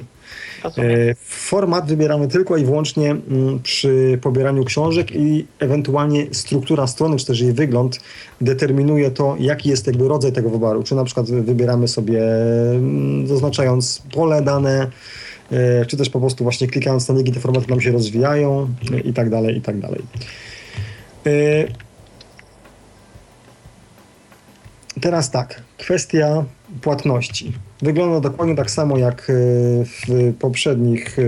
E, 0.65 1.15
format 1.25 1.87
wybieramy 1.87 2.27
tylko 2.27 2.57
i 2.57 2.65
wyłącznie 2.65 3.11
mm, 3.11 3.59
przy 3.59 4.19
pobieraniu 4.21 4.63
książek 4.65 5.11
i 5.11 5.45
ewentualnie 5.59 6.27
struktura 6.31 6.87
strony, 6.87 7.17
czy 7.17 7.25
też 7.25 7.39
jej 7.39 7.53
wygląd 7.53 7.99
determinuje 8.41 9.11
to, 9.11 9.35
jaki 9.39 9.69
jest 9.69 9.87
jakby 9.87 10.07
rodzaj 10.07 10.31
tego 10.31 10.49
wyboru. 10.49 10.83
Czy 10.83 10.95
na 10.95 11.03
przykład 11.03 11.31
wybieramy 11.31 11.87
sobie 11.87 12.23
mm, 12.71 13.27
zaznaczając 13.27 14.03
pole 14.13 14.41
dane, 14.41 14.87
czy 15.87 15.97
też 15.97 16.09
po 16.09 16.19
prostu 16.19 16.43
właśnie 16.43 16.67
klikając 16.67 17.09
na 17.09 17.15
niki 17.15 17.31
te 17.31 17.39
formaty 17.39 17.69
nam 17.69 17.81
się 17.81 17.91
rozwijają 17.91 18.69
i 19.05 19.13
tak 19.13 19.29
dalej, 19.29 19.57
i 19.57 19.61
tak 19.61 19.79
dalej. 19.79 20.01
E, 21.25 21.31
teraz 25.01 25.31
tak, 25.31 25.61
kwestia 25.77 26.43
płatności. 26.81 27.53
Wygląda 27.81 28.29
dokładnie 28.29 28.55
tak 28.55 28.71
samo 28.71 28.97
jak 28.97 29.21
e, 29.21 29.33
w 29.85 30.33
poprzednich. 30.39 31.19
E, 31.19 31.23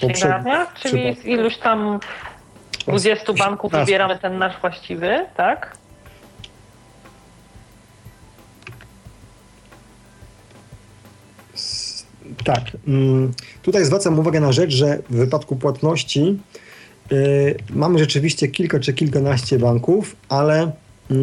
poprzednich 0.00 0.54
Czyli 0.82 1.16
z 1.22 1.24
iluś 1.24 1.58
tam 1.58 2.00
20 2.86 3.32
banków 3.32 3.72
wybieramy 3.72 4.18
ten 4.18 4.38
nasz 4.38 4.60
właściwy, 4.60 5.26
tak? 5.36 5.76
Tak. 12.48 12.76
Mm, 12.86 13.32
tutaj 13.62 13.84
zwracam 13.84 14.18
uwagę 14.18 14.40
na 14.40 14.52
rzecz, 14.52 14.70
że 14.70 14.98
w 15.10 15.16
wypadku 15.16 15.56
płatności 15.56 16.38
yy, 17.10 17.56
mamy 17.70 17.98
rzeczywiście 17.98 18.48
kilka 18.48 18.80
czy 18.80 18.92
kilkanaście 18.94 19.58
banków, 19.58 20.16
ale 20.28 20.72
yy, 21.10 21.16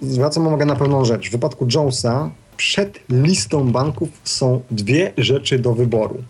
zwracam 0.00 0.46
uwagę 0.46 0.64
na 0.66 0.76
pewną 0.76 1.04
rzecz. 1.04 1.28
W 1.28 1.32
wypadku 1.32 1.66
Jonesa 1.74 2.30
przed 2.56 3.00
listą 3.10 3.72
banków 3.72 4.08
są 4.24 4.60
dwie 4.70 5.12
rzeczy 5.18 5.58
do 5.58 5.74
wyboru. 5.74 6.22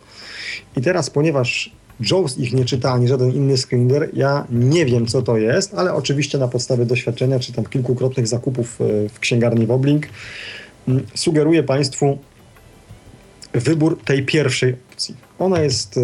I 0.76 0.80
teraz, 0.80 1.10
ponieważ 1.10 1.72
Jones 2.10 2.38
ich 2.38 2.52
nie 2.52 2.64
czyta, 2.64 2.92
ani 2.92 3.08
żaden 3.08 3.32
inny 3.32 3.56
screener, 3.56 4.10
ja 4.12 4.46
nie 4.50 4.86
wiem, 4.86 5.06
co 5.06 5.22
to 5.22 5.36
jest, 5.36 5.74
ale 5.74 5.94
oczywiście 5.94 6.38
na 6.38 6.48
podstawie 6.48 6.86
doświadczenia, 6.86 7.38
czy 7.38 7.52
tam 7.52 7.64
kilkukrotnych 7.64 8.26
zakupów 8.26 8.80
e, 8.80 9.08
w 9.08 9.18
księgarni 9.18 9.66
Woblink, 9.66 10.06
mm, 10.88 11.06
sugeruję 11.14 11.62
Państwu 11.62 12.18
wybór 13.52 13.98
tej 14.04 14.26
pierwszej 14.26 14.76
opcji. 14.92 15.16
Ona 15.38 15.60
jest, 15.60 15.96
e, 15.96 16.00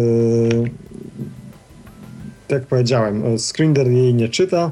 jak 2.49 2.65
powiedziałem, 2.65 3.25
e, 3.25 3.39
screener 3.39 3.87
jej 3.87 4.13
nie 4.13 4.29
czyta, 4.29 4.71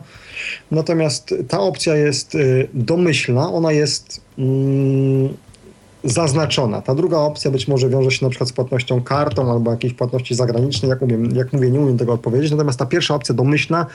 natomiast 0.72 1.36
ta 1.48 1.60
opcja 1.60 1.96
jest 1.96 2.38
domyślna, 2.74 3.54
ona 3.54 3.72
jest 3.72 4.22
mm, 4.38 5.30
zaznaczona. 6.04 6.82
Ta 6.82 6.96
druga 6.96 7.18
opcja 7.18 7.52
być 7.52 7.68
może 7.68 7.90
wiąże 7.90 8.12
się 8.12 8.26
na 8.26 8.30
przykład 8.30 8.50
z 8.50 8.54
płatnością 8.54 9.02
kartą 9.02 9.52
albo 9.52 9.72
jakiejś 9.72 9.94
płatności 9.94 10.36
zagranicznej, 10.36 10.90
jak, 10.90 11.02
umiem, 11.02 11.36
jak 11.36 11.54
mówię, 11.54 11.72
nie 11.72 11.80
umiem 11.80 11.98
tego 11.98 12.14
odpowiedzieć, 12.14 12.52
natomiast 12.52 12.80
ta 12.80 12.86
pierwsza 12.86 13.16
opcja 13.16 13.36
domyślna 13.36 13.86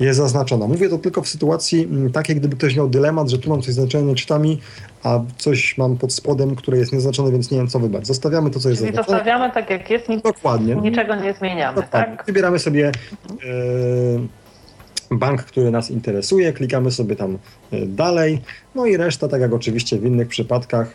jest 0.00 0.18
zaznaczona. 0.18 0.66
Mówię 0.66 0.88
to 0.88 0.98
tylko 0.98 1.22
w 1.22 1.28
sytuacji 1.28 1.84
mm, 1.84 2.12
takiej, 2.12 2.36
gdyby 2.36 2.56
ktoś 2.56 2.76
miał 2.76 2.88
dylemat, 2.88 3.30
że 3.30 3.38
tu 3.38 3.50
mam 3.50 3.62
coś 3.62 3.74
znaczone 3.74 4.14
czytami, 4.14 4.60
a 5.02 5.20
coś 5.36 5.78
mam 5.78 5.96
pod 5.96 6.12
spodem, 6.12 6.56
które 6.56 6.78
jest 6.78 6.92
nieznaczone, 6.92 7.32
więc 7.32 7.50
nie 7.50 7.58
wiem 7.58 7.68
co 7.68 7.78
wybrać. 7.80 8.06
Zostawiamy 8.06 8.50
to, 8.50 8.60
co 8.60 8.68
jest 8.68 8.82
Czyli 8.82 8.92
zaznaczone. 8.92 9.18
zostawiamy 9.18 9.50
tak 9.54 9.70
jak 9.70 9.90
jest, 9.90 10.08
nic, 10.08 10.22
Dokładnie. 10.22 10.74
niczego 10.74 11.14
nie 11.14 11.34
zmieniamy, 11.34 11.82
Dokładnie. 11.82 12.16
tak? 12.16 12.26
Wybieramy 12.26 12.58
sobie 12.58 12.92
e, 13.28 14.42
bank, 15.10 15.42
który 15.42 15.70
nas 15.70 15.90
interesuje, 15.90 16.52
klikamy 16.52 16.90
sobie 16.90 17.16
tam 17.16 17.38
e, 17.72 17.86
dalej, 17.86 18.42
no 18.74 18.86
i 18.86 18.96
reszta, 18.96 19.28
tak 19.28 19.40
jak 19.40 19.52
oczywiście 19.52 19.98
w 19.98 20.04
innych 20.04 20.28
przypadkach, 20.28 20.94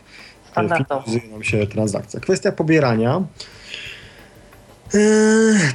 finalizuje 0.54 1.32
nam 1.32 1.42
się 1.42 1.66
transakcja. 1.66 2.20
Kwestia 2.20 2.52
pobierania. 2.52 3.22
E, 4.94 4.98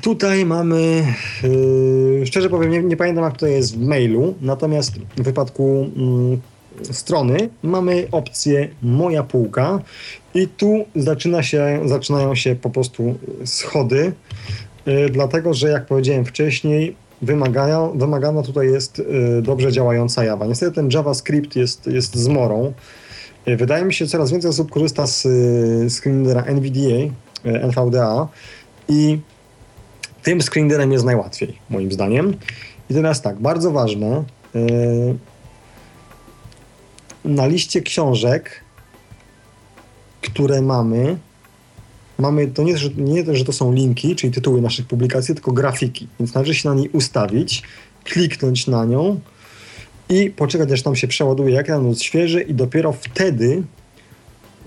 tutaj 0.01 0.45
mamy, 0.45 1.05
e, 2.21 2.25
szczerze 2.25 2.49
powiem, 2.49 2.71
nie, 2.71 2.83
nie, 2.83 2.97
pamiętam 2.97 3.23
jak 3.23 3.37
to 3.37 3.47
jest 3.47 3.77
w 3.77 3.81
mailu, 3.81 4.35
natomiast 4.41 4.93
w 5.17 5.21
wypadku 5.21 5.89
mm, 5.97 6.41
strony 6.91 7.49
mamy 7.63 8.07
opcję 8.11 8.69
Moja 8.81 9.23
półka 9.23 9.79
i 10.33 10.47
tu 10.47 10.85
zaczyna 10.95 11.43
się, 11.43 11.81
zaczynają 11.85 12.35
się 12.35 12.55
po 12.55 12.69
prostu 12.69 13.15
schody, 13.45 14.13
e, 14.85 15.09
dlatego 15.09 15.53
że 15.53 15.69
jak 15.69 15.85
powiedziałem 15.85 16.25
wcześniej, 16.25 16.95
wymagana, 17.21 17.89
wymagana 17.95 18.41
tutaj 18.41 18.67
jest 18.67 19.01
dobrze 19.41 19.71
działająca 19.71 20.23
Java. 20.23 20.45
Niestety 20.45 20.71
ten 20.71 20.89
JavaScript 20.91 21.55
jest, 21.55 21.87
jest 21.87 22.15
zmorą. 22.15 22.65
E, 22.67 23.02
wydaje 23.45 23.85
mi 23.85 23.93
się, 23.93 24.07
coraz 24.07 24.31
więcej 24.31 24.49
osób 24.49 24.71
korzysta 24.71 25.07
z 25.07 25.25
e, 25.25 25.29
screenera 25.89 26.41
NVDA, 26.41 27.13
e, 27.45 27.63
NVDA 27.63 28.27
i 28.89 29.19
tym 30.23 30.41
screenerem 30.41 30.91
jest 30.91 31.05
najłatwiej, 31.05 31.57
moim 31.69 31.91
zdaniem. 31.91 32.33
I 32.89 32.93
teraz 32.93 33.21
tak, 33.21 33.39
bardzo 33.39 33.71
ważne, 33.71 34.23
na 37.25 37.47
liście 37.47 37.81
książek, 37.81 38.63
które 40.21 40.61
mamy, 40.61 41.17
mamy 42.19 42.47
to 42.47 42.63
nie, 42.63 42.77
że, 42.77 42.89
że 43.31 43.45
to 43.45 43.53
są 43.53 43.73
linki, 43.73 44.15
czyli 44.15 44.33
tytuły 44.33 44.61
naszych 44.61 44.87
publikacji, 44.87 45.35
tylko 45.35 45.51
grafiki. 45.51 46.07
Więc 46.19 46.33
należy 46.33 46.55
się 46.55 46.69
na 46.69 46.75
niej 46.75 46.89
ustawić, 46.89 47.63
kliknąć 48.03 48.67
na 48.67 48.85
nią, 48.85 49.19
i 50.09 50.29
poczekać, 50.29 50.71
aż 50.71 50.81
tam 50.81 50.95
się 50.95 51.07
przeładuje 51.07 51.59
ekran, 51.59 51.89
odświeży 51.89 52.41
i 52.41 52.53
dopiero 52.53 52.93
wtedy 52.93 53.63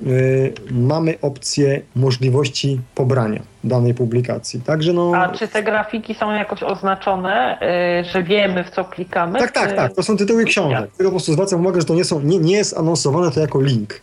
y, 0.06 0.52
mamy 0.70 1.14
opcję 1.22 1.80
możliwości 1.96 2.80
pobrania 2.94 3.42
danej 3.64 3.94
publikacji. 3.94 4.60
Także 4.60 4.92
no... 4.92 5.12
A 5.16 5.28
czy 5.28 5.48
te 5.48 5.62
grafiki 5.62 6.14
są 6.14 6.32
jakoś 6.32 6.62
oznaczone, 6.62 7.58
y, 8.00 8.04
że 8.04 8.22
wiemy 8.22 8.64
w 8.64 8.70
co 8.70 8.84
klikamy? 8.84 9.38
Tak, 9.38 9.50
tak, 9.50 9.76
tak. 9.76 9.94
To 9.94 10.02
są 10.02 10.16
tytuły 10.16 10.44
książek. 10.44 10.80
Ja. 10.80 10.86
Tylko 10.86 11.04
po 11.04 11.10
prostu 11.10 11.32
zwracam 11.32 11.60
uwagę, 11.60 11.80
że 11.80 11.86
to 11.86 11.94
nie, 11.94 12.04
są, 12.04 12.20
nie, 12.20 12.38
nie 12.38 12.56
jest 12.56 12.78
anonsowane 12.78 13.30
to 13.30 13.40
jako 13.40 13.60
link. 13.60 14.00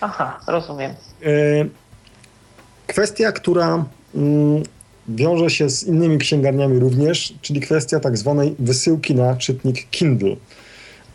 Aha, 0.00 0.40
rozumiem. 0.46 0.92
Y, 1.22 1.68
kwestia, 2.86 3.32
która 3.32 3.84
mm, 4.14 4.62
wiąże 5.08 5.50
się 5.50 5.70
z 5.70 5.84
innymi 5.84 6.18
księgarniami 6.18 6.78
również, 6.78 7.34
czyli 7.42 7.60
kwestia 7.60 8.00
tak 8.00 8.18
zwanej 8.18 8.54
wysyłki 8.58 9.14
na 9.14 9.36
czytnik 9.36 9.90
Kindle. 9.90 10.36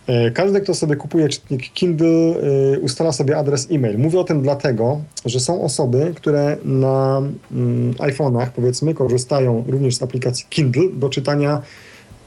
E, 0.10 0.32
każdy, 0.32 0.62
kto 0.62 0.74
sobie 0.74 0.96
kupuje 0.96 1.30
czytnik 1.30 1.74
Kindle, 1.74 2.08
e, 2.08 2.80
ustala 2.80 3.12
sobie 3.12 3.38
adres 3.38 3.68
e-mail. 3.72 3.98
Mówię 3.98 4.20
o 4.20 4.24
tym 4.24 4.42
dlatego, 4.42 5.02
że 5.26 5.40
są 5.40 5.62
osoby, 5.62 6.14
które 6.16 6.58
na 6.66 7.22
mm, 7.52 7.94
iPhone'ach, 7.94 8.48
powiedzmy, 8.56 8.94
korzystają 8.94 9.64
również 9.68 9.96
z 9.96 10.04
aplikacji 10.04 10.46
Kindle 10.50 10.90
do 10.94 11.10
czytania 11.10 11.62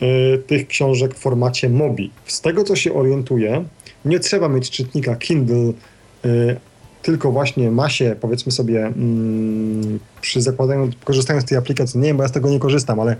e, 0.01 0.39
tych 0.39 0.67
książek 0.67 1.15
w 1.15 1.19
formacie 1.19 1.69
MOBI. 1.69 2.11
Z 2.27 2.41
tego, 2.41 2.65
co 2.65 2.77
się 2.77 2.95
orientuję, 2.95 3.65
nie 4.05 4.21
trzeba 4.21 4.49
mieć 4.49 4.71
czytnika 4.71 5.17
Kindle, 5.17 5.73
tylko 7.03 7.33
właśnie 7.33 7.71
ma 7.71 7.89
się, 7.89 8.17
powiedzmy 8.21 8.53
sobie, 8.53 8.87
mm, 8.87 9.99
przy 10.21 10.43
zakładaniu, 10.43 10.91
korzystając 11.05 11.45
z 11.45 11.49
tej 11.49 11.59
aplikacji, 11.59 12.01
nie 12.01 12.07
wiem, 12.07 12.17
bo 12.17 12.23
ja 12.23 12.29
z 12.29 12.33
tego 12.33 12.51
nie 12.51 12.59
korzystam, 12.59 13.01
ale 13.01 13.17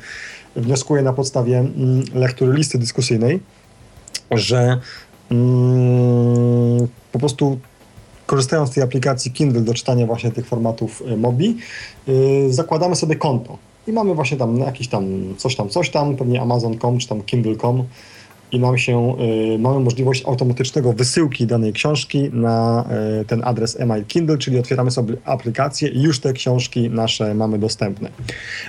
wnioskuję 0.57 1.03
na 1.03 1.13
podstawie 1.13 1.59
mm, 1.59 2.03
lektury 2.15 2.53
listy 2.53 2.79
dyskusyjnej, 2.79 3.41
że 4.31 4.81
mm, 5.31 6.89
po 7.13 7.19
prostu 7.19 7.59
korzystając 8.27 8.71
z 8.71 8.73
tej 8.73 8.83
aplikacji 8.83 9.31
Kindle 9.31 9.61
do 9.61 9.75
czytania 9.75 10.07
właśnie 10.07 10.31
tych 10.31 10.47
formatów 10.47 11.03
y, 11.13 11.17
MOBI, 11.17 11.57
yy, 12.07 12.53
zakładamy 12.53 12.97
sobie 12.97 13.17
konto. 13.17 13.59
I 13.87 13.93
mamy 13.93 14.15
właśnie 14.15 14.37
tam 14.37 14.59
jakiś 14.59 14.89
tam 14.89 15.35
coś 15.37 15.57
tam, 15.57 15.69
coś 15.69 15.91
tam, 15.91 16.17
pewnie 16.17 16.43
Amazon.com 16.43 16.99
czy 16.99 17.09
tam 17.09 17.23
Kindle.com 17.23 17.85
i 18.53 18.61
mam 18.61 18.79
się, 18.79 19.17
y, 19.55 19.59
mamy 19.59 19.81
możliwość 19.81 20.25
automatycznego 20.27 20.93
wysyłki 20.93 21.47
danej 21.47 21.73
książki 21.73 22.31
na 22.33 22.85
y, 23.21 23.25
ten 23.25 23.45
adres 23.45 23.81
email 23.81 24.05
Kindle, 24.05 24.39
czyli 24.39 24.59
otwieramy 24.59 24.91
sobie 24.91 25.17
aplikację 25.25 25.89
i 25.89 26.03
już 26.03 26.21
te 26.21 26.33
książki 26.33 26.91
nasze 26.91 27.35
mamy 27.35 27.59
dostępne. 27.59 28.09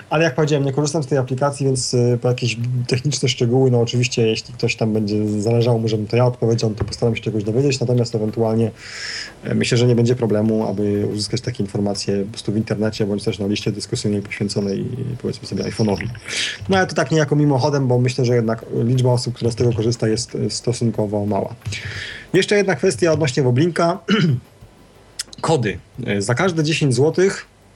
Ale 0.10 0.24
jak 0.24 0.36
powiedziałem, 0.36 0.66
nie 0.66 0.74
korzystam 0.74 1.04
z 1.04 1.08
tej 1.08 1.18
aplikacji, 1.18 1.66
więc 1.66 1.94
y, 1.94 2.20
po 2.22 2.28
jakieś 2.28 2.58
techniczne 2.88 3.30
szczegóły, 3.30 3.72
no 3.72 3.82
oczywiście 3.82 4.28
jeśli 4.28 4.54
ktoś 4.54 4.76
tam 4.76 4.94
będzie 4.94 5.42
zależało 5.42 5.80
mu, 5.80 5.88
żebym 5.88 6.08
to 6.08 6.18
ja 6.18 6.26
odpowiedział, 6.26 6.70
to 6.70 6.84
postaram 6.84 7.16
się 7.16 7.22
czegoś 7.22 7.44
dowiedzieć, 7.44 7.80
natomiast 7.80 8.16
ewentualnie 8.16 8.72
myślę, 9.56 9.78
że 9.78 9.88
nie 9.88 9.96
będzie 9.96 10.16
problemu, 10.16 10.68
aby 10.68 11.08
uzyskać 11.14 11.42
takie 11.42 11.64
informacje 11.64 12.24
po 12.24 12.32
prostu 12.32 12.52
w 12.52 12.58
internecie, 12.58 13.06
bądź 13.06 13.24
też 13.24 13.40
na 13.40 13.48
liście 13.48 13.72
dyskusyjnej 13.72 14.22
poświęconej 14.22 14.86
powiedzmy 15.22 15.48
sobie 15.48 15.64
iPhone'owi. 15.64 16.08
No 16.70 16.78
ale 16.78 16.88
to 16.88 16.96
tak 16.96 17.12
niejako 17.12 17.36
mimochodem, 17.36 17.88
bo 17.88 18.00
myślę, 18.00 18.26
że 18.26 18.36
jednak 18.36 18.66
liczba 18.84 19.12
osób, 19.12 19.34
która 19.34 19.52
z 19.52 19.56
tego 19.56 19.73
korzysta 19.74 20.08
jest 20.08 20.36
e, 20.36 20.50
stosunkowo 20.50 21.26
mała. 21.26 21.56
Jeszcze 22.34 22.56
jedna 22.56 22.76
kwestia 22.76 23.12
odnośnie 23.12 23.44
Woblinka. 23.44 23.98
Kody. 25.42 25.80
E, 26.06 26.22
za 26.22 26.36
każde 26.36 26.64
10 26.64 26.96
zł 26.96 27.26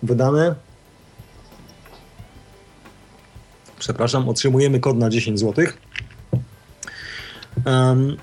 wydane 0.03 0.55
przepraszam, 3.79 4.29
otrzymujemy 4.29 4.79
kod 4.79 4.97
na 4.97 5.09
10 5.09 5.39
zł. 5.39 5.65
Um, 7.65 8.17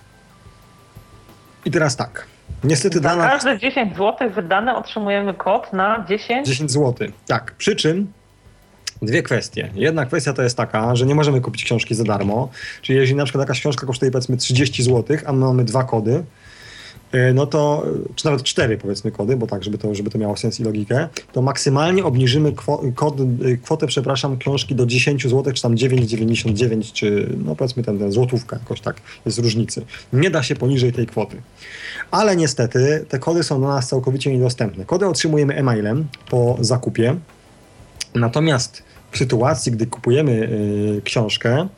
I 1.65 1.71
teraz 1.71 1.97
tak. 1.97 2.27
Niestety 2.65 2.99
Za 2.99 3.17
każde 3.17 3.59
10 3.59 3.97
zł 3.97 4.31
wydane 4.31 4.77
otrzymujemy 4.77 5.35
kod 5.35 5.73
na 5.73 6.05
10? 6.09 6.47
10 6.47 6.71
zł. 6.71 7.09
Tak. 7.27 7.55
Przy 7.59 7.77
czym 7.77 8.13
dwie 9.03 9.23
kwestie. 9.23 9.71
Jedna 9.75 10.07
kwestia 10.07 10.33
to 10.33 10.43
jest 10.43 10.57
taka, 10.57 10.97
że 10.97 11.07
nie 11.07 11.15
możemy 11.15 11.41
kupić 11.41 11.65
książki 11.65 11.95
za 11.95 12.05
darmo. 12.05 12.49
Czyli 12.83 12.99
jeżeli 12.99 13.17
na 13.17 13.25
przykład 13.25 13.43
jakaś 13.43 13.61
książka 13.61 13.87
kosztuje 13.87 14.11
powiedzmy 14.11 14.37
30 14.37 14.83
zł, 14.83 15.17
a 15.27 15.33
my 15.33 15.39
mamy 15.39 15.65
dwa 15.65 15.85
kody, 15.85 16.25
y, 17.15 17.35
no 17.35 17.47
to, 17.47 17.87
czy 18.15 18.25
nawet 18.25 18.43
cztery 18.43 18.79
powiedzmy 18.79 19.13
kody, 19.13 19.37
bo 19.37 19.47
tak, 19.47 19.65
żeby 19.65 19.79
to, 19.79 19.95
żeby 19.95 20.11
to 20.11 20.19
miało 20.19 20.37
sens 20.37 20.61
i 20.61 20.65
logikę, 20.65 21.09
to 21.33 21.43
maksymalnie 21.43 22.05
obniżymy 22.05 22.53
kod, 22.95 23.21
y, 23.21 23.59
kwotę, 23.63 23.87
przepraszam, 23.87 24.39
książki 24.39 24.75
do 24.75 24.87
10 24.87 25.23
zł, 25.23 25.53
czy 25.53 25.63
tam 25.63 25.75
9,99, 25.75 26.93
czy 26.93 27.37
no 27.45 27.57
powiedzmy 27.57 27.83
ten, 27.83 27.99
ten 27.99 28.13
złotówka, 28.13 28.57
jakoś 28.57 28.81
tak, 28.81 28.97
jest 29.27 29.39
różnicy. 29.39 29.85
Nie 30.13 30.31
da 30.31 30.43
się 30.43 30.57
poniżej 30.57 30.93
tej 30.93 31.07
kwoty. 31.07 31.37
Ale 32.11 32.37
niestety 32.37 33.05
te 33.09 33.19
kody 33.19 33.43
są 33.43 33.59
dla 33.59 33.69
nas 33.69 33.89
całkowicie 33.89 34.33
niedostępne. 34.33 34.85
Kody 34.85 35.07
otrzymujemy 35.07 35.55
e-mailem 35.55 36.07
po 36.31 36.57
zakupie, 36.61 37.17
natomiast 38.15 38.83
w 39.11 39.19
sytuacji, 39.19 39.73
gdy 39.73 39.87
kupujemy 39.87 40.33
y, 40.99 41.03
książkę, 41.05 41.69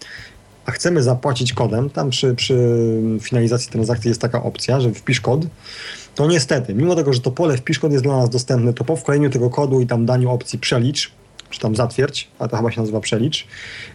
a 0.67 0.71
chcemy 0.71 1.03
zapłacić 1.03 1.53
kodem, 1.53 1.91
tam 1.91 2.11
przy, 2.11 2.35
przy 2.35 2.59
finalizacji 3.21 3.73
transakcji 3.73 4.09
jest 4.09 4.21
taka 4.21 4.43
opcja, 4.43 4.81
że 4.81 4.93
wpisz 4.93 5.21
kod, 5.21 5.47
to 6.15 6.27
niestety, 6.27 6.75
mimo 6.75 6.95
tego, 6.95 7.13
że 7.13 7.21
to 7.21 7.31
pole 7.31 7.57
wpisz 7.57 7.79
kod 7.79 7.93
jest 7.93 8.05
dla 8.05 8.17
nas 8.17 8.31
dostępne, 8.31 8.73
to 8.73 8.85
po 8.85 8.97
wklejeniu 8.97 9.31
tego 9.31 9.51
kodu 9.51 9.81
i 9.81 9.87
tam 9.87 10.07
daniu 10.07 10.31
opcji 10.31 10.59
przelicz, 10.59 11.13
czy 11.51 11.61
tam 11.61 11.77
zatwierdź, 11.77 12.29
a 12.39 12.49
to 12.49 12.57
chyba 12.57 12.71
się 12.71 12.81
nazywa 12.81 13.01
przelicz, 13.01 13.47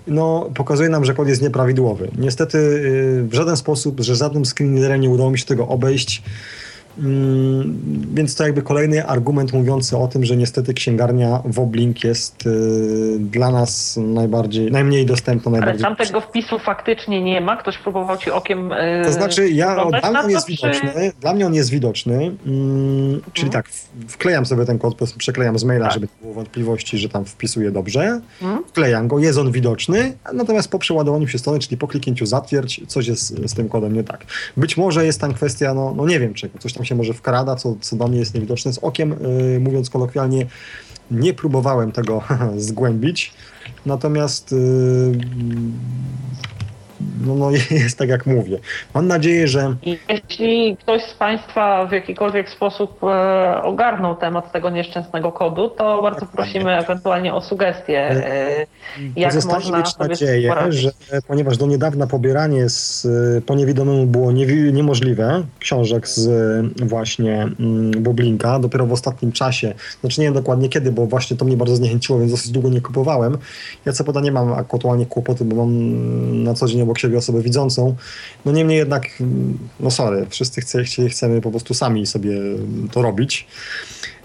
no 0.08 0.50
pokazuje 0.56 0.90
nam, 0.90 1.06
że 1.06 1.14
kod 1.14 1.28
jest 1.28 1.42
nieprawidłowy. 1.42 2.12
Niestety 2.18 2.58
y, 2.58 3.28
w 3.30 3.34
żaden 3.34 3.58
sposób, 3.58 4.00
że 4.00 4.16
żadnym 4.16 4.46
screenreaderem 4.46 5.02
nie 5.02 5.10
udało 5.10 5.32
mi 5.32 5.40
się 5.40 5.46
tego 5.46 5.68
obejść, 5.68 6.24
więc 8.14 8.36
to 8.36 8.44
jakby 8.44 8.62
kolejny 8.62 9.06
argument 9.06 9.54
mówiący 9.54 9.98
o 9.98 10.08
tym, 10.08 10.26
że 10.26 10.38
niestety 10.38 10.74
księgarnia 10.74 11.42
Woblink 11.46 12.04
jest 12.04 12.46
y, 12.46 13.18
dla 13.20 13.52
nas 13.52 13.98
najbardziej, 13.98 14.72
najmniej 14.72 15.06
dostępna. 15.06 15.52
Najbardziej 15.52 15.86
Ale 15.86 15.96
tam 15.96 16.06
tego 16.06 16.22
wpisu 16.22 16.60
faktycznie 16.60 17.22
nie 17.22 17.42
ma? 17.42 17.58
Ktoś 17.58 17.78
próbował 17.78 18.18
ci 18.18 18.32
okiem 18.32 18.72
y, 18.72 19.02
To 19.06 19.12
znaczy, 19.12 19.50
ja, 19.50 19.86
dla 20.02 20.12
mnie 20.12 20.20
on 20.20 20.30
jest 20.30 20.46
czy... 20.48 20.52
widoczny, 20.52 21.12
dla 21.22 21.34
mnie 21.34 21.46
on 21.46 21.54
jest 21.54 21.70
widoczny, 21.70 22.16
mm, 22.16 23.22
czyli 23.34 23.52
hmm. 23.52 23.52
tak, 23.52 23.70
wklejam 24.08 24.46
sobie 24.46 24.66
ten 24.66 24.80
kod, 24.80 24.98
przeklejam 25.18 25.60
z 25.60 25.64
maila, 25.64 25.86
tak. 25.86 25.94
żeby 25.94 26.08
nie 26.08 26.22
było 26.22 26.34
wątpliwości, 26.34 26.98
że 26.98 27.10
tam 27.10 27.26
wpisuję 27.26 27.72
dobrze, 27.72 28.22
hmm. 28.40 28.64
wklejam 28.68 29.08
go, 29.08 29.20
jest 29.20 29.40
on 29.40 29.52
widoczny, 29.52 30.14
natomiast 30.34 30.72
po 30.72 30.80
przeładowaniu 30.80 31.28
się 31.28 31.38
strony, 31.38 31.60
czyli 31.60 31.78
po 31.78 31.88
kliknięciu 31.88 32.26
zatwierdź, 32.26 32.82
coś 32.88 33.08
jest 33.08 33.50
z 33.50 33.54
tym 33.54 33.70
kodem 33.70 33.94
nie 33.94 34.04
tak. 34.04 34.26
Być 34.58 34.78
może 34.78 35.06
jest 35.06 35.22
tam 35.22 35.34
kwestia, 35.34 35.74
no, 35.74 35.94
no 35.98 36.06
nie 36.06 36.20
wiem 36.20 36.34
czego, 36.34 36.60
coś 36.60 36.74
tam 36.74 36.81
tam 36.82 36.86
się 36.86 36.96
może 36.96 37.14
wkrada, 37.14 37.56
co, 37.56 37.76
co 37.82 37.96
dla 37.96 38.08
mnie 38.08 38.20
jest 38.20 38.34
niewidoczne 38.34 38.74
z 38.74 38.78
okiem. 38.78 39.16
Yy, 39.54 39.60
mówiąc 39.60 39.90
kolokwialnie, 39.90 40.46
nie 41.12 41.34
próbowałem 41.34 41.92
tego 41.92 42.22
zgłębić. 42.58 43.34
Natomiast 43.86 44.52
yy, 44.52 45.20
no, 47.26 47.36
no 47.36 47.52
jest 47.72 47.98
tak 47.98 48.10
jak 48.10 48.26
mówię. 48.26 48.58
Mam 48.94 49.08
nadzieję, 49.08 49.48
że... 49.48 49.76
Jeśli 50.10 50.78
ktoś 50.78 51.04
z 51.04 51.14
Państwa 51.14 51.86
w 51.86 51.92
jakikolwiek 51.92 52.50
sposób 52.50 53.04
e, 53.04 53.62
ogarnął 53.64 54.16
temat 54.16 54.52
tego 54.52 54.70
nieszczęsnego 54.70 55.32
kodu, 55.32 55.70
to 55.70 56.02
bardzo 56.02 56.22
tak, 56.22 56.30
prosimy 56.30 56.78
ewentualnie 56.78 57.34
o 57.34 57.42
sugestie, 57.42 58.00
e, 58.10 58.66
jak 59.16 59.46
można 59.46 59.78
mieć 59.78 59.98
nadzieję, 59.98 60.54
że 60.70 60.92
ponieważ 61.28 61.58
do 61.58 61.66
niedawna 61.68 62.08
pobieranie 62.08 62.70
z, 62.70 63.08
po 63.46 63.56
niewidomemu 63.56 64.06
było 64.06 64.32
nie, 64.32 64.46
niemożliwe, 64.72 65.44
książek 65.60 66.08
z 66.08 66.30
właśnie 66.82 67.48
mm, 67.60 67.92
Boblinka, 68.04 68.60
dopiero 68.60 68.86
w 68.86 68.92
ostatnim 68.92 69.32
czasie, 69.32 69.74
znaczy 70.02 70.22
nie 70.22 70.28
wiem 70.28 70.34
dokładnie 70.34 70.70
kiedy, 70.70 70.92
bo 70.92 71.06
właśnie 71.06 71.38
to 71.38 71.46
mnie 71.46 71.58
bardzo 71.58 71.76
zniechęciło, 71.76 72.20
więc 72.20 72.32
dosyć 72.32 72.52
długo 72.52 72.70
nie 72.70 72.82
kupowałem. 72.82 73.38
Ja 73.86 73.94
co 73.94 74.04
poda 74.04 74.22
nie 74.22 74.32
mam 74.32 74.54
aktualnie 74.54 75.06
kłopoty, 75.06 75.46
bo 75.46 75.56
mam 75.56 76.44
na 76.44 76.54
co 76.54 76.68
dzień 76.68 76.82
obok 76.92 77.00
siebie 77.00 77.18
osobę 77.18 77.42
widzącą. 77.42 77.96
No 78.46 78.52
niemniej 78.52 78.78
jednak, 78.78 79.08
no 79.80 79.92
sorry, 79.92 80.26
wszyscy 80.30 80.62
chce, 80.62 80.84
chcemy 81.10 81.42
po 81.42 81.50
prostu 81.50 81.74
sami 81.74 82.06
sobie 82.06 82.32
to 82.92 83.02
robić. 83.02 83.48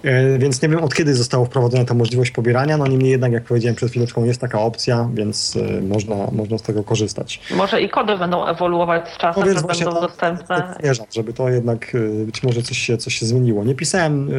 E, 0.05 0.39
więc 0.39 0.63
nie 0.63 0.69
wiem 0.69 0.85
od 0.85 0.95
kiedy 0.95 1.15
została 1.15 1.45
wprowadzona 1.45 1.85
ta 1.85 1.95
możliwość 1.95 2.31
pobierania, 2.31 2.77
no 2.77 2.87
niemniej 2.87 3.11
jednak, 3.11 3.33
jak 3.33 3.45
powiedziałem 3.45 3.75
przed 3.75 3.91
chwileczką, 3.91 4.25
jest 4.25 4.41
taka 4.41 4.61
opcja, 4.61 5.09
więc 5.15 5.57
e, 5.57 5.81
można, 5.81 6.15
można 6.33 6.59
z 6.59 6.63
tego 6.63 6.85
korzystać. 6.85 7.41
Może 7.51 7.83
i 7.83 7.89
kody 7.89 8.19
będą 8.19 8.47
ewoluować 8.47 9.09
z 9.09 9.19
czasem, 9.19 9.45
no 9.47 9.55
że 9.55 9.67
będą 9.67 9.93
to, 9.93 10.01
dostępne. 10.01 10.75
Wierzam, 10.83 11.07
żeby 11.15 11.33
to 11.33 11.49
jednak 11.49 11.95
e, 11.95 12.25
być 12.25 12.43
może 12.43 12.63
coś 12.63 12.79
się, 12.79 12.97
coś 12.97 13.15
się 13.15 13.27
zmieniło. 13.27 13.65
Nie 13.65 13.75
pisałem 13.75 14.31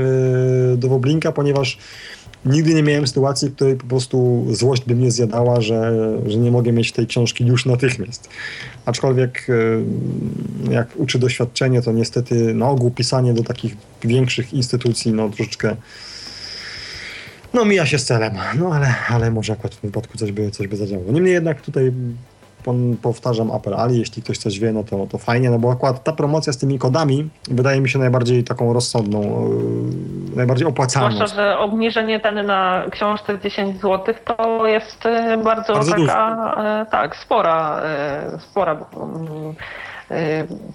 do 0.77 0.87
Woblinka, 0.87 1.31
ponieważ 1.31 1.77
nigdy 2.47 2.73
nie 2.73 2.83
miałem 2.83 3.07
sytuacji, 3.07 3.49
w 3.49 3.55
której 3.55 3.75
po 3.75 3.85
prostu 3.85 4.45
złość 4.51 4.83
by 4.87 4.95
mnie 4.95 5.11
zjadała, 5.11 5.61
że, 5.61 5.93
że 6.25 6.37
nie 6.37 6.51
mogę 6.51 6.71
mieć 6.71 6.91
tej 6.91 7.07
książki 7.07 7.45
już 7.45 7.65
natychmiast. 7.65 8.29
Aczkolwiek 8.85 9.47
e, 9.49 10.73
jak 10.73 10.87
uczy 10.95 11.19
doświadczenie, 11.19 11.81
to 11.81 11.91
niestety 11.91 12.53
na 12.53 12.69
ogół 12.69 12.91
pisanie 12.91 13.33
do 13.33 13.43
takich 13.43 13.77
większych 14.03 14.53
instytucji, 14.53 15.13
no 15.13 15.29
troszeczkę 15.29 15.75
no 17.53 17.65
mija 17.65 17.85
się 17.85 17.99
z 17.99 18.05
celem, 18.05 18.33
no 18.59 18.73
ale, 18.73 18.93
ale 19.09 19.31
może 19.31 19.53
akurat 19.53 19.75
w 19.75 19.81
tym 19.81 19.89
wypadku 19.89 20.17
coś 20.17 20.31
by, 20.31 20.51
coś 20.51 20.67
by 20.67 20.77
zadziałało. 20.77 21.11
Niemniej 21.11 21.33
jednak 21.33 21.61
tutaj 21.61 21.91
powtarzam 23.01 23.51
apel 23.51 23.73
Ali, 23.73 23.99
jeśli 23.99 24.21
ktoś 24.23 24.37
coś 24.37 24.59
wie, 24.59 24.73
no 24.73 24.83
to, 24.83 25.07
to 25.07 25.17
fajnie, 25.17 25.49
no 25.49 25.59
bo 25.59 25.71
akurat 25.71 26.03
ta 26.03 26.13
promocja 26.13 26.53
z 26.53 26.57
tymi 26.57 26.79
kodami 26.79 27.29
wydaje 27.51 27.81
mi 27.81 27.89
się 27.89 27.99
najbardziej 27.99 28.43
taką 28.43 28.73
rozsądną, 28.73 29.21
yy, 29.21 30.35
najbardziej 30.35 30.67
opłacalną. 30.67 31.15
Zwłaszcza, 31.15 31.35
że 31.35 31.59
obniżenie 31.59 32.19
ceny 32.19 32.43
na 32.43 32.83
książce 32.91 33.39
10 33.39 33.81
zł 33.81 34.15
to 34.25 34.67
jest 34.67 35.05
e, 35.05 35.37
bardzo, 35.37 35.73
bardzo 35.73 35.91
taka, 35.91 36.55
e, 36.81 36.85
tak, 36.91 37.15
spora, 37.15 37.81
e, 37.83 38.39
spora 38.39 38.77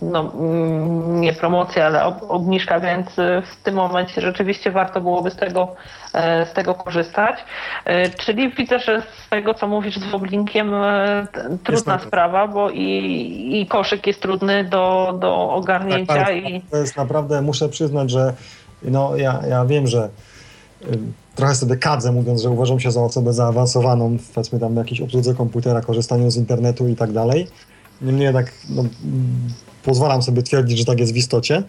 no, 0.02 0.32
mm, 0.34 1.20
nie 1.20 1.32
promocja, 1.32 1.86
ale 1.86 2.04
obniżka, 2.28 2.80
więc 2.80 3.08
w 3.52 3.62
tym 3.62 3.74
momencie 3.74 4.20
rzeczywiście 4.20 4.70
warto 4.70 5.00
byłoby 5.00 5.30
z 5.30 5.36
tego, 5.36 5.74
e, 6.12 6.46
z 6.46 6.52
tego 6.52 6.74
korzystać. 6.74 7.36
E, 7.84 8.10
czyli 8.10 8.52
widzę, 8.52 8.78
że 8.78 9.02
z 9.26 9.28
tego, 9.28 9.54
co 9.54 9.68
mówisz 9.68 9.96
z 9.96 10.04
Woblinkiem, 10.04 10.74
e, 10.74 11.26
trudna 11.64 11.98
sprawa, 11.98 12.48
bo 12.48 12.70
i, 12.70 13.60
i 13.60 13.66
koszyk 13.66 14.06
jest 14.06 14.22
trudny 14.22 14.64
do, 14.64 15.16
do 15.20 15.50
ogarnięcia. 15.50 16.14
Tak, 16.14 16.36
i... 16.36 16.62
To 16.70 16.76
jest 16.76 16.96
naprawdę, 16.96 17.42
muszę 17.42 17.68
przyznać, 17.68 18.10
że 18.10 18.32
no, 18.82 19.16
ja, 19.16 19.40
ja 19.48 19.64
wiem, 19.64 19.86
że 19.86 20.08
trochę 21.34 21.54
sobie 21.54 21.76
kadzę, 21.76 22.12
mówiąc, 22.12 22.42
że 22.42 22.50
uważam 22.50 22.80
się 22.80 22.90
za 22.90 23.02
osobę 23.02 23.32
zaawansowaną, 23.32 24.16
powiedzmy 24.34 24.60
tam 24.60 24.74
w 24.74 24.76
jakiejś 24.76 25.00
obsłudze 25.00 25.34
komputera, 25.34 25.80
korzystaniu 25.80 26.30
z 26.30 26.36
internetu 26.36 26.88
i 26.88 26.96
tak 26.96 27.12
dalej. 27.12 27.46
Niemniej 28.02 28.24
jednak 28.24 28.52
no, 28.70 28.84
pozwalam 29.82 30.22
sobie 30.22 30.42
twierdzić, 30.42 30.78
że 30.78 30.84
tak 30.84 31.00
jest 31.00 31.12
w 31.12 31.16
istocie. 31.16 31.62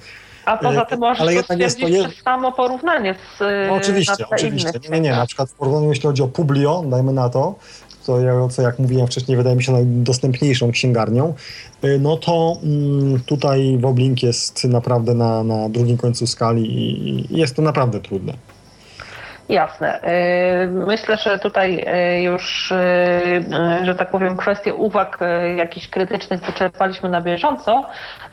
A 0.46 0.58
poza 0.58 0.82
e, 0.82 0.86
tym 0.86 1.00
możesz 1.00 1.22
ale 1.22 1.34
jednak 1.34 1.60
jest 1.60 1.80
to 1.80 1.88
je... 1.88 2.10
samo 2.24 2.52
porównanie 2.52 3.16
z 3.38 3.68
no, 3.68 3.76
Oczywiście, 3.76 4.30
oczywiście. 4.32 4.72
Nie, 4.84 4.90
nie, 4.90 5.02
nie. 5.02 5.12
Na 5.12 5.26
przykład 5.26 5.50
w 5.50 5.54
porównaniu, 5.54 5.90
jeśli 5.90 6.04
chodzi 6.04 6.22
o 6.22 6.28
Publio, 6.28 6.84
dajmy 6.88 7.14
na 7.14 7.30
to, 7.30 7.56
to 8.06 8.50
co 8.50 8.62
jak 8.62 8.80
mówiłem 8.80 9.08
wcześniej, 9.08 9.38
wydaje 9.38 9.56
mi 9.56 9.64
się 9.64 9.72
najdostępniejszą 9.72 10.72
księgarnią, 10.72 11.34
e, 11.82 11.98
no 11.98 12.18
to 12.18 12.58
mm, 12.64 13.20
tutaj 13.20 13.78
Woblink 13.78 14.24
jest 14.24 14.64
naprawdę 14.64 15.14
na, 15.14 15.44
na 15.44 15.70
drugim 15.70 15.98
końcu 15.98 16.28
skali 16.28 16.80
i 17.10 17.38
jest 17.38 17.56
to 17.56 17.62
naprawdę 17.62 18.00
trudne. 18.00 18.34
Jasne. 19.50 20.00
Y, 20.64 20.68
myślę, 20.68 21.18
że 21.18 21.40
tutaj 21.40 21.86
y, 22.18 22.22
już, 22.22 22.72
y, 22.72 22.76
że 23.84 23.96
tak 23.96 24.10
powiem, 24.10 24.38
kwestie 24.38 24.74
uwag 24.74 25.20
jakichś 25.56 25.88
krytycznych 25.88 26.42
wyczerpaliśmy 26.42 27.10
na 27.10 27.22
bieżąco, 27.22 27.86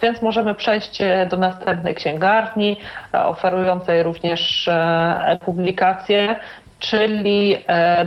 więc 0.03 0.23
możemy 0.23 0.55
przejść 0.55 1.03
do 1.31 1.37
następnej 1.37 1.95
księgarni, 1.95 2.81
oferującej 3.13 4.03
również 4.03 4.69
e-publikacje, 5.25 6.37
czyli 6.79 7.65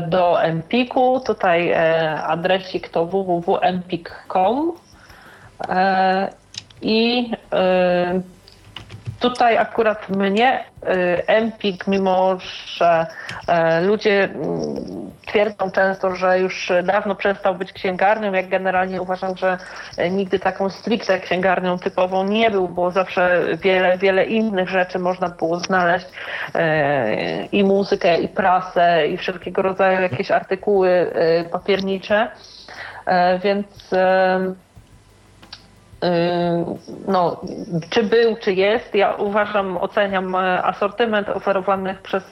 do 0.07 0.43
Empiku. 0.43 1.19
Tutaj 1.25 1.73
adresik 2.23 2.89
to 2.89 3.05
www.empik.com 3.05 4.71
i 6.81 7.31
Tutaj 9.23 9.57
akurat 9.57 10.09
mnie 10.09 10.63
y, 10.83 11.27
Empik, 11.27 11.87
mimo 11.87 12.37
że 12.65 13.05
e, 13.47 13.81
ludzie 13.81 14.23
mm, 14.23 15.11
twierdzą 15.25 15.71
często, 15.71 16.15
że 16.15 16.39
już 16.39 16.71
dawno 16.83 17.15
przestał 17.15 17.55
być 17.55 17.73
księgarnią, 17.73 18.33
jak 18.33 18.49
generalnie 18.49 19.01
uważam, 19.01 19.37
że 19.37 19.57
e, 19.97 20.09
nigdy 20.09 20.39
taką 20.39 20.69
stricte 20.69 21.19
księgarnią 21.19 21.79
typową 21.79 22.23
nie 22.23 22.51
był, 22.51 22.67
bo 22.67 22.91
zawsze 22.91 23.45
wiele, 23.57 23.97
wiele 23.97 24.25
innych 24.25 24.69
rzeczy 24.69 24.99
można 24.99 25.29
było 25.29 25.59
znaleźć 25.59 26.07
e, 26.55 27.45
i 27.45 27.63
muzykę, 27.63 28.17
i 28.17 28.27
prasę, 28.27 29.07
i 29.07 29.17
wszelkiego 29.17 29.61
rodzaju 29.61 30.01
jakieś 30.01 30.31
artykuły 30.31 31.11
papiernicze. 31.51 32.31
Więc 33.43 33.89
no, 37.07 37.41
czy 37.89 38.03
był, 38.03 38.35
czy 38.35 38.53
jest. 38.53 38.95
Ja 38.95 39.13
uważam, 39.13 39.77
oceniam 39.77 40.35
e, 40.35 40.63
asortyment 40.63 41.29
oferowanych 41.29 42.01
przez 42.01 42.23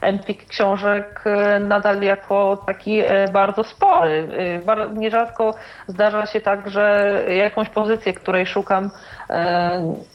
Empik 0.00 0.46
książek 0.46 1.24
e, 1.26 1.60
nadal 1.60 2.02
jako 2.02 2.56
taki 2.66 3.00
e, 3.00 3.28
bardzo 3.32 3.64
spory. 3.64 4.28
Nierzadko 4.94 5.54
zdarza 5.86 6.26
się 6.26 6.40
tak, 6.40 6.70
że 6.70 7.14
jakąś 7.28 7.68
pozycję, 7.68 8.12
której 8.12 8.46
szukam, 8.46 8.90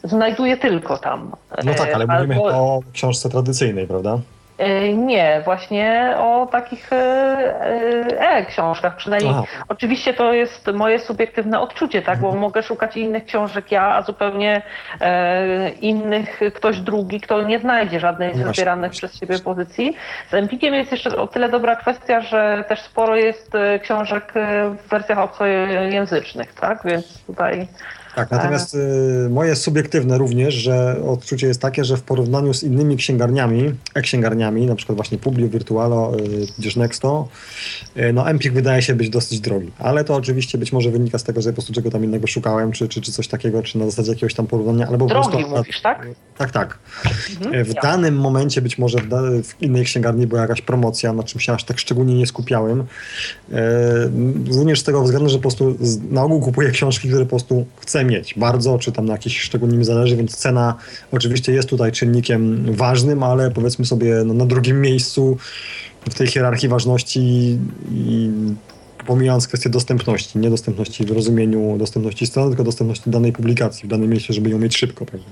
znajduję 0.04 0.56
tylko 0.56 0.98
tam. 0.98 1.32
No 1.64 1.74
tak, 1.74 1.94
ale 1.94 2.04
Albo... 2.08 2.14
mówimy 2.14 2.42
o 2.42 2.80
książce 2.92 3.28
tradycyjnej, 3.28 3.86
prawda? 3.86 4.18
E, 4.58 4.94
nie, 4.94 5.42
właśnie 5.44 6.14
o 6.18 6.46
takich 6.46 6.90
e-książkach. 8.18 8.94
E, 8.94 8.96
przynajmniej 8.96 9.32
Aha. 9.34 9.42
oczywiście 9.68 10.14
to 10.14 10.32
jest 10.32 10.66
moje 10.74 10.98
subiektywne 10.98 11.60
odczucie, 11.60 12.02
tak, 12.02 12.18
bo 12.18 12.26
mhm. 12.26 12.40
mogę 12.40 12.62
szukać 12.62 12.96
innych 12.96 13.24
książek 13.24 13.72
ja, 13.72 13.94
a 13.94 14.02
zupełnie 14.02 14.62
e, 15.00 15.70
innych 15.70 16.40
ktoś 16.54 16.80
drugi, 16.80 17.20
kto 17.20 17.42
nie 17.42 17.58
znajdzie 17.58 18.00
żadnej 18.00 18.34
z 18.34 18.42
wybieranych 18.42 18.92
przez 18.92 19.14
siebie 19.14 19.38
pozycji. 19.38 19.96
Z 20.30 20.34
Empikiem 20.34 20.74
jest 20.74 20.92
jeszcze 20.92 21.16
o 21.16 21.26
tyle 21.26 21.48
dobra 21.48 21.76
kwestia, 21.76 22.20
że 22.20 22.64
też 22.68 22.80
sporo 22.80 23.16
jest 23.16 23.52
książek 23.82 24.32
w 24.84 24.88
wersjach 24.88 25.18
obcojęzycznych, 25.18 26.54
tak, 26.54 26.80
więc 26.84 27.24
tutaj 27.24 27.68
tak, 28.14 28.30
natomiast 28.30 28.74
y, 28.74 29.28
moje 29.30 29.56
subiektywne 29.56 30.18
również, 30.18 30.54
że 30.54 31.02
odczucie 31.06 31.46
jest 31.46 31.60
takie, 31.60 31.84
że 31.84 31.96
w 31.96 32.02
porównaniu 32.02 32.54
z 32.54 32.62
innymi 32.62 32.96
księgarniami, 32.96 33.74
e-księgarniami, 33.94 34.66
na 34.66 34.74
przykład 34.74 34.96
właśnie 34.96 35.18
Publio, 35.18 35.48
Virtualo, 35.48 36.12
y, 36.16 36.46
tudzież 36.56 36.76
Nexto, 36.76 37.28
y, 37.96 38.12
no 38.12 38.30
Empik 38.30 38.52
wydaje 38.52 38.82
się 38.82 38.94
być 38.94 39.10
dosyć 39.10 39.40
drogi. 39.40 39.70
Ale 39.78 40.04
to 40.04 40.14
oczywiście 40.14 40.58
być 40.58 40.72
może 40.72 40.90
wynika 40.90 41.18
z 41.18 41.24
tego, 41.24 41.42
że 41.42 41.50
po 41.50 41.54
prostu 41.54 41.72
czego 41.72 41.90
tam 41.90 42.04
innego 42.04 42.26
szukałem, 42.26 42.72
czy, 42.72 42.88
czy, 42.88 43.00
czy 43.00 43.12
coś 43.12 43.28
takiego, 43.28 43.62
czy 43.62 43.78
na 43.78 43.84
zasadzie 43.84 44.10
jakiegoś 44.10 44.34
tam 44.34 44.46
porównania, 44.46 44.88
albo 44.88 45.06
drogi 45.06 45.28
po 45.30 45.36
prostu... 45.36 45.56
mówisz, 45.56 45.80
tak? 45.80 46.06
Tak, 46.38 46.50
tak. 46.50 46.78
Mhm, 47.40 47.64
w 47.64 47.74
ja. 47.74 47.82
danym 47.82 48.16
momencie 48.16 48.62
być 48.62 48.78
może 48.78 48.98
w, 48.98 49.42
w, 49.44 49.62
innej 49.62 49.84
księgarni 49.84 50.26
była 50.26 50.40
jakaś 50.40 50.62
promocja, 50.62 51.12
na 51.12 51.22
czym 51.22 51.40
się 51.40 51.52
aż 51.52 51.64
tak 51.64 51.78
szczególnie 51.78 52.14
nie 52.14 52.26
skupiałem. 52.26 52.84
Również 54.52 54.80
z 54.80 54.84
tego 54.84 55.02
względu, 55.02 55.28
że 55.28 55.36
po 55.36 55.42
prostu 55.42 55.76
na 56.10 56.22
ogół 56.22 56.40
kupuję 56.40 56.70
książki, 56.70 57.08
które 57.08 57.24
po 57.24 57.30
prostu 57.30 57.66
chcę 57.80 57.97
mieć 58.04 58.34
bardzo, 58.34 58.78
czy 58.78 58.92
tam 58.92 59.06
na 59.06 59.12
jakiś 59.12 59.40
szczególnie 59.40 59.78
mi 59.78 59.84
zależy, 59.84 60.16
więc 60.16 60.36
cena 60.36 60.74
oczywiście 61.12 61.52
jest 61.52 61.68
tutaj 61.68 61.92
czynnikiem 61.92 62.64
ważnym, 62.74 63.22
ale 63.22 63.50
powiedzmy 63.50 63.84
sobie 63.84 64.22
no, 64.24 64.34
na 64.34 64.46
drugim 64.46 64.80
miejscu 64.80 65.36
w 66.10 66.14
tej 66.14 66.26
hierarchii 66.26 66.68
ważności 66.68 67.58
i 67.90 68.30
pomijając 69.08 69.48
kwestię 69.48 69.70
dostępności, 69.70 70.38
nie 70.38 70.50
dostępności 70.50 71.04
w 71.04 71.10
rozumieniu 71.10 71.78
dostępności 71.78 72.26
strony, 72.26 72.48
tylko 72.48 72.64
dostępności 72.64 73.10
danej 73.10 73.32
publikacji 73.32 73.88
w 73.88 73.90
danym 73.90 74.10
mieście, 74.10 74.34
żeby 74.34 74.50
ją 74.50 74.58
mieć 74.58 74.76
szybko. 74.76 75.06
Prawda? 75.06 75.28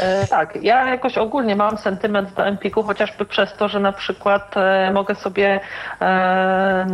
E, 0.00 0.26
tak, 0.26 0.58
ja 0.62 0.88
jakoś 0.88 1.18
ogólnie 1.18 1.56
mam 1.56 1.78
sentyment 1.78 2.34
do 2.34 2.46
Empiku, 2.46 2.82
chociażby 2.82 3.24
przez 3.24 3.48
to, 3.58 3.68
że 3.68 3.80
na 3.80 3.92
przykład 3.92 4.56
e, 4.56 4.90
mogę 4.92 5.14
sobie 5.14 5.60
e, 6.00 6.86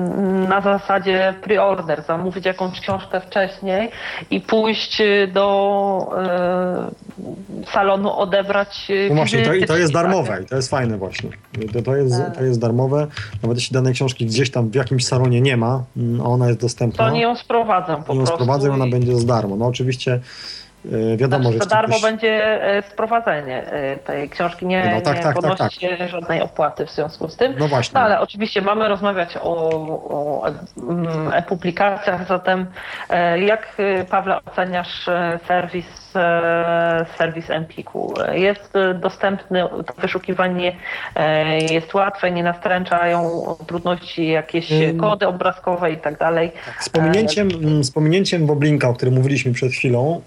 na 0.49 0.61
zasadzie 0.61 1.35
preorder 1.43 2.03
zamówić 2.03 2.47
jakąś 2.47 2.81
książkę 2.81 3.21
wcześniej 3.21 3.91
i 4.31 4.41
pójść 4.41 5.03
do 5.33 5.47
e, 6.19 6.91
salonu 7.73 8.19
odebrać 8.19 8.89
No 9.09 9.15
właśnie, 9.15 9.43
to, 9.43 9.55
i 9.55 9.65
to 9.65 9.77
jest 9.77 9.93
darmowe 9.93 10.43
i 10.43 10.47
to 10.47 10.57
jest 10.57 10.71
fajne 10.71 10.99
właśnie. 10.99 11.31
To, 11.73 11.83
to, 11.83 11.97
jest, 11.97 12.15
to 12.39 12.45
jest 12.45 12.61
darmowe, 12.61 13.07
nawet 13.43 13.59
jeśli 13.59 13.75
danej 13.75 13.95
książki 13.95 14.27
gdzieś 14.27 14.51
tam 14.51 14.71
w 14.71 14.75
jakimś 14.75 15.07
salonie 15.07 15.41
nie 15.41 15.57
ma, 15.57 15.85
ona 16.25 16.49
jest 16.49 16.61
dostępna. 16.61 17.05
To 17.05 17.11
nie 17.11 17.23
ją 17.23 17.37
sprowadzam 17.37 18.05
po 18.05 18.13
nie 18.13 18.21
ją 18.21 18.27
sprowadzę, 18.27 18.73
ona 18.73 18.87
będzie 18.87 19.17
za 19.17 19.27
darmo. 19.27 19.57
No 19.57 19.67
oczywiście 19.67 20.21
e, 21.13 21.17
wiadomo, 21.17 21.43
znaczy, 21.43 21.59
że... 21.59 21.65
Za 21.65 21.71
darmo 21.71 22.01
będzie 22.01 22.63
e, 22.63 22.83
sprowadzenie 22.83 23.67
e, 23.67 23.97
tej 23.97 24.31
książki, 24.31 24.67
nie, 24.67 24.93
no, 24.95 25.01
tak, 25.01 25.17
nie 25.17 25.23
tak, 25.23 25.35
podnosi 25.35 25.59
tak, 25.59 25.73
tak. 25.73 25.81
się 25.81 26.09
żadnej 26.09 26.41
opłaty 26.41 26.87
w 26.87 26.91
związku 26.91 27.29
z 27.29 27.37
tym. 27.37 27.55
No 27.59 27.69
właśnie. 27.69 27.95
No, 27.95 28.01
ale 28.01 28.21
oczywiście 28.21 28.63
mamy 28.63 28.89
rozmawiać 28.89 29.37
o, 29.37 29.71
o 30.11 30.43
mm, 30.89 31.33
e-publikacjach, 31.33 32.29
zatem 32.29 32.67
jak 33.47 33.77
Pawle 34.11 34.39
oceniasz 34.45 35.07
serwis 35.47 36.06
serwis 37.19 37.51
Empiku. 37.51 38.15
Jest 38.33 38.73
dostępny, 39.01 39.65
wyszukiwanie 39.99 40.77
jest 41.71 41.95
łatwe, 41.95 42.31
nie 42.31 42.43
nastręczają 42.43 43.31
trudności 43.67 44.29
jakieś 44.29 44.69
kody 45.01 45.27
obrazkowe 45.27 45.93
i 45.93 45.97
tak 45.97 46.19
dalej. 46.19 46.53
Z 46.81 46.89
pominięciem, 46.89 47.49
z 47.85 47.91
pominięciem 47.91 48.47
Boblinka, 48.47 48.89
o 48.89 48.95
którym 48.95 49.15
mówiliśmy 49.15 49.53
przed 49.53 49.73
chwilą, 49.73 50.21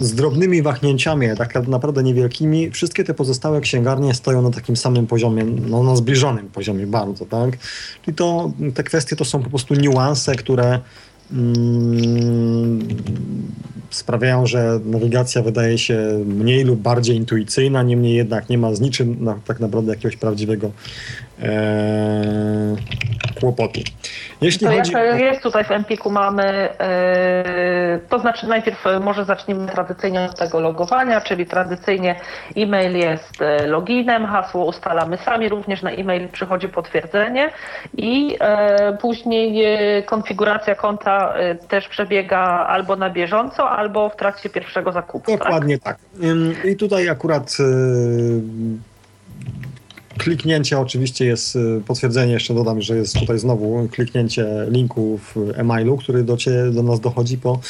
z 0.00 0.14
drobnymi 0.14 0.62
wahnięciami, 0.62 1.26
tak 1.38 1.68
naprawdę 1.68 2.02
niewielkimi, 2.02 2.70
wszystkie 2.70 3.04
te 3.04 3.14
pozostałe 3.14 3.60
księgarnie 3.60 4.14
stoją 4.14 4.42
na 4.42 4.50
takim 4.50 4.76
samym 4.76 5.06
poziomie, 5.06 5.44
no, 5.44 5.82
na 5.82 5.96
zbliżonym 5.96 6.48
poziomie 6.48 6.86
bardzo, 6.86 7.26
tak? 7.26 7.50
I 8.08 8.14
to, 8.14 8.50
te 8.74 8.82
kwestie 8.82 9.16
to 9.16 9.24
są 9.24 9.42
po 9.42 9.50
prostu 9.50 9.74
niuanse, 9.74 10.34
które 10.34 10.64
mm, 10.64 10.80
sprawiają, 13.90 14.46
że 14.46 14.80
nawigacja 14.84 15.42
wydaje 15.42 15.78
się 15.78 16.24
mniej 16.26 16.64
lub 16.64 16.80
bardziej 16.80 17.16
intuicyjna, 17.16 17.82
niemniej 17.82 18.14
jednak 18.14 18.48
nie 18.48 18.58
ma 18.58 18.74
z 18.74 18.80
niczym 18.80 19.24
na, 19.24 19.40
tak 19.46 19.60
naprawdę 19.60 19.90
jakiegoś 19.90 20.16
prawdziwego 20.16 20.70
e, 21.42 22.76
kłopotu. 23.40 23.80
Jeśli 24.40 24.66
to 24.66 24.72
chodzi 24.72 24.92
jak 24.92 25.20
jest 25.20 25.42
tutaj 25.42 25.64
w 25.64 25.70
Empiku 25.70 26.10
mamy, 26.10 26.44
e, 26.44 27.98
to 28.08 28.18
znaczy 28.18 28.46
najpierw 28.46 28.84
może 29.00 29.24
zacznijmy 29.24 29.66
tradycyjnie 29.66 30.20
od 30.20 30.38
tego 30.38 30.60
logowania, 30.60 31.20
czyli 31.20 31.46
tradycyjnie 31.46 32.20
e-mail 32.56 32.96
jest 32.96 33.42
e, 33.42 33.66
loginem, 33.66 34.26
hasło 34.26 34.64
ustalamy 34.64 35.16
sami, 35.16 35.48
również 35.48 35.82
na 35.82 35.90
e-mail 35.90 36.28
przychodzi 36.28 36.68
potwierdzenie 36.68 37.50
i 37.96 38.36
e, 38.40 38.96
później 39.00 39.64
konfiguracja 40.06 40.74
konta 40.74 41.34
też 41.68 41.88
przebiega 41.88 42.66
albo 42.68 42.96
na 42.96 43.10
bieżąco, 43.10 43.70
albo 43.70 44.08
w 44.08 44.16
trakcie 44.16 44.50
pierwszego 44.50 44.92
zakupu. 44.92 45.30
Tak? 45.30 45.40
Dokładnie 45.40 45.78
tak. 45.78 45.98
tak. 45.98 46.64
I 46.64 46.76
tutaj 46.76 47.08
akurat 47.08 47.56
kliknięcie 50.18 50.78
oczywiście 50.78 51.24
jest, 51.24 51.56
y, 51.56 51.82
potwierdzenie 51.86 52.32
jeszcze 52.32 52.54
dodam, 52.54 52.80
że 52.80 52.96
jest 52.96 53.18
tutaj 53.18 53.38
znowu 53.38 53.88
kliknięcie 53.88 54.46
linku 54.68 55.18
w 55.18 55.36
e-mailu, 55.56 55.96
który 55.96 56.24
do, 56.24 56.36
ciebie, 56.36 56.70
do 56.70 56.82
nas 56.82 57.00
dochodzi 57.00 57.38
po, 57.38 57.60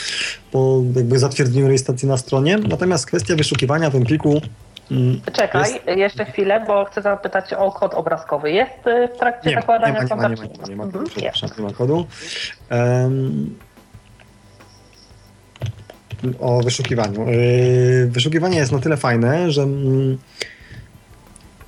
po 0.53 0.83
jakby 0.97 1.19
zatwierdzeniu 1.19 1.67
rejestracji 1.67 2.09
na 2.09 2.17
stronie. 2.17 2.59
Natomiast 2.59 3.07
kwestia 3.07 3.37
wyszukiwania 3.37 3.91
w 3.91 3.93
tym 3.93 4.05
pliku 4.05 4.41
mm, 4.91 5.21
Czekaj, 5.33 5.73
jest... 5.73 5.99
jeszcze 5.99 6.25
chwilę, 6.25 6.65
bo 6.67 6.85
chcę 6.85 7.03
zapytać 7.03 7.53
o 7.53 7.73
kod 7.73 7.95
obrazkowy. 7.95 8.51
Jest 8.53 8.87
y, 8.87 9.09
w 9.15 9.19
trakcie 9.19 9.51
nie, 9.51 9.57
zakładania 9.57 10.03
nie 10.03 10.17
ma, 10.17 10.17
nie 10.17 10.23
ma, 10.23 10.29
nie 10.29 10.37
ma, 10.37 10.45
nie 10.45 10.57
ma, 10.57 10.67
nie 10.69 10.77
ma, 10.77 10.85
mhm, 10.85 11.07
nie 11.59 11.65
ma 11.65 11.73
kodu. 11.73 12.07
Um, 12.71 13.55
o 16.41 16.61
wyszukiwaniu. 16.61 17.31
Yy, 17.31 18.07
wyszukiwanie 18.07 18.59
jest 18.59 18.73
na 18.73 18.79
tyle 18.79 18.97
fajne, 18.97 19.51
że 19.51 19.63
mm, 19.63 20.19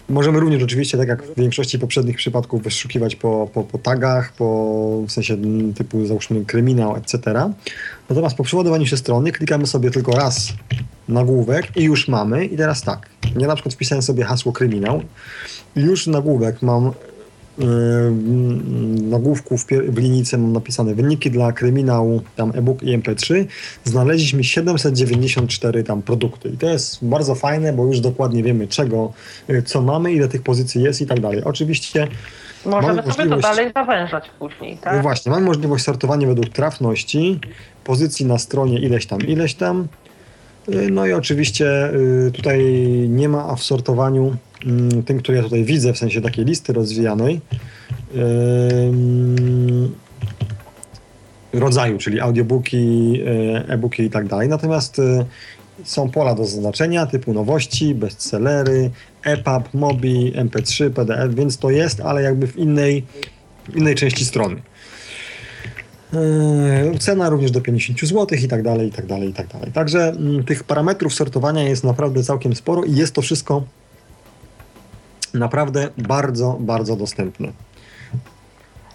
Możemy 0.09 0.41
również 0.41 0.63
oczywiście, 0.63 0.99
tak 0.99 1.09
jak 1.09 1.23
w 1.23 1.35
większości 1.37 1.79
poprzednich 1.79 2.17
przypadków, 2.17 2.63
wyszukiwać 2.63 3.17
po, 3.17 3.49
po, 3.55 3.63
po 3.63 3.79
tagach, 3.79 4.33
po, 4.33 5.03
w 5.09 5.13
sensie 5.13 5.37
typu 5.75 6.07
załóżmy 6.07 6.45
kryminał, 6.45 6.97
etc. 6.97 7.21
Natomiast 8.09 8.37
po 8.37 8.45
przeładowaniu 8.45 8.87
się 8.87 8.97
strony 8.97 9.33
klikamy 9.33 9.67
sobie 9.67 9.91
tylko 9.91 10.13
raz 10.13 10.53
nagłówek 11.09 11.77
i 11.77 11.83
już 11.83 12.09
mamy. 12.09 12.45
I 12.47 12.57
teraz 12.57 12.83
tak, 12.83 13.09
Ja 13.39 13.47
na 13.47 13.55
przykład 13.55 13.75
wpisałem 13.75 14.03
sobie 14.03 14.25
hasło 14.25 14.53
kryminał 14.53 15.03
i 15.77 15.81
już 15.81 16.07
nagłówek 16.07 16.63
mam 16.63 16.93
nagłówku 19.03 19.59
w, 19.59 19.67
w 19.67 19.99
linijce 19.99 20.39
mam 20.39 20.53
napisane 20.53 20.95
wyniki 20.95 21.31
dla 21.31 21.53
kryminału, 21.53 22.23
tam 22.37 22.53
e-book 22.55 22.83
i 22.83 22.99
mp3. 22.99 23.45
Znaleźliśmy 23.85 24.45
794 24.45 25.85
tam 25.85 26.03
produkty 26.03 26.49
i 26.49 26.57
to 26.57 26.67
jest 26.67 27.05
bardzo 27.05 27.35
fajne, 27.35 27.73
bo 27.73 27.85
już 27.85 28.01
dokładnie 28.01 28.43
wiemy 28.43 28.69
czego, 28.69 29.13
yy, 29.49 29.63
co 29.63 29.83
mamy, 29.83 30.13
ile 30.13 30.29
tych 30.29 30.43
pozycji 30.43 30.83
jest 30.83 31.01
i 31.01 31.07
tak 31.07 31.21
dalej. 31.21 31.45
Oczywiście 31.45 32.09
Możemy 32.67 33.03
sobie 33.03 33.07
możliwość... 33.07 33.43
to 33.43 33.49
dalej 33.49 33.73
zawężać 33.75 34.25
później, 34.39 34.77
tak? 34.77 34.97
No 34.97 35.03
właśnie, 35.03 35.33
mamy 35.33 35.47
możliwość 35.47 35.85
sortowania 35.85 36.27
według 36.27 36.49
trafności, 36.49 37.41
pozycji 37.85 38.27
na 38.27 38.39
stronie 38.39 38.79
ileś 38.79 39.07
tam, 39.07 39.21
ileś 39.21 39.55
tam. 39.55 39.89
Y, 40.69 40.91
no 40.91 41.07
i 41.07 41.13
oczywiście 41.13 41.91
y, 42.27 42.31
tutaj 42.33 42.65
nie 43.09 43.29
ma 43.29 43.57
w 43.57 43.63
sortowaniu 43.63 44.37
mm, 44.67 45.03
tym, 45.03 45.19
który 45.19 45.37
ja 45.37 45.45
tutaj 45.45 45.65
widzę, 45.65 45.93
w 45.93 45.99
sensie 45.99 46.21
takiej 46.21 46.45
listy 46.45 46.73
rozwijanej, 46.73 47.41
rodzaju, 51.53 51.99
czyli 51.99 52.21
audiobooki, 52.21 53.13
y, 53.21 53.73
e-booki 53.73 54.03
i 54.03 54.11
tak 54.11 54.27
dalej. 54.27 54.49
Natomiast 54.49 55.01
są 55.85 56.11
pola 56.11 56.35
do 56.35 56.45
zaznaczenia 56.45 57.07
typu 57.07 57.33
nowości, 57.33 57.95
bestsellery, 57.95 58.91
EPUB, 59.23 59.75
MOBI, 59.75 60.33
MP3, 60.33 60.91
PDF, 60.91 61.35
więc 61.35 61.59
to 61.59 61.71
jest, 61.71 62.01
ale 62.01 62.23
jakby 62.23 62.47
w 62.47 62.57
innej, 62.57 63.05
innej 63.75 63.95
części 63.95 64.25
strony. 64.25 64.57
Yy, 66.15 66.99
cena 66.99 67.29
również 67.29 67.51
do 67.51 67.61
50 67.61 68.01
zł 68.01 68.39
i 68.45 68.49
tak 68.49 68.63
dalej, 68.63 68.89
i 68.89 68.93
tak 68.93 69.07
dalej, 69.07 69.29
i 69.29 69.33
tak 69.33 69.47
dalej. 69.47 69.73
Także 69.73 70.09
mm, 70.09 70.45
tych 70.45 70.65
parametrów 70.65 71.15
sortowania 71.15 71.63
jest 71.63 71.85
naprawdę 71.85 72.23
całkiem 72.23 72.55
sporo 72.55 72.85
i 72.85 72.95
jest 72.95 73.15
to 73.15 73.23
wszystko 73.23 73.63
naprawdę 75.35 75.89
bardzo, 75.99 76.57
bardzo 76.61 76.97
dostępne. 76.97 77.49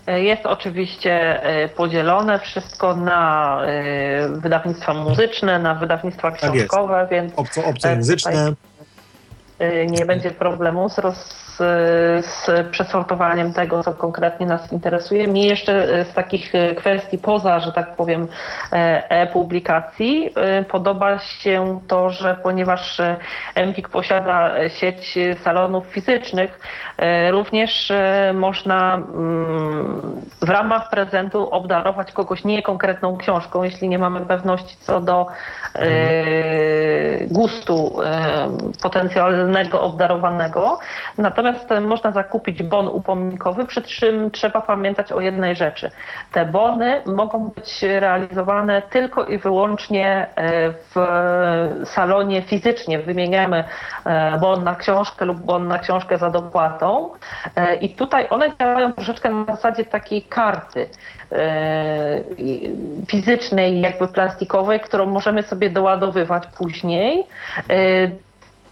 Jest 0.07 0.45
oczywiście 0.45 1.43
e, 1.43 1.69
podzielone 1.69 2.39
wszystko 2.39 2.95
na 2.95 3.61
e, 3.65 4.29
wydawnictwa 4.29 4.93
muzyczne, 4.93 5.59
na 5.59 5.75
wydawnictwa 5.75 6.31
tak 6.31 6.39
książkowe, 6.39 6.93
tak 6.93 7.09
więc 7.09 7.33
Obco, 7.35 7.65
obcojęzyczne. 7.65 8.53
Nie 9.87 10.05
będzie 10.05 10.31
problemu 10.31 10.89
z 10.89 10.99
roz 10.99 11.49
z, 12.21 12.47
przesortowaniem 12.71 13.53
tego, 13.53 13.83
co 13.83 13.93
konkretnie 13.93 14.45
nas 14.45 14.71
interesuje. 14.71 15.27
Mi 15.27 15.45
jeszcze 15.45 16.05
z 16.05 16.13
takich 16.13 16.51
kwestii 16.77 17.17
poza, 17.17 17.59
że 17.59 17.71
tak 17.71 17.95
powiem, 17.95 18.27
e-publikacji 18.71 20.33
podoba 20.69 21.19
się 21.19 21.79
to, 21.87 22.09
że 22.09 22.37
ponieważ 22.43 23.01
Empik 23.55 23.89
posiada 23.89 24.69
sieć 24.69 25.17
salonów 25.43 25.87
fizycznych, 25.87 26.59
również 27.31 27.91
można 28.33 28.95
mm, 28.95 30.01
w 30.41 30.49
ramach 30.49 30.89
prezentu 30.89 31.49
obdarować 31.49 32.11
kogoś 32.11 32.43
nie 32.43 32.61
konkretną 32.61 33.17
książką, 33.17 33.63
jeśli 33.63 33.89
nie 33.89 33.99
mamy 33.99 34.25
pewności 34.25 34.77
co 34.79 35.01
do 35.01 35.27
gustu 37.27 37.99
potencjalnego 38.83 39.48
obdarowanego. 39.81 40.79
Natomiast 41.17 41.49
Natomiast 41.49 41.87
można 41.87 42.11
zakupić 42.11 42.63
bon 42.63 42.87
upominkowy, 42.87 43.65
przy 43.65 43.81
czym 43.81 44.31
trzeba 44.31 44.61
pamiętać 44.61 45.11
o 45.11 45.21
jednej 45.21 45.55
rzeczy. 45.55 45.91
Te 46.31 46.45
bony 46.45 47.01
mogą 47.05 47.49
być 47.49 47.83
realizowane 47.83 48.81
tylko 48.81 49.25
i 49.25 49.37
wyłącznie 49.37 50.27
e, 50.35 50.71
w 50.71 50.95
salonie 51.89 52.41
fizycznie. 52.41 52.99
Wymieniamy 52.99 53.63
e, 54.05 54.37
bon 54.37 54.63
na 54.63 54.75
książkę 54.75 55.25
lub 55.25 55.37
bon 55.37 55.67
na 55.67 55.79
książkę 55.79 56.17
za 56.17 56.29
dopłatą. 56.29 57.09
E, 57.55 57.75
I 57.75 57.89
tutaj 57.89 58.27
one 58.29 58.51
działają 58.59 58.93
troszeczkę 58.93 59.29
na 59.29 59.45
zasadzie 59.45 59.85
takiej 59.85 60.21
karty 60.21 60.89
fizycznej, 63.07 63.81
jakby 63.81 64.07
plastikowej, 64.07 64.79
którą 64.79 65.05
możemy 65.05 65.43
sobie 65.43 65.69
doładowywać 65.69 66.43
później. 66.47 67.23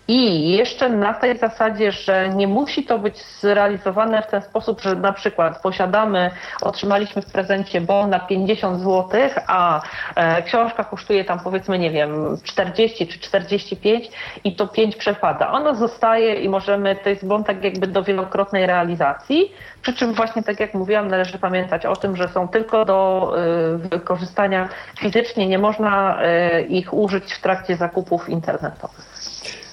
I 0.07 0.51
jeszcze 0.51 0.89
na 0.89 1.13
tej 1.13 1.37
zasadzie, 1.37 1.91
że 1.91 2.29
nie 2.29 2.47
musi 2.47 2.83
to 2.83 2.99
być 2.99 3.23
zrealizowane 3.41 4.21
w 4.21 4.27
ten 4.27 4.41
sposób, 4.41 4.81
że 4.81 4.95
na 4.95 5.13
przykład 5.13 5.61
posiadamy, 5.61 6.31
otrzymaliśmy 6.61 7.21
w 7.21 7.31
prezencie 7.31 7.81
bon 7.81 8.09
na 8.09 8.19
50 8.19 8.79
zł, 8.79 9.05
a 9.47 9.81
e, 10.15 10.43
książka 10.43 10.83
kosztuje 10.83 11.25
tam 11.25 11.39
powiedzmy, 11.39 11.79
nie 11.79 11.91
wiem, 11.91 12.37
40 12.43 13.07
czy 13.07 13.19
45 13.19 14.09
i 14.43 14.55
to 14.55 14.67
5 14.67 14.95
przepada. 14.95 15.51
Ona 15.51 15.73
zostaje 15.73 16.35
i 16.35 16.49
możemy, 16.49 16.95
to 16.95 17.09
jest 17.09 17.27
bon 17.27 17.43
tak 17.43 17.63
jakby 17.63 17.87
do 17.87 18.03
wielokrotnej 18.03 18.65
realizacji, 18.65 19.51
przy 19.81 19.93
czym 19.93 20.13
właśnie 20.13 20.43
tak 20.43 20.59
jak 20.59 20.73
mówiłam, 20.73 21.07
należy 21.07 21.39
pamiętać 21.39 21.85
o 21.85 21.95
tym, 21.95 22.15
że 22.15 22.27
są 22.27 22.47
tylko 22.47 22.85
do 22.85 23.31
y, 23.75 23.77
wykorzystania 23.77 24.69
fizycznie, 24.99 25.47
nie 25.47 25.59
można 25.59 26.19
y, 26.23 26.61
ich 26.61 26.93
użyć 26.93 27.33
w 27.33 27.41
trakcie 27.41 27.75
zakupów 27.75 28.29
internetowych. 28.29 29.05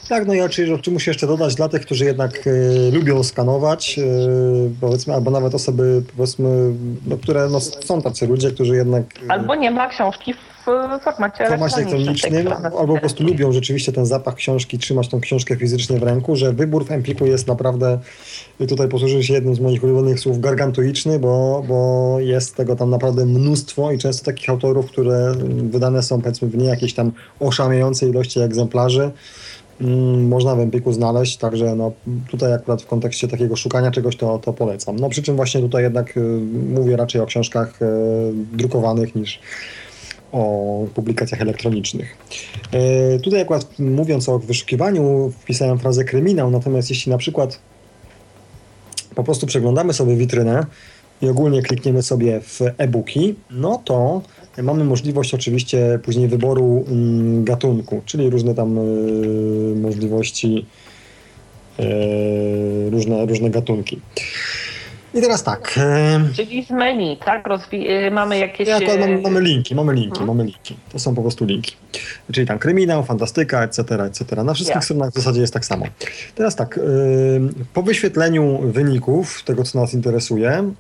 Tak, 0.09 0.27
no 0.27 0.35
i 0.35 0.41
oczywiście 0.41 0.91
muszę 0.91 1.11
jeszcze 1.11 1.27
dodać 1.27 1.55
dla 1.55 1.69
tych, 1.69 1.83
którzy 1.83 2.05
jednak 2.05 2.47
y, 2.47 2.91
lubią 2.93 3.23
skanować, 3.23 3.99
y, 3.99 4.71
powiedzmy, 4.81 5.15
albo 5.15 5.31
nawet 5.31 5.55
osoby, 5.55 6.03
powiedzmy, 6.17 6.73
no, 7.07 7.17
które 7.17 7.49
no, 7.49 7.61
są 7.61 8.03
tacy 8.03 8.27
ludzie, 8.27 8.51
którzy 8.51 8.77
jednak... 8.77 9.05
Y, 9.23 9.31
albo 9.31 9.55
nie 9.55 9.71
ma 9.71 9.89
książki 9.89 10.35
w 10.35 10.55
formacie, 10.65 11.47
formacie 11.47 11.77
elektronicznym, 11.77 12.53
albo 12.79 12.95
po 12.95 13.01
prostu 13.01 13.25
lubią 13.25 13.53
rzeczywiście 13.53 13.93
ten 13.93 14.07
zapach 14.07 14.35
książki, 14.35 14.79
trzymać 14.79 15.09
tą 15.09 15.21
książkę 15.21 15.57
fizycznie 15.57 15.99
w 15.99 16.03
ręku, 16.03 16.37
że 16.37 16.53
wybór 16.53 16.87
w 16.87 16.93
Empiku 16.93 17.27
jest 17.27 17.47
naprawdę, 17.47 17.99
tutaj 18.69 18.89
posłuży 18.89 19.25
się 19.25 19.35
jednym 19.35 19.55
z 19.55 19.61
moich 19.61 19.85
ulubionych 19.85 20.21
słów, 20.21 20.41
gargantuiczny, 20.41 21.19
bo, 21.19 21.65
bo 21.69 22.17
jest 22.21 22.57
tego 22.57 22.77
tam 22.77 22.91
naprawdę 22.91 23.27
mnóstwo 23.27 23.93
i 23.93 23.99
często 23.99 24.25
takich 24.25 24.51
autorów, 24.51 24.87
które 24.87 25.35
wydane 25.63 26.03
są 26.03 26.21
powiedzmy 26.21 26.49
w 26.49 26.57
nie 26.57 26.67
jakiejś 26.67 26.95
tam 26.95 27.13
oszałamiającej 27.41 28.11
ilości 28.11 28.41
egzemplarzy, 28.41 29.11
można 30.29 30.55
w 30.55 30.61
Empiku 30.61 30.93
znaleźć, 30.93 31.37
także 31.37 31.77
no, 31.77 31.93
tutaj 32.31 32.53
akurat 32.53 32.83
w 32.83 32.87
kontekście 32.87 33.29
takiego 33.29 33.57
szukania 33.57 33.91
czegoś 33.91 34.17
to, 34.17 34.39
to 34.39 34.53
polecam. 34.53 34.97
No 34.97 35.09
przy 35.09 35.23
czym 35.23 35.37
właśnie 35.37 35.61
tutaj 35.61 35.83
jednak 35.83 36.17
y, 36.17 36.21
mówię 36.75 36.97
raczej 36.97 37.21
o 37.21 37.27
książkach 37.27 37.83
y, 37.83 37.87
drukowanych 38.53 39.15
niż 39.15 39.41
o 40.33 40.87
publikacjach 40.95 41.41
elektronicznych. 41.41 42.17
Y, 43.17 43.21
tutaj 43.21 43.41
akurat 43.41 43.79
mówiąc 43.79 44.29
o 44.29 44.39
wyszukiwaniu 44.39 45.33
wpisałem 45.41 45.79
frazę 45.79 46.05
kryminał, 46.05 46.51
natomiast 46.51 46.91
jeśli 46.91 47.13
na 47.13 47.19
przykład 47.19 47.59
po 49.15 49.25
prostu 49.25 49.47
przeglądamy 49.47 49.93
sobie 49.93 50.17
witrynę 50.17 50.67
i 51.23 51.29
ogólnie 51.29 51.63
klikniemy 51.63 52.03
sobie 52.03 52.41
w 52.41 52.61
e-booki, 52.79 53.35
no 53.51 53.83
to 53.85 54.23
Mamy 54.63 54.85
możliwość 54.85 55.35
oczywiście 55.35 55.99
później 56.03 56.29
wyboru 56.29 56.85
mm, 56.89 57.45
gatunku, 57.45 58.03
czyli 58.05 58.31
różne 58.31 58.55
tam 58.55 58.79
y, 58.79 59.77
możliwości, 59.77 60.67
y, 61.81 62.91
różne, 62.91 63.27
różne 63.27 63.51
gatunki. 63.51 64.01
I 65.15 65.21
teraz 65.21 65.43
tak. 65.43 65.81
Czyli 66.37 66.65
z 66.65 66.71
menu, 66.71 67.17
tak? 67.25 67.47
Rozwi- 67.47 68.11
mamy 68.11 68.39
jakieś. 68.39 68.69
Ja, 68.69 68.81
mamy, 68.81 69.19
mamy, 69.23 69.41
linki, 69.41 69.75
mamy 69.75 69.95
linki, 69.95 70.19
hmm. 70.19 70.37
mamy 70.37 70.45
linki. 70.45 70.77
To 70.93 70.99
są 70.99 71.15
po 71.15 71.23
prostu 71.23 71.45
linki. 71.45 71.77
Czyli 72.33 72.47
tam 72.47 72.59
kryminał, 72.59 73.05
fantastyka, 73.05 73.65
etc., 73.65 73.83
etc. 74.05 74.45
Na 74.45 74.55
wszystkich 74.55 74.75
ja. 74.77 74.83
stronach 74.83 75.11
w 75.11 75.15
zasadzie 75.15 75.41
jest 75.41 75.55
tak 75.55 75.65
samo. 75.65 75.87
Teraz 76.35 76.57
tak. 76.57 76.81
Po 77.75 77.83
wyświetleniu 77.83 78.59
wyników 78.59 79.43
tego, 79.45 79.65
co 79.65 79.81
nas 79.81 79.95
interesuje, 79.95 80.73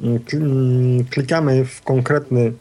klikamy 1.11 1.65
w 1.65 1.83
konkretny 1.83 2.53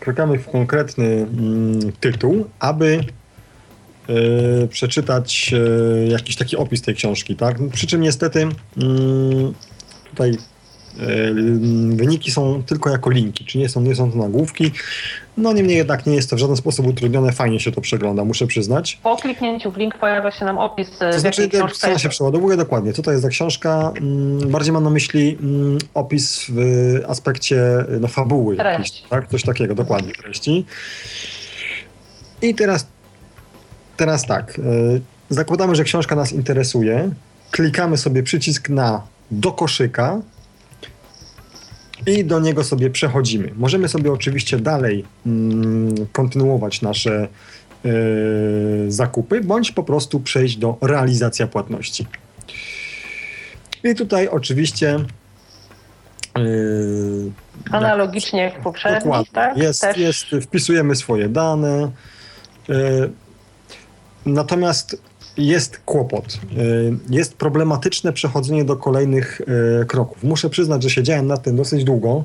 klikamy 0.00 0.38
w 0.38 0.50
konkretny 0.50 1.06
mm, 1.06 1.92
tytuł, 2.00 2.44
aby 2.58 3.00
y, 4.10 4.68
przeczytać 4.68 5.54
y, 5.54 6.08
jakiś 6.08 6.36
taki 6.36 6.56
opis 6.56 6.82
tej 6.82 6.94
książki, 6.94 7.36
tak? 7.36 7.56
Przy 7.72 7.86
czym 7.86 8.00
niestety 8.00 8.42
y, 8.42 8.48
tutaj 10.10 10.38
wyniki 11.90 12.30
są 12.30 12.62
tylko 12.62 12.90
jako 12.90 13.10
linki, 13.10 13.44
czy 13.44 13.58
nie 13.58 13.68
są, 13.68 13.80
nie 13.80 13.94
są 13.94 14.12
to 14.12 14.18
nagłówki. 14.18 14.72
No 15.36 15.52
niemniej 15.52 15.76
jednak 15.76 16.06
nie 16.06 16.14
jest 16.14 16.30
to 16.30 16.36
w 16.36 16.38
żaden 16.38 16.56
sposób 16.56 16.86
utrudnione, 16.86 17.32
fajnie 17.32 17.60
się 17.60 17.72
to 17.72 17.80
przegląda, 17.80 18.24
muszę 18.24 18.46
przyznać. 18.46 19.00
Po 19.02 19.16
kliknięciu 19.16 19.70
w 19.70 19.76
link 19.76 19.98
pojawia 19.98 20.30
się 20.30 20.44
nam 20.44 20.58
opis. 20.58 20.98
To 20.98 21.20
znaczy, 21.20 21.48
co 21.74 21.98
się 21.98 22.08
przeładowuje 22.08 22.56
dokładnie, 22.56 22.92
co 22.92 23.02
to 23.02 23.10
jest 23.10 23.22
za 23.22 23.28
książka. 23.28 23.92
Mm, 24.00 24.50
bardziej 24.50 24.72
mam 24.72 24.84
na 24.84 24.90
myśli 24.90 25.38
mm, 25.40 25.78
opis 25.94 26.46
w 26.48 26.60
aspekcie 27.08 27.84
no, 28.00 28.08
fabuły, 28.08 28.56
jakiejś, 28.56 28.90
tak? 28.90 29.28
coś 29.28 29.42
takiego, 29.42 29.74
dokładnie, 29.74 30.12
treści. 30.12 30.66
I 32.42 32.54
teraz, 32.54 32.86
teraz 33.96 34.26
tak, 34.26 34.60
zakładamy, 35.28 35.76
że 35.76 35.84
książka 35.84 36.16
nas 36.16 36.32
interesuje, 36.32 37.10
klikamy 37.50 37.96
sobie 37.96 38.22
przycisk 38.22 38.68
na 38.68 39.02
do 39.30 39.52
koszyka, 39.52 40.20
i 42.08 42.24
do 42.24 42.40
niego 42.40 42.64
sobie 42.64 42.90
przechodzimy. 42.90 43.50
Możemy 43.56 43.88
sobie 43.88 44.12
oczywiście 44.12 44.58
dalej 44.58 45.04
mm, 45.26 45.94
kontynuować 46.12 46.82
nasze 46.82 47.28
zakupy, 48.88 49.40
bądź 49.40 49.72
po 49.72 49.82
prostu 49.82 50.20
przejść 50.20 50.56
do 50.56 50.76
realizacja 50.80 51.46
płatności. 51.46 52.06
I 53.84 53.94
tutaj 53.94 54.28
oczywiście 54.28 54.98
Yy, 56.38 57.32
Analogicznie 57.70 58.42
jak 58.42 58.60
poprzednich, 58.60 59.30
tak? 59.32 59.56
Jest, 59.56 59.80
Też... 59.80 59.96
jest, 59.96 60.26
wpisujemy 60.42 60.96
swoje 60.96 61.28
dane. 61.28 61.90
Yy, 62.68 63.10
natomiast 64.26 65.02
jest 65.38 65.78
kłopot. 65.78 66.38
Yy, 66.52 66.98
jest 67.10 67.36
problematyczne 67.36 68.12
przechodzenie 68.12 68.64
do 68.64 68.76
kolejnych 68.76 69.40
kroków. 69.88 70.24
Muszę 70.24 70.50
przyznać, 70.50 70.82
że 70.82 70.90
siedziałem 70.90 71.26
nad 71.26 71.42
tym 71.42 71.56
dosyć 71.56 71.84
długo. 71.84 72.24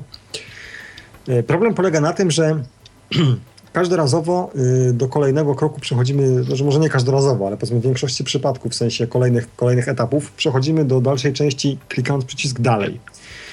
Problem 1.46 1.74
polega 1.74 2.00
na 2.00 2.12
tym, 2.12 2.30
że 2.30 2.62
każdorazowo 3.72 4.50
do 4.92 5.08
kolejnego 5.08 5.54
kroku 5.54 5.80
przechodzimy, 5.80 6.44
że 6.44 6.64
może 6.64 6.78
nie 6.78 6.88
każdorazowo, 6.88 7.46
ale 7.46 7.56
powiedzmy 7.56 7.80
w 7.80 7.82
większości 7.82 8.24
przypadków, 8.24 8.72
w 8.72 8.74
sensie 8.74 9.06
kolejnych, 9.06 9.56
kolejnych 9.56 9.88
etapów, 9.88 10.32
przechodzimy 10.32 10.84
do 10.84 11.00
dalszej 11.00 11.32
części 11.32 11.78
klikając 11.88 12.24
przycisk 12.24 12.60
dalej. 12.60 13.00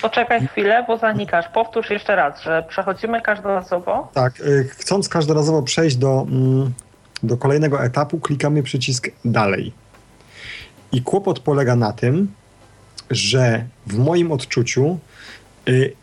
Poczekaj 0.01 0.47
chwilę, 0.47 0.85
bo 0.87 0.97
zanikasz. 0.97 1.45
Powtórz 1.53 1.89
jeszcze 1.89 2.15
raz, 2.15 2.41
że 2.41 2.63
przechodzimy 2.69 3.21
każdorazowo. 3.21 4.07
Tak, 4.13 4.33
chcąc 4.69 5.09
każdorazowo 5.09 5.61
przejść 5.61 5.95
do, 5.95 6.25
mm, 6.29 6.73
do 7.23 7.37
kolejnego 7.37 7.83
etapu, 7.83 8.19
klikamy 8.19 8.63
przycisk 8.63 9.09
dalej. 9.25 9.71
I 10.91 11.01
kłopot 11.01 11.39
polega 11.39 11.75
na 11.75 11.93
tym, 11.93 12.27
że 13.09 13.65
w 13.87 13.97
moim 13.97 14.31
odczuciu 14.31 14.99
y, 15.69 15.93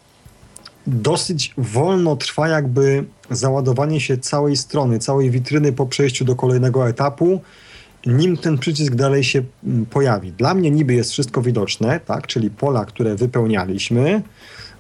dosyć 0.87 1.55
wolno 1.59 2.17
trwa 2.17 2.49
jakby 2.49 3.05
załadowanie 3.31 4.01
się 4.01 4.19
całej 4.19 4.57
strony, 4.57 4.99
całej 4.99 5.31
witryny 5.31 5.73
po 5.73 5.87
przejściu 5.87 6.25
do 6.25 6.37
kolejnego 6.37 6.89
etapu 6.89 7.41
nim 8.07 8.37
ten 8.37 8.59
przycisk 8.59 8.95
dalej 8.95 9.25
się 9.25 9.43
mm, 9.65 9.87
pojawi. 9.87 10.33
Dla 10.33 10.55
mnie 10.55 10.71
niby 10.71 10.95
jest 10.95 11.11
wszystko 11.11 11.43
widoczne, 11.43 12.01
tak, 12.01 12.27
czyli 12.27 12.51
pola, 12.51 12.85
które 12.85 13.15
wypełnialiśmy, 13.15 14.23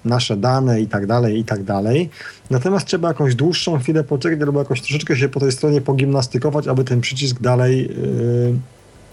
nasze 0.05 0.37
dane 0.37 0.81
i 0.81 0.87
tak 0.87 1.07
dalej, 1.07 1.39
i 1.39 1.45
tak 1.45 1.65
dalej. 1.65 2.11
Natomiast 2.51 2.87
trzeba 2.87 3.09
jakąś 3.09 3.35
dłuższą 3.35 3.79
chwilę 3.79 4.05
poczekać 4.05 4.41
albo 4.41 4.59
jakoś 4.59 4.81
troszeczkę 4.81 5.17
się 5.17 5.29
po 5.29 5.41
tej 5.41 5.53
stronie 5.53 5.81
pogimnastykować, 5.81 6.69
aby 6.69 6.85
ten 6.85 7.01
przycisk 7.01 7.41
dalej, 7.41 7.89
yy, 7.89 8.55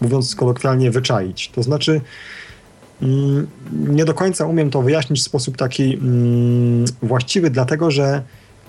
mówiąc 0.00 0.34
kolokwialnie, 0.34 0.90
wyczaić. 0.90 1.50
To 1.54 1.62
znaczy, 1.62 2.00
yy, 3.00 3.08
nie 3.72 4.04
do 4.04 4.14
końca 4.14 4.46
umiem 4.46 4.70
to 4.70 4.82
wyjaśnić 4.82 5.20
w 5.20 5.24
sposób 5.24 5.56
taki 5.56 5.90
yy, 5.90 5.98
właściwy, 7.02 7.50
dlatego 7.50 7.90
że 7.90 8.22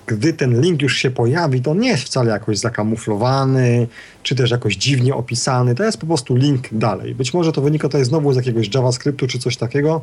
gdy 0.08 0.32
ten 0.32 0.60
link 0.60 0.82
już 0.82 0.96
się 0.96 1.10
pojawi, 1.10 1.60
to 1.60 1.74
nie 1.74 1.88
jest 1.88 2.04
wcale 2.04 2.30
jakoś 2.30 2.58
zakamuflowany, 2.58 3.86
czy 4.22 4.34
też 4.34 4.50
jakoś 4.50 4.76
dziwnie 4.76 5.14
opisany. 5.14 5.74
To 5.74 5.84
jest 5.84 5.98
po 5.98 6.06
prostu 6.06 6.36
link 6.36 6.68
dalej. 6.72 7.14
Być 7.14 7.34
może 7.34 7.52
to 7.52 7.62
wynika 7.62 7.88
tutaj 7.88 8.04
znowu 8.04 8.32
z 8.32 8.36
jakiegoś 8.36 8.74
JavaScriptu 8.74 9.26
czy 9.26 9.38
coś 9.38 9.56
takiego. 9.56 10.00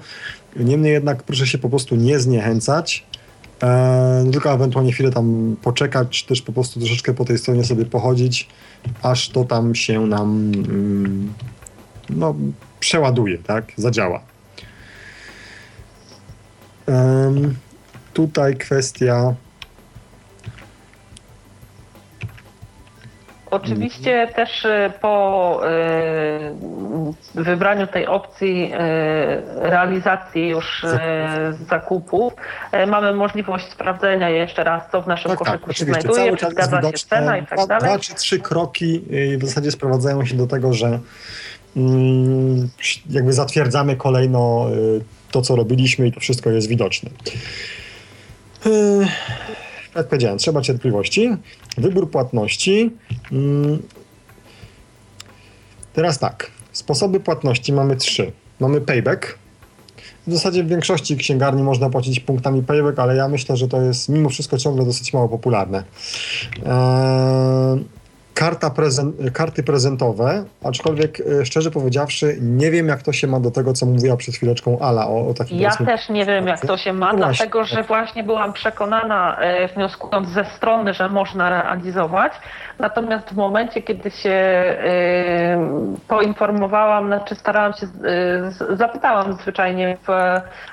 Niemniej 0.55 0.93
jednak 0.93 1.23
proszę 1.23 1.47
się 1.47 1.57
po 1.57 1.69
prostu 1.69 1.95
nie 1.95 2.19
zniechęcać. 2.19 3.05
E, 3.63 4.29
tylko 4.31 4.53
ewentualnie 4.53 4.91
chwilę 4.91 5.11
tam 5.11 5.55
poczekać, 5.61 6.09
czy 6.09 6.27
też 6.27 6.41
po 6.41 6.53
prostu 6.53 6.79
troszeczkę 6.79 7.13
po 7.13 7.25
tej 7.25 7.37
stronie 7.37 7.63
sobie 7.63 7.85
pochodzić, 7.85 8.49
aż 9.01 9.29
to 9.29 9.43
tam 9.43 9.75
się 9.75 10.07
nam 10.07 10.51
mm, 10.53 11.33
no, 12.09 12.35
przeładuje, 12.79 13.37
tak? 13.37 13.71
Zadziała. 13.77 14.21
tutaj 18.13 18.55
kwestia 18.55 19.35
Oczywiście 23.51 24.27
też 24.35 24.65
y, 24.65 24.91
po 25.01 25.61
y, 27.35 27.43
wybraniu 27.43 27.87
tej 27.87 28.07
opcji 28.07 28.73
y, 28.73 28.77
realizacji 29.55 30.47
już 30.47 30.85
zakupów 31.69 32.33
mamy 32.87 33.13
możliwość 33.13 33.71
sprawdzenia 33.71 34.29
jeszcze 34.29 34.63
raz, 34.63 34.83
co 34.91 35.01
w 35.01 35.07
naszym 35.07 35.31
tak, 35.31 35.39
tak 35.39 35.47
koszyku 35.47 35.67
tak, 35.67 35.77
się 35.77 35.85
znajduje, 35.85 36.37
czy 36.37 36.49
zgadza 36.49 36.81
się 36.81 36.91
cena 36.91 37.37
i 37.37 37.45
tak 37.45 37.67
dalej. 37.67 37.89
Dwa 37.89 37.99
czy 37.99 38.13
trzy 38.15 38.39
kroki 38.39 39.01
w 39.37 39.45
zasadzie 39.45 39.71
sprowadzają 39.71 40.25
się 40.25 40.35
do 40.35 40.47
tego, 40.47 40.73
że 40.73 40.99
mm, 41.77 42.69
jakby 43.09 43.33
zatwierdzamy 43.33 43.95
kolejno 43.95 44.65
to, 45.31 45.41
co 45.41 45.55
robiliśmy 45.55 46.07
i 46.07 46.11
to 46.11 46.19
wszystko 46.19 46.49
jest 46.49 46.67
widoczne 46.67 47.09
jak 49.95 50.07
powiedziałem, 50.07 50.37
trzeba 50.37 50.61
cierpliwości. 50.61 51.37
Wybór 51.77 52.11
płatności. 52.11 52.91
Mm. 53.31 53.81
Teraz 55.93 56.19
tak. 56.19 56.51
Sposoby 56.71 57.19
płatności 57.19 57.73
mamy 57.73 57.95
trzy. 57.95 58.31
Mamy 58.59 58.81
payback. 58.81 59.37
W 60.27 60.33
zasadzie 60.33 60.63
w 60.63 60.67
większości 60.67 61.17
księgarni 61.17 61.63
można 61.63 61.89
płacić 61.89 62.19
punktami 62.19 62.63
payback, 62.63 62.99
ale 62.99 63.15
ja 63.15 63.27
myślę, 63.27 63.57
że 63.57 63.67
to 63.67 63.81
jest 63.81 64.09
mimo 64.09 64.29
wszystko 64.29 64.57
ciągle 64.57 64.85
dosyć 64.85 65.13
mało 65.13 65.29
popularne. 65.29 65.83
Eee, 66.65 67.84
karta 68.45 68.69
prezent, 68.69 69.15
karty 69.33 69.63
prezentowe, 69.63 70.45
aczkolwiek 70.63 71.19
e, 71.19 71.45
szczerze 71.45 71.71
powiedziawszy, 71.71 72.37
nie 72.41 72.71
wiem, 72.71 72.87
jak 72.87 73.01
to 73.01 73.13
się 73.13 73.27
ma 73.27 73.39
do 73.39 73.51
tego, 73.51 73.73
co 73.73 73.85
mówiła 73.85 74.17
przed 74.17 74.35
chwileczką 74.35 74.79
Ala 74.79 75.07
o, 75.07 75.27
o 75.27 75.33
takim 75.33 75.59
Ja 75.59 75.75
też 75.75 76.09
nie 76.09 76.25
wiem, 76.25 76.47
jak 76.47 76.59
to 76.59 76.77
się 76.77 76.93
ma, 76.93 77.13
no 77.13 77.17
dlatego 77.17 77.65
że 77.65 77.83
właśnie 77.83 78.23
byłam 78.23 78.53
przekonana, 78.53 79.37
e, 79.37 79.67
wnioskując 79.67 80.29
ze 80.29 80.45
strony, 80.45 80.93
że 80.93 81.09
można 81.09 81.49
realizować. 81.49 82.33
Natomiast 82.79 83.29
w 83.29 83.35
momencie, 83.35 83.81
kiedy 83.81 84.11
się 84.11 84.29
e, 84.29 84.75
poinformowałam, 86.07 87.07
znaczy 87.07 87.35
starałam 87.35 87.73
się, 87.73 87.87
zapytałam 88.75 89.33
zwyczajnie 89.33 89.97
w, 90.07 90.07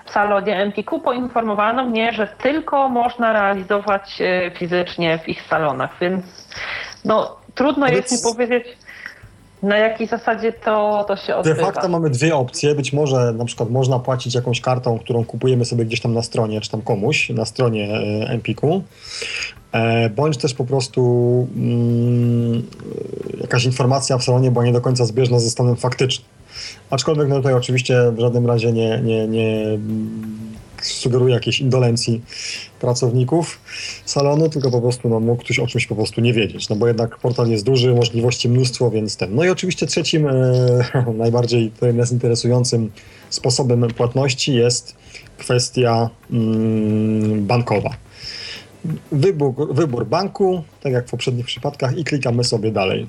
w 0.05 0.11
salonie 0.11 0.57
Empiku, 0.57 1.01
poinformowano 1.01 1.85
mnie, 1.85 2.13
że 2.13 2.27
tylko 2.27 2.89
można 2.89 3.33
realizować 3.33 4.23
fizycznie 4.55 5.19
w 5.19 5.29
ich 5.29 5.43
salonach, 5.43 5.91
więc 6.01 6.25
no, 7.05 7.42
Trudno 7.55 7.89
jest 7.89 8.13
mi 8.13 8.33
powiedzieć, 8.33 8.65
na 9.63 9.77
jakiej 9.77 10.07
zasadzie 10.07 10.53
to, 10.53 11.05
to 11.09 11.17
się 11.17 11.37
odbywa. 11.37 11.57
De 11.57 11.63
facto 11.63 11.89
mamy 11.89 12.11
dwie 12.11 12.37
opcje. 12.37 12.75
Być 12.75 12.93
może 12.93 13.33
na 13.33 13.45
przykład 13.45 13.71
można 13.71 13.99
płacić 13.99 14.35
jakąś 14.35 14.61
kartą, 14.61 14.99
którą 14.99 15.25
kupujemy 15.25 15.65
sobie 15.65 15.85
gdzieś 15.85 16.01
tam 16.01 16.15
na 16.15 16.23
stronie, 16.23 16.61
czy 16.61 16.71
tam 16.71 16.83
komuś 16.83 17.31
na 17.31 17.45
stronie 17.45 17.95
e, 17.95 18.29
Empiku. 18.29 18.83
E, 19.73 20.11
bądź 20.11 20.37
też 20.37 20.55
po 20.55 20.65
prostu 20.65 21.03
mm, 21.57 22.63
jakaś 23.41 23.65
informacja 23.65 24.19
w 24.19 24.25
salonie 24.25 24.51
była 24.51 24.65
nie 24.65 24.73
do 24.73 24.81
końca 24.81 25.05
zbieżna 25.05 25.39
ze 25.41 25.51
stanem 25.51 25.77
faktycznym. 25.77 26.29
Aczkolwiek 26.91 27.29
no 27.29 27.37
tutaj 27.37 27.55
oczywiście 27.55 28.13
w 28.13 28.21
żadnym 28.21 28.47
razie 28.47 28.73
nie, 28.73 29.01
nie, 29.01 29.29
nie 29.29 29.79
sugeruje 30.83 31.35
jakiejś 31.35 31.61
indolencji 31.61 32.23
pracowników 32.81 33.61
salonu, 34.05 34.49
tylko 34.49 34.71
po 34.71 34.81
prostu 34.81 35.09
no, 35.09 35.21
mógł 35.21 35.43
ktoś 35.43 35.59
o 35.59 35.67
czymś 35.67 35.87
po 35.87 35.95
prostu 35.95 36.21
nie 36.21 36.33
wiedzieć, 36.33 36.69
no 36.69 36.77
bo 36.77 36.89
jednak 36.89 37.19
portal 37.19 37.49
jest 37.49 37.65
duży, 37.65 37.95
możliwości 37.95 38.49
mnóstwo, 38.49 38.91
więc 38.91 39.17
ten. 39.17 39.35
No 39.35 39.45
i 39.45 39.49
oczywiście 39.49 39.87
trzecim, 39.87 40.27
e, 40.27 40.33
najbardziej 41.15 41.73
nas 41.95 42.13
interesującym 42.13 42.91
sposobem 43.31 43.89
płatności 43.89 44.55
jest 44.55 44.97
kwestia 45.39 46.11
mm, 46.31 47.47
bankowa. 47.47 47.91
Wybór, 49.13 49.75
wybór 49.75 50.07
banku, 50.07 50.63
tak 50.83 50.93
jak 50.93 51.07
w 51.07 51.11
poprzednich 51.11 51.47
przypadkach 51.47 51.99
i 51.99 52.05
klikamy 52.05 52.45
sobie 52.45 52.73
dalej. 52.73 53.07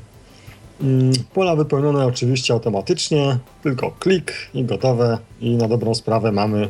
Mm, 0.81 1.11
pola 1.33 1.55
wypełnione 1.55 2.05
oczywiście 2.05 2.53
automatycznie, 2.53 3.37
tylko 3.63 3.91
klik 3.91 4.33
i 4.53 4.63
gotowe 4.63 5.17
i 5.41 5.55
na 5.55 5.67
dobrą 5.67 5.95
sprawę 5.95 6.31
mamy 6.31 6.69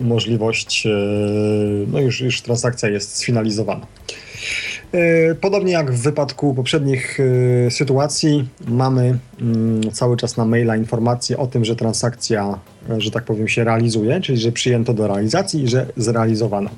możliwość, 0.00 0.86
e, 0.86 0.90
no 1.92 2.00
już, 2.00 2.20
już 2.20 2.42
transakcja 2.42 2.88
jest 2.88 3.16
sfinalizowana. 3.16 3.86
E, 4.92 5.34
podobnie 5.34 5.72
jak 5.72 5.90
w 5.90 6.02
wypadku 6.02 6.54
poprzednich 6.54 7.18
e, 7.66 7.70
sytuacji, 7.70 8.48
mamy 8.68 9.18
mm, 9.40 9.92
cały 9.92 10.16
czas 10.16 10.36
na 10.36 10.44
maila 10.44 10.76
informację 10.76 11.36
o 11.36 11.46
tym, 11.46 11.64
że 11.64 11.76
transakcja, 11.76 12.58
że 12.98 13.10
tak 13.10 13.24
powiem, 13.24 13.48
się 13.48 13.64
realizuje, 13.64 14.20
czyli 14.20 14.38
że 14.38 14.52
przyjęto 14.52 14.94
do 14.94 15.06
realizacji 15.06 15.62
i 15.62 15.68
że 15.68 15.86
zrealizowano. 15.96 16.70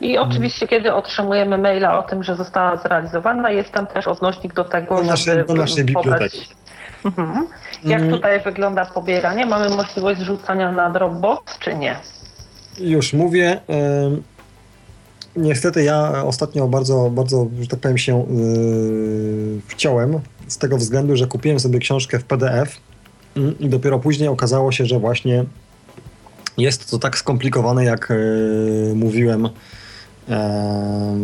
I 0.00 0.18
oczywiście, 0.18 0.68
kiedy 0.68 0.94
otrzymujemy 0.94 1.58
maila 1.58 1.98
o 1.98 2.02
tym, 2.02 2.22
że 2.22 2.36
została 2.36 2.76
zrealizowana, 2.76 3.50
jest 3.50 3.72
tam 3.72 3.86
też 3.86 4.08
odnośnik 4.08 4.54
do 4.54 4.64
tego, 4.64 4.96
do 4.96 5.02
naszej, 5.02 5.34
żeby 5.34 5.44
do 5.44 5.54
naszej 5.54 5.84
biblioteki. 5.84 6.48
Mhm. 7.04 7.46
Jak 7.84 8.00
mm. 8.00 8.14
tutaj 8.14 8.40
wygląda 8.40 8.86
pobieranie? 8.86 9.46
Mamy 9.46 9.68
możliwość 9.68 10.20
zrzucania 10.20 10.72
na 10.72 10.90
Dropbox, 10.90 11.58
czy 11.58 11.74
nie? 11.74 11.96
Już 12.80 13.12
mówię. 13.12 13.60
Niestety 15.36 15.84
ja 15.84 16.24
ostatnio 16.24 16.68
bardzo, 16.68 17.10
bardzo, 17.10 17.46
że 17.60 17.68
tak 17.68 17.80
powiem, 17.80 17.98
się 17.98 18.26
yy, 18.30 19.60
wciąłem 19.68 20.20
z 20.48 20.58
tego 20.58 20.76
względu, 20.76 21.16
że 21.16 21.26
kupiłem 21.26 21.60
sobie 21.60 21.78
książkę 21.78 22.18
w 22.18 22.24
PDF 22.24 22.76
mm, 23.36 23.58
i 23.58 23.68
dopiero 23.68 23.98
później 23.98 24.28
okazało 24.28 24.72
się, 24.72 24.86
że 24.86 24.98
właśnie 24.98 25.44
jest 26.58 26.90
to 26.90 26.98
tak 26.98 27.18
skomplikowane, 27.18 27.84
jak 27.84 28.08
yy, 28.10 28.94
mówiłem 28.94 29.48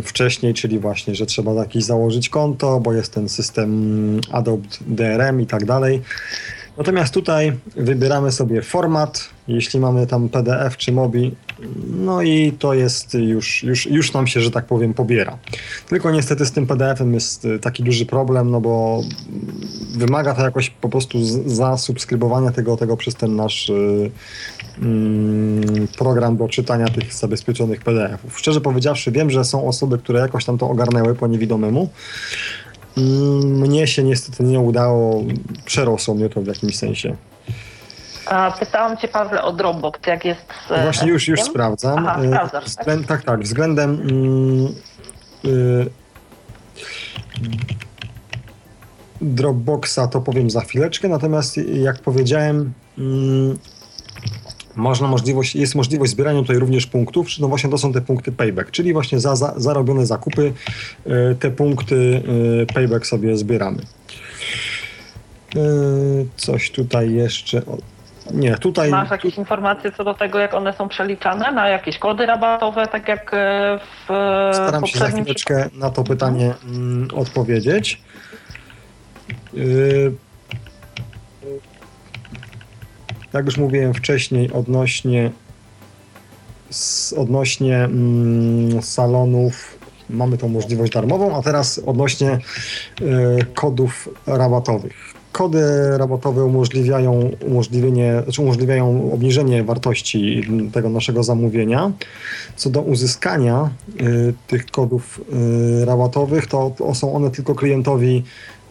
wcześniej, 0.02 0.54
czyli 0.54 0.78
właśnie, 0.78 1.14
że 1.14 1.26
trzeba 1.26 1.52
jakiś 1.52 1.84
założyć 1.84 2.28
konto, 2.28 2.80
bo 2.80 2.92
jest 2.92 3.14
ten 3.14 3.28
system 3.28 4.20
Adobe 4.32 4.68
DRM 4.86 5.40
i 5.40 5.46
tak 5.46 5.64
dalej. 5.64 6.02
Natomiast 6.78 7.14
tutaj 7.14 7.52
wybieramy 7.76 8.32
sobie 8.32 8.62
format, 8.62 9.28
jeśli 9.48 9.80
mamy 9.80 10.06
tam 10.06 10.28
PDF 10.28 10.76
czy 10.76 10.92
MOBI, 10.92 11.34
no 11.96 12.22
i 12.22 12.52
to 12.58 12.74
jest 12.74 13.14
już, 13.14 13.62
już, 13.62 13.86
już 13.86 14.12
nam 14.12 14.26
się, 14.26 14.40
że 14.40 14.50
tak 14.50 14.66
powiem, 14.66 14.94
pobiera. 14.94 15.38
Tylko 15.88 16.10
niestety 16.10 16.46
z 16.46 16.52
tym 16.52 16.66
PDF-em 16.66 17.14
jest 17.14 17.46
taki 17.60 17.82
duży 17.82 18.06
problem, 18.06 18.50
no 18.50 18.60
bo 18.60 19.02
wymaga 19.96 20.34
to 20.34 20.42
jakoś 20.42 20.70
po 20.70 20.88
prostu 20.88 21.18
zasubskrybowania 21.46 22.50
tego, 22.50 22.76
tego 22.76 22.96
przez 22.96 23.14
ten 23.14 23.36
nasz 23.36 23.68
y, 23.68 24.10
mm, 24.82 25.88
program 25.98 26.36
do 26.36 26.48
czytania 26.48 26.86
tych 26.86 27.14
zabezpieczonych 27.14 27.80
PDF-ów. 27.80 28.38
Szczerze 28.38 28.60
powiedziawszy, 28.60 29.12
wiem, 29.12 29.30
że 29.30 29.44
są 29.44 29.68
osoby, 29.68 29.98
które 29.98 30.20
jakoś 30.20 30.44
tam 30.44 30.58
to 30.58 30.70
ogarnęły 30.70 31.14
po 31.14 31.26
niewidomemu, 31.26 31.88
Mm, 32.98 33.60
mnie 33.60 33.86
się 33.86 34.04
niestety 34.04 34.42
nie 34.42 34.60
udało, 34.60 35.24
przerosło 35.64 36.14
mnie 36.14 36.28
to 36.28 36.42
w 36.42 36.46
jakimś 36.46 36.76
sensie. 36.76 37.16
Pytałam 38.60 38.96
Cię, 38.96 39.08
Pawle, 39.08 39.42
o 39.42 39.52
Dropbox, 39.52 40.00
jak 40.06 40.24
jest 40.24 40.40
z 40.68 40.82
Właśnie 40.82 41.08
już, 41.08 41.28
już 41.28 41.42
sprawdzam. 41.42 42.06
Aha, 42.08 42.20
sprawdzasz, 42.26 42.64
Względ, 42.64 43.06
tak? 43.06 43.18
tak, 43.18 43.26
tak, 43.26 43.42
względem 43.42 43.90
mm, 43.90 44.74
y, 45.44 45.90
Dropboxa 49.20 50.00
to 50.10 50.20
powiem 50.20 50.50
za 50.50 50.60
chwileczkę, 50.60 51.08
natomiast 51.08 51.56
jak 51.56 51.98
powiedziałem, 51.98 52.72
mm, 52.98 53.58
można 54.76 55.08
możliwość, 55.08 55.56
jest 55.56 55.74
możliwość 55.74 56.12
zbierania 56.12 56.40
tutaj 56.40 56.58
również 56.58 56.86
punktów, 56.86 57.28
no 57.40 57.48
właśnie 57.48 57.70
to 57.70 57.78
są 57.78 57.92
te 57.92 58.00
punkty 58.00 58.32
payback, 58.32 58.70
czyli 58.70 58.92
właśnie 58.92 59.20
za, 59.20 59.36
za 59.36 59.54
zarobione 59.56 60.06
zakupy 60.06 60.52
e, 61.06 61.34
te 61.34 61.50
punkty 61.50 62.22
e, 62.62 62.74
payback 62.74 63.06
sobie 63.06 63.36
zbieramy. 63.36 63.82
E, 65.56 65.60
coś 66.36 66.70
tutaj 66.70 67.12
jeszcze... 67.12 67.62
Nie, 68.30 68.54
tutaj... 68.54 68.90
Masz 68.90 69.10
jakieś 69.10 69.38
informacje 69.38 69.92
co 69.92 70.04
do 70.04 70.14
tego, 70.14 70.38
jak 70.38 70.54
one 70.54 70.72
są 70.72 70.88
przeliczane 70.88 71.52
na 71.52 71.68
jakieś 71.68 71.98
kody 71.98 72.26
rabatowe, 72.26 72.86
tak 72.86 73.08
jak 73.08 73.30
w 73.80 74.04
Staram 74.54 74.86
się 74.86 74.98
za 74.98 75.08
chwileczkę 75.08 75.68
na 75.72 75.90
to 75.90 76.04
pytanie 76.04 76.54
mm, 76.64 77.08
odpowiedzieć. 77.16 78.02
Jak 83.32 83.46
już 83.46 83.56
mówiłem 83.56 83.94
wcześniej 83.94 84.52
odnośnie 84.52 85.30
odnośnie 87.16 87.76
mm, 87.76 88.82
salonów 88.82 89.78
mamy 90.10 90.38
tą 90.38 90.48
możliwość 90.48 90.92
darmową, 90.92 91.36
a 91.36 91.42
teraz 91.42 91.80
odnośnie 91.86 92.38
y, 93.00 93.46
kodów 93.54 94.08
rabatowych. 94.26 95.13
Kody 95.34 95.62
rabatowe 95.98 96.44
umożliwiają, 96.44 97.30
umożliwienie, 97.46 98.20
znaczy 98.24 98.42
umożliwiają 98.42 99.12
obniżenie 99.12 99.64
wartości 99.64 100.42
tego 100.72 100.88
naszego 100.88 101.22
zamówienia. 101.22 101.92
Co 102.56 102.70
do 102.70 102.80
uzyskania 102.80 103.70
y, 104.00 104.34
tych 104.46 104.66
kodów 104.66 105.20
y, 105.82 105.84
rabatowych, 105.84 106.46
to, 106.46 106.72
to 106.78 106.94
są 106.94 107.14
one 107.14 107.30
tylko 107.30 107.54
klientowi 107.54 108.22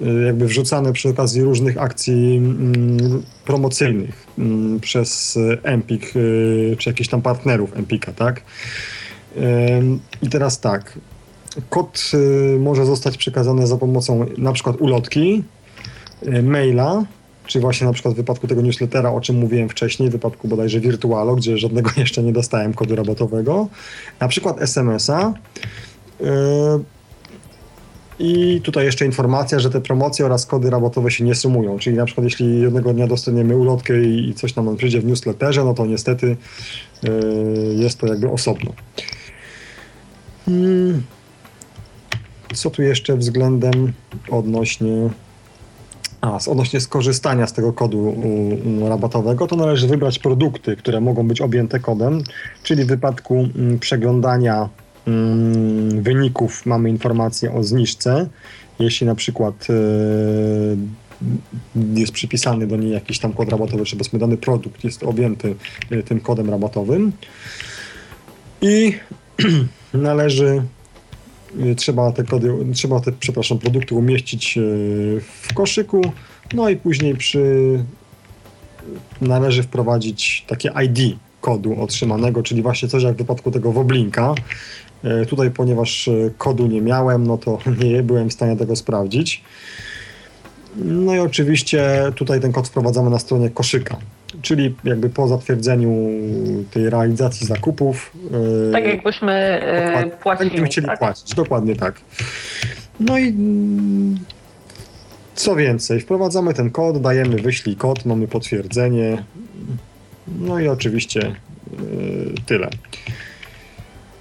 Y, 0.02 0.24
jakby 0.26 0.48
wrzucane 0.48 0.94
przy 0.94 1.10
okazji 1.10 1.44
różnych 1.44 1.78
akcji 1.78 2.38
mm, 2.38 3.24
promocyjnych 3.46 4.28
mm, 4.38 4.80
przez 4.80 5.40
Empik 5.64 6.16
y, 6.16 6.76
czy 6.80 6.90
jakichś 6.90 7.10
tam 7.10 7.22
partnerów 7.22 7.78
Empika, 7.78 8.14
tak? 8.14 8.42
I 10.22 10.30
teraz 10.30 10.60
tak, 10.60 11.00
kod 11.70 12.12
y, 12.14 12.60
może 12.60 12.86
zostać 12.86 13.18
przekazany 13.18 13.68
za 13.68 13.78
pomocą 13.78 14.26
na 14.38 14.52
przykład 14.52 14.82
ulotki, 14.82 15.44
maila, 16.44 17.04
czy 17.46 17.60
właśnie 17.60 17.88
na 17.88 17.94
przykład 17.94 18.14
w 18.14 18.18
wypadku 18.18 18.48
tego 18.48 18.62
newslettera, 18.62 19.12
o 19.12 19.22
czym 19.22 19.36
mówiłem 19.36 19.70
wcześniej, 19.70 20.10
w 20.10 20.12
wypadku 20.12 20.48
bodajże 20.48 20.80
Virtualo, 20.80 21.36
gdzie 21.36 21.58
żadnego 21.58 21.92
jeszcze 21.98 22.24
nie 22.24 22.34
dostałem 22.34 22.74
kodu 22.74 22.96
robotowego, 22.96 23.68
na 24.20 24.28
przykład 24.28 24.62
SMS-a, 24.62 25.34
i 28.20 28.62
tutaj 28.64 28.86
jeszcze 28.86 29.06
informacja, 29.06 29.60
że 29.60 29.70
te 29.70 29.82
promocje 29.82 30.26
oraz 30.26 30.46
kody 30.46 30.70
rabotowe 30.70 31.12
się 31.12 31.24
nie 31.24 31.36
sumują. 31.36 31.80
Czyli 31.80 31.98
na 31.98 32.06
przykład 32.06 32.24
jeśli 32.24 32.62
jednego 32.62 32.94
dnia 32.94 33.08
dostaniemy 33.08 33.58
ulotkę 33.58 34.04
i 34.04 34.34
coś 34.34 34.56
nam 34.56 34.78
przyjdzie 34.78 35.02
w 35.02 35.06
newsletterze, 35.06 35.64
no 35.64 35.74
to 35.74 35.86
niestety 35.86 36.38
yy, 37.04 37.12
jest 37.76 38.00
to 38.00 38.08
jakby 38.08 38.30
osobno. 38.30 38.74
Hmm. 40.46 41.04
Co 42.54 42.70
tu 42.70 42.82
jeszcze 42.82 43.18
względem 43.18 43.94
odnośnie 44.30 45.10
a, 46.24 46.40
odnośnie 46.48 46.80
skorzystania 46.80 47.48
z 47.48 47.54
tego 47.54 47.74
kodu 47.74 48.16
rabatowego, 48.88 49.48
to 49.48 49.56
należy 49.56 49.88
wybrać 49.88 50.20
produkty, 50.20 50.76
które 50.76 51.02
mogą 51.02 51.28
być 51.28 51.42
objęte 51.42 51.80
kodem, 51.80 52.24
czyli 52.64 52.84
w 52.84 52.88
wypadku 52.88 53.48
mm, 53.56 53.80
przeglądania 53.80 54.70
Mm, 55.08 56.04
wyników 56.04 56.66
mamy 56.66 56.90
informację 56.90 57.54
o 57.54 57.64
zniżce. 57.64 58.28
Jeśli 58.80 59.08
na 59.08 59.16
przykład 59.16 59.68
e, 59.70 59.74
jest 61.94 62.14
przypisany 62.14 62.68
do 62.68 62.76
niej 62.76 62.92
jakiś 62.92 63.20
tam 63.20 63.34
kod 63.34 63.50
rabatowy, 63.50 63.86
czy 63.86 63.96
powiedzmy 63.96 64.20
dany 64.20 64.38
produkt 64.38 64.84
jest 64.84 65.04
objęty 65.04 65.56
e, 65.92 66.04
tym 66.04 66.20
kodem 66.20 66.50
rabatowym. 66.50 67.12
I 68.62 68.94
należy, 69.94 70.64
trzeba 71.78 72.12
te 72.12 72.24
kody, 72.24 72.54
trzeba 72.74 73.00
te, 73.00 73.12
przepraszam, 73.12 73.60
produkty 73.60 73.96
umieścić 73.96 74.60
w 75.42 75.54
koszyku, 75.54 76.02
no 76.54 76.70
i 76.70 76.76
później 76.76 77.16
przy, 77.16 77.84
należy 79.22 79.64
wprowadzić 79.64 80.46
takie 80.48 80.72
ID 80.86 81.18
kodu 81.42 81.82
otrzymanego, 81.82 82.44
czyli 82.44 82.62
właśnie 82.62 82.88
coś 82.88 83.04
jak 83.04 83.16
w 83.16 83.18
wypadku 83.18 83.52
tego 83.52 83.72
Woblinka, 83.72 84.36
tutaj, 85.30 85.52
ponieważ 85.52 86.10
kodu 86.38 86.68
nie 86.68 86.82
miałem, 86.82 87.28
no 87.28 87.38
to 87.38 87.58
nie 87.84 88.04
byłem 88.04 88.30
w 88.30 88.34
stanie 88.34 88.58
tego 88.58 88.76
sprawdzić. 88.76 89.44
No 90.76 91.16
i 91.16 91.20
oczywiście 91.20 92.12
tutaj 92.16 92.40
ten 92.42 92.52
kod 92.52 92.68
wprowadzamy 92.68 93.10
na 93.10 93.20
stronie 93.20 93.50
koszyka, 93.50 93.98
czyli 94.42 94.76
jakby 94.84 95.10
po 95.10 95.28
zatwierdzeniu 95.28 96.10
tej 96.72 96.90
realizacji 96.90 97.48
zakupów. 97.48 98.12
E, 98.70 98.72
tak 98.72 98.86
jakbyśmy 98.86 99.62
płacili. 100.24 100.50
Będziemy 100.50 100.68
chcieli 100.68 100.88
tak? 100.88 101.00
płacić, 101.00 101.36
dokładnie 101.36 101.76
tak. 101.76 101.96
No 103.00 103.18
i 103.18 103.28
mm, 103.28 104.20
co 105.36 105.56
więcej, 105.56 106.00
wprowadzamy 106.00 106.54
ten 106.54 106.72
kod, 106.72 107.02
dajemy 107.02 107.36
wyślij 107.36 107.76
kod, 107.76 108.06
mamy 108.06 108.28
potwierdzenie. 108.28 109.24
No 110.28 110.60
i 110.60 110.68
oczywiście 110.68 111.36
tyle 112.46 112.70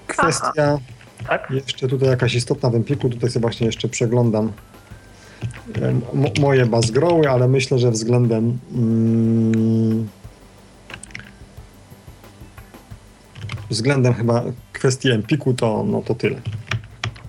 kwestia, 0.07 0.79
tak? 1.29 1.51
jeszcze 1.51 1.89
tutaj 1.89 2.09
jakaś 2.09 2.35
istotna 2.35 2.71
w 2.71 2.75
Empiku, 2.75 3.09
tutaj 3.09 3.31
sobie 3.31 3.41
właśnie 3.41 3.67
jeszcze 3.67 3.89
przeglądam 3.89 4.53
moje 6.41 6.67
bazgroły, 6.67 7.31
ale 7.31 7.49
myślę, 7.49 7.79
że 7.79 7.91
względem 7.91 8.59
mm, 8.75 10.09
względem 13.71 14.15
chyba 14.15 14.43
kwestii 14.73 15.11
Empiku 15.11 15.55
to, 15.55 15.85
no 15.87 16.03
to 16.03 16.15
tyle. 16.15 16.37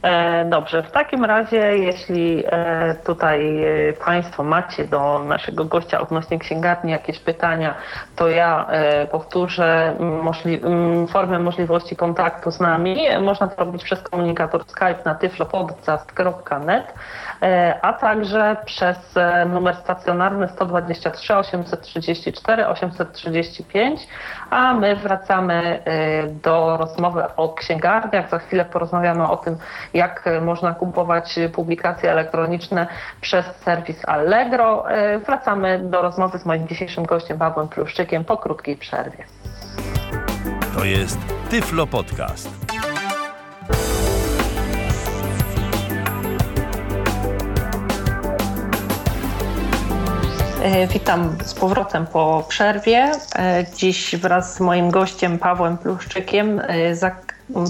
E, 0.03 0.45
dobrze, 0.45 0.84
w 0.84 0.91
takim 0.91 1.26
razie, 1.26 1.57
jeśli 1.77 2.44
e, 2.45 2.95
tutaj 3.06 3.64
e, 3.64 3.94
Państwo 3.94 4.44
macie 4.44 4.88
do 4.88 5.19
naszego 5.19 5.65
gościa 5.65 6.02
odnośnie 6.02 6.40
księgarni 6.40 6.91
jakieś 6.91 7.19
pytania, 7.19 7.76
to 8.15 8.30
ja 8.30 8.68
powtórzę 9.11 9.95
możli 10.23 10.61
formę 11.10 11.40
możliwości 11.40 11.95
kontaktu 11.95 12.52
z 12.52 12.60
nami. 12.60 12.98
Można 13.22 13.48
to 13.48 13.65
robić 13.65 13.84
przez 13.84 14.02
komunikator 14.02 14.64
Skype 14.68 14.99
na 15.06 15.15
tyflopodcast.net, 15.15 16.94
a 17.82 17.94
także 17.94 18.57
przez 18.65 18.98
numer 19.49 19.76
stacjonarny 19.76 20.48
123 20.48 21.36
834 21.36 22.68
835, 22.68 24.07
a 24.49 24.74
my 24.74 24.95
wracamy 24.95 25.84
do 26.44 26.78
rozmowy 26.78 27.24
o 27.38 27.53
księgarniach. 27.53 28.30
Za 28.30 28.40
chwilę 28.40 28.65
porozmawiamy 28.65 29.28
o 29.30 29.38
tym, 29.38 29.57
jak 29.94 30.30
można 30.41 30.74
kupować 30.74 31.40
publikacje 31.53 32.11
elektroniczne 32.11 32.88
przez 33.22 33.45
serwis 33.45 34.06
Allegro. 34.07 34.91
E, 34.91 35.20
wracamy 35.20 35.80
do 35.80 36.02
rozmowy 36.02 36.40
z 36.40 36.45
moim 36.45 36.68
dzisiejszym 36.68 37.06
gościem 37.06 37.38
Pawłem 37.38 37.68
Pluszczykiem 37.68 38.26
po 38.26 38.38
krótkiej 38.38 38.78
przerwie. 38.78 39.26
To 40.78 40.86
jest 40.86 41.20
Tyflo 41.49 41.88
Podcast. 41.88 42.49
Witam 50.94 51.38
z 51.44 51.53
powrotem 51.53 52.07
po 52.07 52.45
przerwie. 52.48 53.11
E, 53.35 53.65
dziś 53.76 54.15
wraz 54.15 54.56
z 54.56 54.60
moim 54.60 54.91
gościem 54.91 55.40
Pawłem 55.40 55.77
Pluszczykiem 55.77 56.61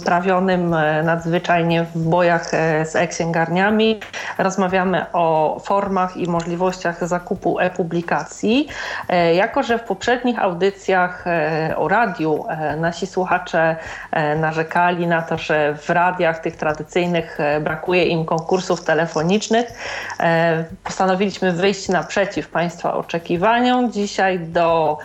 prawionym 0.05 0.73
e, 0.73 1.03
nadzwyczajnie 1.03 1.83
w 1.83 1.97
bojach 1.97 2.53
e, 2.53 2.85
z 2.85 2.95
e-księgarniami. 2.95 3.99
Rozmawiamy 4.37 5.05
o 5.13 5.59
formach 5.63 6.17
i 6.17 6.27
możliwościach 6.27 7.07
zakupu 7.07 7.59
e-publikacji. 7.59 8.67
E, 9.09 9.35
jako, 9.35 9.63
że 9.63 9.79
w 9.79 9.83
poprzednich 9.83 10.39
audycjach 10.39 11.25
o 11.75 11.87
radiu 11.87 12.45
nasi 12.77 13.07
słuchacze 13.07 13.75
narzekali 14.39 15.07
na 15.07 15.21
to, 15.21 15.37
że 15.37 15.75
w 15.75 15.89
radiach 15.89 16.39
tych 16.39 16.55
tradycyjnych 16.55 17.37
brakuje 17.61 18.05
im 18.05 18.25
konkursów 18.25 18.83
telefonicznych, 18.83 19.65
postanowiliśmy 20.83 21.51
wyjść 21.51 21.89
naprzeciw 21.89 22.49
Państwa 22.49 22.93
oczekiwaniom. 22.93 23.91
Dzisiaj 23.91 24.39
do 24.39 24.97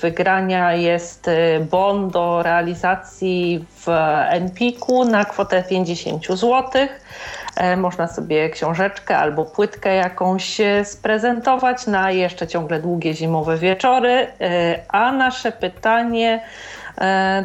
wygrania 0.00 0.74
jest 0.74 1.30
bon 1.70 2.10
do 2.10 2.42
realizacji 2.42 3.64
w 3.80 3.88
Empiku 4.28 5.04
na 5.04 5.24
kwotę 5.24 5.62
50 5.62 6.26
zł. 6.26 6.62
E, 7.56 7.76
można 7.76 8.08
sobie 8.08 8.50
książeczkę 8.50 9.18
albo 9.18 9.44
płytkę 9.44 9.94
jakąś 9.94 10.60
e, 10.60 10.84
sprezentować 10.84 11.86
na 11.86 12.10
jeszcze 12.10 12.46
ciągle 12.46 12.80
długie 12.80 13.14
zimowe 13.14 13.56
wieczory. 13.56 14.26
E, 14.40 14.80
a 14.88 15.12
nasze 15.12 15.52
pytanie 15.52 16.42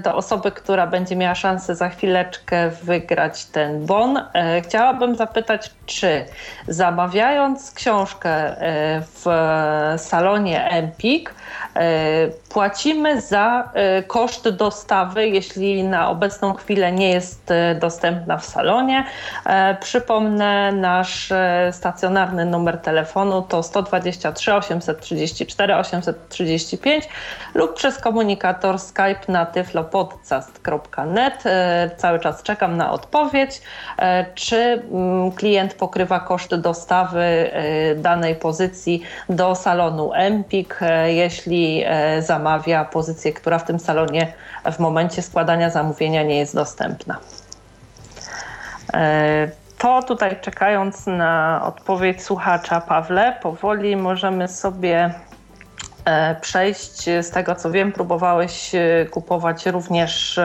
do 0.04 0.16
osoby, 0.16 0.52
która 0.52 0.88
będzie 0.88 1.16
miała 1.16 1.36
szansę 1.36 1.76
za 1.76 1.90
chwileczkę 1.90 2.70
wygrać 2.70 3.46
ten 3.46 3.86
bon. 3.86 4.20
Chciałabym 4.64 5.16
zapytać, 5.16 5.72
czy 5.86 6.26
zamawiając 6.68 7.72
książkę 7.72 8.56
w 9.02 9.26
salonie 9.98 10.70
Empik, 10.70 11.34
E, 11.76 12.28
płacimy 12.50 13.22
za 13.22 13.70
e, 13.74 14.04
koszt 14.04 14.50
dostawy, 14.50 15.28
jeśli 15.28 15.84
na 15.84 16.10
obecną 16.10 16.54
chwilę 16.54 16.92
nie 16.92 17.10
jest 17.10 17.52
e, 17.52 17.76
dostępna 17.76 18.38
w 18.38 18.46
salonie. 18.46 19.06
Przypomnę, 19.80 20.72
nasz 20.72 21.34
stacjonarny 21.72 22.46
numer 22.46 22.78
telefonu 22.78 23.42
to 23.42 23.64
123 23.64 24.54
834 24.54 25.76
835 25.76 27.10
lub 27.54 27.74
przez 27.74 27.98
komunikator 27.98 28.80
Skype 28.80 29.22
na 29.28 29.45
tyflopodcast.net. 29.46 31.44
Cały 31.98 32.20
czas 32.20 32.44
czekam 32.44 32.78
na 32.78 32.92
odpowiedź, 32.92 33.62
czy 34.36 34.84
mm, 34.92 35.32
klient 35.32 35.74
pokrywa 35.74 36.20
koszt 36.20 36.56
dostawy 36.56 37.52
danej 37.98 38.36
pozycji 38.36 39.02
do 39.30 39.56
salonu 39.56 40.14
Empik, 40.14 40.80
jeśli 41.06 41.84
E, 41.86 42.22
zamawia 42.22 42.86
pozycję, 42.86 43.34
która 43.34 43.60
w 43.60 43.64
tym 43.64 43.80
salonie 43.80 44.34
w 44.72 44.80
momencie 44.80 45.22
składania 45.22 45.70
zamówienia 45.70 46.24
nie 46.24 46.38
jest 46.38 46.56
dostępna. 46.56 47.18
E, 48.94 49.48
to 49.78 50.04
tutaj 50.04 50.40
czekając 50.42 51.08
na 51.08 51.62
odpowiedź 51.66 52.24
słuchacza 52.24 52.82
Pawle, 52.82 53.38
powoli 53.42 53.96
możemy 53.96 54.48
sobie 54.48 54.96
e, 54.96 55.14
przejść. 56.42 57.04
Z 57.04 57.32
tego 57.32 57.56
co 57.56 57.72
wiem, 57.72 57.92
próbowałeś 57.92 58.72
kupować 59.12 59.66
również 59.66 60.40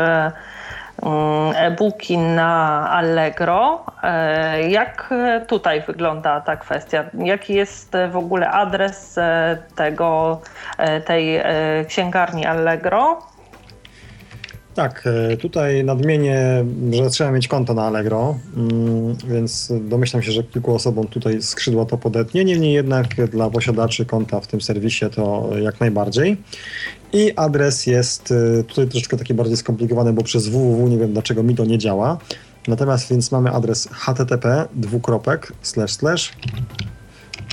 Mm, 1.02 1.52
e-booki 1.56 2.18
na 2.18 2.90
Allegro. 2.90 3.84
E, 4.02 4.68
jak 4.68 5.14
tutaj 5.46 5.80
wygląda 5.80 6.40
ta 6.40 6.56
kwestia? 6.56 7.04
Jaki 7.14 7.54
jest 7.54 7.92
w 8.10 8.16
ogóle 8.16 8.50
adres 8.50 9.18
e, 9.18 9.58
tego, 9.74 10.40
tej 11.06 11.40
księgarni 11.88 12.46
Allegro? 12.46 13.18
Tak, 14.80 15.04
tutaj 15.40 15.84
nadmienię, 15.84 16.64
że 16.92 17.10
trzeba 17.10 17.32
mieć 17.32 17.48
konto 17.48 17.74
na 17.74 17.82
Allegro, 17.82 18.38
mm, 18.56 19.16
więc 19.28 19.72
domyślam 19.80 20.22
się, 20.22 20.32
że 20.32 20.42
kilku 20.42 20.74
osobom 20.74 21.06
tutaj 21.06 21.42
skrzydła 21.42 21.84
to 21.84 21.98
podetnie. 21.98 22.44
Niemniej 22.44 22.72
jednak 22.72 23.30
dla 23.30 23.50
posiadaczy 23.50 24.06
konta 24.06 24.40
w 24.40 24.46
tym 24.46 24.60
serwisie 24.60 25.06
to 25.14 25.50
jak 25.62 25.80
najbardziej. 25.80 26.36
I 27.12 27.32
adres 27.36 27.86
jest 27.86 28.30
y, 28.30 28.64
tutaj 28.68 28.88
troszeczkę 28.88 29.16
taki 29.16 29.34
bardziej 29.34 29.56
skomplikowany, 29.56 30.12
bo 30.12 30.22
przez 30.22 30.48
www 30.48 30.88
nie 30.88 30.98
wiem 30.98 31.12
dlaczego 31.12 31.42
mi 31.42 31.54
to 31.54 31.64
nie 31.64 31.78
działa. 31.78 32.18
Natomiast 32.68 33.10
więc 33.10 33.32
mamy 33.32 33.50
adres 33.50 33.88
http 33.92 34.68
dwukropek 34.74 35.52
slash 35.62 35.92
slash 35.92 36.32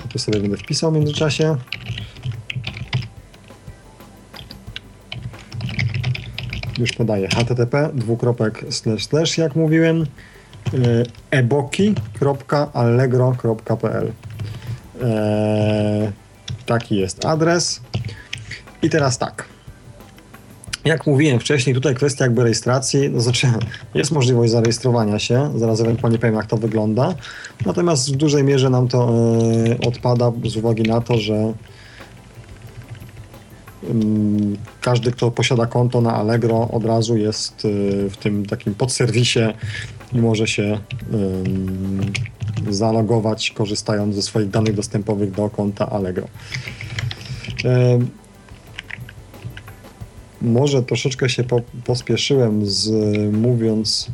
tu 0.09 0.19
sobie 0.19 0.39
będę 0.39 0.57
wpisał 0.57 0.91
w 0.91 0.95
międzyczasie 0.95 1.55
już 6.77 6.93
podaję. 6.93 7.27
Http 7.27 7.89
dwukropek 7.93 8.65
slash 8.69 9.05
slash 9.05 9.37
jak 9.37 9.55
mówiłem 9.55 10.01
y, 10.01 10.05
eboki.allegro.pl 11.31 14.11
eee, 15.01 16.11
taki 16.65 16.95
jest 16.95 17.25
adres. 17.25 17.81
I 18.81 18.89
teraz 18.89 19.17
tak. 19.17 19.45
Jak 20.85 21.07
mówiłem 21.07 21.39
wcześniej, 21.39 21.75
tutaj 21.75 21.95
kwestia 21.95 22.25
jakby 22.25 22.43
rejestracji, 22.43 23.21
znaczy 23.21 23.47
jest 23.95 24.11
możliwość 24.11 24.51
zarejestrowania 24.51 25.19
się, 25.19 25.51
zaraz 25.55 25.81
ewentualnie 25.81 26.19
powiem 26.19 26.35
jak 26.35 26.45
to 26.45 26.57
wygląda, 26.57 27.15
natomiast 27.65 28.13
w 28.13 28.15
dużej 28.15 28.43
mierze 28.43 28.69
nam 28.69 28.87
to 28.87 29.13
y, 29.67 29.77
odpada 29.87 30.31
z 30.45 30.57
uwagi 30.57 30.83
na 30.83 31.01
to, 31.01 31.17
że 31.17 31.33
y, 31.33 31.53
każdy, 34.81 35.11
kto 35.11 35.31
posiada 35.31 35.65
konto 35.65 36.01
na 36.01 36.14
Allegro 36.14 36.69
od 36.72 36.85
razu 36.85 37.18
jest 37.18 37.65
y, 37.65 38.09
w 38.09 38.18
tym 38.18 38.45
takim 38.45 38.76
podserwisie 38.76 39.53
i 40.14 40.18
może 40.18 40.47
się 40.47 40.80
zalogować 42.69 43.51
korzystając 43.51 44.15
ze 44.15 44.22
swoich 44.22 44.49
danych 44.49 44.76
dostępowych 44.76 45.31
do 45.31 45.49
konta 45.49 45.89
Allegro 45.89 46.27
może 50.41 50.84
troszeczkę 50.84 51.30
się 51.30 51.43
po, 51.43 51.61
pospieszyłem 51.85 52.65
z 52.65 52.91
mówiąc, 53.34 54.07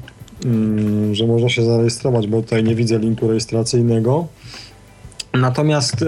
że 1.11 1.27
można 1.27 1.49
się 1.49 1.65
zarejestrować, 1.65 2.27
bo 2.27 2.41
tutaj 2.41 2.63
nie 2.63 2.75
widzę 2.75 2.99
linku 2.99 3.27
rejestracyjnego. 3.27 4.27
Natomiast 5.33 6.05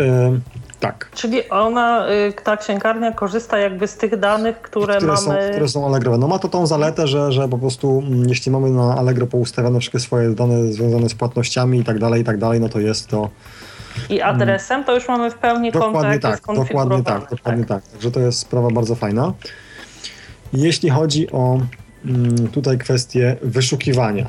tak. 0.86 1.10
Czyli 1.14 1.50
ona, 1.50 2.10
y, 2.10 2.34
ta 2.44 2.58
księgarnia 2.58 3.12
korzysta 3.12 3.58
jakby 3.58 3.88
z 3.88 3.98
tych 3.98 4.20
danych, 4.20 4.62
które, 4.62 4.98
które 4.98 5.08
mamy... 5.08 5.18
Są, 5.18 5.52
które 5.52 5.68
są 5.68 5.86
Allegrowe. 5.86 6.18
No 6.18 6.28
ma 6.28 6.40
to 6.40 6.48
tą 6.48 6.68
zaletę, 6.68 7.08
że, 7.08 7.32
że 7.32 7.50
po 7.50 7.58
prostu 7.58 8.04
mm, 8.08 8.30
jeśli 8.30 8.52
mamy 8.52 8.70
na 8.70 8.96
Allegro 8.98 9.28
poustawione 9.28 9.80
wszystkie 9.80 10.00
swoje 10.00 10.30
dane 10.30 10.74
związane 10.74 11.10
z 11.10 11.16
płatnościami 11.16 11.80
i 11.80 11.84
tak 11.84 12.00
dalej, 12.00 12.22
i 12.22 12.24
tak 12.24 12.38
dalej, 12.38 12.60
no 12.60 12.70
to 12.70 12.80
jest 12.80 13.08
to 13.08 13.30
i 14.10 14.22
adresem, 14.22 14.84
to 14.84 14.96
już 14.96 15.08
mamy 15.08 15.32
w 15.32 15.36
pełni 15.36 15.72
dokładnie 15.72 16.20
tak, 16.20 16.42
dokładnie 16.56 17.04
tak, 17.04 17.30
dokładnie 17.30 17.66
tak. 17.66 17.88
Także 17.88 18.12
to 18.12 18.20
jest 18.20 18.40
sprawa 18.40 18.70
bardzo 18.70 18.96
fajna. 18.96 19.34
Jeśli 20.54 20.90
chodzi 20.90 21.32
o 21.32 21.60
mm, 22.06 22.48
tutaj 22.48 22.78
kwestię 22.78 23.36
wyszukiwania, 23.42 24.26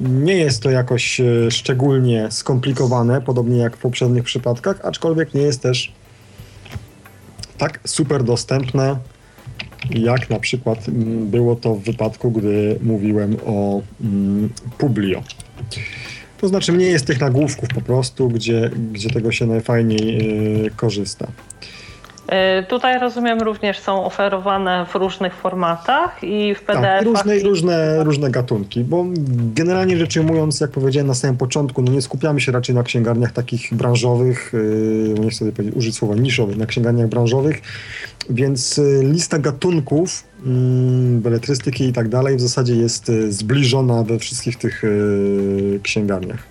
nie 0.00 0.36
jest 0.36 0.62
to 0.62 0.70
jakoś 0.70 1.20
e, 1.20 1.50
szczególnie 1.50 2.30
skomplikowane, 2.30 3.20
podobnie 3.20 3.58
jak 3.58 3.76
w 3.76 3.80
poprzednich 3.80 4.24
przypadkach, 4.24 4.80
aczkolwiek 4.84 5.34
nie 5.34 5.42
jest 5.42 5.62
też 5.62 5.92
tak 7.58 7.80
super 7.86 8.24
dostępne, 8.24 8.96
jak 9.90 10.30
na 10.30 10.40
przykład 10.40 10.88
mm, 10.88 11.30
było 11.30 11.56
to 11.56 11.74
w 11.74 11.82
wypadku, 11.82 12.30
gdy 12.30 12.78
mówiłem 12.82 13.36
o 13.46 13.82
mm, 14.00 14.50
Publio. 14.78 15.22
To 16.40 16.48
znaczy 16.48 16.72
mniej 16.72 16.92
jest 16.92 17.06
tych 17.06 17.20
nagłówków 17.20 17.68
po 17.68 17.80
prostu, 17.80 18.28
gdzie, 18.28 18.70
gdzie 18.92 19.10
tego 19.10 19.32
się 19.32 19.46
najfajniej 19.46 20.16
yy, 20.62 20.70
korzysta. 20.70 21.28
Y, 22.28 22.66
tutaj 22.66 23.00
rozumiem 23.00 23.40
również 23.40 23.78
są 23.78 24.04
oferowane 24.04 24.86
w 24.86 24.94
różnych 24.94 25.34
formatach 25.34 26.24
i 26.24 26.54
w 26.54 26.62
PDF. 26.62 26.82
Tak, 26.82 27.04
różne, 27.04 27.38
różne, 27.38 28.04
różne 28.04 28.30
gatunki, 28.30 28.84
bo 28.84 29.04
generalnie 29.54 29.96
rzecz 29.96 30.16
ujmując, 30.16 30.60
jak 30.60 30.70
powiedziałem 30.70 31.06
na 31.06 31.14
samym 31.14 31.36
początku, 31.36 31.82
no 31.82 31.92
nie 31.92 32.02
skupiamy 32.02 32.40
się 32.40 32.52
raczej 32.52 32.74
na 32.74 32.82
księgarniach 32.82 33.32
takich 33.32 33.74
branżowych, 33.74 34.52
yy, 34.52 35.14
nie 35.20 35.30
chcę 35.30 35.52
powiedzieć, 35.52 35.76
użyć 35.76 35.96
słowa 35.96 36.14
niszowych, 36.14 36.56
na 36.56 36.66
księgarniach 36.66 37.08
branżowych, 37.08 37.62
więc 38.30 38.78
y, 38.78 39.00
lista 39.04 39.38
gatunków 39.38 40.24
yy, 40.46 40.52
beletrystyki 41.20 41.84
i 41.84 41.92
tak 41.92 42.08
dalej 42.08 42.36
w 42.36 42.40
zasadzie 42.40 42.74
jest 42.74 43.08
y, 43.08 43.32
zbliżona 43.32 44.02
we 44.02 44.18
wszystkich 44.18 44.56
tych 44.56 44.82
yy, 44.82 45.80
księgarniach. 45.82 46.42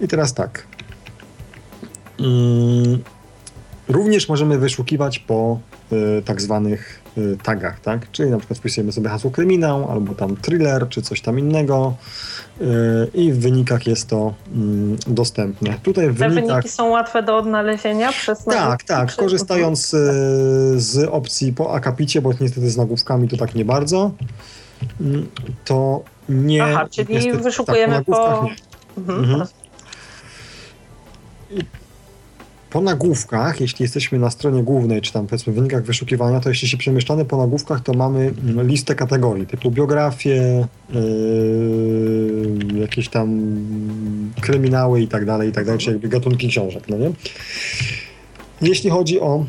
I 0.00 0.08
teraz 0.08 0.34
tak. 0.34 0.66
Również 3.88 4.28
możemy 4.28 4.58
wyszukiwać 4.58 5.18
po 5.18 5.58
y, 5.92 6.22
tak 6.24 6.40
zwanych 6.40 7.00
y, 7.18 7.38
tagach, 7.42 7.80
tak? 7.80 8.10
Czyli 8.12 8.30
na 8.30 8.38
przykład 8.38 8.58
wpisujemy 8.58 8.92
sobie 8.92 9.08
hasło 9.08 9.30
kryminał, 9.30 9.90
albo 9.90 10.14
tam 10.14 10.36
thriller, 10.36 10.88
czy 10.88 11.02
coś 11.02 11.20
tam 11.20 11.38
innego 11.38 11.94
y, 12.60 12.64
i 13.14 13.32
w 13.32 13.38
wynikach 13.40 13.86
jest 13.86 14.08
to 14.08 14.34
mm, 14.54 14.96
dostępne. 15.06 15.74
Tutaj 15.82 16.10
w 16.10 16.18
Te 16.18 16.28
wynikach... 16.28 16.56
wyniki 16.56 16.68
są 16.68 16.88
łatwe 16.88 17.22
do 17.22 17.36
odnalezienia 17.36 18.12
przez 18.12 18.44
Tak, 18.44 18.82
tak. 18.82 19.16
Korzystając 19.16 19.96
z 20.76 21.08
opcji 21.10 21.52
po 21.52 21.74
akapicie, 21.74 22.22
bo 22.22 22.30
niestety 22.40 22.70
z 22.70 22.76
nagłówkami 22.76 23.28
to 23.28 23.36
tak 23.36 23.54
nie 23.54 23.64
bardzo. 23.64 24.10
mm, 25.00 25.26
to 25.64 26.02
nie. 26.28 26.64
Aha, 26.64 26.86
czyli 26.90 27.14
niestety, 27.14 27.38
wyszukujemy 27.38 27.94
tak, 27.94 28.04
po. 28.04 28.44
nie. 28.44 28.56
Mhm. 28.98 29.24
Mhm. 29.24 29.46
Po 32.72 32.80
nagłówkach, 32.80 33.60
jeśli 33.60 33.82
jesteśmy 33.82 34.18
na 34.18 34.30
stronie 34.30 34.62
głównej, 34.62 35.00
czy 35.00 35.12
tam 35.12 35.26
powiedzmy 35.26 35.52
w 35.52 35.56
wynikach 35.56 35.84
wyszukiwania, 35.84 36.40
to 36.40 36.48
jeśli 36.48 36.68
się 36.68 36.76
przemieszczamy 36.76 37.24
po 37.24 37.36
nagłówkach, 37.36 37.80
to 37.80 37.92
mamy 37.92 38.34
mm, 38.44 38.66
listę 38.66 38.94
kategorii 38.94 39.46
typu 39.46 39.70
biografie, 39.70 40.66
yy, 40.90 42.80
jakieś 42.80 43.08
tam 43.08 43.56
kryminały 44.40 45.00
i 45.00 45.08
tak 45.08 45.24
dalej, 45.24 45.48
i 45.48 45.52
tak 45.52 45.64
dalej, 45.64 45.80
czy 45.80 45.90
jakby 45.90 46.08
gatunki 46.08 46.48
książek, 46.48 46.88
no 46.88 46.98
nie? 46.98 47.10
Jeśli 48.62 48.90
chodzi 48.90 49.20
o 49.20 49.46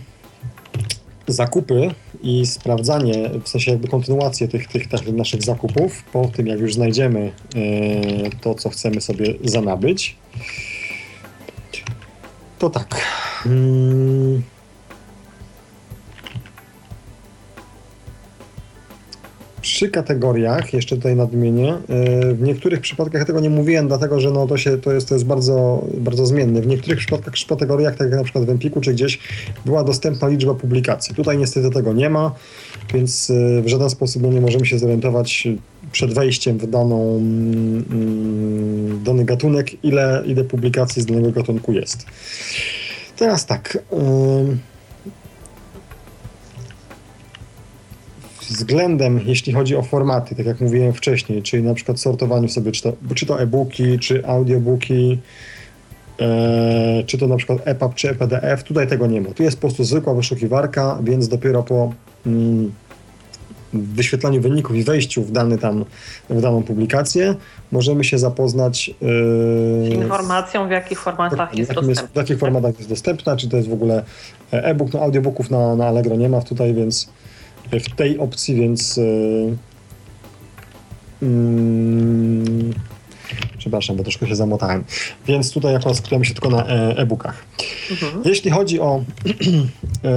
zakupy 1.28 1.92
i 2.24 2.46
sprawdzanie, 2.46 3.30
w 3.44 3.50
sensie 3.50 3.72
jakby 3.72 3.88
kontynuację 3.88 4.48
tych, 4.48 4.68
tych, 4.68 4.88
tych 4.88 5.14
naszych 5.14 5.44
zakupów, 5.44 6.04
po 6.04 6.26
tym 6.26 6.48
jak 6.48 6.60
już 6.60 6.74
znajdziemy 6.74 7.32
yy, 7.56 8.30
to, 8.42 8.56
co 8.56 8.70
chcemy 8.70 9.02
sobie 9.02 9.34
zanabyć, 9.44 10.16
to 12.60 12.70
tak. 12.70 13.13
Mm. 13.46 14.42
Przy 19.62 19.90
kategoriach, 19.90 20.74
jeszcze 20.74 20.96
tutaj 20.96 21.16
nadmienię, 21.16 21.78
yy, 21.90 22.36
w 22.36 22.42
niektórych 22.42 22.80
przypadkach 22.80 23.26
tego 23.26 23.40
nie 23.40 23.50
mówiłem, 23.50 23.88
dlatego 23.88 24.20
że 24.20 24.32
no 24.32 24.48
to, 24.48 24.58
się, 24.58 24.78
to, 24.78 24.92
jest, 24.92 25.10
to 25.10 25.16
jest 25.16 25.26
bardzo, 25.26 25.86
bardzo 25.98 26.26
zmienne. 26.26 26.62
W 26.62 26.68
niektórych 26.68 27.00
przypadkach, 27.00 27.34
przy 27.34 27.48
kategoriach, 27.48 27.96
tak 27.96 28.10
jak 28.10 28.18
na 28.18 28.24
przykład 28.24 28.46
w 28.46 28.50
Empiku 28.50 28.82
czy 28.82 28.94
gdzieś, 28.94 29.20
była 29.66 29.84
dostępna 29.84 30.28
liczba 30.28 30.54
publikacji. 30.54 31.16
Tutaj 31.16 31.38
niestety 31.38 31.70
tego 31.70 31.94
nie 31.94 32.10
ma, 32.10 32.36
więc 32.94 33.30
yy, 33.30 33.62
w 33.62 33.68
żaden 33.68 33.90
sposób 33.90 34.22
no, 34.22 34.30
nie 34.30 34.42
możemy 34.42 34.66
się 34.66 34.80
zorientować 34.80 35.48
przed 35.92 36.14
wejściem 36.14 36.58
w 36.58 36.68
daną, 36.68 37.18
mm, 37.18 39.04
dany 39.04 39.26
gatunek, 39.26 39.84
ile, 39.84 40.24
ile 40.26 40.44
publikacji 40.44 41.02
z 41.02 41.06
danego 41.06 41.32
gatunku 41.32 41.74
jest. 41.74 42.06
Teraz 43.18 43.46
tak. 43.46 43.78
Względem, 48.50 49.20
jeśli 49.26 49.54
chodzi 49.54 49.76
o 49.76 49.82
formaty, 49.82 50.36
tak 50.36 50.46
jak 50.46 50.62
mówiłem 50.62 50.94
wcześniej, 50.94 51.44
czyli 51.44 51.64
na 51.64 51.74
przykład 51.74 52.00
sortowaniu 52.00 52.48
sobie, 52.50 52.72
czy 52.72 52.84
to, 52.84 52.94
czy 53.16 53.26
to 53.26 53.42
e-booki, 53.42 54.00
czy 54.00 54.28
audiobooki, 54.28 55.20
e, 56.20 57.04
czy 57.06 57.18
to 57.18 57.28
na 57.28 57.38
przykład 57.38 57.60
EPUB, 57.66 57.96
czy 57.96 58.10
EPDF, 58.10 58.64
tutaj 58.64 58.88
tego 58.88 59.08
nie 59.08 59.22
ma. 59.22 59.30
Tu 59.30 59.44
jest 59.44 59.58
po 59.58 59.62
prostu 59.62 59.84
zwykła 59.84 60.14
wyszukiwarka, 60.14 61.00
więc 61.04 61.28
dopiero 61.28 61.64
po 61.64 61.94
mm, 62.26 62.72
wyświetlaniu 63.74 64.42
wyników 64.42 64.76
i 64.76 64.84
wejściu 64.84 65.24
w, 65.24 65.32
dany 65.32 65.58
tam, 65.58 65.86
w 66.30 66.42
daną 66.42 66.64
publikację 66.64 67.36
możemy 67.72 68.04
się 68.04 68.18
zapoznać 68.18 68.92
Z 69.02 69.90
yy, 69.90 69.96
informacją, 69.96 70.68
w 70.68 70.72
jakich 70.72 71.00
formatach 71.00 71.54
w 71.54 71.58
jest 71.58 71.72
jakim 71.72 71.90
jest, 71.90 72.02
w 72.02 72.16
jakich 72.16 72.40
formatach 72.40 72.78
jest 72.78 72.90
dostępna, 72.90 73.38
czy 73.38 73.50
to 73.50 73.58
jest 73.58 73.70
w 73.70 73.74
ogóle 73.74 74.04
e-book, 74.52 74.94
no 74.94 75.00
audiobooków 75.00 75.52
na, 75.52 75.76
na 75.76 75.88
Allegro 75.88 76.16
nie 76.16 76.30
ma 76.30 76.42
tutaj, 76.42 76.74
więc 76.74 77.10
w 77.72 77.96
tej 77.96 78.20
opcji, 78.20 78.56
więc 78.56 78.98
yy, 78.98 79.58
przepraszam, 83.58 83.96
bo 83.96 84.04
troszkę 84.04 84.28
się 84.28 84.36
zamotałem. 84.36 84.84
Więc 85.28 85.52
tutaj 85.52 85.76
akurat 85.76 85.98
skupiamy 85.98 86.26
się 86.26 86.34
tylko 86.34 86.50
na 86.50 86.66
e- 86.66 86.98
e-bookach. 86.98 87.46
Mhm. 87.92 88.22
Jeśli 88.26 88.52
chodzi 88.52 88.80
o 88.80 89.02
e, 90.04 90.14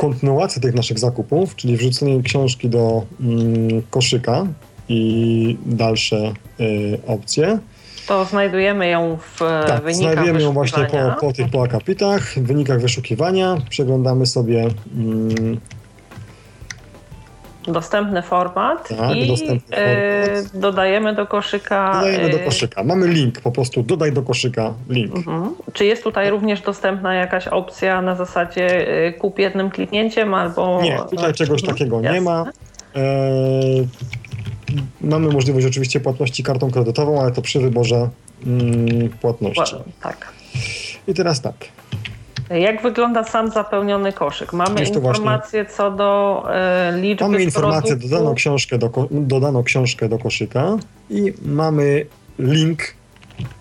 kontynuację 0.00 0.62
tych 0.62 0.74
naszych 0.74 0.98
zakupów, 0.98 1.56
czyli 1.56 1.76
wrzucenie 1.76 2.22
książki 2.22 2.68
do 2.68 3.02
mm, 3.20 3.82
koszyka 3.90 4.46
i 4.88 5.56
dalsze 5.66 6.16
e, 6.16 6.32
opcje, 7.06 7.58
To 8.06 8.24
znajdujemy 8.24 8.88
ją 8.88 9.18
w 9.36 9.42
e, 9.42 9.64
tak, 9.66 9.82
wynikach 9.84 10.12
znajdujemy 10.12 10.42
ją 10.42 10.52
właśnie 10.52 10.84
po, 10.84 11.20
po 11.20 11.32
tych 11.32 11.50
po 11.50 11.62
akapitach, 11.62 12.22
w 12.22 12.42
wynikach 12.42 12.80
wyszukiwania, 12.80 13.56
przeglądamy 13.68 14.26
sobie 14.26 14.68
mm, 14.96 15.60
Dostępny 17.72 18.22
format 18.22 18.88
Tak, 18.88 19.16
i 19.16 19.26
dostępny 19.28 19.76
e, 19.76 20.24
format. 20.26 20.56
dodajemy 20.56 21.14
do 21.14 21.26
koszyka. 21.26 21.92
dodajemy 21.94 22.30
do 22.30 22.36
e, 22.36 22.44
koszyka. 22.44 22.84
Mamy 22.84 23.08
link, 23.08 23.40
po 23.40 23.52
prostu 23.52 23.82
dodaj 23.82 24.12
do 24.12 24.22
koszyka 24.22 24.74
link. 24.88 25.16
Mhm. 25.16 25.54
Czy 25.72 25.84
jest 25.84 26.04
tutaj 26.04 26.30
również 26.30 26.60
dostępna 26.60 27.14
jakaś 27.14 27.48
opcja 27.48 28.02
na 28.02 28.14
zasadzie 28.14 28.88
e, 29.06 29.12
kup 29.12 29.38
jednym 29.38 29.70
kliknięciem 29.70 30.34
albo. 30.34 30.82
Nie, 30.82 30.98
tutaj 31.10 31.32
czegoś 31.34 31.60
Mhm, 31.60 31.76
takiego 31.78 32.00
nie 32.00 32.06
jasne. 32.06 32.20
ma. 32.20 32.44
Mamy 35.00 35.28
możliwość 35.28 35.66
oczywiście 35.66 36.00
płatności 36.00 36.42
kartą 36.42 36.70
kredytową, 36.70 37.20
ale 37.20 37.30
to 37.32 37.42
przy 37.42 37.60
wyborze 37.60 38.08
mm, 38.46 39.08
płatności. 39.20 39.76
Tak. 40.02 40.32
I 41.08 41.14
teraz 41.14 41.40
tak. 41.40 41.54
Jak 42.50 42.82
wygląda 42.82 43.24
sam 43.24 43.50
zapełniony 43.50 44.12
koszyk? 44.12 44.52
Mamy 44.52 44.84
informacje 44.84 45.66
co 45.66 45.90
do 45.90 46.42
e, 46.50 46.92
liczby 47.00 47.24
Mamy 47.24 47.42
informację, 47.42 47.82
produktów. 47.82 48.10
dodano 48.10 48.34
książkę, 48.34 48.78
do, 48.78 49.08
dodano 49.10 49.62
książkę 49.62 50.08
do 50.08 50.18
koszyka 50.18 50.76
i 51.10 51.32
mamy 51.42 52.06
link, 52.38 52.94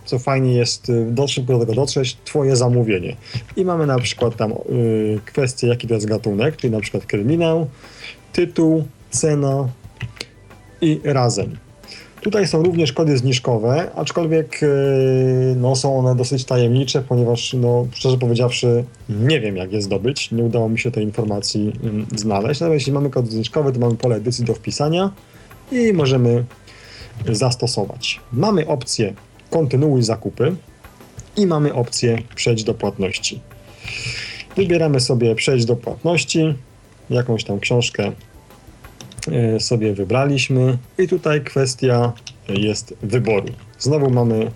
co 0.06 0.20
fajnie 0.20 0.54
jest 0.54 0.90
y, 0.90 1.06
do, 1.06 1.28
szybko 1.28 1.54
do 1.54 1.60
tego 1.60 1.74
dotrzeć, 1.74 2.18
twoje 2.26 2.56
zamówienie. 2.56 3.16
I 3.56 3.66
mamy 3.66 3.86
na 3.86 4.00
przykład 4.00 4.36
tam 4.36 4.52
y, 4.52 5.20
kwestię, 5.26 5.68
jaki 5.68 5.88
to 5.88 5.94
jest 5.94 6.06
gatunek, 6.06 6.58
czyli 6.58 6.74
na 6.74 6.80
przykład 6.80 7.06
kryminał, 7.06 7.68
tytuł, 8.34 8.84
cena 9.10 9.68
i 10.82 11.02
razem. 11.04 11.58
Tutaj 12.22 12.48
są 12.48 12.64
również 12.64 12.94
kody 12.94 13.18
zniżkowe, 13.18 13.92
aczkolwiek 13.96 14.64
y, 14.64 14.68
no, 15.58 15.76
są 15.76 16.00
one 16.00 16.16
dosyć 16.16 16.46
tajemnicze, 16.46 17.02
ponieważ 17.02 17.54
no, 17.54 17.88
szczerze 17.94 18.18
powiedziawszy 18.18 18.84
nie 19.10 19.42
wiem 19.42 19.58
jak 19.58 19.74
je 19.74 19.82
zdobyć, 19.82 20.32
nie 20.32 20.44
udało 20.44 20.70
mi 20.70 20.80
się 20.80 20.92
tej 20.92 21.04
informacji 21.04 21.74
mm, 21.84 22.06
znaleźć. 22.16 22.62
Natomiast 22.62 22.82
jeśli 22.82 22.94
mamy 22.94 23.10
kod 23.10 23.28
zniżkowy, 23.30 23.74
to 23.74 23.80
mamy 23.80 23.96
pole 23.96 24.16
edycji 24.16 24.46
do 24.46 24.54
wpisania 24.54 25.12
i 25.72 25.94
możemy 25.94 26.44
zastosować. 27.32 28.20
Mamy 28.34 28.68
opcję 28.68 29.14
kontynuuj 29.50 30.04
zakupy 30.04 30.56
i 31.38 31.48
mamy 31.48 31.74
opcję 31.74 32.18
przejdź 32.36 32.64
do 32.64 32.74
płatności. 32.74 33.42
Wybieramy 34.56 35.00
sobie 35.00 35.36
przejść 35.36 35.66
do 35.66 35.76
płatności, 35.76 36.54
jakąś 37.10 37.44
tam 37.44 37.60
książkę 37.60 38.12
sobie 39.60 39.94
wybraliśmy 39.94 40.78
i 40.98 41.08
tutaj 41.08 41.44
kwestia 41.44 42.14
jest 42.48 42.94
wyboru. 43.04 43.48
Znowu 43.80 44.10
mamy 44.10 44.46
e, 44.46 44.52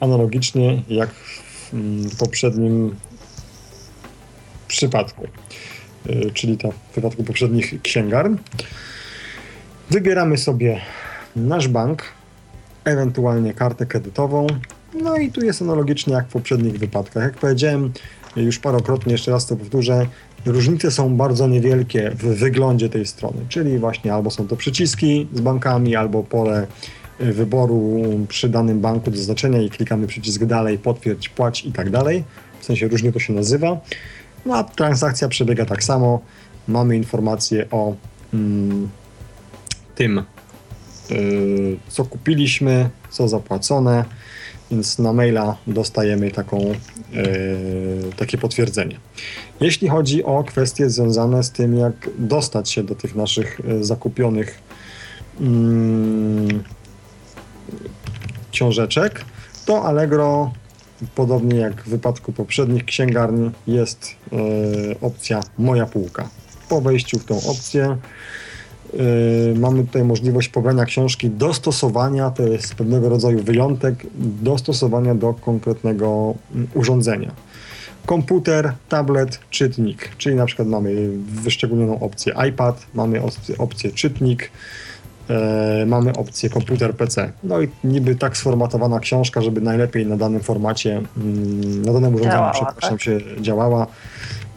analogicznie 0.00 0.82
jak 0.88 1.10
w 1.10 1.74
mm, 1.74 2.10
poprzednim 2.18 2.96
przypadku, 4.68 5.26
e, 6.08 6.30
czyli 6.30 6.58
to 6.58 6.70
w 6.70 6.92
przypadku 6.92 7.24
poprzednich 7.24 7.82
księgarni. 7.82 8.36
Wybieramy 9.90 10.38
sobie 10.38 10.80
nasz 11.36 11.68
bank, 11.68 12.02
ewentualnie 12.84 13.54
kartę 13.54 13.86
kredytową. 13.86 14.46
No 15.02 15.16
i 15.16 15.32
tu 15.32 15.44
jest 15.44 15.62
analogicznie 15.62 16.14
jak 16.14 16.28
w 16.28 16.32
poprzednich 16.32 16.78
wypadkach. 16.78 17.22
Jak 17.22 17.34
powiedziałem 17.34 17.92
już 18.36 18.58
parokrotnie, 18.58 19.12
jeszcze 19.12 19.30
raz 19.30 19.46
to 19.46 19.56
powtórzę, 19.56 20.06
różnice 20.46 20.90
są 20.90 21.16
bardzo 21.16 21.48
niewielkie 21.48 22.10
w 22.10 22.24
wyglądzie 22.24 22.88
tej 22.88 23.06
strony, 23.06 23.38
czyli 23.48 23.78
właśnie 23.78 24.14
albo 24.14 24.30
są 24.30 24.48
to 24.48 24.56
przyciski 24.56 25.28
z 25.34 25.40
bankami, 25.40 25.96
albo 25.96 26.22
pole 26.22 26.66
y, 27.20 27.32
wyboru 27.32 28.02
przy 28.28 28.48
danym 28.48 28.80
banku 28.80 29.10
do 29.10 29.16
zaznaczenia 29.16 29.62
i 29.62 29.70
klikamy 29.70 30.06
przycisk 30.06 30.44
dalej, 30.44 30.78
potwierdź, 30.78 31.28
płać 31.28 31.64
i 31.64 31.72
tak 31.72 31.90
dalej. 31.90 32.24
W 32.60 32.64
sensie 32.64 32.88
różnie 32.88 33.12
to 33.12 33.18
się 33.18 33.32
nazywa. 33.32 33.80
No 34.46 34.56
a 34.56 34.64
transakcja 34.64 35.28
przebiega 35.28 35.66
tak 35.66 35.84
samo. 35.84 36.20
Mamy 36.68 36.96
informację 36.96 37.70
o 37.70 37.94
mm, 38.34 38.88
tym, 39.94 40.22
yy, 41.10 41.76
co 41.88 42.04
kupiliśmy, 42.04 42.90
co 43.10 43.28
zapłacone, 43.28 44.04
więc 44.72 44.98
na 44.98 45.12
maila 45.12 45.56
dostajemy 45.66 46.30
taką, 46.30 46.58
yy, 47.12 47.24
takie 48.16 48.38
potwierdzenie. 48.38 48.96
Jeśli 49.60 49.88
chodzi 49.88 50.24
o 50.24 50.44
kwestie 50.44 50.90
związane 50.90 51.42
z 51.42 51.50
tym, 51.50 51.78
jak 51.78 52.08
dostać 52.18 52.70
się 52.70 52.82
do 52.82 52.94
tych 52.94 53.14
naszych 53.14 53.60
yy, 53.68 53.84
zakupionych 53.84 54.60
mm, 55.40 56.62
książeczek, 58.50 59.24
to 59.66 59.84
Allegro, 59.84 60.52
podobnie 61.14 61.56
jak 61.56 61.82
w 61.82 61.88
wypadku 61.88 62.32
poprzednich 62.32 62.84
księgarni, 62.84 63.50
jest 63.66 64.14
yy, 64.32 64.38
opcja 65.00 65.40
Moja 65.58 65.86
półka. 65.86 66.28
Po 66.68 66.80
wejściu 66.80 67.18
w 67.18 67.24
tą 67.24 67.36
opcję 67.36 67.82
Yy, 67.82 67.96
mamy 69.56 69.84
tutaj 69.84 70.04
możliwość 70.04 70.48
pobrania 70.48 70.84
książki, 70.84 71.30
dostosowania, 71.30 72.30
to 72.30 72.42
jest 72.42 72.74
pewnego 72.74 73.08
rodzaju 73.08 73.42
wyjątek, 73.42 74.06
dostosowania 74.42 75.14
do 75.14 75.34
konkretnego 75.34 76.34
mm, 76.54 76.68
urządzenia. 76.74 77.32
komputer, 78.06 78.72
tablet, 78.88 79.40
czytnik, 79.50 80.10
czyli 80.18 80.36
na 80.36 80.46
przykład 80.46 80.68
mamy 80.68 81.08
wyszczególnioną 81.26 82.00
opcję 82.00 82.34
iPad, 82.48 82.86
mamy 82.94 83.22
opcję, 83.22 83.58
opcję 83.58 83.92
czytnik, 83.92 84.50
e, 85.30 85.86
mamy 85.86 86.12
opcję 86.12 86.50
komputer 86.50 86.94
PC. 86.96 87.32
No 87.44 87.60
i 87.60 87.68
niby 87.84 88.14
tak 88.14 88.36
sformatowana 88.36 89.00
książka, 89.00 89.42
żeby 89.42 89.60
najlepiej 89.60 90.06
na 90.06 90.16
danym 90.16 90.40
formacie, 90.40 91.02
mm, 91.16 91.82
na 91.82 91.92
danym 91.92 92.14
urządzeniu, 92.14 92.32
Działała, 92.32 92.52
przepraszam, 92.52 92.90
tak? 92.90 93.02
się 93.02 93.20
działała. 93.40 93.86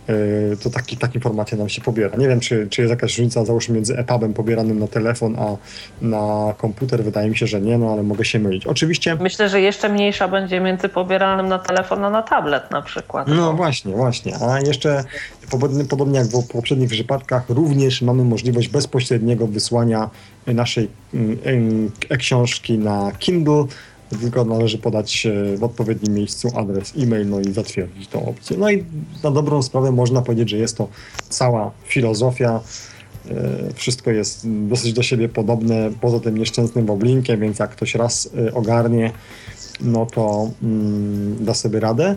E, 0.10 0.56
To 0.64 0.69
taki, 0.69 0.98
takim 0.98 1.22
formacie 1.22 1.57
nam 1.57 1.69
się 1.69 1.82
pobiera. 1.82 2.18
Nie 2.18 2.27
wiem, 2.27 2.40
czy, 2.40 2.68
czy 2.69 2.82
jest 2.82 2.90
jakaś 2.90 3.18
różnica, 3.18 3.45
załóżmy, 3.45 3.76
między 3.76 3.98
EPUBem 3.98 4.34
pobieranym 4.34 4.80
na 4.80 4.88
telefon, 4.88 5.36
a 5.40 5.56
na 6.02 6.53
komputer. 6.57 7.03
Wydaje 7.03 7.30
mi 7.30 7.38
się, 7.38 7.48
że 7.48 7.61
nie, 7.61 7.77
no 7.77 7.91
ale 7.91 8.03
mogę 8.03 8.26
się 8.26 8.40
mylić. 8.40 8.68
Oczywiście 8.68 9.15
Myślę, 9.15 9.49
że 9.49 9.61
jeszcze 9.61 9.90
mniejsza 9.90 10.27
będzie 10.27 10.60
między 10.60 10.90
pobieranym 10.90 11.48
na 11.48 11.60
telefon, 11.60 12.06
a 12.06 12.10
na 12.10 12.22
tablet 12.22 12.72
na 12.72 12.82
przykład. 12.82 13.27
No 13.27 13.53
właśnie, 13.53 13.95
właśnie. 13.95 14.34
A 14.41 14.60
jeszcze 14.60 15.03
podobnie, 15.52 15.86
podobnie 15.86 16.19
jak 16.19 16.27
w 16.27 16.48
poprzednich 16.48 16.90
przypadkach, 16.90 17.49
również 17.49 18.02
mamy 18.02 18.23
możliwość 18.23 18.68
bezpośredniego 18.68 19.48
wysłania 19.48 20.10
naszej 20.48 20.90
mm, 21.14 21.91
e-książki 22.10 22.77
na 22.77 23.11
Kindle. 23.19 23.65
Tylko 24.10 24.45
należy 24.45 24.77
podać 24.77 25.26
e, 25.26 25.57
w 25.57 25.64
odpowiednim 25.64 26.14
miejscu 26.14 26.48
adres 26.56 26.94
e-mail, 26.98 27.30
no 27.30 27.40
i 27.40 27.53
zatwierdzić 27.53 28.07
tą 28.07 28.26
opcję. 28.26 28.57
No 28.57 28.69
i 28.69 28.84
na 29.23 29.32
dobrą 29.32 29.64
sprawę 29.64 29.91
można 29.91 30.22
powiedzieć, 30.22 30.49
że 30.49 30.57
jest 30.57 30.77
to 30.77 30.88
cała 31.30 31.72
filozofia. 31.84 32.60
E, 33.30 33.73
Wszystko 33.73 34.11
jest 34.11 34.48
dosyć 34.68 34.94
do 34.94 35.03
siebie 35.03 35.30
podobne, 35.30 35.91
poza 36.02 36.19
tym 36.19 36.38
nieszczęsnym 36.38 36.86
woblinkiem, 36.86 37.40
więc 37.40 37.60
jak 37.60 37.69
ktoś 37.69 37.95
raz 37.95 38.30
e, 38.48 38.53
ogarnie, 38.53 39.11
no 39.82 40.06
to 40.06 40.49
mm, 40.64 41.45
da 41.45 41.53
sobie 41.53 41.80
radę. 41.80 42.15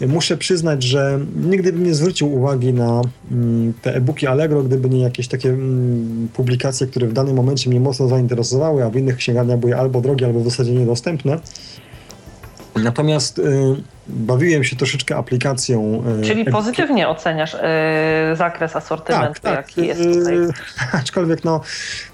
Muszę 0.00 0.36
przyznać, 0.36 0.82
że 0.82 1.18
nigdy 1.36 1.72
bym 1.72 1.84
nie 1.84 1.94
zwrócił 1.94 2.34
uwagi 2.34 2.72
na 2.72 3.02
mm, 3.30 3.72
te 3.82 3.94
e-booki 3.94 4.26
Allegro, 4.26 4.62
gdyby 4.62 4.90
nie 4.90 5.00
jakieś 5.00 5.28
takie 5.28 5.48
mm, 5.48 6.28
publikacje, 6.32 6.86
które 6.86 7.06
w 7.06 7.12
danym 7.12 7.36
momencie 7.36 7.70
mnie 7.70 7.80
mocno 7.80 8.08
zainteresowały, 8.08 8.84
a 8.84 8.90
w 8.90 8.96
innych 8.96 9.16
księgarniach 9.16 9.58
były 9.58 9.76
albo 9.76 10.00
drogie, 10.00 10.26
albo 10.26 10.40
w 10.40 10.44
zasadzie 10.44 10.72
niedostępne. 10.72 11.38
Natomiast 12.82 13.38
y, 13.38 13.42
bawiłem 14.06 14.64
się 14.64 14.76
troszeczkę 14.76 15.16
aplikacją. 15.16 16.02
y, 16.20 16.24
Czyli 16.26 16.44
e-booki- 16.44 16.52
pozytywnie 16.52 17.08
oceniasz 17.08 17.54
e, 17.54 18.34
zakres 18.36 18.76
asortymentu, 18.76 19.48
jaki 19.48 19.86
jest 19.86 20.02
tutaj. 20.02 20.34
Yy, 20.34 20.52
Aczkolwiek 21.02 21.44
no, 21.44 21.60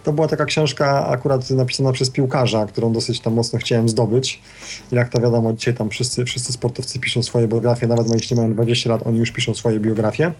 to 0.04 0.12
była 0.12 0.28
taka 0.28 0.44
książka 0.44 1.06
akurat 1.06 1.50
napisana 1.50 1.92
przez 1.92 2.10
piłkarza, 2.10 2.66
którą 2.66 2.92
dosyć 2.92 3.20
tam 3.20 3.32
mocno 3.32 3.58
chciałem 3.58 3.88
zdobyć. 3.88 4.40
Jak 4.92 5.08
to 5.08 5.20
wiadomo, 5.20 5.52
dzisiaj 5.52 5.74
tam 5.74 5.90
wszyscy, 5.90 6.24
wszyscy 6.24 6.52
sportowcy 6.52 6.98
piszą 6.98 7.22
swoje 7.22 7.48
biografie, 7.48 7.86
nawet 7.86 8.14
jeśli 8.14 8.36
mają 8.36 8.54
20 8.54 8.90
lat, 8.90 9.06
oni 9.06 9.18
już 9.18 9.30
piszą 9.30 9.54
swoje 9.54 9.80
biografie. 9.80 10.32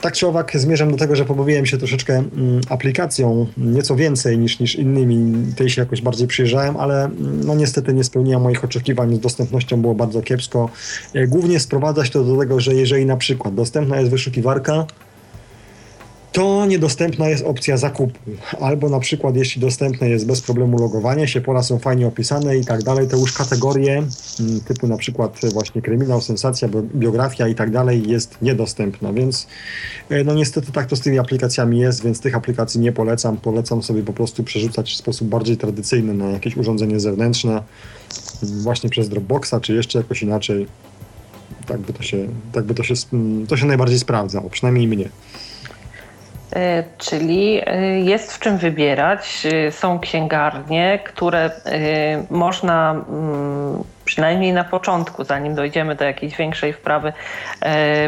Tak 0.00 0.14
czy 0.14 0.26
owak 0.26 0.52
zmierzam 0.54 0.90
do 0.90 0.96
tego, 0.96 1.16
że 1.16 1.24
pobawiłem 1.24 1.66
się 1.66 1.78
troszeczkę 1.78 2.14
mm, 2.14 2.60
aplikacją, 2.68 3.46
nieco 3.56 3.96
więcej 3.96 4.38
niż, 4.38 4.60
niż 4.60 4.74
innymi, 4.74 5.44
tej 5.54 5.70
się 5.70 5.82
jakoś 5.82 6.02
bardziej 6.02 6.26
przyjrzałem, 6.26 6.76
ale 6.76 7.04
mm, 7.04 7.40
no 7.44 7.54
niestety 7.54 7.94
nie 7.94 8.04
spełniła 8.04 8.38
moich 8.38 8.64
oczekiwań, 8.64 9.16
z 9.16 9.20
dostępnością 9.20 9.80
było 9.80 9.94
bardzo 9.94 10.22
kiepsko. 10.22 10.70
E, 11.14 11.26
Głównie 11.26 11.60
sprowadza 11.60 12.04
się 12.04 12.10
to 12.10 12.24
do 12.24 12.36
tego, 12.36 12.60
że 12.60 12.74
jeżeli 12.74 13.06
na 13.06 13.16
przykład 13.16 13.54
dostępna 13.54 13.98
jest 13.98 14.10
wyszukiwarka, 14.10 14.86
to 16.32 16.66
niedostępna 16.66 17.28
jest 17.28 17.44
opcja 17.44 17.76
zakupu. 17.76 18.18
Albo 18.60 18.88
na 18.88 19.00
przykład, 19.00 19.36
jeśli 19.36 19.60
dostępne 19.60 20.08
jest 20.08 20.26
bez 20.26 20.40
problemu 20.40 20.78
logowanie 20.78 21.28
się, 21.28 21.40
pola 21.40 21.62
są 21.62 21.78
fajnie 21.78 22.06
opisane 22.06 22.56
i 22.56 22.64
tak 22.64 22.82
dalej, 22.82 23.08
to 23.08 23.16
już 23.16 23.32
kategorie 23.32 24.02
mm, 24.40 24.60
typu 24.60 24.88
na 24.88 24.96
przykład 24.96 25.38
właśnie 25.52 25.82
kryminał, 25.82 26.20
sensacja, 26.20 26.68
bio- 26.68 26.82
biografia 26.94 27.48
i 27.48 27.54
tak 27.54 27.70
dalej 27.70 28.08
jest 28.08 28.36
niedostępna, 28.42 29.12
więc 29.12 29.46
e, 30.10 30.24
no 30.24 30.34
niestety 30.34 30.72
tak 30.72 30.86
to 30.86 30.96
z 30.96 31.00
tymi 31.00 31.18
aplikacjami 31.18 31.78
jest, 31.78 32.04
więc 32.04 32.20
tych 32.20 32.34
aplikacji 32.34 32.80
nie 32.80 32.92
polecam. 32.92 33.36
Polecam 33.36 33.82
sobie 33.82 34.02
po 34.02 34.12
prostu 34.12 34.44
przerzucać 34.44 34.92
w 34.92 34.96
sposób 34.96 35.28
bardziej 35.28 35.56
tradycyjny 35.56 36.14
na 36.14 36.28
jakieś 36.30 36.56
urządzenie 36.56 37.00
zewnętrzne, 37.00 37.62
mm, 38.42 38.62
właśnie 38.62 38.90
przez 38.90 39.08
Dropboxa, 39.08 39.54
czy 39.62 39.74
jeszcze 39.74 39.98
jakoś 39.98 40.22
inaczej. 40.22 40.66
Tak 41.66 41.80
by 41.80 41.92
to 41.92 42.02
się, 42.02 42.28
tak 42.52 42.64
by 42.64 42.74
to 42.74 42.82
się, 42.82 42.94
to 43.48 43.56
się 43.56 43.66
najbardziej 43.66 43.98
sprawdza, 43.98 44.42
przynajmniej 44.50 44.88
mnie. 44.88 45.08
E, 46.56 46.84
Czyli 46.98 47.60
e, 47.66 48.00
jest 48.00 48.32
w 48.32 48.38
czym 48.38 48.58
wybierać. 48.58 49.46
E, 49.46 49.72
Są 49.72 50.00
księgarnie, 50.00 50.98
które 51.04 51.50
można 52.30 52.90
mm, 52.90 53.84
przynajmniej 54.04 54.52
na 54.52 54.64
początku, 54.64 55.24
zanim 55.24 55.54
dojdziemy 55.54 55.94
do 55.94 56.04
jakiejś 56.04 56.36
większej 56.36 56.72
wprawy, 56.72 57.12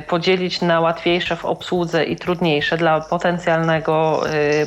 podzielić 0.07 0.61
na 0.61 0.81
łatwiejsze 0.81 1.37
w 1.37 1.45
obsłudze 1.45 2.05
i 2.05 2.17
trudniejsze 2.17 2.77
dla 2.77 3.01
potencjalnego 3.01 4.23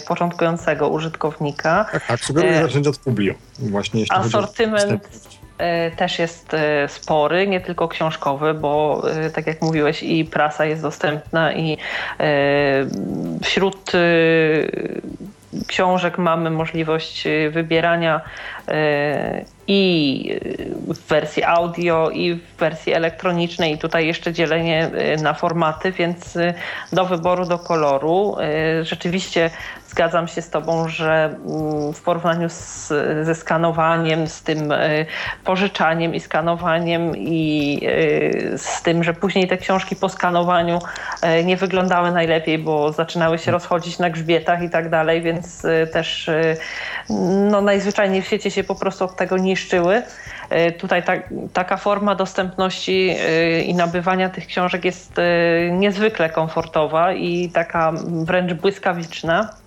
początkującego 0.07 0.89
użytkownika. 0.89 1.85
Tak, 1.91 2.07
tak. 2.07 2.19
Sugeruję 2.19 2.61
zacząć 2.61 2.87
od 2.87 2.97
Publio. 2.97 3.33
Właśnie 3.59 3.99
jeśli 3.99 4.15
chodzi 4.15 4.35
o 4.35 4.39
Asortyment 4.39 5.09
też 5.95 6.19
jest 6.19 6.53
e, 6.53 6.87
spory, 6.87 7.47
nie 7.47 7.61
tylko 7.61 7.87
książkowy, 7.87 8.53
bo 8.53 9.03
e, 9.11 9.29
tak 9.29 9.47
jak 9.47 9.61
mówiłeś 9.61 10.03
i 10.03 10.25
prasa 10.25 10.65
jest 10.65 10.81
dostępna 10.81 11.53
i 11.53 11.77
e, 12.19 12.25
wśród 13.43 13.91
e, 13.95 13.99
książek 15.67 16.17
mamy 16.17 16.49
możliwość 16.49 17.27
e, 17.27 17.49
wybierania 17.49 18.21
e, 18.67 19.45
i 19.67 20.39
w 20.87 21.07
wersji 21.07 21.43
audio, 21.43 22.09
i 22.09 22.33
w 22.33 22.55
wersji 22.59 22.93
elektronicznej. 22.93 23.73
I 23.73 23.77
tutaj 23.77 24.07
jeszcze 24.07 24.33
dzielenie 24.33 24.91
e, 24.93 25.17
na 25.17 25.33
formaty, 25.33 25.91
więc 25.91 26.35
e, 26.37 26.53
do 26.91 27.05
wyboru, 27.05 27.45
do 27.45 27.59
koloru. 27.59 28.35
E, 28.39 28.85
Rzeczywiście 28.85 29.49
zgadzam 29.93 30.27
się 30.27 30.41
z 30.41 30.49
Tobą, 30.49 30.87
że 30.87 31.25
mm, 31.25 31.93
w 31.93 32.01
porównaniu 32.01 32.49
z, 32.49 32.87
ze 33.23 33.35
skanowaniem, 33.35 34.27
z 34.27 34.43
tym 34.43 34.71
e, 34.71 35.05
pożyczaniem 35.43 36.15
i 36.15 36.19
skanowaniem 36.19 37.17
i 37.17 37.79
e, 38.53 38.57
z 38.57 38.81
tym, 38.81 39.03
że 39.03 39.13
później 39.13 39.47
te 39.47 39.57
książki 39.57 39.95
po 39.95 40.09
skanowaniu 40.09 40.79
e, 41.21 41.43
nie 41.43 41.57
wyglądały 41.57 42.11
najlepiej, 42.11 42.57
bo 42.57 42.91
zaczynały 42.91 43.37
się 43.37 43.51
rozchodzić 43.51 43.99
na 43.99 44.09
grzbietach 44.09 44.63
i 44.63 44.69
tak 44.69 44.89
dalej, 44.89 45.21
więc 45.21 45.61
też 45.93 46.29
no, 47.49 47.61
najzwyczajniej 47.61 48.21
w 48.21 48.25
świecie 48.25 48.51
się 48.51 48.63
po 48.63 48.75
prostu 48.75 49.05
od 49.05 49.15
tego 49.15 49.37
niszczyły. 49.37 50.01
Tutaj 50.77 51.03
ta, 51.03 51.13
taka 51.53 51.77
forma 51.77 52.15
dostępności 52.15 53.15
i 53.65 53.73
nabywania 53.75 54.29
tych 54.29 54.47
książek 54.47 54.85
jest 54.85 55.13
niezwykle 55.71 56.29
komfortowa 56.29 57.13
i 57.13 57.49
taka 57.49 57.91
wręcz 58.25 58.53
błyskawiczna. 58.53 59.62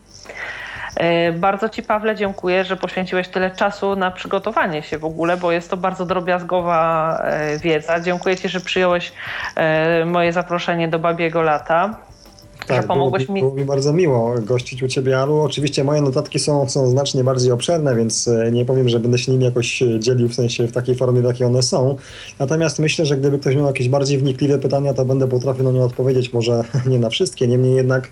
E, 0.97 1.32
Bardzo 1.32 1.69
Ci, 1.69 1.82
Pawle, 1.82 2.16
dziękuję, 2.16 2.65
że 2.65 2.77
poświęciłeś 2.77 3.28
tyle 3.28 3.51
czasu 3.51 3.97
na 3.97 4.11
przygotowanie 4.11 4.82
się 4.82 4.98
w 4.98 5.05
ogóle, 5.05 5.36
bo 5.36 5.53
jest 5.53 5.70
to 5.70 5.77
bardzo 5.77 6.07
drobiazgowa 6.07 7.19
e, 7.24 7.59
wiedza. 7.59 8.01
Dziękuję 8.01 8.36
Ci, 8.36 8.48
że 8.48 8.61
przyjąłeś 8.61 9.12
e, 9.57 10.05
moje 10.05 10.32
zaproszenie 10.32 10.89
do 10.89 10.98
Babiego 10.98 11.43
Lata. 11.43 11.97
że 12.61 12.66
Tak, 12.66 12.86
było, 12.86 12.97
pomogłeś 12.97 13.28
mi, 13.28 13.40
było 13.40 13.55
mi 13.55 13.65
bardzo 13.65 13.93
miło 13.93 14.35
gościć 14.40 14.82
u 14.82 14.89
Ciebie, 14.89 15.19
Alu. 15.19 15.40
Oczywiście 15.40 15.85
moje 15.85 16.01
notatki 16.01 16.39
są, 16.39 16.69
są 16.69 16.86
znacznie 16.86 17.24
bardziej 17.24 17.53
obszerne, 17.53 17.97
więc 17.97 18.31
nie 18.53 18.65
powiem, 18.65 18.89
że 18.89 19.01
będę 19.01 19.19
się 19.19 19.32
nimi 19.32 19.44
jakoś 19.44 19.82
dzielił 19.98 20.28
w 20.28 20.35
sensie 20.35 20.66
w 20.66 20.73
takiej 20.73 20.94
formie, 20.94 21.20
w 21.20 21.24
jakiej 21.24 21.47
one 21.47 21.62
są. 21.62 21.97
Natomiast 22.39 22.78
myślę, 22.78 23.07
że 23.07 23.16
gdyby 23.16 23.39
ktoś 23.39 23.57
miał 23.57 23.66
jakieś 23.66 23.89
bardziej 23.89 24.19
wnikliwe 24.19 24.59
pytania, 24.59 24.94
to 24.94 25.05
będę 25.05 25.28
potrafił 25.28 25.65
na 25.65 25.70
nie 25.70 25.82
odpowiedzieć. 25.82 26.32
Może 26.32 26.65
nie 26.90 26.98
na 26.98 27.11
wszystkie, 27.11 27.48
niemniej 27.48 27.74
jednak 27.74 28.09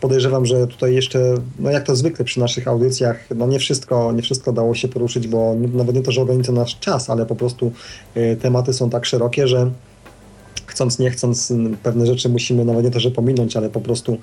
podejrzewam, 0.00 0.46
że 0.46 0.66
tutaj 0.66 0.94
jeszcze, 0.94 1.34
no 1.58 1.70
jak 1.70 1.82
to 1.82 1.96
zwykle 1.96 2.24
przy 2.24 2.40
naszych 2.40 2.68
audycjach, 2.68 3.24
no 3.36 3.46
nie 3.46 3.58
wszystko, 3.58 4.12
nie 4.12 4.22
wszystko 4.22 4.52
dało 4.52 4.74
się 4.74 4.88
poruszyć, 4.88 5.28
bo 5.28 5.54
nawet 5.74 5.96
nie 5.96 6.02
to, 6.02 6.12
że 6.12 6.22
ogranicza 6.22 6.52
nasz 6.52 6.78
czas, 6.78 7.10
ale 7.10 7.26
po 7.26 7.36
prostu 7.36 7.72
e, 8.14 8.36
tematy 8.36 8.72
są 8.72 8.90
tak 8.90 9.06
szerokie, 9.06 9.48
że 9.48 9.70
chcąc, 10.66 10.98
nie 10.98 11.10
chcąc, 11.10 11.52
pewne 11.82 12.06
rzeczy 12.06 12.28
musimy 12.28 12.64
nawet 12.64 12.84
nie 12.84 12.90
to, 12.90 13.00
że 13.00 13.10
pominąć, 13.10 13.56
ale 13.56 13.70
po 13.70 13.80
prostu. 13.80 14.18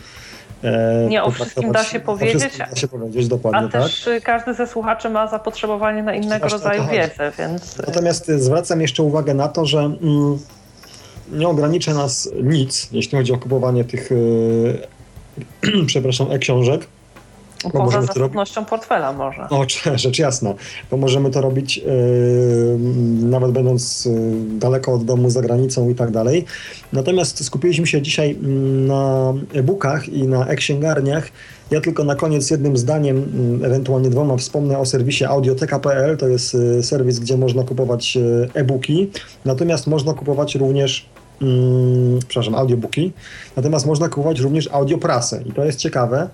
E, 0.64 1.08
Nie 1.10 1.24
o 1.24 1.32
wszystkim 1.32 1.72
da 1.72 1.84
się 1.84 2.00
powiedzieć, 2.00 2.58
da 2.58 2.76
się 2.76 2.88
powiedzieć, 2.88 3.26
A 3.26 3.30
dokładnie 3.30 3.70
tak. 3.70 3.82
też 3.82 4.08
y, 4.08 4.22
każdy 4.22 4.54
ze 4.54 4.68
słuchaczy 4.68 5.10
ma 5.10 5.28
zapotrzebowanie 5.28 6.04
na 6.04 6.14
innego 6.14 6.48
Właśnie 6.50 6.58
rodzaju 6.58 6.84
wiedzę, 6.92 7.32
więc 7.40 7.80
y, 7.80 7.84
Natomiast 7.88 8.28
zwracam 8.28 8.82
jeszcze 8.82 9.04
uwagę 9.04 9.34
na 9.34 9.48
to, 9.48 9.66
że 9.66 9.80
mm, 9.80 10.40
nie 11.34 11.48
ogranicza 11.48 11.94
nas 11.94 12.30
nic, 12.44 12.90
jeśli 12.92 13.18
chodzi 13.18 13.34
o 13.34 13.38
kupowanie 13.38 13.84
tych, 13.84 14.10
e, 14.12 15.86
przepraszam, 15.86 16.32
e-książek. 16.32 16.88
poza 17.64 17.84
możemy 17.84 18.06
zasobnością 18.06 18.66
portfela 18.66 19.14
może. 19.14 19.50
O, 19.50 19.66
rzecz 19.96 20.20
jasna, 20.20 20.54
bo 20.92 20.98
możemy 20.98 21.32
to 21.32 21.42
robić 21.42 21.78
yy, 21.78 21.84
nawet 23.22 23.52
będąc 23.52 24.06
yy, 24.06 24.14
daleko 24.60 24.94
od 24.94 25.06
domu, 25.06 25.30
za 25.30 25.42
granicą 25.42 25.90
i 25.90 25.96
tak 25.96 26.12
dalej. 26.12 26.46
Natomiast 26.94 27.46
skupiliśmy 27.46 27.88
się 27.88 28.02
dzisiaj 28.02 28.32
mm, 28.32 28.88
na 28.88 29.34
e-bookach 29.54 30.10
i 30.10 30.28
na 30.28 30.48
e-księgarniach 30.48 31.32
Ja 31.72 31.82
tylko 31.82 32.04
na 32.04 32.16
koniec 32.16 32.50
jednym 32.52 32.78
zdaniem, 32.78 33.18
mm, 33.18 33.66
ewentualnie 33.66 34.10
dwoma 34.10 34.38
wspomnę 34.38 34.78
o 34.78 34.86
serwisie 34.86 35.26
audioteka.pl. 35.26 36.18
To 36.18 36.28
jest 36.28 36.58
serwis, 36.82 37.20
gdzie 37.20 37.38
można 37.38 37.64
kupować 37.64 38.18
e-booki, 38.54 39.10
natomiast 39.46 39.88
można 39.88 40.14
kupować 40.14 40.56
również 40.56 41.13
mm, 41.42 42.20
przepraszam, 42.28 42.56
audiobooki, 42.56 43.12
natomiast 43.56 43.86
można 43.86 44.10
kupować 44.10 44.40
również 44.40 44.70
audioprasę 44.72 45.44
i 45.46 45.52
to 45.52 45.66
jest 45.66 45.80
ciekawe, 45.80 46.30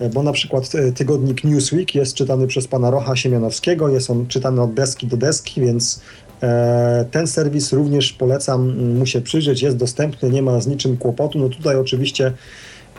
e, 0.00 0.08
bo 0.08 0.22
na 0.22 0.32
przykład 0.32 0.74
e, 0.74 0.92
tygodnik 0.92 1.44
Newsweek 1.44 1.94
jest 1.94 2.14
czytany 2.14 2.46
przez 2.46 2.68
pana 2.68 2.90
Rocha 2.90 3.16
Siemianowskiego, 3.16 3.88
jest 3.88 4.10
on 4.10 4.26
czytany 4.26 4.62
od 4.62 4.74
deski 4.74 5.06
do 5.06 5.16
deski, 5.16 5.60
więc 5.60 6.00
e, 6.42 7.04
ten 7.10 7.26
serwis 7.26 7.72
również 7.72 8.12
polecam 8.12 8.70
mm, 8.70 8.98
mu 8.98 9.06
się 9.06 9.20
przyjrzeć, 9.20 9.62
jest 9.62 9.76
dostępny, 9.76 10.30
nie 10.30 10.42
ma 10.42 10.60
z 10.60 10.66
niczym 10.66 10.96
kłopotu. 10.96 11.38
No 11.38 11.48
tutaj 11.48 11.76
oczywiście 11.76 12.32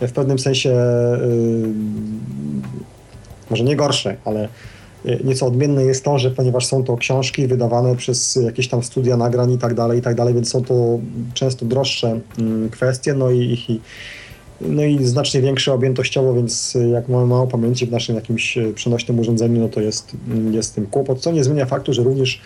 w 0.02 0.12
pewnym 0.12 0.40
sensie 0.40 0.76
może 3.50 3.64
nie 3.64 3.76
gorsze, 3.76 4.18
ale 4.26 4.50
nieco 5.24 5.46
odmienne 5.46 5.84
jest 5.84 6.04
to, 6.04 6.20
że 6.20 6.32
ponieważ 6.32 6.66
są 6.66 6.84
to 6.84 6.98
książki 6.98 7.48
wydawane 7.48 7.96
przez 7.96 8.36
jakieś 8.36 8.68
tam 8.68 8.84
studia 8.84 9.18
nagrań 9.18 9.52
i 9.52 9.58
tak 9.58 9.74
dalej, 9.74 10.00
i 10.00 10.02
tak 10.02 10.16
dalej, 10.16 10.34
więc 10.34 10.50
są 10.50 10.64
to 10.64 11.00
często 11.34 11.66
droższe 11.66 12.20
mm, 12.40 12.70
kwestie, 12.70 13.14
no 13.14 13.32
i, 13.32 13.58
i 13.68 13.80
no 14.62 14.84
i 14.84 15.06
znacznie 15.06 15.42
większe 15.42 15.74
objętościowo, 15.74 16.34
więc 16.34 16.78
jak 16.92 17.10
mamy 17.10 17.26
mało 17.26 17.48
pamięci 17.48 17.86
w 17.86 17.92
naszym 17.92 18.16
jakimś 18.16 18.58
przenośnym 18.76 19.20
urządzeniu, 19.20 19.62
no 19.62 19.70
to 19.70 19.82
jest, 19.82 20.12
jest 20.52 20.76
tym 20.76 20.88
kłopot, 20.88 21.20
co 21.20 21.32
nie 21.32 21.44
zmienia 21.44 21.66
faktu, 21.66 21.94
że 21.94 22.04
również 22.04 22.42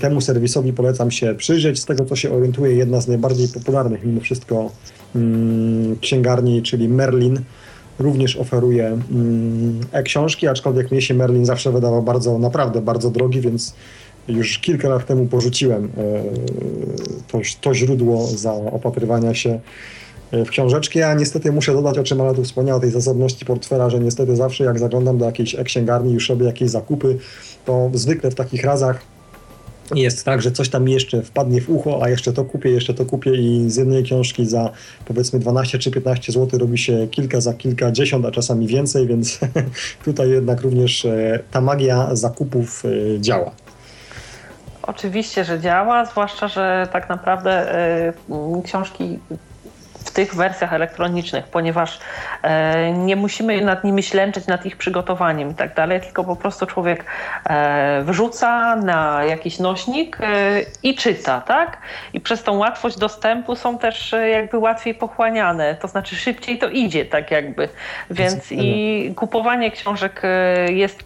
temu 0.00 0.20
serwisowi 0.20 0.72
polecam 0.72 1.10
się 1.10 1.34
przyjrzeć. 1.34 1.80
Z 1.80 1.84
tego, 1.84 2.04
co 2.04 2.16
się 2.16 2.32
orientuję, 2.32 2.74
jedna 2.74 3.00
z 3.00 3.08
najbardziej 3.08 3.48
popularnych 3.48 4.04
mimo 4.04 4.20
wszystko 4.20 4.70
mm, 5.14 5.96
księgarni, 6.00 6.62
czyli 6.62 6.88
Merlin, 6.88 7.40
również 8.00 8.36
oferuje 8.36 8.86
mm, 8.86 9.80
e-książki, 9.92 10.48
aczkolwiek 10.48 10.90
mnie 10.90 11.02
się 11.02 11.14
Merlin 11.14 11.46
zawsze 11.46 11.72
wydawał 11.72 12.02
bardzo, 12.02 12.38
naprawdę 12.38 12.80
bardzo 12.80 13.10
drogi, 13.10 13.40
więc 13.40 13.74
już 14.28 14.58
kilka 14.58 14.88
lat 14.88 15.06
temu 15.06 15.26
porzuciłem 15.26 15.84
e, 15.84 16.22
to, 17.32 17.38
to 17.60 17.74
źródło 17.74 18.26
za 18.26 18.52
opatrywania 18.52 19.34
się 19.34 19.60
e, 20.30 20.44
w 20.44 20.50
książeczki, 20.50 21.02
a 21.02 21.14
niestety 21.14 21.52
muszę 21.52 21.72
dodać, 21.72 21.98
o 21.98 22.02
czym 22.02 22.20
ale 22.20 22.34
tu 22.34 22.44
wspomniał, 22.44 22.76
o 22.76 22.80
tej 22.80 22.90
zasobności 22.90 23.44
portfela, 23.44 23.90
że 23.90 24.00
niestety 24.00 24.36
zawsze 24.36 24.64
jak 24.64 24.78
zaglądam 24.78 25.18
do 25.18 25.24
jakiejś 25.24 25.54
e-księgarni, 25.54 26.14
już 26.14 26.28
robię 26.28 26.46
jakieś 26.46 26.70
zakupy, 26.70 27.18
to 27.64 27.90
zwykle 27.94 28.30
w 28.30 28.34
takich 28.34 28.64
razach 28.64 29.09
jest 29.94 30.24
tak, 30.24 30.42
że 30.42 30.50
coś 30.50 30.68
tam 30.68 30.88
jeszcze 30.88 31.22
wpadnie 31.22 31.60
w 31.60 31.70
ucho, 31.70 32.02
a 32.02 32.08
jeszcze 32.08 32.32
to 32.32 32.44
kupię, 32.44 32.70
jeszcze 32.70 32.94
to 32.94 33.04
kupię 33.04 33.34
i 33.34 33.70
z 33.70 33.76
jednej 33.76 34.04
książki 34.04 34.46
za 34.46 34.70
powiedzmy 35.04 35.38
12 35.38 35.78
czy 35.78 35.90
15 35.90 36.32
zł 36.32 36.58
robi 36.58 36.78
się 36.78 37.08
kilka 37.10 37.40
za 37.40 37.54
kilkadziesiąt, 37.54 38.26
a 38.26 38.30
czasami 38.30 38.66
więcej, 38.66 39.06
więc 39.06 39.38
tutaj 40.04 40.30
jednak 40.30 40.60
również 40.60 41.04
e, 41.04 41.38
ta 41.50 41.60
magia 41.60 42.08
zakupów 42.12 42.82
e, 42.84 43.20
działa. 43.20 43.50
Oczywiście, 44.82 45.44
że 45.44 45.60
działa, 45.60 46.04
zwłaszcza, 46.04 46.48
że 46.48 46.88
tak 46.92 47.08
naprawdę 47.08 47.74
e, 47.74 48.12
książki 48.64 49.18
w 50.04 50.10
tych 50.10 50.34
wersjach 50.34 50.72
elektronicznych, 50.72 51.44
ponieważ 51.44 51.98
e, 52.42 52.92
nie 52.92 53.16
musimy 53.16 53.60
nad 53.60 53.84
nimi 53.84 54.02
ślęczyć, 54.02 54.46
nad 54.46 54.66
ich 54.66 54.76
przygotowaniem 54.76 55.50
i 55.50 55.54
tak 55.54 55.74
dalej, 55.74 56.00
tylko 56.00 56.24
po 56.24 56.36
prostu 56.36 56.66
człowiek 56.66 57.04
e, 57.44 58.02
wrzuca 58.04 58.76
na 58.76 59.24
jakiś 59.24 59.58
nośnik 59.58 60.18
e, 60.20 60.26
i 60.82 60.94
czyta, 60.94 61.40
tak? 61.40 61.78
I 62.12 62.20
przez 62.20 62.42
tą 62.42 62.58
łatwość 62.58 62.98
dostępu 62.98 63.56
są 63.56 63.78
też 63.78 64.14
e, 64.14 64.28
jakby 64.28 64.58
łatwiej 64.58 64.94
pochłaniane, 64.94 65.74
to 65.74 65.88
znaczy 65.88 66.16
szybciej 66.16 66.58
to 66.58 66.68
idzie, 66.68 67.04
tak 67.04 67.30
jakby. 67.30 67.68
Więc 68.10 68.52
i 68.52 69.12
kupowanie 69.16 69.70
książek 69.70 70.20
e, 70.24 70.72
jest 70.72 71.04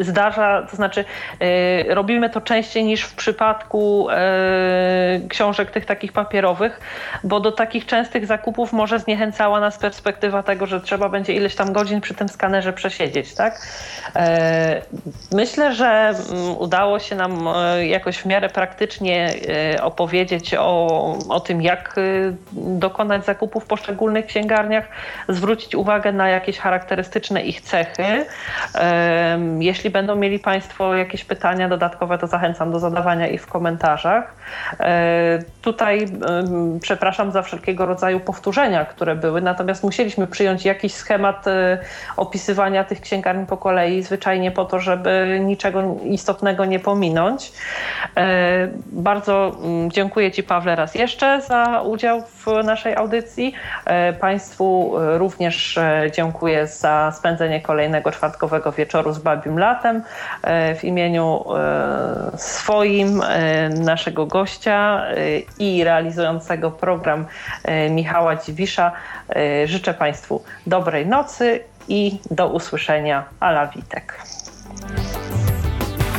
zdarza, 0.00 0.66
to 0.70 0.76
znaczy 0.76 1.04
y, 1.42 1.94
robimy 1.94 2.30
to 2.30 2.40
częściej 2.40 2.84
niż 2.84 3.02
w 3.02 3.14
przypadku 3.14 4.08
y, 4.10 5.28
książek 5.28 5.70
tych 5.70 5.86
takich 5.86 6.12
papierowych, 6.12 6.80
bo 7.24 7.40
do 7.40 7.52
takich 7.52 7.86
częstych 7.86 8.26
zakupów 8.26 8.72
może 8.72 8.98
zniechęcała 8.98 9.60
nas 9.60 9.78
perspektywa 9.78 10.42
tego, 10.42 10.66
że 10.66 10.80
trzeba 10.80 11.08
będzie 11.08 11.32
ileś 11.32 11.54
tam 11.54 11.72
godzin 11.72 12.00
przy 12.00 12.14
tym 12.14 12.28
skanerze 12.28 12.72
przesiedzieć, 12.72 13.34
tak? 13.34 13.66
Y, 14.16 14.20
myślę, 15.36 15.74
że 15.74 15.86
mm, 15.86 16.56
udało 16.58 16.98
się 16.98 17.16
nam 17.16 17.48
jakoś 17.82 18.18
w 18.18 18.26
miarę 18.26 18.48
praktycznie 18.48 19.34
opowiedzieć 19.82 20.54
o, 20.54 21.18
o 21.28 21.40
tym, 21.40 21.62
jak 21.62 21.96
dokonać 22.52 23.24
zakupów 23.24 23.64
w 23.64 23.66
poszczególnych 23.66 24.26
księgarniach, 24.26 24.88
zwrócić 25.28 25.74
uwagę 25.74 26.12
na 26.12 26.28
jakieś 26.28 26.58
charakterystyczne 26.58 27.42
ich 27.42 27.60
cechy. 27.60 28.26
Jeśli 29.58 29.79
jeśli 29.80 29.90
będą 29.90 30.16
mieli 30.16 30.38
Państwo 30.38 30.94
jakieś 30.94 31.24
pytania 31.24 31.68
dodatkowe, 31.68 32.18
to 32.18 32.26
zachęcam 32.26 32.72
do 32.72 32.78
zadawania 32.78 33.28
ich 33.28 33.42
w 33.42 33.46
komentarzach. 33.46 34.34
E, 34.80 35.38
tutaj 35.62 36.06
przepraszam 36.80 37.32
za 37.32 37.42
wszelkiego 37.42 37.86
rodzaju 37.86 38.20
powtórzenia, 38.20 38.84
które 38.84 39.16
były, 39.16 39.40
natomiast 39.40 39.84
musieliśmy 39.84 40.26
przyjąć 40.26 40.64
jakiś 40.64 40.94
schemat 40.94 41.46
e, 41.46 41.78
opisywania 42.16 42.84
tych 42.84 43.00
księgarni 43.00 43.46
po 43.46 43.56
kolei, 43.56 44.02
zwyczajnie 44.02 44.50
po 44.50 44.64
to, 44.64 44.78
żeby 44.80 45.40
niczego 45.44 45.82
istotnego 46.04 46.64
nie 46.64 46.78
pominąć. 46.80 47.52
E, 48.16 48.68
bardzo 48.86 49.56
dziękuję 49.88 50.32
Ci, 50.32 50.42
Pawle, 50.42 50.76
raz 50.76 50.94
jeszcze 50.94 51.40
za 51.40 51.82
udział 51.82 52.22
w 52.22 52.39
naszej 52.64 52.96
audycji. 52.96 53.54
Państwu 54.20 54.94
również 55.18 55.78
dziękuję 56.12 56.66
za 56.66 57.12
spędzenie 57.18 57.60
kolejnego 57.60 58.12
czwartkowego 58.12 58.72
wieczoru 58.72 59.12
z 59.12 59.18
Babim 59.18 59.58
Lat 59.58 59.70
latem 59.70 60.02
e, 60.42 60.74
w 60.74 60.84
imieniu 60.84 61.44
e, 61.56 62.38
swoim, 62.38 63.22
e, 63.22 63.68
naszego 63.68 64.26
gościa 64.26 65.04
i 65.58 65.84
realizującego 65.84 66.70
program 66.70 67.26
Michała 67.90 68.36
Dziwisza 68.36 68.92
życzę 69.64 69.94
Państwu 69.94 70.42
dobrej 70.66 71.06
nocy 71.06 71.60
i 71.88 72.18
do 72.30 72.48
usłyszenia. 72.48 73.24
Ala 73.40 73.66
Witek. 73.66 74.20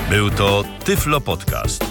Był 0.09 0.29
to 0.29 0.63
Tyflo 0.85 1.21
Podcast. 1.21 1.90